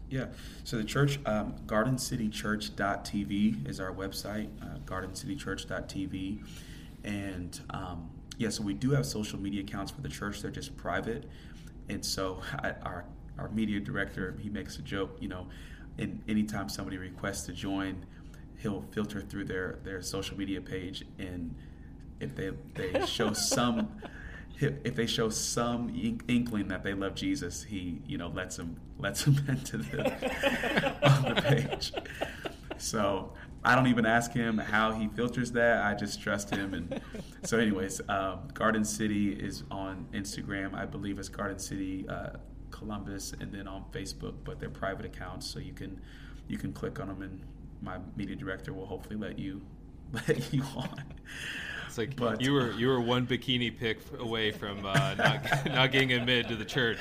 Yeah, 0.09 0.27
so 0.65 0.77
the 0.77 0.85
church, 0.85 1.21
um, 1.27 1.55
gardencitychurch.tv 1.67 3.69
is 3.69 3.79
our 3.79 3.93
website, 3.93 4.49
uh, 4.63 4.79
gardencitychurch.tv. 4.85 6.45
And 7.05 7.61
um, 7.71 8.11
yeah, 8.37 8.49
so 8.49 8.63
we 8.63 8.75
do 8.75 8.91
have 8.91 9.07
social 9.07 9.39
media 9.39 9.61
accounts 9.61 9.93
for 9.93 10.01
the 10.01 10.09
church. 10.09 10.41
They're 10.41 10.51
just 10.51 10.77
private, 10.77 11.29
and 11.89 12.05
so 12.05 12.41
I, 12.63 12.73
our 12.83 13.05
our 13.39 13.49
media 13.51 13.81
director 13.81 14.37
he 14.41 14.49
makes 14.49 14.79
a 14.79 14.83
joke. 14.83 15.17
You 15.21 15.29
know, 15.29 15.47
and 16.01 16.23
anytime 16.29 16.69
somebody 16.69 16.99
requests 16.99 17.47
to 17.47 17.53
join, 17.53 18.05
he'll 18.59 18.83
filter 18.93 19.21
through 19.21 19.45
their 19.45 19.79
their 19.85 20.03
social 20.03 20.37
media 20.37 20.61
page, 20.61 21.05
and 21.19 21.55
if 22.21 22.35
they 22.35 22.51
they 22.75 23.07
show 23.07 23.33
some. 23.35 24.01
If 24.63 24.95
they 24.95 25.07
show 25.07 25.31
some 25.31 25.89
inkling 26.29 26.69
that 26.69 26.83
they 26.83 26.93
love 26.93 27.15
Jesus, 27.15 27.63
he 27.63 28.03
you 28.07 28.19
know 28.19 28.29
lets 28.29 28.57
them 28.59 28.79
lets 28.99 29.25
them 29.25 29.39
into 29.49 29.79
the 29.79 30.05
on 31.03 31.35
the 31.35 31.41
page. 31.41 31.93
So 32.77 33.33
I 33.63 33.75
don't 33.75 33.89
even 33.89 34.07
ask 34.07 34.33
him 34.33 34.57
how 34.59 34.93
he 34.93 35.09
filters 35.09 35.53
that. 35.53 35.85
I 35.85 35.95
just 35.95 36.21
trust 36.23 36.51
him. 36.51 36.73
And 36.73 37.01
so, 37.45 37.59
anyways, 37.59 38.01
um, 38.09 38.49
Garden 38.55 38.85
City 38.85 39.33
is 39.33 39.65
on 39.71 40.07
Instagram. 40.15 40.75
I 40.75 40.87
believe 40.87 41.19
it's 41.19 41.29
Garden 41.29 41.59
City 41.59 42.07
uh, 42.09 42.31
Columbus, 42.81 43.33
and 43.39 43.53
then 43.53 43.69
on 43.69 43.85
Facebook. 43.93 44.35
But 44.45 44.59
they're 44.59 44.71
private 44.71 45.07
accounts, 45.07 45.47
so 45.47 45.61
you 45.61 45.73
can 45.73 46.01
you 46.49 46.59
can 46.59 46.73
click 46.73 46.99
on 46.99 47.09
them, 47.09 47.23
and 47.23 47.41
my 47.83 47.99
media 48.17 48.35
director 48.35 48.73
will 48.73 48.87
hopefully 48.87 49.17
let 49.17 49.39
you 49.39 49.61
let 50.13 50.53
you 50.53 50.63
on. 50.77 51.05
It's 51.87 51.99
like 51.99 52.17
but, 52.17 52.41
you 52.41 52.53
were 52.53 52.73
you 52.73 52.89
were 52.89 53.01
one 53.01 53.27
bikini 53.27 53.77
pick 53.77 53.99
away 54.19 54.51
from 54.51 54.85
uh, 54.87 55.15
not, 55.15 55.65
not 55.67 55.93
getting 55.93 56.13
admitted 56.13 56.49
to 56.49 56.57
the 56.57 56.65
church. 56.65 56.99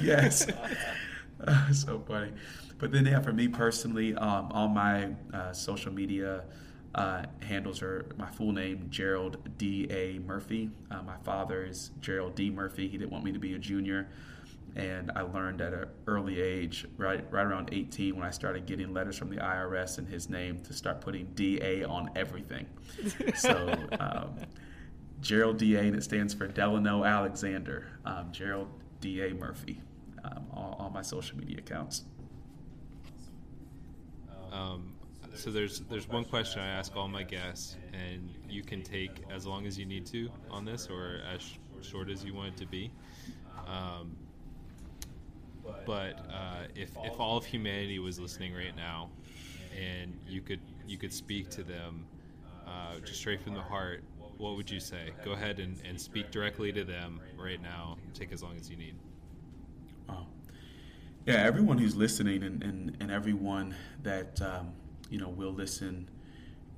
Yes, 0.00 0.48
uh, 1.46 1.72
so 1.72 2.02
funny. 2.06 2.32
But 2.78 2.92
then, 2.92 3.06
yeah, 3.06 3.20
for 3.20 3.32
me 3.32 3.48
personally, 3.48 4.14
um, 4.14 4.52
all 4.52 4.68
my 4.68 5.08
uh, 5.34 5.52
social 5.52 5.92
media 5.92 6.44
uh, 6.94 7.24
handles 7.42 7.82
are 7.82 8.06
my 8.16 8.30
full 8.30 8.52
name, 8.52 8.86
Gerald 8.88 9.38
D. 9.58 9.88
A. 9.90 10.20
Murphy. 10.20 10.70
Uh, 10.90 11.02
my 11.02 11.16
father 11.24 11.64
is 11.64 11.90
Gerald 12.00 12.36
D. 12.36 12.50
Murphy. 12.50 12.88
He 12.88 12.96
didn't 12.96 13.10
want 13.10 13.24
me 13.24 13.32
to 13.32 13.38
be 13.40 13.54
a 13.54 13.58
junior. 13.58 14.08
And 14.76 15.10
I 15.16 15.22
learned 15.22 15.60
at 15.60 15.72
an 15.72 15.86
early 16.06 16.40
age, 16.40 16.86
right, 16.96 17.24
right 17.32 17.44
around 17.44 17.70
18, 17.72 18.16
when 18.16 18.24
I 18.24 18.30
started 18.30 18.66
getting 18.66 18.92
letters 18.92 19.18
from 19.18 19.30
the 19.30 19.36
IRS 19.36 19.98
in 19.98 20.06
his 20.06 20.28
name 20.28 20.60
to 20.64 20.72
start 20.72 21.00
putting 21.00 21.26
DA 21.34 21.84
on 21.84 22.10
everything. 22.14 22.66
so, 23.34 23.74
um, 23.98 24.36
Gerald 25.20 25.58
DA, 25.58 25.86
and 25.86 25.96
it 25.96 26.04
stands 26.04 26.32
for 26.32 26.46
Delano 26.46 27.04
Alexander. 27.04 27.88
Um, 28.04 28.30
Gerald 28.30 28.68
DA 29.00 29.32
Murphy, 29.32 29.80
um, 30.24 30.46
all, 30.52 30.76
all 30.78 30.90
my 30.90 31.02
social 31.02 31.36
media 31.36 31.58
accounts. 31.58 32.04
Um, 34.52 34.94
so 35.34 35.50
there's 35.50 35.80
there's 35.90 36.08
one 36.08 36.24
question 36.24 36.60
I 36.60 36.68
ask 36.68 36.96
all 36.96 37.08
my 37.08 37.22
guests, 37.22 37.76
and 37.92 38.30
you 38.48 38.62
can 38.62 38.82
take 38.82 39.24
as 39.30 39.46
long 39.46 39.66
as 39.66 39.78
you 39.78 39.86
need 39.86 40.06
to 40.06 40.30
on 40.50 40.64
this, 40.64 40.88
or 40.88 41.20
as 41.32 41.42
sh- 41.42 41.58
short 41.82 42.10
as 42.10 42.24
you 42.24 42.34
want 42.34 42.48
it 42.48 42.56
to 42.58 42.66
be. 42.66 42.90
But 45.86 46.18
uh, 46.32 46.66
if 46.74 46.90
if 47.04 47.18
all 47.18 47.36
of 47.36 47.44
humanity 47.44 47.98
was 47.98 48.18
listening 48.18 48.54
right 48.54 48.76
now, 48.76 49.10
and 49.78 50.18
you 50.28 50.40
could 50.40 50.60
you 50.86 50.98
could 50.98 51.12
speak 51.12 51.50
to 51.50 51.62
them 51.62 52.06
uh, 52.66 52.98
just 53.04 53.20
straight 53.20 53.42
from 53.42 53.54
the 53.54 53.62
heart, 53.62 54.02
what 54.36 54.56
would 54.56 54.70
you 54.70 54.80
say? 54.80 55.12
Go 55.24 55.32
ahead 55.32 55.58
and, 55.58 55.76
and 55.84 56.00
speak 56.00 56.30
directly 56.30 56.72
to 56.72 56.84
them 56.84 57.20
right 57.36 57.60
now. 57.60 57.96
Take 58.14 58.32
as 58.32 58.42
long 58.42 58.56
as 58.56 58.70
you 58.70 58.76
need. 58.76 58.94
Wow. 60.08 60.26
Yeah, 61.26 61.42
everyone 61.44 61.78
who's 61.78 61.96
listening 61.96 62.42
and, 62.42 62.62
and, 62.62 62.96
and 63.00 63.10
everyone 63.10 63.74
that 64.02 64.40
um, 64.40 64.72
you 65.10 65.18
know 65.18 65.28
will 65.28 65.52
listen 65.52 66.08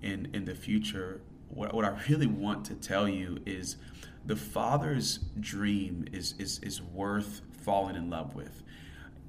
in 0.03 0.29
in 0.33 0.45
the 0.45 0.55
future, 0.55 1.21
what, 1.49 1.75
what 1.75 1.85
I 1.85 1.99
really 2.09 2.27
want 2.27 2.65
to 2.67 2.75
tell 2.75 3.09
you 3.09 3.39
is 3.45 3.77
the 4.25 4.37
father's 4.37 5.19
dream 5.39 6.07
is, 6.13 6.35
is, 6.39 6.59
is 6.61 6.83
worth 6.83 7.43
falling 7.53 7.97
in 7.97 8.11
love 8.11 8.35
with. 8.35 8.63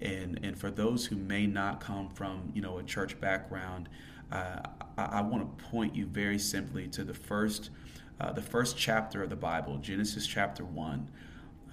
And, 0.01 0.39
and 0.43 0.57
for 0.57 0.71
those 0.71 1.05
who 1.05 1.15
may 1.15 1.45
not 1.45 1.79
come 1.79 2.09
from 2.09 2.51
you 2.53 2.61
know 2.61 2.79
a 2.79 2.83
church 2.83 3.19
background, 3.19 3.89
uh, 4.31 4.61
I, 4.97 5.03
I 5.03 5.21
want 5.21 5.57
to 5.57 5.65
point 5.65 5.95
you 5.95 6.05
very 6.05 6.39
simply 6.39 6.87
to 6.89 7.03
the 7.03 7.13
first 7.13 7.69
uh, 8.19 8.31
the 8.31 8.41
first 8.41 8.77
chapter 8.77 9.23
of 9.23 9.29
the 9.29 9.35
Bible, 9.35 9.77
Genesis 9.77 10.27
chapter 10.27 10.63
one. 10.63 11.09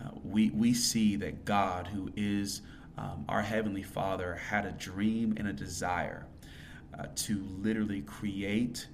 Uh, 0.00 0.10
we 0.24 0.50
we 0.50 0.74
see 0.74 1.16
that 1.16 1.44
God, 1.44 1.86
who 1.86 2.10
is 2.16 2.62
um, 2.96 3.24
our 3.28 3.42
heavenly 3.42 3.82
Father, 3.82 4.34
had 4.34 4.66
a 4.66 4.72
dream 4.72 5.34
and 5.36 5.48
a 5.48 5.52
desire 5.52 6.26
uh, 6.98 7.06
to 7.14 7.42
literally 7.59 8.02
create 8.02 8.88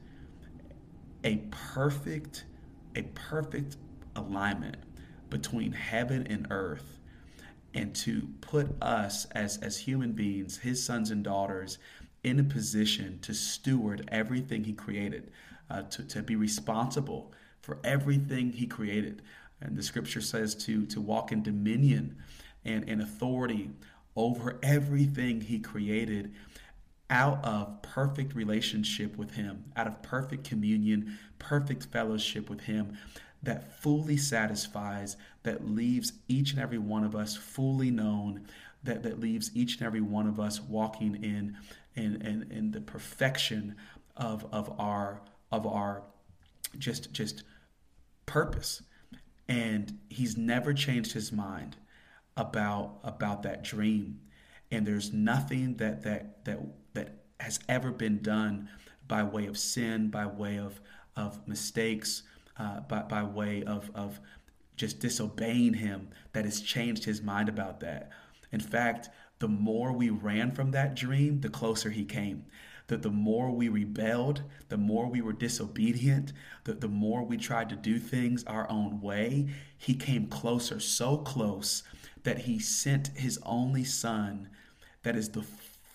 a 1.24 1.36
perfect 1.50 2.44
a 2.94 3.02
perfect 3.02 3.76
alignment 4.14 4.76
between 5.30 5.72
heaven 5.72 6.26
and 6.28 6.46
earth 6.50 6.93
and 7.74 7.94
to 7.94 8.28
put 8.40 8.68
us 8.80 9.26
as 9.32 9.58
as 9.58 9.76
human 9.76 10.12
beings 10.12 10.58
his 10.58 10.82
sons 10.82 11.10
and 11.10 11.24
daughters 11.24 11.78
in 12.22 12.40
a 12.40 12.44
position 12.44 13.18
to 13.20 13.34
steward 13.34 14.08
everything 14.08 14.64
he 14.64 14.72
created 14.72 15.30
uh, 15.70 15.82
to, 15.82 16.02
to 16.04 16.22
be 16.22 16.36
responsible 16.36 17.32
for 17.60 17.78
everything 17.84 18.52
he 18.52 18.66
created. 18.66 19.22
And 19.60 19.76
the 19.76 19.82
scripture 19.82 20.20
says 20.20 20.54
to 20.66 20.86
to 20.86 21.00
walk 21.00 21.32
in 21.32 21.42
dominion 21.42 22.16
and, 22.64 22.88
and 22.88 23.02
authority 23.02 23.70
over 24.16 24.58
everything 24.62 25.40
he 25.40 25.58
created 25.58 26.32
out 27.10 27.44
of 27.44 27.82
perfect 27.82 28.34
relationship 28.34 29.16
with 29.16 29.32
him 29.32 29.64
out 29.76 29.86
of 29.86 30.00
perfect 30.02 30.44
communion 30.44 31.18
perfect 31.38 31.84
fellowship 31.84 32.48
with 32.48 32.62
him 32.62 32.96
that 33.44 33.80
fully 33.80 34.16
satisfies, 34.16 35.16
that 35.42 35.68
leaves 35.68 36.12
each 36.28 36.52
and 36.52 36.60
every 36.60 36.78
one 36.78 37.04
of 37.04 37.14
us 37.14 37.36
fully 37.36 37.90
known, 37.90 38.46
that, 38.82 39.02
that 39.02 39.20
leaves 39.20 39.50
each 39.54 39.78
and 39.78 39.86
every 39.86 40.00
one 40.00 40.26
of 40.26 40.40
us 40.40 40.60
walking 40.60 41.22
in 41.22 41.56
in, 41.94 42.20
in, 42.22 42.50
in 42.50 42.70
the 42.72 42.80
perfection 42.80 43.76
of, 44.16 44.46
of 44.52 44.78
our 44.80 45.20
of 45.52 45.66
our 45.66 46.02
just 46.78 47.12
just 47.12 47.44
purpose. 48.26 48.82
And 49.48 49.98
he's 50.08 50.36
never 50.36 50.72
changed 50.72 51.12
his 51.12 51.30
mind 51.32 51.76
about 52.36 52.98
about 53.04 53.42
that 53.42 53.62
dream. 53.62 54.20
And 54.70 54.86
there's 54.86 55.12
nothing 55.12 55.76
that 55.76 56.02
that 56.02 56.44
that 56.44 56.60
that 56.94 57.24
has 57.40 57.60
ever 57.68 57.90
been 57.90 58.22
done 58.22 58.68
by 59.06 59.22
way 59.22 59.46
of 59.46 59.58
sin, 59.58 60.08
by 60.08 60.26
way 60.26 60.58
of 60.58 60.80
of 61.16 61.46
mistakes, 61.46 62.22
uh, 62.56 62.80
by, 62.80 63.02
by 63.02 63.22
way 63.22 63.62
of, 63.64 63.90
of 63.94 64.20
just 64.76 65.00
disobeying 65.00 65.74
him 65.74 66.08
that 66.32 66.44
has 66.44 66.60
changed 66.60 67.04
his 67.04 67.22
mind 67.22 67.48
about 67.48 67.80
that. 67.80 68.10
In 68.52 68.60
fact, 68.60 69.08
the 69.38 69.48
more 69.48 69.92
we 69.92 70.10
ran 70.10 70.52
from 70.52 70.70
that 70.70 70.94
dream, 70.94 71.40
the 71.40 71.48
closer 71.48 71.90
he 71.90 72.04
came. 72.04 72.44
That 72.88 73.02
the 73.02 73.10
more 73.10 73.50
we 73.50 73.68
rebelled, 73.68 74.42
the 74.68 74.76
more 74.76 75.08
we 75.08 75.22
were 75.22 75.32
disobedient, 75.32 76.32
that 76.64 76.80
the 76.80 76.88
more 76.88 77.24
we 77.24 77.36
tried 77.36 77.70
to 77.70 77.76
do 77.76 77.98
things 77.98 78.44
our 78.44 78.70
own 78.70 79.00
way, 79.00 79.48
he 79.76 79.94
came 79.94 80.26
closer, 80.26 80.78
so 80.80 81.16
close 81.16 81.82
that 82.24 82.40
he 82.40 82.58
sent 82.58 83.08
his 83.08 83.38
only 83.44 83.84
son, 83.84 84.48
that 85.02 85.16
is 85.16 85.30
the 85.30 85.44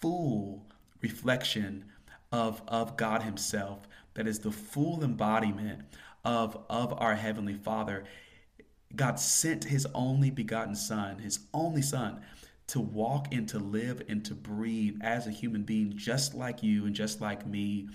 full 0.01 0.65
reflection 1.01 1.85
of, 2.31 2.61
of 2.67 2.97
God 2.97 3.23
himself, 3.23 3.87
that 4.15 4.27
is 4.27 4.39
the 4.39 4.51
full 4.51 5.03
embodiment 5.03 5.81
of, 6.23 6.57
of 6.69 6.93
our 6.99 7.15
Heavenly 7.15 7.55
Father. 7.55 8.05
God 8.95 9.19
sent 9.19 9.65
His 9.65 9.87
only 9.93 10.31
begotten 10.31 10.75
Son, 10.75 11.19
His 11.19 11.39
only 11.53 11.81
Son, 11.81 12.21
to 12.67 12.79
walk 12.79 13.27
and 13.31 13.47
to 13.49 13.59
live 13.59 14.01
and 14.07 14.23
to 14.25 14.35
breathe 14.35 14.97
as 15.01 15.27
a 15.27 15.31
human 15.31 15.63
being, 15.63 15.93
just 15.95 16.33
like 16.35 16.61
you 16.61 16.85
and 16.85 16.95
just 16.95 17.19
like 17.21 17.45
me, 17.47 17.89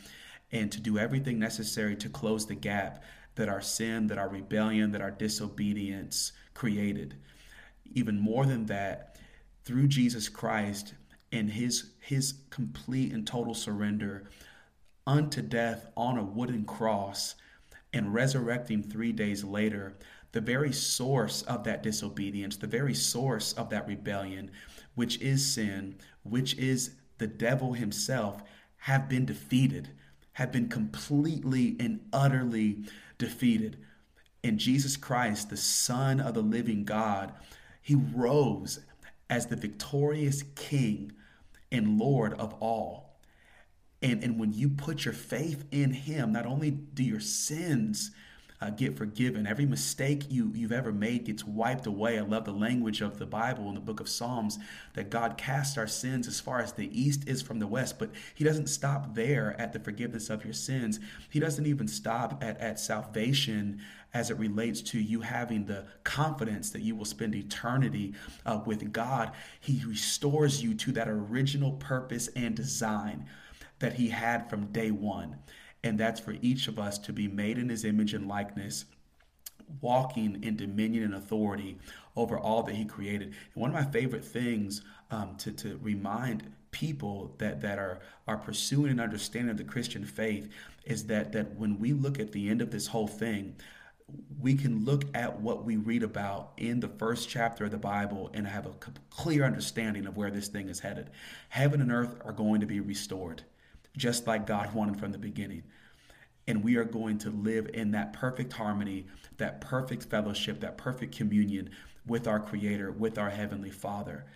and 0.52 0.70
to 0.72 0.80
do 0.80 0.98
everything 0.98 1.38
necessary 1.38 1.96
to 1.96 2.08
close 2.08 2.46
the 2.46 2.54
gap 2.54 3.02
that 3.36 3.48
our 3.48 3.60
sin, 3.60 4.06
that 4.08 4.18
our 4.18 4.28
rebellion, 4.28 4.92
that 4.92 5.00
our 5.00 5.10
disobedience 5.10 6.32
created. 6.54 7.16
Even 7.94 8.18
more 8.18 8.46
than 8.46 8.66
that, 8.66 9.16
through 9.64 9.88
Jesus 9.88 10.28
Christ 10.28 10.94
and 11.32 11.50
his 11.50 11.90
his 12.00 12.34
complete 12.50 13.12
and 13.12 13.26
total 13.26 13.54
surrender 13.54 14.24
unto 15.06 15.42
death 15.42 15.86
on 15.96 16.18
a 16.18 16.24
wooden 16.24 16.64
cross, 16.64 17.34
and 17.94 18.12
resurrecting 18.12 18.82
three 18.82 19.12
days 19.12 19.44
later, 19.44 19.94
the 20.32 20.40
very 20.40 20.72
source 20.72 21.42
of 21.42 21.62
that 21.64 21.82
disobedience, 21.82 22.56
the 22.56 22.66
very 22.66 22.94
source 22.94 23.52
of 23.52 23.70
that 23.70 23.86
rebellion, 23.86 24.50
which 24.96 25.20
is 25.20 25.54
sin, 25.54 25.94
which 26.24 26.54
is 26.58 26.96
the 27.18 27.26
devil 27.26 27.72
himself, 27.72 28.42
have 28.78 29.08
been 29.08 29.24
defeated, 29.24 29.88
have 30.32 30.50
been 30.50 30.68
completely 30.68 31.76
and 31.78 32.00
utterly 32.12 32.84
defeated. 33.16 33.78
And 34.42 34.58
Jesus 34.58 34.96
Christ, 34.96 35.48
the 35.48 35.56
Son 35.56 36.20
of 36.20 36.34
the 36.34 36.42
living 36.42 36.84
God, 36.84 37.32
he 37.80 37.94
rose 37.94 38.80
as 39.30 39.46
the 39.46 39.56
victorious 39.56 40.42
King 40.56 41.12
and 41.70 41.98
Lord 41.98 42.34
of 42.34 42.54
all. 42.54 43.03
And, 44.04 44.22
and 44.22 44.38
when 44.38 44.52
you 44.52 44.68
put 44.68 45.06
your 45.06 45.14
faith 45.14 45.64
in 45.70 45.90
Him, 45.94 46.30
not 46.30 46.44
only 46.44 46.70
do 46.70 47.02
your 47.02 47.20
sins 47.20 48.10
uh, 48.60 48.68
get 48.68 48.98
forgiven, 48.98 49.46
every 49.46 49.64
mistake 49.64 50.30
you, 50.30 50.52
you've 50.54 50.72
ever 50.72 50.92
made 50.92 51.24
gets 51.24 51.42
wiped 51.42 51.86
away. 51.86 52.18
I 52.18 52.22
love 52.22 52.44
the 52.44 52.52
language 52.52 53.00
of 53.00 53.18
the 53.18 53.24
Bible 53.24 53.66
in 53.70 53.74
the 53.74 53.80
book 53.80 54.00
of 54.00 54.08
Psalms 54.10 54.58
that 54.92 55.08
God 55.08 55.38
casts 55.38 55.78
our 55.78 55.86
sins 55.86 56.28
as 56.28 56.38
far 56.38 56.60
as 56.60 56.72
the 56.72 56.88
east 56.92 57.26
is 57.26 57.40
from 57.40 57.60
the 57.60 57.66
west. 57.66 57.98
But 57.98 58.10
He 58.34 58.44
doesn't 58.44 58.66
stop 58.66 59.14
there 59.14 59.58
at 59.58 59.72
the 59.72 59.80
forgiveness 59.80 60.28
of 60.28 60.44
your 60.44 60.52
sins, 60.52 61.00
He 61.30 61.40
doesn't 61.40 61.66
even 61.66 61.88
stop 61.88 62.44
at, 62.44 62.60
at 62.60 62.78
salvation 62.78 63.80
as 64.12 64.30
it 64.30 64.38
relates 64.38 64.82
to 64.82 65.00
you 65.00 65.22
having 65.22 65.64
the 65.64 65.86
confidence 66.04 66.68
that 66.70 66.82
you 66.82 66.94
will 66.94 67.06
spend 67.06 67.34
eternity 67.34 68.12
uh, 68.44 68.60
with 68.66 68.92
God. 68.92 69.32
He 69.60 69.82
restores 69.86 70.62
you 70.62 70.74
to 70.74 70.92
that 70.92 71.08
original 71.08 71.72
purpose 71.72 72.28
and 72.36 72.54
design 72.54 73.26
that 73.84 73.92
he 73.92 74.08
had 74.08 74.48
from 74.48 74.64
day 74.72 74.90
one. 74.90 75.36
And 75.82 76.00
that's 76.00 76.18
for 76.18 76.34
each 76.40 76.68
of 76.68 76.78
us 76.78 76.96
to 77.00 77.12
be 77.12 77.28
made 77.28 77.58
in 77.58 77.68
his 77.68 77.84
image 77.84 78.14
and 78.14 78.26
likeness, 78.26 78.86
walking 79.82 80.42
in 80.42 80.56
dominion 80.56 81.04
and 81.04 81.14
authority 81.14 81.76
over 82.16 82.38
all 82.38 82.62
that 82.62 82.74
he 82.74 82.86
created. 82.86 83.28
And 83.28 83.60
one 83.60 83.68
of 83.68 83.74
my 83.74 83.92
favorite 83.92 84.24
things 84.24 84.80
um, 85.10 85.36
to, 85.36 85.52
to 85.52 85.78
remind 85.82 86.50
people 86.70 87.34
that, 87.36 87.60
that 87.60 87.78
are, 87.78 88.00
are 88.26 88.38
pursuing 88.38 88.90
an 88.90 89.00
understanding 89.00 89.50
of 89.50 89.58
the 89.58 89.64
Christian 89.64 90.06
faith 90.06 90.50
is 90.86 91.04
that, 91.08 91.32
that 91.32 91.54
when 91.56 91.78
we 91.78 91.92
look 91.92 92.18
at 92.18 92.32
the 92.32 92.48
end 92.48 92.62
of 92.62 92.70
this 92.70 92.86
whole 92.86 93.06
thing, 93.06 93.54
we 94.40 94.54
can 94.54 94.86
look 94.86 95.04
at 95.12 95.42
what 95.42 95.62
we 95.62 95.76
read 95.76 96.02
about 96.02 96.52
in 96.56 96.80
the 96.80 96.88
first 96.88 97.28
chapter 97.28 97.66
of 97.66 97.70
the 97.70 97.76
Bible 97.76 98.30
and 98.32 98.46
have 98.46 98.64
a 98.64 98.72
clear 99.10 99.44
understanding 99.44 100.06
of 100.06 100.16
where 100.16 100.30
this 100.30 100.48
thing 100.48 100.70
is 100.70 100.80
headed. 100.80 101.10
Heaven 101.50 101.82
and 101.82 101.92
earth 101.92 102.16
are 102.24 102.32
going 102.32 102.60
to 102.60 102.66
be 102.66 102.80
restored 102.80 103.42
just 103.96 104.26
like 104.26 104.46
God 104.46 104.74
wanted 104.74 104.98
from 104.98 105.12
the 105.12 105.18
beginning. 105.18 105.62
And 106.46 106.62
we 106.62 106.76
are 106.76 106.84
going 106.84 107.18
to 107.18 107.30
live 107.30 107.70
in 107.72 107.92
that 107.92 108.12
perfect 108.12 108.52
harmony, 108.52 109.06
that 109.38 109.60
perfect 109.60 110.04
fellowship, 110.04 110.60
that 110.60 110.76
perfect 110.76 111.16
communion 111.16 111.70
with 112.06 112.28
our 112.28 112.40
Creator, 112.40 112.92
with 112.92 113.18
our 113.18 113.30
Heavenly 113.30 113.70
Father. 113.70 114.26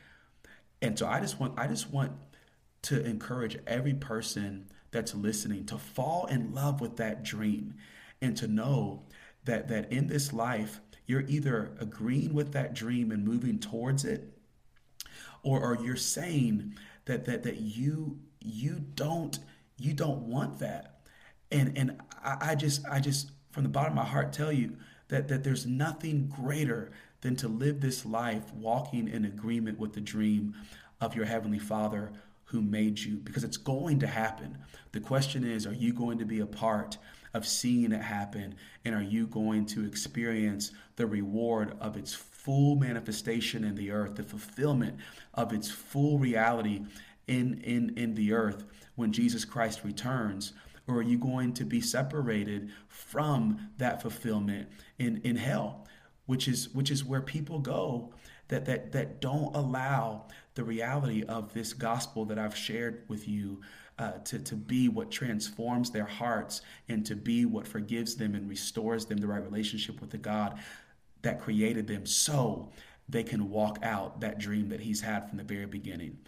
And 0.81 0.99
so 0.99 1.07
I 1.07 1.21
just 1.21 1.39
want 1.39 1.59
I 1.59 1.67
just 1.67 1.91
want 1.91 2.13
to 2.83 3.05
encourage 3.05 3.59
every 3.67 3.95
person 3.95 4.69
that's 4.91 5.15
listening 5.15 5.67
to 5.67 5.77
fall 5.79 6.27
in 6.27 6.55
love 6.55 6.81
with 6.81 6.97
that 6.97 7.25
dream 7.25 7.75
and 8.23 8.37
to 8.37 8.47
know 8.47 9.03
that 9.45 9.69
that 9.69 9.93
in 9.93 10.07
this 10.07 10.33
life 10.33 10.81
you're 11.07 11.25
either 11.27 11.73
agreeing 11.81 12.33
with 12.35 12.53
that 12.53 12.75
dream 12.75 13.11
and 13.11 13.25
moving 13.25 13.59
towards 13.59 14.05
it 14.05 14.39
or, 15.43 15.61
or 15.61 15.79
you're 15.83 15.97
saying 15.97 16.75
that 17.07 17.25
that 17.25 17.43
that 17.43 17.61
you 17.61 18.19
you 18.41 18.85
don't 18.95 19.39
you 19.79 19.93
don't 19.93 20.23
want 20.23 20.59
that. 20.59 21.01
And 21.51 21.77
and 21.77 22.01
I, 22.23 22.51
I 22.51 22.55
just 22.55 22.87
I 22.87 23.01
just 23.01 23.31
from 23.51 23.63
the 23.63 23.69
bottom 23.69 23.93
of 23.93 24.05
my 24.05 24.11
heart 24.11 24.33
tell 24.33 24.53
you 24.53 24.77
that 25.09 25.29
that 25.29 25.45
there's 25.45 25.67
nothing 25.67 26.29
greater 26.29 26.91
than 27.21 27.37
to 27.37 27.49
live 27.49 27.81
this 27.81 28.05
life 28.05 28.53
walking 28.55 29.09
in 29.09 29.25
agreement 29.25 29.79
with 29.79 29.93
the 29.93 30.01
dream 30.01 30.55
of 31.01 31.15
your 31.15 31.25
heavenly 31.25 31.59
Father 31.59 32.13
who 32.45 32.63
made 32.63 32.99
you 32.99 33.17
because 33.17 33.45
it's 33.45 33.57
going 33.57 33.99
to 34.01 34.07
happen. 34.07 34.57
The 34.93 35.01
question 35.01 35.45
is, 35.45 35.67
are 35.67 35.75
you 35.75 35.93
going 35.93 36.19
to 36.19 36.25
be 36.25 36.41
a 36.41 36.47
part 36.47 36.97
of 37.35 37.47
seeing 37.47 37.93
it 37.93 38.01
happen? 38.01 38.55
And 38.85 38.95
are 38.95 39.03
you 39.03 39.27
going 39.27 39.67
to 39.67 39.85
experience 39.85 40.73
the 40.97 41.07
reward 41.07 41.77
of 41.81 41.97
its 41.97 42.15
full 42.15 42.77
manifestation 42.77 43.65
in 43.65 43.75
the 43.75 43.91
earth, 43.91 44.15
the 44.15 44.23
fulfillment 44.23 44.97
of 45.35 45.53
its 45.53 45.71
full 45.71 46.19
reality 46.19 46.87
in, 47.29 47.61
in, 47.63 47.97
in 47.97 48.15
the 48.15 48.33
earth 48.33 48.65
when 48.97 49.13
Jesus 49.13 49.45
Christ 49.45 49.85
returns? 49.85 50.53
Or 50.87 50.97
are 50.97 51.03
you 51.03 51.19
going 51.19 51.53
to 51.55 51.65
be 51.65 51.81
separated 51.81 52.71
from 52.89 53.71
that 53.77 54.01
fulfillment 54.01 54.69
in, 54.99 55.21
in 55.23 55.37
hell, 55.37 55.87
which 56.27 56.49
is 56.49 56.71
which 56.71 56.91
is 56.91 57.05
where 57.05 57.21
people 57.21 57.59
go 57.59 58.13
that 58.49 58.65
that 58.65 58.93
that 58.93 59.21
don't 59.21 59.55
allow 59.55 60.25
the 60.55 60.65
reality 60.65 61.25
of 61.25 61.53
this 61.53 61.73
gospel 61.73 62.25
that 62.25 62.39
I've 62.39 62.57
shared 62.57 63.05
with 63.09 63.29
you 63.29 63.61
uh, 63.99 64.13
to, 64.25 64.39
to 64.39 64.55
be 64.55 64.89
what 64.89 65.11
transforms 65.11 65.91
their 65.91 66.07
hearts 66.07 66.63
and 66.89 67.05
to 67.07 67.17
be 67.17 67.45
what 67.45 67.67
forgives 67.67 68.17
them 68.17 68.35
and 68.35 68.49
restores 68.49 69.07
them 69.07 69.19
the 69.19 69.27
right 69.27 69.43
relationship 69.43 70.01
with 70.01 70.11
the 70.11 70.19
God 70.19 70.59
that 71.23 71.41
created 71.41 71.87
them 71.87 72.07
so 72.07 72.71
they 73.09 73.23
can 73.23 73.51
walk 73.51 73.79
out 73.83 74.21
that 74.21 74.39
dream 74.39 74.69
that 74.69 74.81
He's 74.81 75.01
had 75.01 75.29
from 75.29 75.39
the 75.39 75.45
very 75.45 75.67
beginning. 75.67 76.19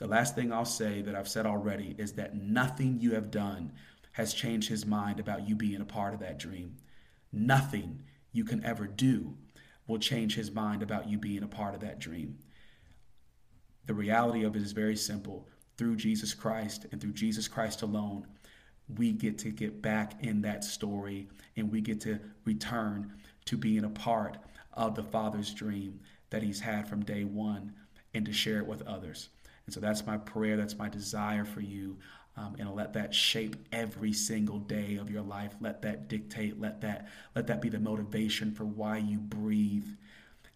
The 0.00 0.06
last 0.06 0.34
thing 0.34 0.50
I'll 0.50 0.64
say 0.64 1.02
that 1.02 1.14
I've 1.14 1.28
said 1.28 1.44
already 1.44 1.94
is 1.98 2.14
that 2.14 2.34
nothing 2.34 2.98
you 3.00 3.12
have 3.12 3.30
done 3.30 3.72
has 4.12 4.32
changed 4.32 4.70
His 4.70 4.86
mind 4.86 5.20
about 5.20 5.46
you 5.46 5.54
being 5.54 5.82
a 5.82 5.84
part 5.84 6.14
of 6.14 6.20
that 6.20 6.38
dream. 6.38 6.76
Nothing 7.32 8.02
you 8.32 8.44
can 8.44 8.64
ever 8.64 8.86
do 8.86 9.36
will 9.86 9.98
change 9.98 10.34
His 10.34 10.50
mind 10.50 10.82
about 10.82 11.06
you 11.06 11.18
being 11.18 11.42
a 11.42 11.48
part 11.48 11.74
of 11.74 11.82
that 11.82 11.98
dream. 11.98 12.38
The 13.84 13.92
reality 13.92 14.42
of 14.42 14.56
it 14.56 14.62
is 14.62 14.72
very 14.72 14.96
simple. 14.96 15.46
Through 15.76 15.96
Jesus 15.96 16.32
Christ 16.32 16.86
and 16.90 16.98
through 16.98 17.12
Jesus 17.12 17.46
Christ 17.46 17.82
alone, 17.82 18.26
we 18.96 19.12
get 19.12 19.36
to 19.40 19.50
get 19.50 19.82
back 19.82 20.24
in 20.24 20.40
that 20.40 20.64
story 20.64 21.28
and 21.56 21.70
we 21.70 21.82
get 21.82 22.00
to 22.02 22.20
return 22.46 23.12
to 23.44 23.58
being 23.58 23.84
a 23.84 23.90
part 23.90 24.38
of 24.72 24.94
the 24.94 25.04
Father's 25.04 25.52
dream 25.52 26.00
that 26.30 26.42
He's 26.42 26.60
had 26.60 26.88
from 26.88 27.04
day 27.04 27.24
one 27.24 27.74
and 28.14 28.24
to 28.24 28.32
share 28.32 28.60
it 28.60 28.66
with 28.66 28.80
others. 28.82 29.28
And 29.70 29.74
so 29.76 29.78
that's 29.78 30.04
my 30.04 30.16
prayer, 30.16 30.56
that's 30.56 30.76
my 30.76 30.88
desire 30.88 31.44
for 31.44 31.60
you. 31.60 31.96
Um, 32.36 32.56
and 32.58 32.74
let 32.74 32.92
that 32.94 33.14
shape 33.14 33.54
every 33.70 34.12
single 34.12 34.58
day 34.58 34.96
of 34.96 35.08
your 35.08 35.22
life. 35.22 35.54
Let 35.60 35.80
that 35.82 36.08
dictate. 36.08 36.60
Let 36.60 36.80
that 36.80 37.06
let 37.36 37.46
that 37.46 37.62
be 37.62 37.68
the 37.68 37.78
motivation 37.78 38.52
for 38.52 38.64
why 38.64 38.98
you 38.98 39.18
breathe. 39.18 39.86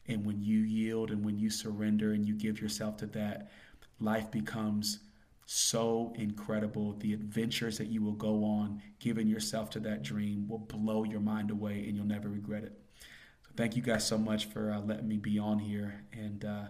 And 0.09 0.27
when 0.27 0.43
you 0.43 0.59
yield 0.63 1.13
and 1.13 1.25
when 1.25 1.39
you 1.39 1.49
surrender 1.49 2.13
and 2.13 2.27
you 2.27 2.35
give 2.35 2.61
yourself 2.61 2.97
to 2.99 3.07
that, 3.07 3.53
life 4.01 4.33
becomes 4.33 4.99
so 5.47 6.13
incredible. 6.17 6.95
The 6.95 7.13
adventures 7.13 7.79
that 7.79 7.87
you 7.87 8.03
will 8.03 8.13
go 8.13 8.43
on, 8.43 8.83
giving 8.99 9.29
yourself 9.29 9.71
to 9.71 9.81
that 9.81 10.03
dream, 10.03 10.49
will 10.49 10.59
blow 10.59 11.05
your 11.05 11.21
mind 11.21 11.53
away 11.53 11.85
and 11.87 11.95
you'll 11.97 12.05
never 12.05 12.29
regret 12.29 12.65
it. 12.65 12.73
So, 13.43 13.53
thank 13.57 13.77
you 13.77 13.83
guys 13.83 14.05
so 14.05 14.19
much 14.19 14.47
for 14.47 14.73
uh, 14.73 14.81
letting 14.81 15.07
me 15.07 15.19
be 15.19 15.39
on 15.39 15.61
here. 15.61 16.03
And, 16.13 16.45
uh, 16.45 16.65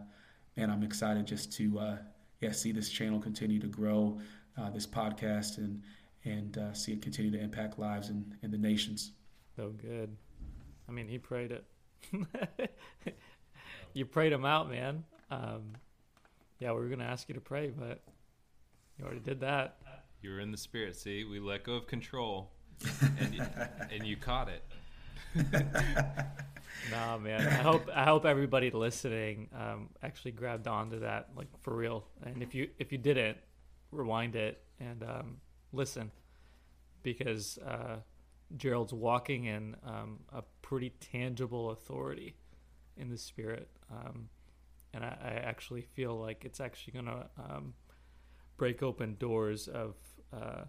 man, 0.58 0.70
I'm 0.70 0.82
excited 0.82 1.26
just 1.26 1.50
to 1.54 1.78
uh, 1.78 1.96
yeah, 2.44 2.52
see 2.52 2.72
this 2.72 2.90
channel 2.90 3.18
continue 3.18 3.58
to 3.58 3.66
grow, 3.66 4.18
uh, 4.58 4.68
this 4.68 4.86
podcast, 4.86 5.56
and, 5.56 5.82
and 6.24 6.58
uh, 6.58 6.74
see 6.74 6.92
it 6.92 7.00
continue 7.00 7.30
to 7.30 7.40
impact 7.40 7.78
lives 7.78 8.10
in, 8.10 8.36
in 8.42 8.50
the 8.50 8.58
nations. 8.58 9.12
So 9.56 9.70
good. 9.70 10.14
I 10.86 10.92
mean, 10.92 11.08
he 11.08 11.18
prayed 11.18 11.52
it. 11.52 11.64
you 13.94 14.04
prayed 14.04 14.30
him 14.30 14.44
out, 14.44 14.68
man. 14.68 15.04
Um, 15.30 15.72
yeah, 16.58 16.72
we 16.72 16.80
were 16.80 16.88
going 16.88 16.98
to 16.98 17.06
ask 17.06 17.30
you 17.30 17.34
to 17.34 17.40
pray, 17.40 17.70
but 17.70 18.02
you 18.98 19.06
already 19.06 19.20
did 19.20 19.40
that. 19.40 19.78
You 20.20 20.30
were 20.32 20.40
in 20.40 20.50
the 20.50 20.58
spirit. 20.58 20.96
See, 20.96 21.24
we 21.24 21.40
let 21.40 21.64
go 21.64 21.76
of 21.76 21.86
control, 21.86 22.52
and 23.18 23.34
you, 23.34 23.42
and 23.90 24.06
you 24.06 24.18
caught 24.18 24.50
it. 24.50 24.62
nah, 26.90 27.18
man. 27.18 27.40
I 27.40 27.62
hope 27.62 27.88
I 27.94 28.04
hope 28.04 28.24
everybody 28.24 28.70
listening 28.70 29.48
um, 29.54 29.88
actually 30.02 30.32
grabbed 30.32 30.68
onto 30.68 31.00
that, 31.00 31.30
like 31.36 31.48
for 31.60 31.74
real. 31.74 32.06
And 32.24 32.42
if 32.42 32.54
you 32.54 32.68
if 32.78 32.92
you 32.92 32.98
didn't, 32.98 33.38
rewind 33.90 34.36
it 34.36 34.62
and 34.80 35.02
um, 35.02 35.36
listen, 35.72 36.10
because 37.02 37.58
uh, 37.58 37.96
Gerald's 38.56 38.92
walking 38.92 39.44
in 39.44 39.76
um, 39.86 40.20
a 40.32 40.42
pretty 40.62 40.90
tangible 41.00 41.70
authority 41.70 42.36
in 42.96 43.08
the 43.08 43.18
spirit, 43.18 43.68
um, 43.90 44.28
and 44.92 45.04
I, 45.04 45.16
I, 45.20 45.30
actually 45.30 45.82
feel 45.82 46.18
like 46.18 46.44
it's 46.44 46.60
actually 46.60 46.92
gonna 46.92 47.26
um, 47.38 47.74
break 48.56 48.82
open 48.82 49.16
doors 49.18 49.68
of 49.68 49.94
uh, 50.32 50.64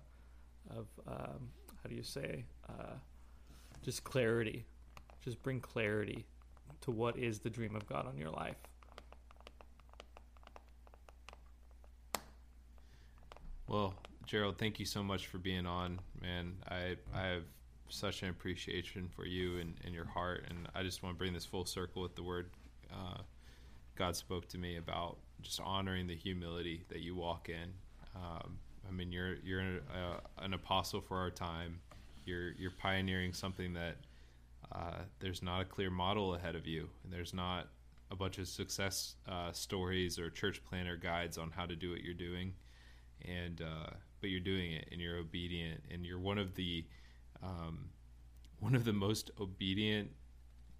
of 0.72 0.88
um, 1.08 1.50
how 1.82 1.90
do 1.90 1.96
you 1.96 2.04
say 2.04 2.46
uh, 2.68 2.96
just 3.86 4.04
clarity, 4.04 4.66
just 5.24 5.42
bring 5.44 5.60
clarity 5.60 6.26
to 6.82 6.92
what 6.92 7.18
is 7.18 7.40
the 7.40 7.50
dream 7.50 7.76
of 7.76 7.88
God 7.88 8.08
on 8.08 8.18
your 8.18 8.32
life. 8.32 8.58
Well, 13.68 13.94
Gerald, 14.26 14.58
thank 14.58 14.80
you 14.80 14.86
so 14.86 15.04
much 15.04 15.28
for 15.28 15.38
being 15.38 15.68
on, 15.68 16.00
man. 16.20 16.56
I 16.68 16.96
I 17.14 17.28
have 17.28 17.44
such 17.90 18.24
an 18.24 18.30
appreciation 18.30 19.08
for 19.16 19.26
you 19.26 19.60
and, 19.60 19.76
and 19.86 19.94
your 19.94 20.06
heart, 20.06 20.46
and 20.50 20.68
I 20.74 20.82
just 20.82 21.04
want 21.04 21.16
to 21.16 21.18
bring 21.18 21.34
this 21.34 21.46
full 21.46 21.66
circle 21.66 22.02
with 22.02 22.16
the 22.16 22.24
word 22.24 22.50
uh, 22.92 23.22
God 23.96 24.16
spoke 24.16 24.48
to 24.50 24.58
me 24.58 24.78
about 24.78 25.18
just 25.42 25.60
honoring 25.62 26.08
the 26.08 26.16
humility 26.16 26.84
that 26.90 27.00
you 27.00 27.16
walk 27.16 27.50
in. 27.50 27.74
Um, 28.16 28.58
I 28.88 28.92
mean, 28.92 29.12
you're 29.12 29.36
you're 29.44 29.62
uh, 29.62 30.20
an, 30.40 30.54
apostle 30.54 31.02
for 31.02 31.18
our 31.18 31.32
time. 31.32 31.80
You're 32.26 32.52
you're 32.54 32.72
pioneering 32.72 33.34
something 33.34 33.74
that 33.74 33.98
uh, 34.72 35.04
there's 35.20 35.42
not 35.42 35.62
a 35.62 35.66
clear 35.66 35.90
model 35.90 36.36
ahead 36.36 36.56
of 36.56 36.68
you, 36.68 36.90
and 37.04 37.14
there's 37.14 37.34
not 37.34 37.68
a 38.12 38.16
bunch 38.16 38.38
of 38.38 38.48
success 38.48 39.16
uh, 39.28 39.52
stories 39.52 40.20
or 40.20 40.30
church 40.30 40.62
planner 40.68 40.96
guides 40.96 41.38
on 41.38 41.52
how 41.52 41.66
to 41.66 41.76
do 41.76 41.92
what 41.92 42.02
you're 42.02 42.14
doing. 42.14 42.54
And 43.28 43.62
uh, 43.62 43.92
but 44.22 44.30
you're 44.30 44.40
doing 44.40 44.74
it, 44.74 44.90
and 44.92 45.00
you're 45.00 45.18
obedient, 45.18 45.82
and 45.92 46.06
you're 46.06 46.20
one 46.20 46.38
of 46.38 46.56
the 46.56 46.86
um, 47.44 47.90
one 48.60 48.76
of 48.76 48.86
the 48.86 48.94
most 48.94 49.32
obedient 49.40 50.10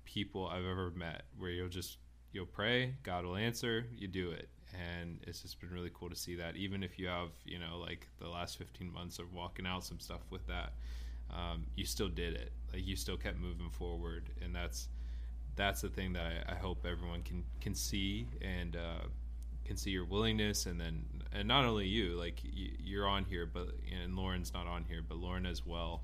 people 0.04 0.48
I've 0.48 0.66
ever 0.66 0.92
met. 0.92 1.24
Where 1.38 1.52
you'll 1.52 1.70
just 1.70 1.98
you'll 2.36 2.46
pray, 2.46 2.94
God 3.02 3.26
will 3.26 3.38
answer, 3.38 3.88
you 3.96 4.08
do 4.08 4.32
it. 4.32 4.50
And 4.74 5.20
it's 5.26 5.42
just 5.42 5.62
been 5.62 5.72
really 5.72 5.92
cool 5.94 6.10
to 6.10 6.16
see 6.16 6.36
that. 6.36 6.58
Even 6.58 6.84
if 6.84 7.00
you 7.00 7.08
have, 7.08 7.30
you 7.46 7.58
know, 7.60 7.78
like 7.80 8.08
the 8.20 8.28
last 8.28 8.58
15 8.58 8.92
months 8.92 9.20
of 9.20 9.34
walking 9.34 9.66
out 9.66 9.86
some 9.86 10.02
stuff 10.02 10.20
with 10.30 10.46
that, 10.48 10.74
um, 11.32 11.66
you 11.76 11.86
still 11.86 12.10
did 12.10 12.34
it. 12.34 12.52
Like 12.74 12.86
you 12.86 12.96
still 12.96 13.18
kept 13.18 13.38
moving 13.38 13.70
forward. 13.70 14.30
And 14.42 14.56
that's, 14.56 14.90
that's 15.56 15.82
the 15.82 15.90
thing 15.90 16.14
that 16.14 16.26
I, 16.26 16.54
I 16.54 16.56
hope 16.56 16.86
everyone 16.86 17.22
can, 17.24 17.44
can 17.62 17.76
see 17.76 18.28
and, 18.42 18.76
uh, 18.76 19.08
can 19.64 19.78
see 19.78 19.92
your 19.92 20.06
willingness 20.06 20.66
and 20.66 20.80
then, 20.80 21.04
and 21.32 21.48
not 21.48 21.66
only 21.66 21.88
you, 21.88 22.16
like 22.16 22.42
you, 22.44 23.02
are 23.02 23.08
on 23.08 23.26
here, 23.26 23.46
but, 23.46 23.70
and 24.02 24.16
Lauren's 24.16 24.54
not 24.54 24.68
on 24.68 24.84
here, 24.84 25.02
but 25.08 25.18
Lauren 25.18 25.46
as 25.46 25.66
well. 25.66 26.04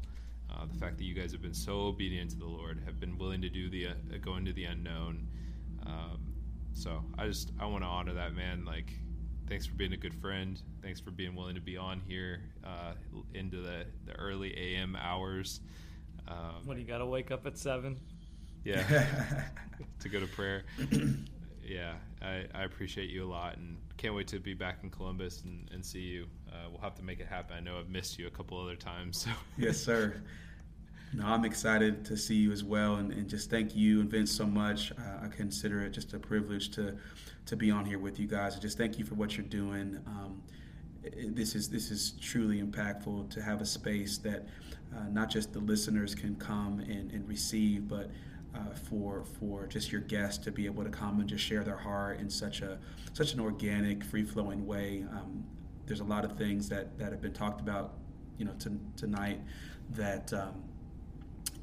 Uh, 0.50 0.66
the 0.66 0.78
fact 0.78 0.98
that 0.98 1.06
you 1.06 1.14
guys 1.14 1.32
have 1.32 1.42
been 1.42 1.54
so 1.54 1.82
obedient 1.82 2.32
to 2.32 2.38
the 2.38 2.46
Lord, 2.46 2.82
have 2.86 3.00
been 3.00 3.18
willing 3.18 3.42
to 3.42 3.50
do 3.50 3.70
the, 3.70 3.88
uh, 3.88 3.94
go 4.22 4.36
into 4.36 4.52
the 4.52 4.66
unknown, 4.66 5.28
um, 5.86 6.32
so 6.74 7.04
I 7.18 7.28
just 7.28 7.52
I 7.60 7.66
want 7.66 7.84
to 7.84 7.88
honor 7.88 8.14
that 8.14 8.34
man. 8.34 8.66
Like, 8.66 8.94
thanks 9.52 9.66
for 9.66 9.74
being 9.74 9.92
a 9.92 9.98
good 9.98 10.16
friend. 10.16 10.62
Thanks 10.82 11.02
for 11.02 11.12
being 11.12 11.36
willing 11.36 11.56
to 11.56 11.62
be 11.62 11.76
on 11.76 12.00
here 12.08 12.40
uh, 12.64 12.94
into 13.34 13.58
the 13.58 13.86
the 14.06 14.14
early 14.14 14.58
AM 14.58 14.96
hours. 14.96 15.60
Um, 16.26 16.62
when 16.64 16.80
you 16.80 16.86
got 16.86 17.00
to 17.00 17.06
wake 17.06 17.32
up 17.32 17.46
at 17.46 17.58
seven. 17.58 18.00
Yeah, 18.64 18.82
to 20.00 20.08
go 20.08 20.22
to 20.22 20.28
prayer. 20.28 20.64
yeah, 21.66 21.96
I, 22.22 22.46
I 22.56 22.64
appreciate 22.64 23.10
you 23.10 23.26
a 23.26 23.30
lot 23.30 23.58
and 23.58 23.76
can't 23.98 24.16
wait 24.16 24.28
to 24.28 24.40
be 24.40 24.54
back 24.54 24.78
in 24.84 24.90
Columbus 24.90 25.42
and, 25.44 25.70
and 25.74 25.84
see 25.84 26.00
you. 26.00 26.28
Uh, 26.50 26.70
we'll 26.70 26.80
have 26.80 26.96
to 26.96 27.04
make 27.04 27.20
it 27.20 27.28
happen. 27.28 27.58
I 27.58 27.60
know 27.60 27.78
I've 27.78 27.90
missed 27.90 28.18
you 28.18 28.28
a 28.28 28.32
couple 28.32 28.62
other 28.62 28.78
times. 28.78 29.18
So. 29.18 29.32
Yes, 29.58 29.78
sir. 29.78 30.22
No, 31.14 31.26
I'm 31.26 31.44
excited 31.44 32.06
to 32.06 32.16
see 32.16 32.36
you 32.36 32.54
as 32.54 32.64
well, 32.64 32.96
and, 32.96 33.12
and 33.12 33.30
just 33.30 33.50
thank 33.50 33.76
you 33.76 34.00
and 34.00 34.10
Vince 34.10 34.32
so 34.32 34.46
much. 34.46 34.94
Uh, 34.94 35.26
I 35.26 35.28
consider 35.28 35.84
it 35.84 35.90
just 35.90 36.14
a 36.14 36.20
privilege 36.20 36.72
to 36.72 36.96
to 37.48 37.56
be 37.58 37.70
on 37.70 37.86
here 37.86 38.00
with 38.00 38.20
you 38.20 38.28
guys. 38.28 38.58
Just 38.60 38.78
thank 38.78 38.98
you 38.98 39.04
for 39.04 39.16
what 39.16 39.36
you're 39.36 39.46
doing. 39.46 40.00
Um, 40.08 40.42
this 41.04 41.56
is 41.56 41.70
this 41.70 41.92
is 41.92 42.14
truly 42.22 42.62
impactful 42.62 43.30
to 43.30 43.42
have 43.42 43.60
a 43.60 43.66
space 43.66 44.20
that 44.20 44.48
uh, 44.96 45.10
not 45.10 45.30
just 45.30 45.52
the 45.52 45.60
listeners 45.60 46.16
can 46.16 46.36
come 46.36 46.80
and, 46.80 47.12
and 47.12 47.28
receive, 47.28 47.90
but 47.90 48.10
uh, 48.56 48.74
for 48.90 49.26
for 49.40 49.68
just 49.68 49.92
your 49.92 50.02
guests 50.02 50.44
to 50.46 50.52
be 50.52 50.66
able 50.66 50.84
to 50.84 50.90
come 50.90 51.20
and 51.20 51.28
just 51.28 51.44
share 51.44 51.64
their 51.64 51.78
heart 51.78 52.20
in 52.20 52.30
such 52.30 52.62
a 52.62 52.78
such 53.12 53.34
an 53.34 53.40
organic, 53.42 54.04
free 54.04 54.24
flowing 54.24 54.66
way. 54.66 55.06
Um, 55.12 55.44
there's 55.88 56.00
a 56.00 56.06
lot 56.06 56.24
of 56.24 56.38
things 56.38 56.70
that 56.70 56.98
that 56.98 57.12
have 57.12 57.22
been 57.22 57.34
talked 57.34 57.60
about 57.60 57.96
you 58.38 58.46
know 58.46 58.54
to, 58.60 58.80
tonight 58.96 59.42
that 59.90 60.32
um, 60.32 60.64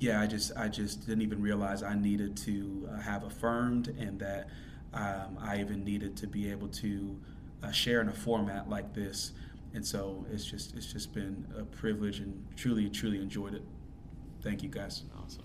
yeah, 0.00 0.20
I 0.20 0.26
just 0.26 0.52
I 0.56 0.68
just 0.68 1.06
didn't 1.06 1.22
even 1.22 1.42
realize 1.42 1.82
I 1.82 1.94
needed 1.94 2.36
to 2.38 2.88
uh, 2.92 3.00
have 3.00 3.24
affirmed, 3.24 3.88
and 3.98 4.18
that 4.20 4.48
um, 4.94 5.38
I 5.40 5.60
even 5.60 5.84
needed 5.84 6.16
to 6.18 6.26
be 6.26 6.50
able 6.50 6.68
to 6.68 7.20
uh, 7.62 7.72
share 7.72 8.00
in 8.00 8.08
a 8.08 8.12
format 8.12 8.68
like 8.68 8.94
this. 8.94 9.32
And 9.74 9.84
so 9.84 10.24
it's 10.32 10.44
just 10.44 10.76
it's 10.76 10.92
just 10.92 11.12
been 11.12 11.46
a 11.58 11.64
privilege, 11.64 12.20
and 12.20 12.46
truly 12.56 12.88
truly 12.88 13.20
enjoyed 13.20 13.54
it. 13.54 13.62
Thank 14.40 14.62
you, 14.62 14.68
guys. 14.68 15.02
Awesome, 15.22 15.44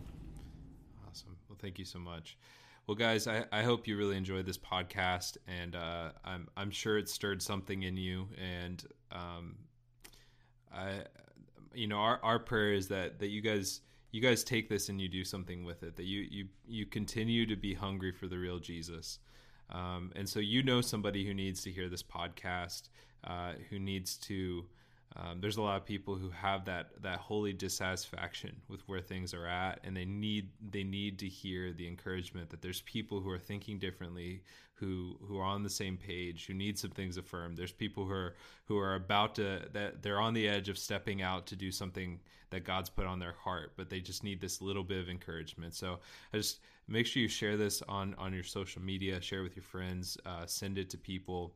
awesome. 1.08 1.36
Well, 1.50 1.58
thank 1.60 1.80
you 1.80 1.86
so 1.86 2.00
much. 2.00 2.38
Well, 2.86 2.96
guys, 2.96 3.28
I, 3.28 3.46
I 3.52 3.64
hope 3.64 3.88
you 3.88 3.98
really 3.98 4.18
enjoyed 4.18 4.46
this 4.46 4.58
podcast, 4.58 5.38
and 5.48 5.76
uh, 5.76 6.12
I'm 6.24 6.48
I'm 6.56 6.70
sure 6.70 6.98
it 6.98 7.10
stirred 7.10 7.42
something 7.42 7.82
in 7.84 7.98
you, 7.98 8.28
and 8.40 8.84
um, 9.12 9.56
I, 10.72 11.06
you 11.74 11.88
know, 11.88 11.98
our 11.98 12.20
our 12.22 12.40
prayer 12.40 12.74
is 12.74 12.90
that 12.90 13.20
that 13.20 13.30
you 13.30 13.42
guys 13.42 13.82
you 14.14 14.22
guys 14.22 14.44
take 14.44 14.70
this 14.70 14.88
and 14.88 15.02
you 15.02 15.10
do 15.10 15.26
something 15.26 15.66
with 15.66 15.84
it 15.84 15.98
that 15.98 16.06
you 16.06 16.26
you 16.30 16.48
you 16.66 16.86
continue 16.86 17.46
to 17.46 17.58
be 17.58 17.74
hungry 17.74 18.14
for 18.14 18.28
the 18.28 18.38
real 18.38 18.60
jesus. 18.60 19.20
Um, 19.72 20.12
and 20.16 20.30
so 20.30 20.40
you 20.40 20.62
know 20.62 20.82
somebody 20.82 21.26
who 21.26 21.34
needs 21.34 21.64
to 21.64 21.72
hear 21.72 21.90
this 21.90 22.04
podcast 22.04 22.90
uh, 23.24 23.54
who 23.70 23.80
needs 23.80 24.18
to 24.18 24.66
um, 25.16 25.40
there's 25.42 25.58
a 25.58 25.62
lot 25.62 25.78
of 25.78 25.86
people 25.86 26.16
who 26.16 26.30
have 26.30 26.66
that 26.66 26.90
that 27.02 27.20
holy 27.20 27.54
dissatisfaction 27.54 28.56
with 28.68 28.82
where 28.88 29.02
things 29.02 29.34
are 29.34 29.48
at, 29.48 29.80
and 29.84 29.96
they 29.96 30.06
need 30.06 30.50
they 30.72 30.84
need 30.84 31.20
to 31.20 31.28
hear 31.28 31.72
the 31.72 31.88
encouragement 31.88 32.50
that 32.50 32.62
there's 32.62 32.82
people 32.82 33.20
who 33.20 33.30
are 33.30 33.40
thinking 33.40 33.78
differently, 33.78 34.42
who 34.76 35.18
who 35.28 35.38
are 35.38 35.44
on 35.44 35.64
the 35.64 35.70
same 35.70 35.98
page, 35.98 36.46
who 36.46 36.54
need 36.54 36.78
some 36.78 36.92
things 36.92 37.18
affirmed. 37.18 37.58
There's 37.58 37.72
people 37.72 38.06
who 38.06 38.14
are 38.14 38.36
who 38.66 38.78
are 38.78 38.96
about 38.96 39.36
to 39.36 39.62
that 39.74 40.02
they're 40.02 40.20
on 40.20 40.34
the 40.34 40.48
edge 40.48 40.70
of 40.70 40.78
stepping 40.78 41.22
out 41.22 41.48
to 41.48 41.56
do 41.56 41.72
something 41.72 42.20
that 42.50 42.64
God's 42.64 42.90
put 42.90 43.06
on 43.06 43.20
their 43.20 43.34
heart, 43.34 43.74
but 43.76 43.90
they 43.90 44.00
just 44.00 44.24
need 44.24 44.40
this 44.40 44.62
little 44.62 44.84
bit 44.84 45.00
of 45.00 45.10
encouragement. 45.10 45.74
So 45.74 46.00
I 46.34 46.38
just 46.38 46.60
make 46.88 47.08
sure 47.08 47.22
you 47.22 47.28
share 47.28 47.58
this 47.58 47.82
on 47.88 48.16
on 48.18 48.34
your 48.34 48.44
social 48.44 48.82
media, 48.82 49.22
share 49.22 49.44
with 49.44 49.56
your 49.56 49.64
friends, 49.64 50.18
uh, 50.26 50.46
send 50.46 50.78
it 50.78 50.90
to 50.92 50.98
people. 50.98 51.56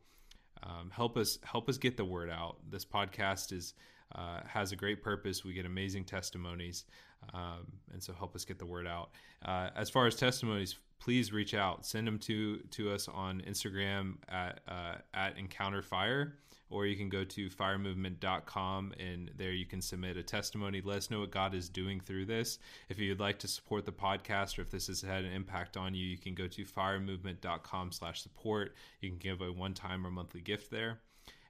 Um, 0.64 0.90
help 0.92 1.18
us 1.18 1.38
help 1.44 1.70
us 1.70 1.78
get 1.78 1.98
the 1.98 2.06
word 2.06 2.30
out. 2.30 2.58
This 2.70 2.86
podcast 2.86 3.54
is 3.54 3.74
uh, 4.16 4.40
has 4.48 4.72
a 4.72 4.76
great 4.76 5.04
purpose. 5.04 5.44
We 5.44 5.54
get 5.54 5.66
amazing 5.66 6.06
testimonies, 6.06 6.86
um, 7.34 7.68
and 7.92 8.02
so 8.02 8.14
help 8.14 8.36
us 8.36 8.46
get 8.46 8.58
the 8.58 8.66
word 8.66 8.88
out. 8.88 9.12
Uh, 9.44 9.70
as 9.76 9.90
far 9.90 10.08
as 10.08 10.16
testimonies, 10.16 10.78
please 11.00 11.32
reach 11.32 11.54
out. 11.54 11.86
Send 11.86 12.08
them 12.08 12.20
to 12.20 12.58
to 12.72 12.92
us 12.92 13.08
on 13.08 13.42
Instagram 13.48 14.16
at 14.30 14.62
uh, 14.68 14.96
at 15.14 15.38
Encounter 15.38 15.82
Fire 15.82 16.38
or 16.70 16.86
you 16.86 16.96
can 16.96 17.10
go 17.10 17.24
to 17.24 17.50
firemovement.com 17.50 18.94
and 19.00 19.32
there 19.38 19.52
you 19.52 19.66
can 19.66 19.82
submit 19.82 20.18
a 20.18 20.24
testimony. 20.24 20.82
Let 20.84 20.98
us 20.98 21.12
know 21.12 21.22
what 21.22 21.32
God 21.32 21.54
is 21.54 21.70
doing 21.70 22.00
through 22.00 22.26
this. 22.26 22.60
If 22.90 23.00
you'd 23.00 23.20
like 23.20 23.40
to 23.40 23.48
support 23.48 23.86
the 23.86 23.92
podcast 23.92 24.58
or 24.58 24.64
if 24.64 24.70
this 24.70 24.88
has 24.88 25.02
had 25.02 25.24
an 25.24 25.32
impact 25.32 25.78
on 25.78 25.96
you, 25.96 26.06
you 26.06 26.18
can 26.18 26.34
go 26.34 26.48
to 26.48 26.66
firemovement.com 26.66 27.92
slash 27.92 28.22
support. 28.22 28.76
You 29.02 29.10
can 29.10 29.18
give 29.18 29.42
a 29.42 29.52
one-time 29.52 30.06
or 30.06 30.12
monthly 30.12 30.42
gift 30.42 30.70
there. 30.70 31.00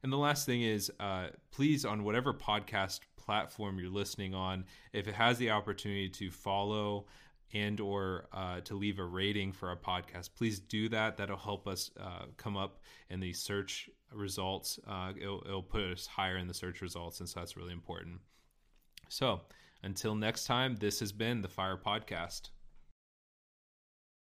And 0.04 0.14
the 0.14 0.18
last 0.18 0.46
thing 0.46 0.62
is, 0.62 0.92
uh, 1.00 1.28
please, 1.52 1.84
on 1.84 2.04
whatever 2.04 2.34
podcast 2.34 3.00
platform 3.18 3.80
you're 3.80 3.90
listening 3.90 4.36
on, 4.36 4.66
if 4.94 5.08
it 5.08 5.16
has 5.16 5.38
the 5.40 5.50
opportunity 5.50 6.10
to 6.10 6.30
follow 6.30 7.08
and 7.54 7.80
or 7.80 8.28
uh, 8.34 8.60
to 8.62 8.76
leave 8.76 9.00
a 9.00 9.04
rating 9.04 9.52
for 9.52 9.70
our 9.70 9.78
podcast 9.78 10.30
please 10.36 10.60
do 10.60 10.90
that 10.90 11.18
that'll 11.18 11.38
help 11.38 11.68
us 11.68 11.92
uh, 12.00 12.26
come 12.36 12.58
up 12.58 12.80
in 13.10 13.20
the 13.20 13.34
search 13.34 13.90
results. 14.14 14.80
Uh, 14.88 15.14
it'll, 15.20 15.44
it'll 15.46 15.64
put 15.64 15.82
us 15.84 16.08
higher 16.08 16.38
in 16.38 16.48
the 16.48 16.54
search 16.54 16.82
results, 16.82 17.20
and 17.20 17.28
so 17.28 17.40
that's 17.40 17.58
really 17.58 17.74
important. 17.74 18.20
So 19.10 19.42
until 19.84 20.16
next 20.16 20.46
time, 20.46 20.76
this 20.76 21.00
has 21.00 21.12
been 21.12 21.42
the 21.42 21.48
Fire 21.48 21.78
Podcast. 21.78 22.50